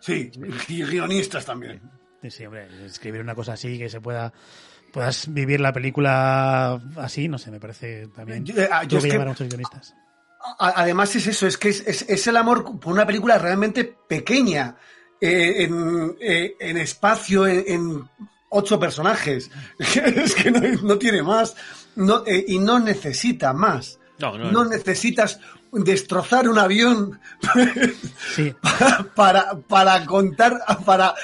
Sí, 0.00 0.30
y 0.68 0.82
guionistas 0.84 1.44
también. 1.44 1.80
Sí, 2.28 2.44
hombre, 2.44 2.66
escribir 2.84 3.20
una 3.20 3.34
cosa 3.34 3.52
así 3.54 3.78
que 3.78 3.88
se 3.88 4.00
pueda 4.00 4.32
puedas 4.92 5.32
vivir 5.32 5.60
la 5.60 5.72
película 5.72 6.80
así, 6.96 7.28
no 7.28 7.38
sé, 7.38 7.50
me 7.50 7.60
parece 7.60 8.08
también. 8.08 8.44
Yo, 8.44 8.54
eh, 8.60 8.68
ah, 8.70 8.84
yo 8.84 8.98
es 8.98 9.04
que 9.06 9.12
a 9.14 9.24
muchos 9.24 9.48
guionistas. 9.48 9.94
Además 10.58 11.14
es 11.16 11.26
eso, 11.26 11.46
es 11.46 11.58
que 11.58 11.68
es, 11.68 11.80
es- 11.86 12.06
es 12.08 12.26
el 12.26 12.36
amor 12.36 12.78
por 12.80 12.92
una 12.92 13.06
película 13.06 13.36
realmente 13.38 13.84
pequeña, 14.08 14.76
eh, 15.20 15.64
en, 15.64 16.16
eh, 16.20 16.54
en 16.58 16.76
espacio, 16.78 17.46
en, 17.46 17.62
en 17.66 18.08
ocho 18.48 18.80
personajes. 18.80 19.50
es 19.78 20.34
que 20.34 20.50
no, 20.50 20.60
no 20.82 20.98
tiene 20.98 21.22
más 21.22 21.54
no, 21.96 22.24
eh, 22.26 22.44
y 22.48 22.58
no 22.58 22.78
necesita 22.80 23.52
más. 23.52 23.98
no 24.18 24.38
no, 24.38 24.50
No 24.50 24.64
necesitas 24.64 25.38
destrozar 25.72 26.48
un 26.48 26.58
avión 26.58 27.20
Sí, 28.34 28.52
para, 29.14 29.54
para 29.68 30.04
contar, 30.06 30.58
para 30.84 31.14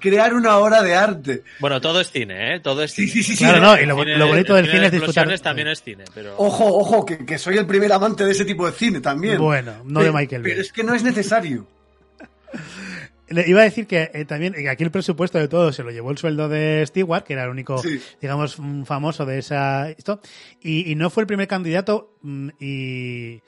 crear 0.00 0.34
una 0.34 0.56
obra 0.58 0.82
de 0.82 0.94
arte. 0.94 1.42
Bueno, 1.60 1.80
todo 1.80 2.00
es 2.00 2.10
cine, 2.10 2.56
¿eh? 2.56 2.60
Todo 2.60 2.82
es 2.82 2.92
Sí, 2.92 3.08
cine. 3.08 3.12
sí, 3.12 3.22
sí, 3.22 3.36
sí. 3.36 3.44
claro, 3.44 3.60
no, 3.60 3.80
y 3.80 3.86
lo, 3.86 3.96
cine- 3.96 4.16
lo 4.16 4.26
bonito 4.28 4.56
el 4.56 4.64
del 4.64 4.72
cine 4.72 4.86
es 4.86 4.92
de 4.92 4.98
disfrutar. 4.98 5.40
también 5.40 5.68
es 5.68 5.82
cine, 5.82 6.04
pero... 6.14 6.34
Ojo, 6.38 6.66
ojo, 6.66 7.04
que, 7.06 7.24
que 7.24 7.38
soy 7.38 7.58
el 7.58 7.66
primer 7.66 7.92
amante 7.92 8.24
de 8.24 8.32
ese 8.32 8.44
tipo 8.44 8.66
de 8.66 8.72
cine 8.72 9.00
también. 9.00 9.38
Bueno, 9.38 9.72
no 9.84 10.00
de 10.00 10.10
Michael 10.12 10.42
Bay. 10.42 10.52
Pero 10.52 10.62
es 10.62 10.72
que 10.72 10.82
no 10.84 10.94
es 10.94 11.02
necesario. 11.02 11.66
Le 13.28 13.48
iba 13.48 13.60
a 13.62 13.64
decir 13.64 13.86
que 13.86 14.10
eh, 14.12 14.24
también 14.26 14.52
que 14.52 14.68
aquí 14.68 14.84
el 14.84 14.90
presupuesto 14.90 15.38
de 15.38 15.48
todo 15.48 15.72
se 15.72 15.82
lo 15.82 15.90
llevó 15.90 16.10
el 16.10 16.18
sueldo 16.18 16.50
de 16.50 16.84
Stewart, 16.86 17.24
que 17.24 17.32
era 17.32 17.44
el 17.44 17.48
único, 17.50 17.78
Sí. 17.78 17.98
digamos, 18.20 18.58
mm, 18.58 18.82
famoso 18.82 19.24
de 19.24 19.38
esa 19.38 19.88
esto, 19.88 20.20
y, 20.60 20.90
y 20.92 20.96
no 20.96 21.08
fue 21.08 21.22
el 21.22 21.26
primer 21.26 21.48
candidato 21.48 22.14
mm, 22.20 22.48
y 22.60 23.40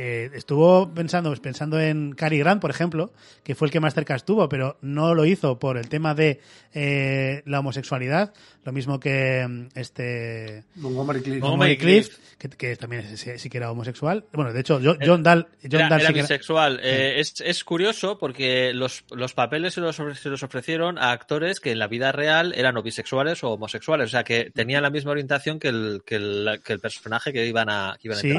eh, 0.00 0.30
estuvo 0.34 0.92
pensando 0.94 1.34
pensando 1.36 1.78
en 1.80 2.12
Cary 2.12 2.38
Grant, 2.38 2.60
por 2.60 2.70
ejemplo, 2.70 3.12
que 3.44 3.54
fue 3.54 3.66
el 3.68 3.72
que 3.72 3.80
más 3.80 3.94
cerca 3.94 4.14
estuvo, 4.14 4.48
pero 4.48 4.78
no 4.80 5.14
lo 5.14 5.24
hizo 5.26 5.58
por 5.58 5.76
el 5.76 5.88
tema 5.88 6.14
de 6.14 6.40
eh, 6.72 7.42
la 7.46 7.60
homosexualidad, 7.60 8.32
lo 8.64 8.72
mismo 8.72 8.98
que 9.00 9.46
mm, 9.46 9.68
este 9.78 10.64
Montgomery 10.76 11.20
Clift. 11.20 11.40
Montgomery 11.42 11.76
Clift, 11.76 12.12
que, 12.38 12.48
que 12.48 12.76
también 12.76 13.02
es- 13.02 13.20
sí, 13.20 13.30
sí 13.38 13.50
que 13.50 13.58
era 13.58 13.70
homosexual. 13.70 14.24
Bueno, 14.32 14.52
de 14.52 14.60
hecho, 14.60 14.80
Jo- 14.82 14.96
John 15.04 15.22
Dahl, 15.22 15.48
John 15.62 15.74
Era, 15.80 15.88
Dahl 15.88 16.00
era 16.00 16.08
sí 16.08 16.14
que 16.14 16.18
era- 16.20 16.28
bisexual. 16.28 16.80
Eh, 16.82 17.20
es, 17.20 17.34
es 17.44 17.64
curioso 17.64 18.18
porque 18.18 18.72
los, 18.72 19.04
los 19.10 19.34
papeles 19.34 19.74
se 19.74 19.80
los, 19.80 19.96
se 19.96 20.28
los 20.28 20.42
ofrecieron 20.42 20.96
a 20.98 21.10
actores 21.12 21.60
que 21.60 21.72
en 21.72 21.78
la 21.78 21.88
vida 21.88 22.12
real 22.12 22.52
eran 22.56 22.76
o 22.76 22.82
bisexuales 22.82 23.42
o 23.44 23.50
homosexuales. 23.50 24.06
O 24.06 24.10
sea, 24.10 24.24
que 24.24 24.50
tenían 24.54 24.82
la 24.82 24.90
misma 24.90 25.10
orientación 25.10 25.58
que 25.58 25.68
el, 25.68 26.02
que 26.06 26.14
el, 26.16 26.60
que 26.64 26.72
el 26.74 26.80
personaje 26.80 27.32
que 27.32 27.46
iban 27.46 27.68
a, 27.68 27.96
que 28.00 28.08
iban 28.08 28.18
a 28.18 28.20
Sí. 28.20 28.32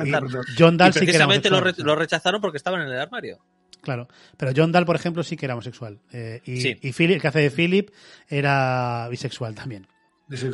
John 0.58 0.76
Y 0.76 0.78
Dahl 0.78 0.94
sí 0.94 1.06
que 1.06 1.16
era 1.16 1.28
lo, 1.52 1.58
re- 1.58 1.62
homosexual. 1.70 1.88
lo 1.88 1.96
rechazaron 1.96 2.42
porque 2.42 2.58
estaban 2.58 2.82
en 2.82 2.88
el 2.88 3.00
armario. 3.00 3.40
Claro, 3.82 4.08
pero 4.38 4.52
John 4.56 4.72
Dahl, 4.72 4.86
por 4.86 4.96
ejemplo, 4.96 5.24
sí 5.24 5.36
que 5.38 5.46
era 5.46 5.56
homosexual. 5.56 6.00
Eh, 6.12 6.42
y, 6.46 6.62
Sí. 6.62 6.78
y 6.82 6.94
Philip, 6.94 7.16
el 7.16 7.22
que 7.22 7.28
hace 7.28 7.40
de 7.40 7.50
Philip, 7.52 7.90
era 8.30 9.08
bisexual 9.10 9.56
también. 9.56 9.88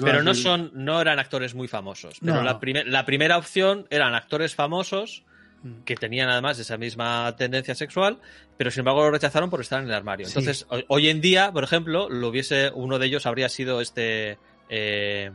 Pero 0.04 0.24
no 0.24 0.34
son, 0.34 0.72
no 0.74 1.00
eran 1.02 1.20
actores 1.20 1.54
muy 1.54 1.68
famosos. 1.68 2.18
Pero 2.22 2.36
No. 2.38 2.42
la, 2.44 2.60
prime- 2.60 2.86
la 2.86 3.06
primera 3.06 3.38
opción 3.38 3.86
eran 3.90 4.16
actores 4.16 4.56
famosos 4.56 5.24
Mm. 5.64 5.84
que 5.86 5.96
tenían 5.96 6.30
además 6.30 6.60
esa 6.60 6.78
misma 6.78 7.36
tendencia 7.36 7.74
sexual, 7.76 8.20
pero 8.58 8.70
sin 8.72 8.82
embargo 8.82 9.02
lo 9.02 9.12
rechazaron 9.12 9.50
por 9.50 9.60
estar 9.62 9.82
en 9.82 9.88
el 9.88 9.94
armario. 9.94 10.28
Entonces, 10.28 10.68
hoy, 10.70 10.86
hoy 10.88 11.10
en 11.10 11.20
día, 11.20 11.52
por 11.52 11.64
ejemplo, 11.64 12.10
lo 12.10 12.28
hubiese, 12.28 12.70
uno 12.76 13.00
de 13.00 13.08
ellos 13.08 13.26
habría 13.26 13.50
sido 13.50 13.82
este. 13.82 14.38
Eh, 14.70 15.32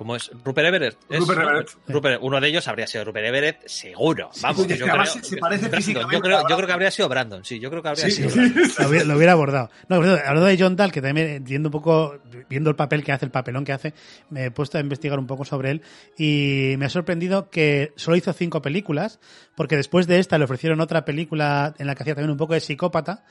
¿Cómo 0.00 0.16
es? 0.16 0.30
Rupert 0.42 0.66
Everett. 0.66 0.96
¿es? 1.10 1.18
Rupert 1.20 1.40
¿no? 1.42 1.50
Everett. 1.50 1.68
Rupert- 1.88 2.18
uno 2.22 2.40
de 2.40 2.48
ellos 2.48 2.66
habría 2.68 2.86
sido 2.86 3.04
Rupert 3.04 3.26
Everett, 3.26 3.66
seguro. 3.68 4.30
Vamos, 4.40 4.66
yo 4.66 4.86
creo, 4.86 5.04
se 5.04 5.36
parece 5.36 5.68
físicamente 5.68 6.16
yo 6.16 6.22
creo, 6.22 6.38
a 6.38 6.48
yo 6.48 6.56
creo 6.56 6.66
que 6.66 6.72
habría 6.72 6.90
sido 6.90 7.06
Brandon, 7.10 7.44
sí, 7.44 7.60
yo 7.60 7.68
creo 7.68 7.82
que 7.82 7.88
habría 7.90 8.06
Sí, 8.06 8.12
sido 8.12 8.30
sí. 8.30 8.40
Lo 8.78 8.88
hubiera, 8.88 9.04
lo 9.04 9.16
hubiera 9.16 9.32
abordado. 9.32 9.68
No, 9.90 9.96
hablando 9.96 10.44
de 10.46 10.56
John 10.58 10.74
Dahl, 10.74 10.90
que 10.90 11.02
también 11.02 11.26
eh, 11.28 11.40
viendo 11.42 11.68
un 11.68 11.72
poco, 11.72 12.18
viendo 12.48 12.70
el 12.70 12.76
papel 12.76 13.04
que 13.04 13.12
hace, 13.12 13.26
el 13.26 13.30
papelón 13.30 13.62
que 13.66 13.72
hace, 13.74 13.92
me 14.30 14.46
he 14.46 14.50
puesto 14.50 14.78
a 14.78 14.80
investigar 14.80 15.18
un 15.18 15.26
poco 15.26 15.44
sobre 15.44 15.70
él 15.70 15.82
y 16.16 16.76
me 16.78 16.86
ha 16.86 16.88
sorprendido 16.88 17.50
que 17.50 17.92
solo 17.96 18.16
hizo 18.16 18.32
cinco 18.32 18.62
películas, 18.62 19.20
porque 19.54 19.76
después 19.76 20.06
de 20.06 20.18
esta 20.18 20.38
le 20.38 20.44
ofrecieron 20.44 20.80
otra 20.80 21.04
película 21.04 21.74
en 21.76 21.86
la 21.86 21.94
que 21.94 22.04
hacía 22.04 22.14
también 22.14 22.30
un 22.30 22.38
poco 22.38 22.54
de 22.54 22.60
psicópata, 22.60 23.26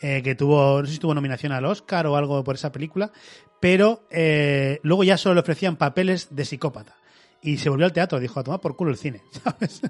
eh, 0.00 0.22
que 0.22 0.34
tuvo, 0.34 0.80
no 0.80 0.86
sé 0.86 0.94
si 0.94 0.98
tuvo 0.98 1.14
nominación 1.14 1.52
al 1.52 1.64
Oscar 1.64 2.06
o 2.06 2.16
algo 2.16 2.42
por 2.44 2.54
esa 2.54 2.72
película, 2.72 3.12
pero 3.60 4.06
eh, 4.10 4.80
luego 4.82 5.04
ya 5.04 5.16
solo 5.16 5.34
le 5.34 5.40
ofrecían 5.40 5.76
papeles 5.76 6.28
de 6.34 6.44
psicópata. 6.44 6.96
Y 7.42 7.58
se 7.58 7.68
volvió 7.68 7.86
al 7.86 7.92
teatro, 7.92 8.20
dijo 8.20 8.38
a 8.40 8.44
tomar 8.44 8.60
por 8.60 8.76
culo 8.76 8.90
el 8.92 8.96
cine, 8.96 9.22
¿sabes? 9.44 9.82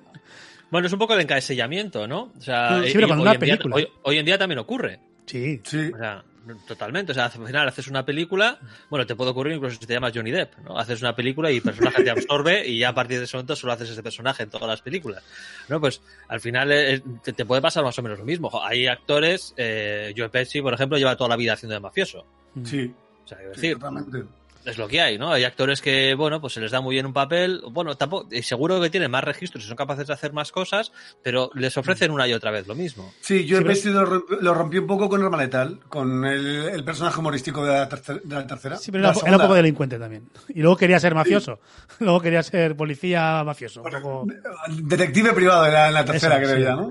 Bueno, 0.70 0.86
es 0.86 0.92
un 0.92 0.98
poco 0.98 1.12
el 1.14 1.20
encasillamiento, 1.20 2.06
¿no? 2.08 2.32
O 2.36 2.40
sea, 2.40 2.82
Sí, 2.84 2.92
pero 2.94 3.06
hoy 3.08 3.12
en 3.12 3.24
día- 3.24 3.38
película. 3.38 3.76
hoy- 3.76 3.88
hoy 4.02 4.18
en 4.18 4.24
día 4.26 4.38
también 4.38 4.58
ocurre. 4.58 5.00
Sí. 5.26 5.60
Sí. 5.64 5.90
O 5.94 5.98
sea, 5.98 6.24
totalmente. 6.66 7.12
O 7.12 7.14
sea, 7.14 7.26
al 7.26 7.30
final 7.32 7.68
haces 7.68 7.88
una 7.88 8.04
película, 8.04 8.58
bueno, 8.90 9.06
te 9.06 9.14
puede 9.14 9.30
ocurrir 9.30 9.54
incluso 9.54 9.78
si 9.78 9.86
te 9.86 9.94
llamas 9.94 10.12
Johnny 10.14 10.30
Depp, 10.30 10.58
¿no? 10.58 10.78
Haces 10.78 11.00
una 11.00 11.14
película 11.14 11.50
y 11.50 11.56
el 11.56 11.62
personaje 11.62 12.02
te 12.02 12.10
absorbe 12.10 12.66
y 12.66 12.78
ya 12.78 12.90
a 12.90 12.94
partir 12.94 13.18
de 13.18 13.24
ese 13.24 13.36
momento 13.36 13.56
solo 13.56 13.72
haces 13.72 13.90
ese 13.90 14.02
personaje 14.02 14.42
en 14.42 14.50
todas 14.50 14.68
las 14.68 14.82
películas. 14.82 15.22
¿No? 15.68 15.80
Pues 15.80 16.00
al 16.28 16.40
final 16.40 16.72
eh, 16.72 17.02
te, 17.22 17.32
te 17.32 17.44
puede 17.44 17.62
pasar 17.62 17.84
más 17.84 17.98
o 17.98 18.02
menos 18.02 18.18
lo 18.18 18.24
mismo. 18.24 18.50
Hay 18.62 18.86
actores, 18.86 19.54
eh, 19.56 20.12
Joe 20.16 20.28
Pesci, 20.28 20.60
por 20.60 20.74
ejemplo, 20.74 20.98
lleva 20.98 21.16
toda 21.16 21.30
la 21.30 21.36
vida 21.36 21.54
haciendo 21.54 21.74
de 21.74 21.80
mafioso. 21.80 22.26
Sí. 22.64 22.92
O 23.24 23.28
sea, 23.28 23.38
quiero 23.38 23.54
sí, 23.54 23.60
decir, 23.60 23.74
totalmente. 23.74 24.24
Es 24.64 24.78
lo 24.78 24.86
que 24.88 25.00
hay, 25.00 25.18
¿no? 25.18 25.32
Hay 25.32 25.44
actores 25.44 25.80
que, 25.80 26.14
bueno, 26.14 26.40
pues 26.40 26.52
se 26.52 26.60
les 26.60 26.70
da 26.70 26.80
muy 26.80 26.94
bien 26.94 27.06
un 27.06 27.12
papel, 27.12 27.62
bueno, 27.70 27.96
tampoco, 27.96 28.28
y 28.30 28.42
seguro 28.42 28.80
que 28.80 28.90
tienen 28.90 29.10
más 29.10 29.24
registros 29.24 29.64
y 29.64 29.66
son 29.68 29.76
capaces 29.76 30.06
de 30.06 30.12
hacer 30.12 30.32
más 30.32 30.52
cosas, 30.52 30.92
pero 31.22 31.50
les 31.54 31.76
ofrecen 31.76 32.10
una 32.10 32.28
y 32.28 32.32
otra 32.32 32.50
vez 32.50 32.66
lo 32.66 32.74
mismo. 32.74 33.12
Sí, 33.20 33.44
yo 33.44 33.56
Sí, 33.56 33.62
he 33.62 33.64
pero- 33.64 33.68
vestido, 33.68 34.02
lo, 34.04 34.10
romp- 34.10 34.40
lo 34.40 34.54
rompí 34.54 34.78
un 34.78 34.86
poco 34.86 35.08
con 35.08 35.22
Arma 35.22 35.36
Letal, 35.36 35.80
con 35.88 36.24
el, 36.24 36.68
el 36.68 36.84
personaje 36.84 37.18
humorístico 37.18 37.64
de 37.64 37.72
la, 37.72 37.88
tercer- 37.88 38.22
de 38.22 38.34
la 38.34 38.46
tercera. 38.46 38.76
Sí, 38.76 38.90
pero 38.92 39.02
La 39.02 39.10
era, 39.10 39.20
era 39.26 39.36
un 39.36 39.42
poco 39.42 39.54
delincuente 39.54 39.98
también. 39.98 40.28
Y 40.48 40.60
luego 40.62 40.76
quería 40.76 41.00
ser 41.00 41.14
mafioso. 41.14 41.58
Luego 41.98 42.20
quería 42.20 42.42
ser 42.42 42.76
policía 42.76 43.42
mafioso. 43.44 43.82
Un 43.82 43.90
poco... 43.90 44.26
Detective 44.68 45.32
privado 45.32 45.66
era 45.66 45.88
en 45.88 45.94
la 45.94 46.04
tercera, 46.04 46.36
Eso, 46.36 46.44
creo 46.44 46.56
sí. 46.56 46.62
ya, 46.62 46.76
¿no? 46.76 46.90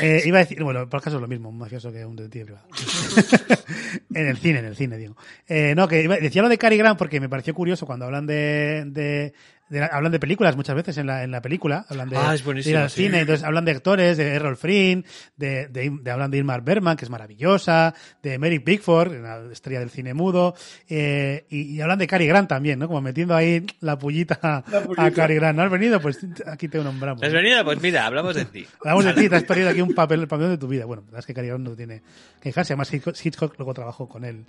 Eh, 0.00 0.22
iba 0.26 0.38
a 0.38 0.40
decir, 0.40 0.62
bueno, 0.62 0.88
por 0.88 0.98
el 0.98 1.04
caso 1.04 1.16
es 1.16 1.22
lo 1.22 1.28
mismo, 1.28 1.48
un 1.48 1.58
mafioso 1.58 1.90
que 1.92 2.04
un 2.04 2.16
detective 2.16 2.44
privado. 2.46 2.66
en 4.14 4.26
el 4.26 4.36
cine, 4.36 4.58
en 4.60 4.64
el 4.66 4.76
cine, 4.76 4.96
digo. 4.96 5.16
Eh, 5.48 5.74
no, 5.76 5.88
que 5.88 6.02
iba- 6.02 6.16
decía 6.16 6.42
lo 6.42 6.48
de 6.48 6.58
Cary 6.58 6.76
Grant 6.76 6.98
porque 6.98 7.20
me 7.20 7.28
pareció 7.28 7.54
curioso 7.54 7.86
cuando 7.86 8.04
hablan 8.06 8.26
de, 8.26 8.84
de 8.86 9.32
de 9.68 9.80
la- 9.80 9.86
hablan 9.86 10.12
de 10.12 10.18
películas 10.20 10.54
muchas 10.56 10.76
veces 10.76 10.96
en 10.98 11.06
la, 11.06 11.24
en 11.24 11.30
la 11.30 11.42
película, 11.42 11.84
hablan 11.88 12.08
de, 12.08 12.16
Ah, 12.16 12.34
es 12.34 12.40
de 12.40 12.44
buenísimo, 12.44 12.76
ir 12.76 12.82
al 12.82 12.90
sí. 12.90 13.02
cine, 13.04 13.20
entonces 13.20 13.44
hablan 13.44 13.64
de 13.64 13.72
actores, 13.72 14.16
de 14.16 14.28
Errol 14.34 14.56
Flynn, 14.56 15.04
de, 15.36 15.66
de, 15.68 15.90
de- 16.02 16.10
hablan 16.10 16.30
de 16.30 16.38
Irmar 16.38 16.62
Berman, 16.62 16.96
que 16.96 17.04
es 17.04 17.10
maravillosa, 17.10 17.94
de 18.22 18.38
Mary 18.38 18.58
Pickford, 18.60 19.12
una 19.12 19.38
estrella 19.52 19.80
del 19.80 19.90
cine 19.90 20.14
mudo, 20.14 20.54
eh, 20.88 21.46
y, 21.50 21.74
y 21.76 21.80
hablan 21.80 21.98
de 21.98 22.06
Cary 22.06 22.26
Grant 22.26 22.48
también, 22.48 22.78
¿no? 22.78 22.86
Como 22.86 23.00
metiendo 23.00 23.34
ahí 23.34 23.66
la 23.80 23.98
pullita, 23.98 24.62
La 24.70 24.82
pullita. 24.82 25.04
a 25.04 25.10
Cary 25.10 25.34
Grant. 25.34 25.56
¿No 25.56 25.64
has 25.64 25.70
venido? 25.70 26.00
Pues 26.00 26.18
aquí 26.46 26.68
te 26.68 26.78
nombramos. 26.82 27.22
¿Has 27.22 27.32
venido? 27.32 27.64
Pues 27.64 27.80
mira, 27.82 28.06
hablamos 28.06 28.34
de 28.36 28.44
ti. 28.44 28.66
Hablamos 28.80 29.04
de 29.04 29.12
ti, 29.14 29.28
te 29.28 29.36
has 29.36 29.44
perdido 29.44 29.70
aquí 29.70 29.80
un 29.80 29.94
papel, 29.94 30.20
el 30.20 30.28
papel 30.28 30.48
de 30.50 30.58
tu 30.58 30.68
vida. 30.68 30.84
Bueno, 30.84 31.02
la 31.02 31.06
verdad 31.06 31.20
es 31.20 31.26
que 31.26 31.34
Cary 31.34 31.48
Grant 31.48 31.64
no 31.64 31.74
tiene 31.74 32.02
que 32.40 32.50
quejarse. 32.50 32.72
Además, 32.72 32.92
Hitchcock, 32.92 33.16
Hitchcock 33.24 33.54
luego 33.58 33.74
trabajó 33.74 34.08
con 34.08 34.24
él 34.24 34.44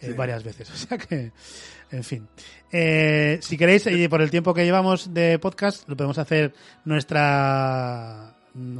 eh, 0.00 0.12
varias 0.16 0.42
veces. 0.44 0.70
O 0.74 0.76
sea 0.76 0.98
que, 0.98 1.32
en 1.90 2.04
fin. 2.04 2.28
Eh, 2.72 3.38
si 3.42 3.56
queréis, 3.56 3.86
y 3.86 4.08
por 4.08 4.20
el 4.22 4.30
tiempo 4.30 4.52
que 4.54 4.64
llevamos 4.64 5.14
de 5.14 5.38
podcast, 5.38 5.88
lo 5.88 5.96
podemos 5.96 6.18
hacer 6.18 6.52
nuestra 6.84 8.34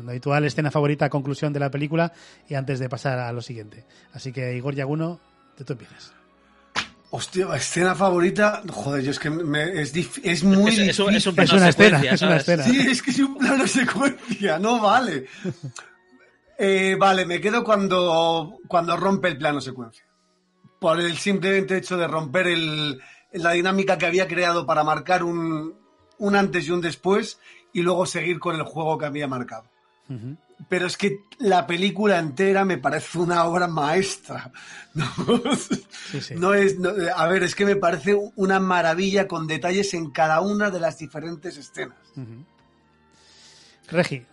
habitual 0.08 0.44
escena 0.44 0.70
favorita, 0.70 1.08
conclusión 1.10 1.52
de 1.52 1.60
la 1.60 1.70
película, 1.70 2.12
y 2.48 2.54
antes 2.54 2.78
de 2.78 2.88
pasar 2.88 3.18
a 3.18 3.32
lo 3.32 3.42
siguiente. 3.42 3.84
Así 4.12 4.32
que, 4.32 4.54
Igor 4.56 4.74
Yaguno, 4.74 5.20
de 5.56 5.64
tú 5.64 5.74
empiezas. 5.74 6.12
Hostia, 7.10 7.46
escena 7.54 7.94
favorita. 7.94 8.62
Joder, 8.68 9.04
yo 9.04 9.10
es 9.12 9.18
que 9.18 9.30
me- 9.30 9.80
es, 9.80 9.94
dif- 9.94 10.20
es 10.24 10.42
muy 10.42 10.72
Es, 10.72 10.78
es 10.80 10.98
un, 10.98 11.14
es 11.14 11.26
un 11.26 11.34
una 11.38 11.68
escena, 11.68 12.00
es 12.00 12.20
una 12.22 12.36
escena. 12.36 12.64
Sí, 12.64 12.78
es 12.90 13.00
que 13.02 13.10
es 13.12 13.18
un 13.20 13.38
plano 13.38 13.66
secuencia, 13.66 14.58
no 14.58 14.80
vale. 14.80 15.26
Eh, 16.58 16.96
vale, 16.98 17.26
me 17.26 17.38
quedo 17.38 17.62
cuando, 17.62 18.60
cuando 18.66 18.96
rompe 18.96 19.28
el 19.28 19.36
plano 19.36 19.60
secuencia. 19.60 20.05
Por 20.78 21.00
el 21.00 21.16
simplemente 21.16 21.76
hecho 21.76 21.96
de 21.96 22.06
romper 22.06 22.46
el, 22.48 23.00
la 23.32 23.52
dinámica 23.52 23.98
que 23.98 24.06
había 24.06 24.28
creado 24.28 24.66
para 24.66 24.84
marcar 24.84 25.22
un, 25.24 25.74
un 26.18 26.36
antes 26.36 26.66
y 26.66 26.70
un 26.70 26.80
después 26.80 27.38
y 27.72 27.82
luego 27.82 28.06
seguir 28.06 28.38
con 28.38 28.56
el 28.56 28.62
juego 28.62 28.98
que 28.98 29.06
había 29.06 29.28
marcado. 29.28 29.64
Pero 30.68 30.86
es 30.86 30.96
que 30.96 31.18
la 31.38 31.66
película 31.66 32.18
entera 32.18 32.64
me 32.64 32.78
parece 32.78 33.18
una 33.18 33.44
obra 33.44 33.66
maestra. 33.68 34.50
No, 34.94 35.06
Sí, 36.10 36.20
sí. 36.20 36.34
no 36.36 36.54
es, 36.54 36.78
no, 36.78 36.90
a 37.14 37.26
ver, 37.26 37.42
es 37.42 37.54
que 37.56 37.66
me 37.66 37.74
parece 37.76 38.16
una 38.36 38.60
maravilla 38.60 39.26
con 39.26 39.46
detalles 39.48 39.92
en 39.94 40.10
cada 40.10 40.40
una 40.40 40.70
de 40.70 40.78
las 40.80 40.96
diferentes 40.98 41.56
escenas. 41.56 41.98
Regi. 43.88 44.24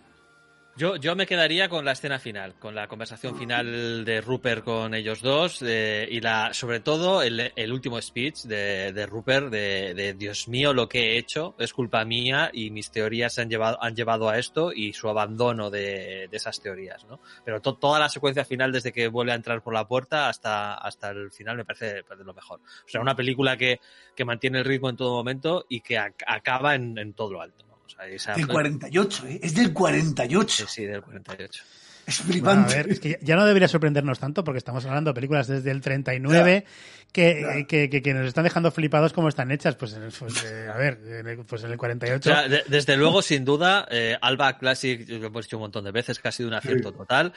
Yo, 0.76 0.96
yo 0.96 1.14
me 1.14 1.24
quedaría 1.24 1.68
con 1.68 1.84
la 1.84 1.92
escena 1.92 2.18
final, 2.18 2.54
con 2.58 2.74
la 2.74 2.88
conversación 2.88 3.36
final 3.38 4.04
de 4.04 4.20
Rupert 4.20 4.64
con 4.64 4.92
ellos 4.92 5.22
dos 5.22 5.62
eh, 5.62 6.08
y 6.10 6.20
la, 6.20 6.52
sobre 6.52 6.80
todo 6.80 7.22
el, 7.22 7.52
el 7.54 7.72
último 7.72 8.02
speech 8.02 8.42
de, 8.42 8.92
de 8.92 9.06
Rupert 9.06 9.50
de, 9.50 9.94
de 9.94 10.14
Dios 10.14 10.48
mío 10.48 10.72
lo 10.72 10.88
que 10.88 11.12
he 11.12 11.18
hecho 11.18 11.54
es 11.60 11.72
culpa 11.72 12.04
mía 12.04 12.50
y 12.52 12.72
mis 12.72 12.90
teorías 12.90 13.34
se 13.34 13.42
han 13.42 13.50
llevado, 13.50 13.80
han 13.80 13.94
llevado 13.94 14.28
a 14.28 14.36
esto 14.36 14.72
y 14.72 14.92
su 14.92 15.08
abandono 15.08 15.70
de, 15.70 16.26
de 16.28 16.36
esas 16.36 16.60
teorías, 16.60 17.04
¿no? 17.04 17.20
Pero 17.44 17.60
to- 17.62 17.76
toda 17.76 18.00
la 18.00 18.08
secuencia 18.08 18.44
final 18.44 18.72
desde 18.72 18.90
que 18.92 19.06
vuelve 19.06 19.30
a 19.30 19.36
entrar 19.36 19.62
por 19.62 19.74
la 19.74 19.86
puerta 19.86 20.28
hasta, 20.28 20.74
hasta 20.74 21.10
el 21.10 21.30
final 21.30 21.56
me 21.56 21.64
parece, 21.64 21.94
me 21.94 22.02
parece 22.02 22.24
lo 22.24 22.34
mejor. 22.34 22.58
O 22.58 22.88
sea, 22.88 23.00
una 23.00 23.14
película 23.14 23.56
que, 23.56 23.78
que 24.16 24.24
mantiene 24.24 24.58
el 24.58 24.64
ritmo 24.64 24.90
en 24.90 24.96
todo 24.96 25.14
momento 25.14 25.66
y 25.68 25.82
que 25.82 25.98
ac- 26.00 26.24
acaba 26.26 26.74
en, 26.74 26.98
en 26.98 27.14
todo 27.14 27.34
lo 27.34 27.42
alto. 27.42 27.64
¿no? 27.64 27.73
O 27.86 27.88
sea, 27.88 28.06
esa- 28.06 28.34
Del 28.34 28.46
48, 28.48 29.26
¿eh? 29.26 29.40
Es 29.42 29.54
del 29.54 29.72
48. 29.72 30.66
Sí, 30.68 30.82
sí, 30.82 30.86
del 30.86 31.02
48. 31.02 31.62
Es 32.06 32.18
Bueno, 32.18 32.28
a 32.28 32.32
flipante. 32.66 32.74
ver, 32.76 32.90
es 32.90 33.00
que 33.00 33.18
ya- 33.22 33.34
no 33.34 33.46
debería 33.46 33.66
sorprendernos 33.66 34.18
tanto 34.18 34.44
porque 34.44 34.58
estamos 34.58 34.84
hablando 34.84 35.08
de 35.10 35.14
películas 35.14 35.46
desde 35.48 35.70
el 35.70 35.80
39 35.80 36.66
que, 37.12 37.40
Ya. 37.40 37.66
que, 37.66 37.88
que, 37.88 38.02
que 38.02 38.12
nos 38.12 38.26
están 38.26 38.44
dejando 38.44 38.70
flipados 38.70 39.14
como 39.14 39.28
están 39.28 39.50
hechas. 39.50 39.74
Pues, 39.76 39.94
en 39.94 40.02
el- 40.02 40.12
pues, 40.12 40.44
eh, 40.44 40.68
a 40.70 40.76
ver, 40.76 41.00
en 41.06 41.26
el, 41.28 41.38
pues 41.46 41.64
en 41.64 41.70
el 41.70 41.78
48. 41.78 42.28
O 42.28 42.32
sea, 42.34 42.46
de- 42.46 42.62
desde 42.68 42.98
luego, 42.98 43.22
sin 43.22 43.46
duda, 43.46 43.88
eh, 43.90 44.18
Alba 44.20 44.58
Classic, 44.58 45.08
lo 45.08 45.28
hemos 45.28 45.46
dicho 45.46 45.56
un 45.56 45.62
montón 45.62 45.82
de 45.84 45.92
veces, 45.92 46.18
que 46.18 46.28
ha 46.28 46.32
sido 46.32 46.50
un 46.50 46.54
acierto 46.56 46.92
total. 46.92 47.32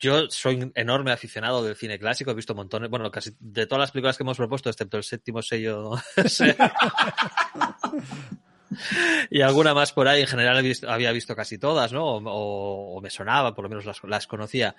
Yo 0.00 0.22
soy 0.30 0.62
un 0.62 0.72
enorme 0.74 1.12
aficionado 1.12 1.62
del 1.62 1.76
cine 1.76 1.98
clásico, 1.98 2.30
he 2.30 2.34
visto 2.34 2.54
montones, 2.54 2.88
bueno, 2.88 3.10
casi 3.10 3.36
de 3.40 3.66
todas 3.66 3.80
las 3.80 3.90
películas 3.90 4.16
que 4.16 4.22
hemos 4.22 4.38
propuesto, 4.38 4.70
excepto 4.70 4.96
el 4.96 5.04
séptimo 5.04 5.42
sello. 5.42 5.90
y 9.30 9.40
alguna 9.42 9.74
más 9.74 9.92
por 9.92 10.08
ahí, 10.08 10.22
en 10.22 10.26
general 10.26 10.62
visto- 10.62 10.90
había 10.90 11.12
visto 11.12 11.34
casi 11.36 11.58
todas, 11.58 11.92
¿no? 11.92 12.04
O, 12.04 12.22
o- 12.22 12.96
o 12.96 13.00
me 13.00 13.10
sonaba, 13.10 13.54
por 13.54 13.64
lo 13.64 13.68
menos 13.68 13.84
las, 13.84 14.02
las 14.04 14.26
conocía. 14.26 14.74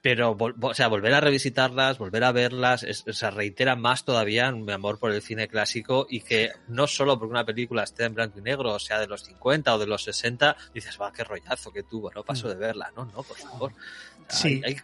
Pero, 0.00 0.36
o 0.60 0.74
sea, 0.74 0.88
volver 0.88 1.14
a 1.14 1.20
revisitarlas, 1.20 1.96
volver 1.98 2.24
a 2.24 2.32
verlas, 2.32 2.82
es- 2.82 3.04
o 3.06 3.12
sea, 3.12 3.30
reitera 3.30 3.76
más 3.76 4.04
todavía 4.04 4.50
mi 4.50 4.72
amor 4.72 4.98
por 4.98 5.12
el 5.12 5.22
cine 5.22 5.46
clásico 5.46 6.08
y 6.10 6.22
que 6.22 6.50
no 6.66 6.88
solo 6.88 7.16
porque 7.18 7.30
una 7.30 7.44
película 7.46 7.84
esté 7.84 8.04
en 8.04 8.14
blanco 8.14 8.40
y 8.40 8.42
negro, 8.42 8.72
o 8.72 8.78
sea, 8.80 8.98
de 8.98 9.06
los 9.06 9.22
50 9.22 9.72
o 9.74 9.78
de 9.78 9.86
los 9.86 10.02
60, 10.02 10.56
dices, 10.74 10.98
va, 11.00 11.12
qué 11.12 11.22
rollazo 11.22 11.70
que 11.70 11.84
tuvo, 11.84 12.10
no 12.10 12.24
paso 12.24 12.48
de 12.48 12.56
verla, 12.56 12.90
no, 12.96 13.04
no, 13.04 13.22
por 13.22 13.36
favor. 13.36 13.72
Sí. 14.28 14.60
Hay, 14.64 14.72
hay 14.72 14.76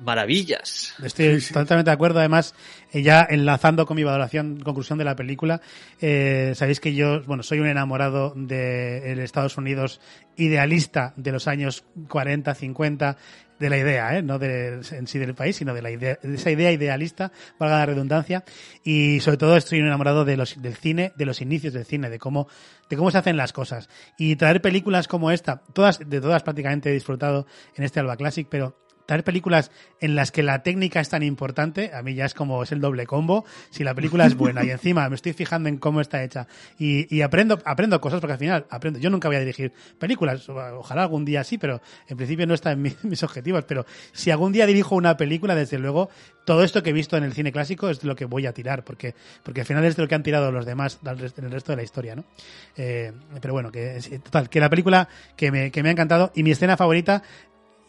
maravillas. 0.00 0.94
Estoy 1.02 1.40
totalmente 1.40 1.90
de 1.90 1.94
acuerdo. 1.94 2.18
Además, 2.18 2.54
eh, 2.92 3.02
ya 3.02 3.26
enlazando 3.28 3.86
con 3.86 3.96
mi 3.96 4.04
valoración, 4.04 4.60
conclusión 4.60 4.98
de 4.98 5.04
la 5.04 5.16
película, 5.16 5.60
eh, 6.00 6.52
sabéis 6.54 6.80
que 6.80 6.94
yo, 6.94 7.22
bueno, 7.22 7.42
soy 7.42 7.60
un 7.60 7.66
enamorado 7.66 8.32
del 8.36 9.18
Estados 9.20 9.56
Unidos 9.56 10.00
idealista 10.36 11.12
de 11.16 11.32
los 11.32 11.46
años 11.46 11.84
40, 12.08 12.54
50, 12.54 13.16
de 13.62 13.70
la 13.70 13.78
idea, 13.78 14.18
¿eh? 14.18 14.22
no 14.22 14.38
de, 14.38 14.80
en 14.90 15.06
sí 15.06 15.18
del 15.18 15.34
país, 15.34 15.56
sino 15.56 15.72
de, 15.72 15.82
la 15.82 15.90
idea, 15.90 16.18
de 16.20 16.34
esa 16.34 16.50
idea 16.50 16.72
idealista, 16.72 17.32
valga 17.58 17.78
la 17.78 17.86
redundancia. 17.86 18.44
Y 18.82 19.20
sobre 19.20 19.36
todo 19.36 19.56
estoy 19.56 19.80
un 19.80 19.86
enamorado 19.86 20.24
de 20.24 20.36
los, 20.36 20.60
del 20.60 20.74
cine, 20.74 21.12
de 21.16 21.24
los 21.24 21.40
inicios 21.40 21.72
del 21.72 21.86
cine, 21.86 22.10
de 22.10 22.18
cómo, 22.18 22.48
de 22.90 22.96
cómo 22.96 23.10
se 23.10 23.18
hacen 23.18 23.36
las 23.36 23.52
cosas. 23.52 23.88
Y 24.18 24.36
traer 24.36 24.60
películas 24.60 25.06
como 25.06 25.30
esta, 25.30 25.62
todas, 25.72 25.98
de 25.98 26.20
todas 26.20 26.42
prácticamente 26.42 26.90
he 26.90 26.92
disfrutado 26.92 27.46
en 27.76 27.84
este 27.84 28.00
Alba 28.00 28.16
Classic, 28.16 28.46
pero 28.50 28.81
traer 29.06 29.24
películas 29.24 29.70
en 30.00 30.14
las 30.14 30.30
que 30.32 30.42
la 30.42 30.62
técnica 30.62 31.00
es 31.00 31.08
tan 31.08 31.22
importante, 31.22 31.92
a 31.94 32.02
mí 32.02 32.14
ya 32.14 32.24
es 32.24 32.34
como 32.34 32.62
es 32.62 32.72
el 32.72 32.80
doble 32.80 33.06
combo. 33.06 33.44
Si 33.70 33.84
la 33.84 33.94
película 33.94 34.26
es 34.26 34.34
buena 34.36 34.64
y 34.64 34.70
encima 34.72 35.08
me 35.08 35.14
estoy 35.16 35.32
fijando 35.32 35.68
en 35.68 35.78
cómo 35.78 36.00
está 36.00 36.22
hecha 36.22 36.46
y, 36.78 37.14
y 37.14 37.22
aprendo, 37.22 37.58
aprendo 37.64 38.00
cosas, 38.00 38.20
porque 38.20 38.32
al 38.34 38.38
final 38.38 38.66
aprendo. 38.70 38.98
Yo 38.98 39.10
nunca 39.10 39.28
voy 39.28 39.36
a 39.36 39.40
dirigir 39.40 39.72
películas, 39.98 40.48
ojalá 40.48 41.02
algún 41.02 41.24
día 41.24 41.44
sí, 41.44 41.58
pero 41.58 41.80
en 42.08 42.16
principio 42.16 42.46
no 42.46 42.54
está 42.54 42.72
en 42.72 42.82
mi- 42.82 42.94
mis 43.02 43.22
objetivos. 43.22 43.64
Pero 43.64 43.84
si 44.12 44.30
algún 44.30 44.52
día 44.52 44.66
dirijo 44.66 44.94
una 44.94 45.16
película, 45.16 45.54
desde 45.54 45.78
luego, 45.78 46.08
todo 46.44 46.64
esto 46.64 46.82
que 46.82 46.90
he 46.90 46.92
visto 46.92 47.16
en 47.16 47.24
el 47.24 47.32
cine 47.32 47.52
clásico 47.52 47.88
es 47.90 48.00
de 48.00 48.08
lo 48.08 48.16
que 48.16 48.24
voy 48.24 48.46
a 48.46 48.52
tirar, 48.52 48.84
porque, 48.84 49.14
porque 49.42 49.60
al 49.60 49.66
final 49.66 49.84
es 49.84 49.96
de 49.96 50.02
lo 50.02 50.08
que 50.08 50.14
han 50.14 50.22
tirado 50.22 50.50
los 50.52 50.64
demás 50.66 50.98
en 51.04 51.44
el 51.44 51.50
resto 51.50 51.72
de 51.72 51.76
la 51.76 51.82
historia, 51.82 52.16
¿no? 52.16 52.24
Eh, 52.76 53.12
pero 53.40 53.52
bueno, 53.54 53.70
que 53.70 53.98
total, 54.22 54.48
que 54.48 54.60
la 54.60 54.70
película 54.70 55.08
que 55.36 55.50
me, 55.50 55.70
que 55.70 55.82
me 55.82 55.88
ha 55.88 55.92
encantado 55.92 56.32
y 56.34 56.42
mi 56.42 56.50
escena 56.50 56.76
favorita 56.76 57.22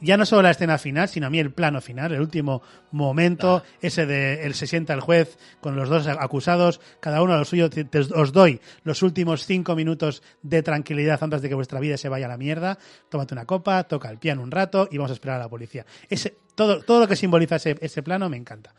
ya 0.03 0.17
no 0.17 0.25
solo 0.25 0.43
la 0.43 0.51
escena 0.51 0.77
final, 0.77 1.07
sino 1.09 1.27
a 1.27 1.29
mí 1.29 1.39
el 1.39 1.51
plano 1.51 1.81
final, 1.81 2.11
el 2.13 2.21
último 2.21 2.61
momento, 2.91 3.63
ese 3.81 4.05
de 4.05 4.45
él 4.45 4.53
se 4.53 4.67
sienta 4.67 4.93
el 4.93 4.99
juez 5.01 5.37
con 5.61 5.75
los 5.75 5.89
dos 5.89 6.05
acusados, 6.07 6.81
cada 6.99 7.21
uno 7.21 7.33
a 7.33 7.37
lo 7.37 7.45
suyo, 7.45 7.69
te- 7.69 7.85
te- 7.85 7.99
os 7.99 8.31
doy 8.31 8.59
los 8.83 9.01
últimos 9.01 9.45
cinco 9.45 9.75
minutos 9.75 10.21
de 10.41 10.61
tranquilidad 10.61 11.23
antes 11.23 11.41
de 11.41 11.49
que 11.49 11.55
vuestra 11.55 11.79
vida 11.79 11.97
se 11.97 12.09
vaya 12.09 12.25
a 12.25 12.29
la 12.29 12.37
mierda, 12.37 12.77
tómate 13.09 13.33
una 13.33 13.45
copa, 13.45 13.83
toca 13.85 14.09
el 14.09 14.17
piano 14.19 14.41
un 14.43 14.51
rato 14.51 14.87
y 14.91 14.97
vamos 14.97 15.11
a 15.11 15.15
esperar 15.15 15.37
a 15.37 15.43
la 15.43 15.49
policía. 15.49 15.85
Ese, 16.09 16.37
todo, 16.55 16.81
todo 16.83 16.99
lo 16.99 17.07
que 17.07 17.15
simboliza 17.15 17.55
ese, 17.55 17.77
ese 17.81 18.03
plano 18.03 18.29
me 18.29 18.37
encanta. 18.37 18.73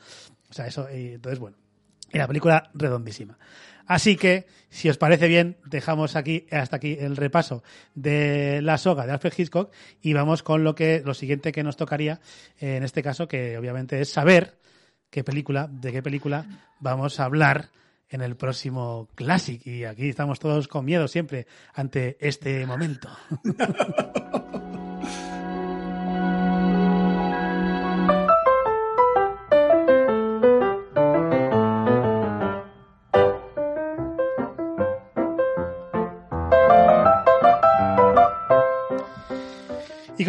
O 0.50 0.52
sea, 0.52 0.66
eso, 0.66 0.86
y 0.94 1.14
entonces 1.14 1.38
bueno, 1.38 1.56
y 2.12 2.18
la 2.18 2.28
película 2.28 2.70
redondísima. 2.74 3.36
Así 3.86 4.16
que, 4.16 4.46
si 4.70 4.88
os 4.88 4.98
parece 4.98 5.28
bien, 5.28 5.56
dejamos 5.66 6.16
aquí 6.16 6.46
hasta 6.50 6.76
aquí 6.76 6.96
el 6.98 7.16
repaso 7.16 7.62
de 7.94 8.60
la 8.62 8.78
soga 8.78 9.06
de 9.06 9.12
Alfred 9.12 9.32
Hitchcock 9.36 9.72
y 10.00 10.12
vamos 10.12 10.42
con 10.42 10.64
lo 10.64 10.74
que 10.74 11.02
lo 11.04 11.14
siguiente 11.14 11.52
que 11.52 11.62
nos 11.62 11.76
tocaría, 11.76 12.20
eh, 12.60 12.76
en 12.76 12.82
este 12.82 13.02
caso, 13.02 13.28
que 13.28 13.58
obviamente 13.58 14.00
es 14.00 14.10
saber 14.10 14.58
qué 15.10 15.22
película, 15.22 15.68
de 15.70 15.92
qué 15.92 16.02
película 16.02 16.46
vamos 16.80 17.20
a 17.20 17.24
hablar 17.24 17.70
en 18.08 18.22
el 18.22 18.36
próximo 18.36 19.08
Classic. 19.14 19.64
Y 19.66 19.84
aquí 19.84 20.08
estamos 20.08 20.38
todos 20.38 20.68
con 20.68 20.84
miedo 20.84 21.08
siempre 21.08 21.46
ante 21.74 22.16
este 22.20 22.66
momento. 22.66 23.08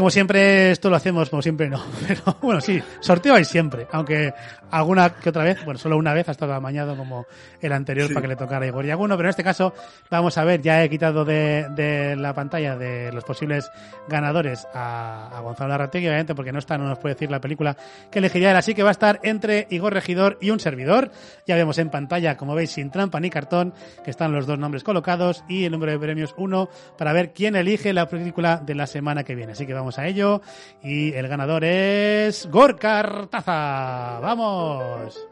como 0.06 0.12
siempre, 0.12 0.70
esto 0.70 0.91
lo 0.91 0.97
hacemos, 0.97 1.32
como 1.32 1.41
siempre 1.41 1.68
no. 1.68 1.84
Pero 2.08 2.38
bueno, 2.39 2.62
sí, 2.62 2.80
sorteo 2.99 3.34
hay 3.34 3.43
siempre. 3.43 3.88
Aunque 3.91 4.36
alguna 4.70 5.10
que 5.16 5.30
otra 5.30 5.43
vez, 5.43 5.66
bueno, 5.66 5.80
solo 5.80 5.97
una 5.97 6.14
vez 6.14 6.30
ha 6.30 6.32
estado 6.34 6.53
amañado 6.53 6.95
como 6.95 7.26
el 7.60 7.72
anterior 7.72 8.08
Sí. 8.08 8.14
para 8.14 8.22
que 8.22 8.28
le 8.28 8.36
tocara 8.36 8.66
a 8.66 8.68
Igor 8.68 8.86
Yaguno. 8.86 9.18
Pero 9.18 9.30
en 9.30 9.32
este 9.32 9.43
caso, 9.43 9.74
vamos 10.12 10.38
a 10.38 10.43
ver, 10.43 10.62
ya 10.62 10.84
he 10.84 10.91
quitado 10.91 11.26
de, 11.26 11.66
de 11.72 12.16
la 12.18 12.36
pantalla 12.36 12.76
de 12.76 13.12
los 13.14 13.24
posibles 13.24 13.72
ganadores 14.08 14.68
a, 14.76 15.36
a 15.36 15.39
Gonzalo 15.39 15.70
Larrategui, 15.70 16.06
obviamente, 16.06 16.36
porque 16.36 16.51
no 16.51 16.60
está, 16.60 16.78
no 16.78 16.88
nos 16.88 16.99
puede 16.99 17.16
decir 17.16 17.32
la 17.32 17.41
película 17.41 17.76
que 18.12 18.20
elegiría 18.20 18.51
él. 18.51 18.58
Así 18.58 18.76
que 18.76 18.84
va 18.84 18.89
a 18.89 18.91
estar 18.91 19.20
entre 19.24 19.66
Igor 19.72 19.91
Regidor 19.91 20.38
y 20.39 20.51
un 20.51 20.60
servidor. 20.60 21.10
Ya 21.47 21.56
vemos 21.56 21.80
en 21.80 21.89
pantalla, 21.89 22.38
como 22.38 22.53
veis, 22.53 22.70
sin 22.70 22.91
trampa 22.91 23.20
ni 23.20 23.32
cartón, 23.32 23.74
que 24.03 24.12
están 24.12 24.32
los 24.34 24.45
dos 24.45 24.60
nombres 24.60 24.84
colocados 24.84 25.43
y 25.49 25.66
el 25.66 25.72
número 25.72 25.93
de 25.93 25.97
premios 25.97 26.36
uno 26.38 26.70
para 26.95 27.12
ver 27.12 27.34
quién 27.34 27.56
elige 27.56 27.91
la 27.91 28.08
película 28.08 28.62
de 28.64 28.76
la 28.76 28.86
semana 28.86 29.24
que 29.24 29.34
viene. 29.34 29.53
Así 29.53 29.66
que 29.66 29.74
vamos 29.74 29.94
a 29.99 30.07
ello. 30.07 30.41
Y 30.83 31.13
el 31.13 31.27
ganador 31.27 31.63
es 31.63 32.47
Gorka 32.49 32.99
Artaza. 32.99 34.19
¡Vamos! 34.21 35.27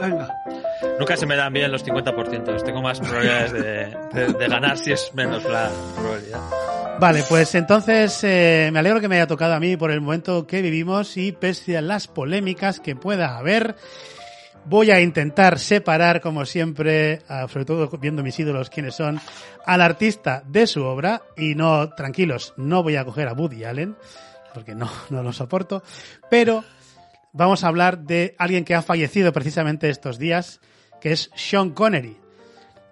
Venga. 0.00 0.28
Nunca 0.98 1.16
se 1.16 1.26
me 1.26 1.36
dan 1.36 1.52
bien 1.52 1.70
los 1.72 1.84
50%. 1.84 2.62
Tengo 2.62 2.82
más 2.82 3.00
probabilidades 3.00 3.52
de, 3.52 3.96
de- 4.12 4.32
de 4.32 4.48
ganar 4.48 4.78
si 4.78 4.92
es 4.92 5.12
menos 5.14 5.42
la 5.44 5.70
probabilidad. 5.96 6.40
Vale, 7.00 7.24
pues 7.28 7.54
entonces 7.54 8.20
eh, 8.22 8.70
me 8.72 8.78
alegro 8.78 9.00
que 9.00 9.08
me 9.08 9.16
haya 9.16 9.26
tocado 9.26 9.54
a 9.54 9.60
mí 9.60 9.76
por 9.76 9.90
el 9.90 10.00
momento 10.00 10.46
que 10.46 10.62
vivimos 10.62 11.16
y 11.16 11.32
pese 11.32 11.76
a 11.76 11.80
las 11.82 12.06
polémicas 12.06 12.78
que 12.80 12.94
pueda 12.94 13.38
haber, 13.38 13.74
voy 14.64 14.90
a 14.90 15.00
intentar 15.00 15.58
separar, 15.58 16.20
como 16.20 16.46
siempre, 16.46 17.22
ah, 17.28 17.46
sobre 17.48 17.64
todo 17.64 17.88
viendo 17.98 18.22
mis 18.22 18.38
ídolos 18.38 18.70
quiénes 18.70 18.94
son, 18.94 19.20
al 19.66 19.80
artista 19.80 20.42
de 20.46 20.66
su 20.66 20.84
obra. 20.84 21.22
Y 21.36 21.54
no, 21.54 21.90
tranquilos, 21.90 22.54
no 22.56 22.82
voy 22.82 22.96
a 22.96 23.04
coger 23.04 23.28
a 23.28 23.32
Woody 23.32 23.64
Allen, 23.64 23.96
porque 24.54 24.74
no, 24.74 24.90
no 25.10 25.22
lo 25.22 25.32
soporto, 25.32 25.82
pero 26.30 26.64
vamos 27.32 27.64
a 27.64 27.68
hablar 27.68 28.00
de 28.00 28.34
alguien 28.38 28.64
que 28.64 28.74
ha 28.74 28.82
fallecido 28.82 29.32
precisamente 29.32 29.88
estos 29.88 30.18
días, 30.18 30.60
que 31.00 31.12
es 31.12 31.30
Sean 31.34 31.70
Connery. 31.70 32.18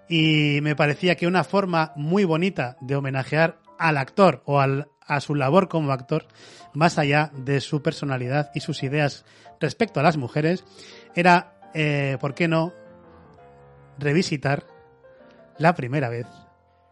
Y 0.09 0.59
me 0.61 0.75
parecía 0.75 1.15
que 1.15 1.27
una 1.27 1.43
forma 1.43 1.93
muy 1.95 2.25
bonita 2.25 2.75
de 2.81 2.95
homenajear 2.95 3.59
al 3.79 3.97
actor 3.97 4.43
o 4.45 4.59
al, 4.59 4.89
a 5.07 5.21
su 5.21 5.35
labor 5.35 5.69
como 5.69 5.91
actor, 5.91 6.27
más 6.73 6.97
allá 6.97 7.31
de 7.33 7.61
su 7.61 7.81
personalidad 7.81 8.51
y 8.53 8.59
sus 8.59 8.83
ideas 8.83 9.25
respecto 9.59 9.99
a 9.99 10.03
las 10.03 10.17
mujeres, 10.17 10.65
era, 11.15 11.53
eh, 11.73 12.17
¿por 12.19 12.33
qué 12.33 12.47
no?, 12.47 12.73
revisitar 13.97 14.65
la 15.57 15.75
primera 15.75 16.09
vez 16.09 16.25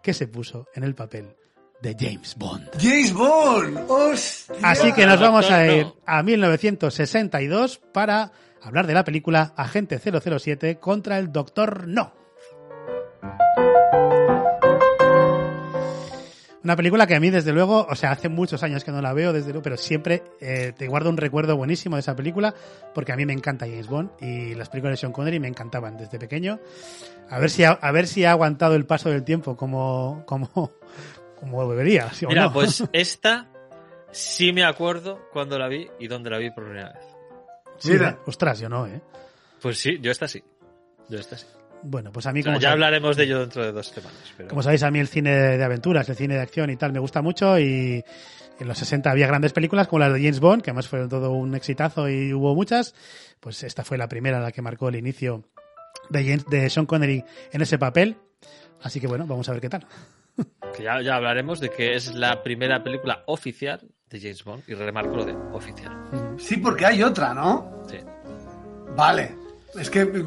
que 0.04 0.14
se 0.14 0.28
puso 0.28 0.68
en 0.76 0.84
el 0.84 0.96
papel 0.96 1.36
de 1.82 1.96
James 1.98 2.36
Bond. 2.38 2.70
James 2.80 3.14
Bond. 3.14 3.80
¡Hostia! 3.88 4.56
Así 4.64 4.94
que 4.94 5.06
nos 5.06 5.20
vamos 5.20 5.50
a 5.50 5.66
ir 5.66 5.88
a 6.06 6.22
1962 6.24 7.80
para 7.94 8.32
hablar 8.62 8.86
de 8.88 8.94
la 8.94 9.04
película 9.04 9.54
Agente 9.56 10.00
007 10.00 10.78
contra 10.80 11.18
el 11.18 11.32
Doctor 11.32 11.88
No. 11.88 12.14
Una 16.62 16.76
película 16.76 17.08
que 17.08 17.16
a 17.16 17.20
mí, 17.22 17.30
desde 17.30 17.54
luego, 17.54 17.88
o 17.90 17.96
sea, 17.96 18.12
hace 18.12 18.28
muchos 18.28 18.64
años 18.64 18.84
que 18.84 18.92
no 18.92 19.02
la 19.02 19.14
veo, 19.14 19.32
desde 19.32 19.50
luego, 19.50 19.62
pero 19.62 19.78
siempre 19.78 20.24
eh, 20.42 20.74
te 20.78 20.88
guardo 20.88 21.10
un 21.10 21.16
recuerdo 21.16 21.56
buenísimo 21.56 21.96
de 21.96 22.02
esa 22.02 22.18
película, 22.18 22.54
porque 22.94 23.14
a 23.14 23.16
mí 23.16 23.26
me 23.26 23.32
encanta 23.32 23.66
James 23.66 23.88
Bond 23.88 24.10
y 24.20 24.56
las 24.56 24.68
películas 24.68 24.94
de 24.94 24.98
Sean 24.98 25.14
Connery 25.14 25.40
me 25.40 25.48
encantaban 25.48 25.96
desde 25.96 26.20
pequeño. 26.20 26.60
A 27.30 27.40
ver 27.40 27.50
si 27.50 27.64
ha, 27.64 27.72
a 27.72 27.92
ver 27.92 28.08
si 28.08 28.26
ha 28.26 28.32
aguantado 28.32 28.76
el 28.76 28.86
paso 28.86 29.10
del 29.10 29.24
tiempo 29.24 29.56
como, 29.56 30.24
como, 30.26 30.74
como 31.40 31.70
debería. 31.70 32.12
¿sí 32.12 32.26
o 32.26 32.30
Mira, 32.30 32.46
no? 32.46 32.54
pues 32.54 32.84
esta 32.92 33.48
sí 34.12 34.52
me 34.52 34.66
acuerdo 34.66 35.30
cuando 35.32 35.58
la 35.58 35.70
vi 35.70 35.88
y 35.98 36.08
dónde 36.08 36.30
la 36.30 36.40
vi 36.40 36.52
por 36.52 36.66
primera 36.66 36.92
vez. 36.92 37.04
Sí, 37.78 37.92
Mira. 37.92 38.20
ostras, 38.26 38.60
yo 38.60 38.68
no, 38.68 38.86
¿eh? 38.86 39.02
Pues 39.62 39.78
sí, 39.78 39.98
yo 40.02 40.12
esta 40.12 40.28
sí. 40.28 40.44
Yo 41.08 41.18
esta 41.20 41.38
sí. 41.38 41.46
Bueno, 41.84 42.12
pues 42.12 42.26
a 42.26 42.34
mí 42.34 42.44
como 42.44 42.60
ya 42.60 42.72
hablaremos 42.72 43.16
de 43.16 43.24
ello 43.24 43.40
dentro 43.40 43.64
de 43.64 43.72
dos 43.72 43.88
semanas. 43.88 44.34
Pero... 44.36 44.50
Como 44.50 44.62
sabéis, 44.64 44.84
a 44.84 44.92
mí 44.92 45.00
el 45.00 45.08
cine 45.08 45.32
de 45.58 45.64
aventuras, 45.64 46.08
el 46.10 46.16
cine 46.16 46.36
de 46.36 46.42
acción 46.42 46.70
y 46.70 46.76
tal 46.76 46.92
me 46.92 47.00
gusta 47.00 47.22
mucho 47.22 47.58
y 47.60 48.04
en 48.60 48.68
los 48.68 48.78
60 48.78 49.10
había 49.10 49.28
grandes 49.28 49.54
películas 49.54 49.88
como 49.88 50.00
las 50.00 50.14
de 50.14 50.20
James 50.20 50.40
Bond, 50.40 50.62
que 50.62 50.72
además 50.72 50.88
fue 50.88 51.08
todo 51.08 51.32
un 51.32 51.56
exitazo 51.56 52.10
y 52.10 52.34
hubo 52.34 52.54
muchas. 52.56 52.94
Pues 53.40 53.64
esta 53.64 53.84
fue 53.84 53.98
la 53.98 54.10
primera 54.10 54.40
la 54.40 54.52
que 54.52 54.62
marcó 54.62 54.90
el 54.90 54.98
inicio 54.98 55.46
de, 56.10 56.24
James, 56.24 56.46
de 56.46 56.70
Sean 56.70 56.86
Connery 56.86 57.24
en 57.52 57.62
ese 57.62 57.78
papel. 57.78 58.18
Así 58.82 59.00
que 59.00 59.08
bueno, 59.08 59.26
vamos 59.26 59.48
a 59.50 59.54
ver 59.54 59.62
qué 59.62 59.70
tal. 59.70 59.86
Que 60.76 60.84
ya, 60.84 61.02
ya 61.02 61.16
hablaremos 61.16 61.60
de 61.60 61.70
que 61.70 61.96
es 61.96 62.14
la 62.14 62.44
primera 62.44 62.84
película 62.84 63.24
oficial 63.26 63.82
de 64.10 64.20
James 64.20 64.44
Bond. 64.44 64.64
Y 64.68 64.74
remarco 64.74 65.16
lo 65.16 65.26
de 65.26 65.34
oficial. 65.52 65.92
Sí, 66.38 66.58
porque 66.58 66.86
hay 66.86 67.04
otra, 67.04 67.34
¿no? 67.34 67.84
Sí. 67.90 67.98
Vale. 68.96 69.49
Es 69.78 69.90
que, 69.90 70.26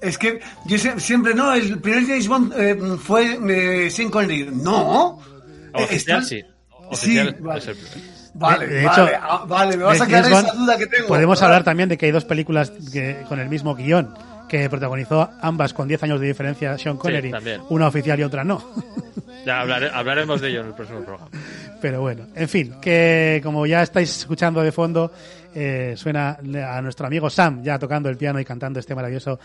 es 0.00 0.18
que 0.18 0.40
yo 0.66 0.76
sie- 0.76 0.98
siempre, 1.00 1.34
no, 1.34 1.52
el 1.54 1.78
primer 1.80 2.04
James 2.06 2.28
Bond 2.28 2.52
eh, 2.56 2.76
fue 3.02 3.38
eh, 3.86 3.90
Sean 3.90 4.10
Connery. 4.10 4.50
No. 4.52 5.20
Eh, 5.74 5.84
Oficial 5.84 6.24
sí. 6.24 6.42
Oficial 6.90 7.34
Sí, 7.36 7.42
vale. 7.42 7.58
es 7.60 7.66
el 7.68 7.76
primero. 7.76 8.00
Vale, 8.34 8.66
De- 8.66 8.74
de 8.74 8.84
vale, 8.84 9.02
hecho, 9.12 9.16
ah, 9.22 9.44
vale, 9.48 9.76
me 9.76 9.84
vas 9.84 10.00
a 10.00 10.06
quedar 10.06 10.24
esa 10.26 10.52
duda 10.52 10.76
que 10.76 10.86
tengo. 10.86 11.06
Podemos 11.08 11.40
hablar 11.42 11.62
también 11.64 11.88
de 11.88 11.96
que 11.96 12.06
hay 12.06 12.12
dos 12.12 12.24
películas 12.24 12.72
que, 12.92 13.22
con 13.28 13.38
el 13.40 13.48
mismo 13.48 13.74
guion 13.74 14.12
que 14.48 14.68
protagonizó 14.68 15.30
ambas 15.40 15.72
con 15.72 15.88
10 15.88 16.02
años 16.02 16.20
de 16.20 16.26
diferencia 16.26 16.76
Sean 16.76 16.96
Connery, 16.96 17.32
una 17.70 17.86
oficial 17.88 18.18
y 18.20 18.22
otra 18.24 18.44
no. 18.44 18.62
Ya 19.46 19.60
hablare- 19.62 19.90
hablaremos 19.92 20.40
de 20.40 20.48
ello 20.50 20.60
en 20.60 20.66
el 20.68 20.74
próximo 20.74 21.00
programa. 21.00 21.28
Pero 21.80 22.00
bueno, 22.00 22.26
en 22.34 22.48
fin, 22.48 22.74
que 22.80 23.40
como 23.42 23.66
ya 23.66 23.82
estáis 23.82 24.10
escuchando 24.18 24.60
de 24.62 24.72
fondo, 24.72 25.12
eh, 25.54 25.94
suena 25.96 26.38
a 26.68 26.82
nuestro 26.82 27.06
amigo 27.06 27.30
Sam 27.30 27.62
ya 27.62 27.78
tocando 27.78 28.08
el 28.08 28.16
piano 28.16 28.40
y 28.40 28.44
cantando 28.44 28.80
este 28.80 28.94
maravilloso 28.94 29.38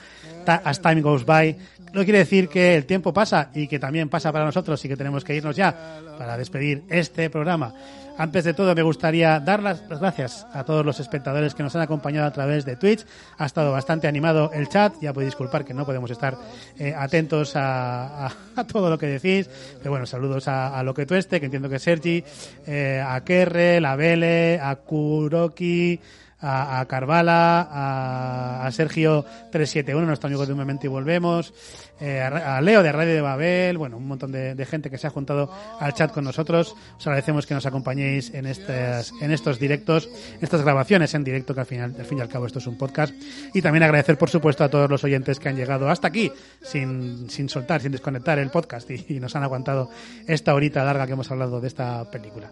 As 0.45 0.81
Time 0.81 1.01
Goes 1.01 1.25
By. 1.25 1.55
No 1.93 2.03
quiere 2.03 2.19
decir 2.19 2.49
que 2.49 2.75
el 2.75 2.85
tiempo 2.85 3.13
pasa 3.13 3.49
y 3.53 3.67
que 3.67 3.79
también 3.79 4.09
pasa 4.09 4.31
para 4.31 4.45
nosotros 4.45 4.83
y 4.83 4.87
que 4.87 4.97
tenemos 4.97 5.23
que 5.23 5.35
irnos 5.35 5.55
ya 5.55 5.99
para 6.17 6.37
despedir 6.37 6.83
este 6.89 7.29
programa. 7.29 7.73
Antes 8.19 8.43
de 8.43 8.53
todo, 8.53 8.75
me 8.75 8.81
gustaría 8.81 9.39
dar 9.39 9.63
las, 9.63 9.87
gracias 9.87 10.45
a 10.51 10.65
todos 10.65 10.85
los 10.85 10.99
espectadores 10.99 11.55
que 11.55 11.63
nos 11.63 11.73
han 11.77 11.83
acompañado 11.83 12.27
a 12.27 12.33
través 12.33 12.65
de 12.65 12.75
Twitch. 12.75 13.05
Ha 13.37 13.45
estado 13.45 13.71
bastante 13.71 14.09
animado 14.09 14.51
el 14.53 14.67
chat. 14.67 14.93
Ya 14.99 15.13
podéis 15.13 15.31
disculpar 15.31 15.63
que 15.63 15.73
no 15.73 15.85
podemos 15.85 16.11
estar 16.11 16.37
eh, 16.77 16.93
atentos 16.93 17.53
a, 17.55 18.29
todo 18.69 18.89
lo 18.89 18.97
que 18.97 19.05
decís. 19.05 19.49
Pero 19.77 19.91
bueno, 19.91 20.05
saludos 20.05 20.49
a, 20.49 20.83
lo 20.83 20.93
que 20.93 21.05
tueste, 21.05 21.39
que 21.39 21.45
entiendo 21.45 21.69
que 21.69 21.77
es 21.77 21.81
Sergi, 21.81 22.21
eh, 22.67 23.01
a 23.01 23.23
Kerre, 23.23 23.77
a 23.77 23.95
Vele, 23.95 24.59
a 24.61 24.75
Kuroki, 24.75 25.97
a, 26.41 26.85
Carvala, 26.89 27.69
a, 27.71 28.67
a 28.67 28.71
Sergio 28.73 29.23
371, 29.49 30.05
nuestro 30.05 30.27
amigo 30.27 30.45
de 30.45 30.51
un 30.51 30.59
momento 30.59 30.85
y 30.85 30.89
volvemos, 30.89 31.53
eh, 31.99 32.21
a, 32.21 32.61
Leo 32.61 32.83
de 32.83 32.91
Radio 32.91 33.13
de 33.13 33.21
Babel, 33.21 33.77
bueno, 33.77 33.97
un 33.97 34.07
montón 34.07 34.31
de, 34.31 34.55
de 34.55 34.65
gente 34.65 34.89
que 34.89 34.97
se 34.97 35.07
ha 35.07 35.09
juntado 35.09 35.51
al 35.79 35.93
chat 35.93 36.11
con 36.11 36.23
nosotros. 36.23 36.75
Os 36.97 37.07
agradecemos 37.07 37.45
que 37.45 37.53
nos 37.53 37.65
acompañéis 37.65 38.33
en 38.33 38.45
estas, 38.45 39.13
en 39.21 39.31
estos 39.31 39.59
directos, 39.59 40.09
estas 40.41 40.61
grabaciones 40.61 41.13
en 41.13 41.23
directo, 41.23 41.53
que 41.53 41.61
al 41.61 41.65
final, 41.65 41.95
al 41.97 42.05
fin 42.05 42.17
y 42.17 42.21
al 42.21 42.29
cabo 42.29 42.45
esto 42.45 42.59
es 42.59 42.67
un 42.67 42.77
podcast. 42.77 43.13
Y 43.53 43.61
también 43.61 43.83
agradecer, 43.83 44.17
por 44.17 44.29
supuesto, 44.29 44.63
a 44.63 44.69
todos 44.69 44.89
los 44.89 45.03
oyentes 45.03 45.39
que 45.39 45.49
han 45.49 45.55
llegado 45.55 45.89
hasta 45.89 46.07
aquí, 46.07 46.31
sin, 46.61 47.29
sin 47.29 47.49
soltar, 47.49 47.81
sin 47.81 47.91
desconectar 47.91 48.39
el 48.39 48.49
podcast 48.49 48.89
y, 48.91 49.05
y 49.09 49.19
nos 49.19 49.35
han 49.35 49.43
aguantado 49.43 49.89
esta 50.27 50.53
horita 50.53 50.83
larga 50.83 51.05
que 51.05 51.13
hemos 51.13 51.29
hablado 51.31 51.59
de 51.59 51.67
esta 51.67 52.09
película. 52.09 52.49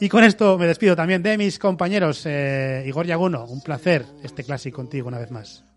Y 0.00 0.08
con 0.08 0.22
esto 0.22 0.56
me 0.58 0.66
despido 0.66 0.94
también 0.94 1.22
de 1.22 1.36
mis 1.36 1.58
compañeros, 1.58 2.22
eh, 2.24 2.84
Igor 2.86 3.06
Yaguno, 3.06 3.44
un 3.46 3.60
placer 3.60 4.06
este 4.22 4.44
clásico 4.44 4.76
contigo 4.76 5.08
una 5.08 5.18
vez 5.18 5.30
más. 5.32 5.67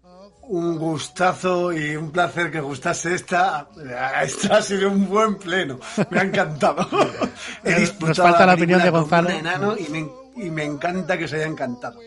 Un 0.52 0.78
gustazo 0.78 1.72
y 1.72 1.96
un 1.96 2.12
placer 2.12 2.52
que 2.52 2.60
gustase 2.60 3.16
esta. 3.16 3.68
Esta 4.22 4.58
ha 4.58 4.62
sido 4.62 4.92
un 4.92 5.08
buen 5.08 5.36
pleno. 5.36 5.80
Me 6.10 6.20
ha 6.20 6.24
encantado. 6.24 6.86
He 7.64 7.88
Nos 8.02 8.18
falta 8.18 8.46
la 8.46 8.56
opinión 8.56 8.82
de 8.84 8.90
Gonzalo. 8.90 9.30
enano 9.30 9.78
y, 9.78 9.88
me, 9.90 10.10
y 10.36 10.50
me 10.50 10.66
encanta 10.66 11.18
que 11.18 11.24
os 11.24 11.32
haya 11.32 11.46
encantado. 11.46 12.02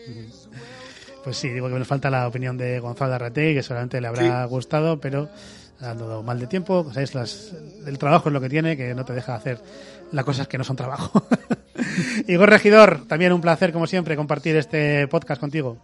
Pues 1.23 1.37
sí, 1.37 1.49
digo 1.49 1.67
que 1.69 1.73
nos 1.79 1.87
falta 1.87 2.11
la 2.11 2.27
opinión 2.27 2.55
de 2.55 2.79
Gonzalo 2.79 3.15
Arrate, 3.15 3.55
que 3.55 3.63
seguramente 3.63 3.99
le 3.99 4.07
habrá 4.09 4.45
gustado, 4.45 4.99
pero 4.99 5.27
ha 5.81 5.95
dado 5.95 6.21
mal 6.21 6.39
de 6.39 6.45
tiempo. 6.45 6.85
¿Sabes? 6.93 7.15
Las, 7.15 7.51
el 7.87 7.97
trabajo 7.97 8.29
es 8.29 8.33
lo 8.33 8.41
que 8.41 8.49
tiene, 8.49 8.77
que 8.77 8.93
no 8.93 9.05
te 9.05 9.13
deja 9.13 9.33
hacer 9.33 9.59
las 10.11 10.23
cosas 10.23 10.47
que 10.47 10.59
no 10.59 10.63
son 10.63 10.75
trabajo. 10.75 11.23
Igor 12.27 12.47
Regidor, 12.47 13.07
también 13.07 13.33
un 13.33 13.41
placer, 13.41 13.73
como 13.73 13.87
siempre, 13.87 14.15
compartir 14.15 14.55
este 14.55 15.07
podcast 15.07 15.41
contigo. 15.41 15.79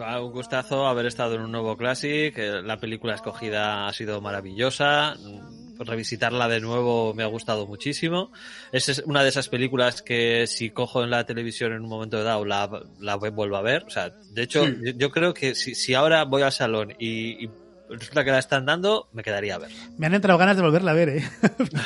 Un 0.00 0.32
gustazo 0.32 0.86
haber 0.86 1.06
estado 1.06 1.34
en 1.34 1.42
un 1.42 1.52
nuevo 1.52 1.76
Classic. 1.76 2.36
eh, 2.36 2.62
La 2.62 2.78
película 2.78 3.14
escogida 3.14 3.86
ha 3.88 3.92
sido 3.92 4.20
maravillosa. 4.20 5.14
mm, 5.18 5.80
Revisitarla 5.80 6.46
de 6.48 6.60
nuevo 6.60 7.14
me 7.14 7.22
ha 7.22 7.26
gustado 7.26 7.66
muchísimo. 7.66 8.32
Es 8.70 9.02
una 9.06 9.22
de 9.22 9.30
esas 9.30 9.48
películas 9.48 10.02
que 10.02 10.46
si 10.46 10.70
cojo 10.70 11.02
en 11.02 11.10
la 11.10 11.24
televisión 11.24 11.72
en 11.72 11.82
un 11.82 11.88
momento 11.88 12.22
dado 12.22 12.44
la, 12.44 12.68
la 12.98 13.16
vuelvo 13.16 13.56
a 13.56 13.62
ver. 13.62 13.84
O 13.84 13.90
sea, 13.90 14.10
de 14.10 14.42
hecho, 14.42 14.66
Sí. 14.66 14.76
yo, 14.84 14.92
yo 14.96 15.10
creo 15.10 15.32
que 15.34 15.54
si, 15.54 15.74
si 15.74 15.94
ahora 15.94 16.24
voy 16.24 16.42
al 16.42 16.52
salón 16.52 16.92
y, 16.98 17.44
y 17.46 17.50
resulta 17.88 18.24
que 18.24 18.30
la 18.30 18.38
están 18.40 18.66
dando, 18.66 19.08
me 19.14 19.22
quedaría 19.22 19.54
a 19.54 19.58
ver. 19.58 19.70
Me 19.96 20.06
han 20.06 20.14
entrado 20.14 20.38
ganas 20.38 20.56
de 20.56 20.62
volverla 20.62 20.90
a 20.90 20.94
ver, 20.94 21.08
¿eh? 21.08 21.24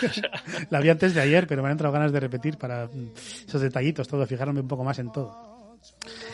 la 0.71 0.81
vi 0.81 0.89
antes 0.91 1.15
de 1.15 1.21
ayer, 1.21 1.47
pero 1.47 1.63
me 1.63 1.69
han 1.69 1.73
entrado 1.73 1.93
ganas 1.93 2.13
de 2.13 2.19
repetir 2.21 2.59
para 2.59 2.87
mm, 2.87 3.13
esos 3.49 3.61
detallitos, 3.61 4.09
todo, 4.09 4.27
fijarme 4.27 4.59
un 4.61 4.69
poco 4.69 4.83
más 4.85 4.99
en 4.99 5.13
todo. 5.13 5.79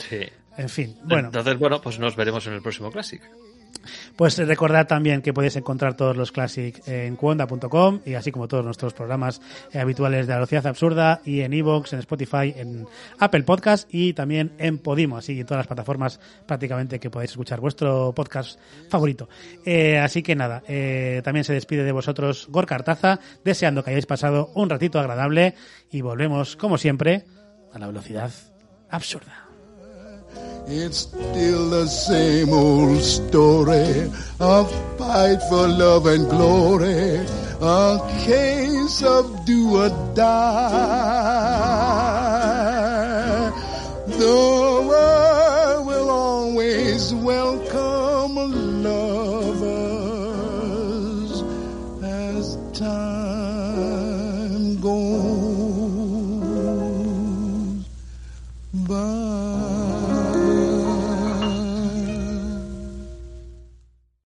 Sí. 0.08 0.20
En 0.56 0.68
fin, 0.68 0.96
bueno. 1.04 1.28
Entonces, 1.28 1.58
bueno, 1.58 1.80
pues 1.80 1.98
nos 1.98 2.16
veremos 2.16 2.46
en 2.46 2.54
el 2.54 2.62
próximo 2.62 2.90
Classic. 2.90 3.22
Pues 4.16 4.36
recordad 4.38 4.86
también 4.86 5.22
que 5.22 5.32
podéis 5.32 5.56
encontrar 5.56 5.94
todos 5.94 6.16
los 6.16 6.32
Classic 6.32 6.80
en 6.86 7.16
cuonda.com 7.16 8.00
y 8.04 8.14
así 8.14 8.30
como 8.30 8.48
todos 8.48 8.64
nuestros 8.64 8.92
programas 8.92 9.40
eh, 9.72 9.78
habituales 9.78 10.26
de 10.26 10.32
la 10.32 10.36
velocidad 10.38 10.66
absurda 10.66 11.20
y 11.24 11.40
en 11.40 11.52
Evox, 11.52 11.92
en 11.92 12.00
Spotify, 12.00 12.54
en 12.56 12.86
Apple 13.18 13.42
Podcast 13.42 13.88
y 13.92 14.12
también 14.12 14.52
en 14.58 14.78
Podimo, 14.78 15.16
así 15.16 15.40
en 15.40 15.46
todas 15.46 15.60
las 15.60 15.66
plataformas 15.66 16.20
prácticamente 16.46 17.00
que 17.00 17.10
podáis 17.10 17.30
escuchar 17.30 17.60
vuestro 17.60 18.12
podcast 18.14 18.58
favorito. 18.88 19.28
Eh, 19.64 19.98
así 19.98 20.22
que 20.22 20.34
nada, 20.34 20.62
eh, 20.68 21.22
también 21.24 21.44
se 21.44 21.54
despide 21.54 21.84
de 21.84 21.92
vosotros 21.92 22.46
Gorka 22.50 22.74
Artaza, 22.74 23.20
deseando 23.44 23.82
que 23.82 23.90
hayáis 23.90 24.06
pasado 24.06 24.50
un 24.54 24.68
ratito 24.68 24.98
agradable 25.00 25.54
y 25.90 26.02
volvemos, 26.02 26.56
como 26.56 26.76
siempre, 26.76 27.24
a 27.72 27.78
la 27.78 27.86
velocidad 27.86 28.30
absurda. 28.90 29.39
It's 30.72 30.98
still 30.98 31.70
the 31.70 31.88
same 31.88 32.52
old 32.52 33.02
story. 33.02 34.08
of 34.38 34.70
fight 34.96 35.42
for 35.48 35.66
love 35.66 36.06
and 36.06 36.30
glory. 36.30 37.26
A 37.60 37.98
case 38.24 39.02
of 39.02 39.44
do 39.44 39.82
or 39.82 39.90
die. 40.14 40.30
The 44.06 44.59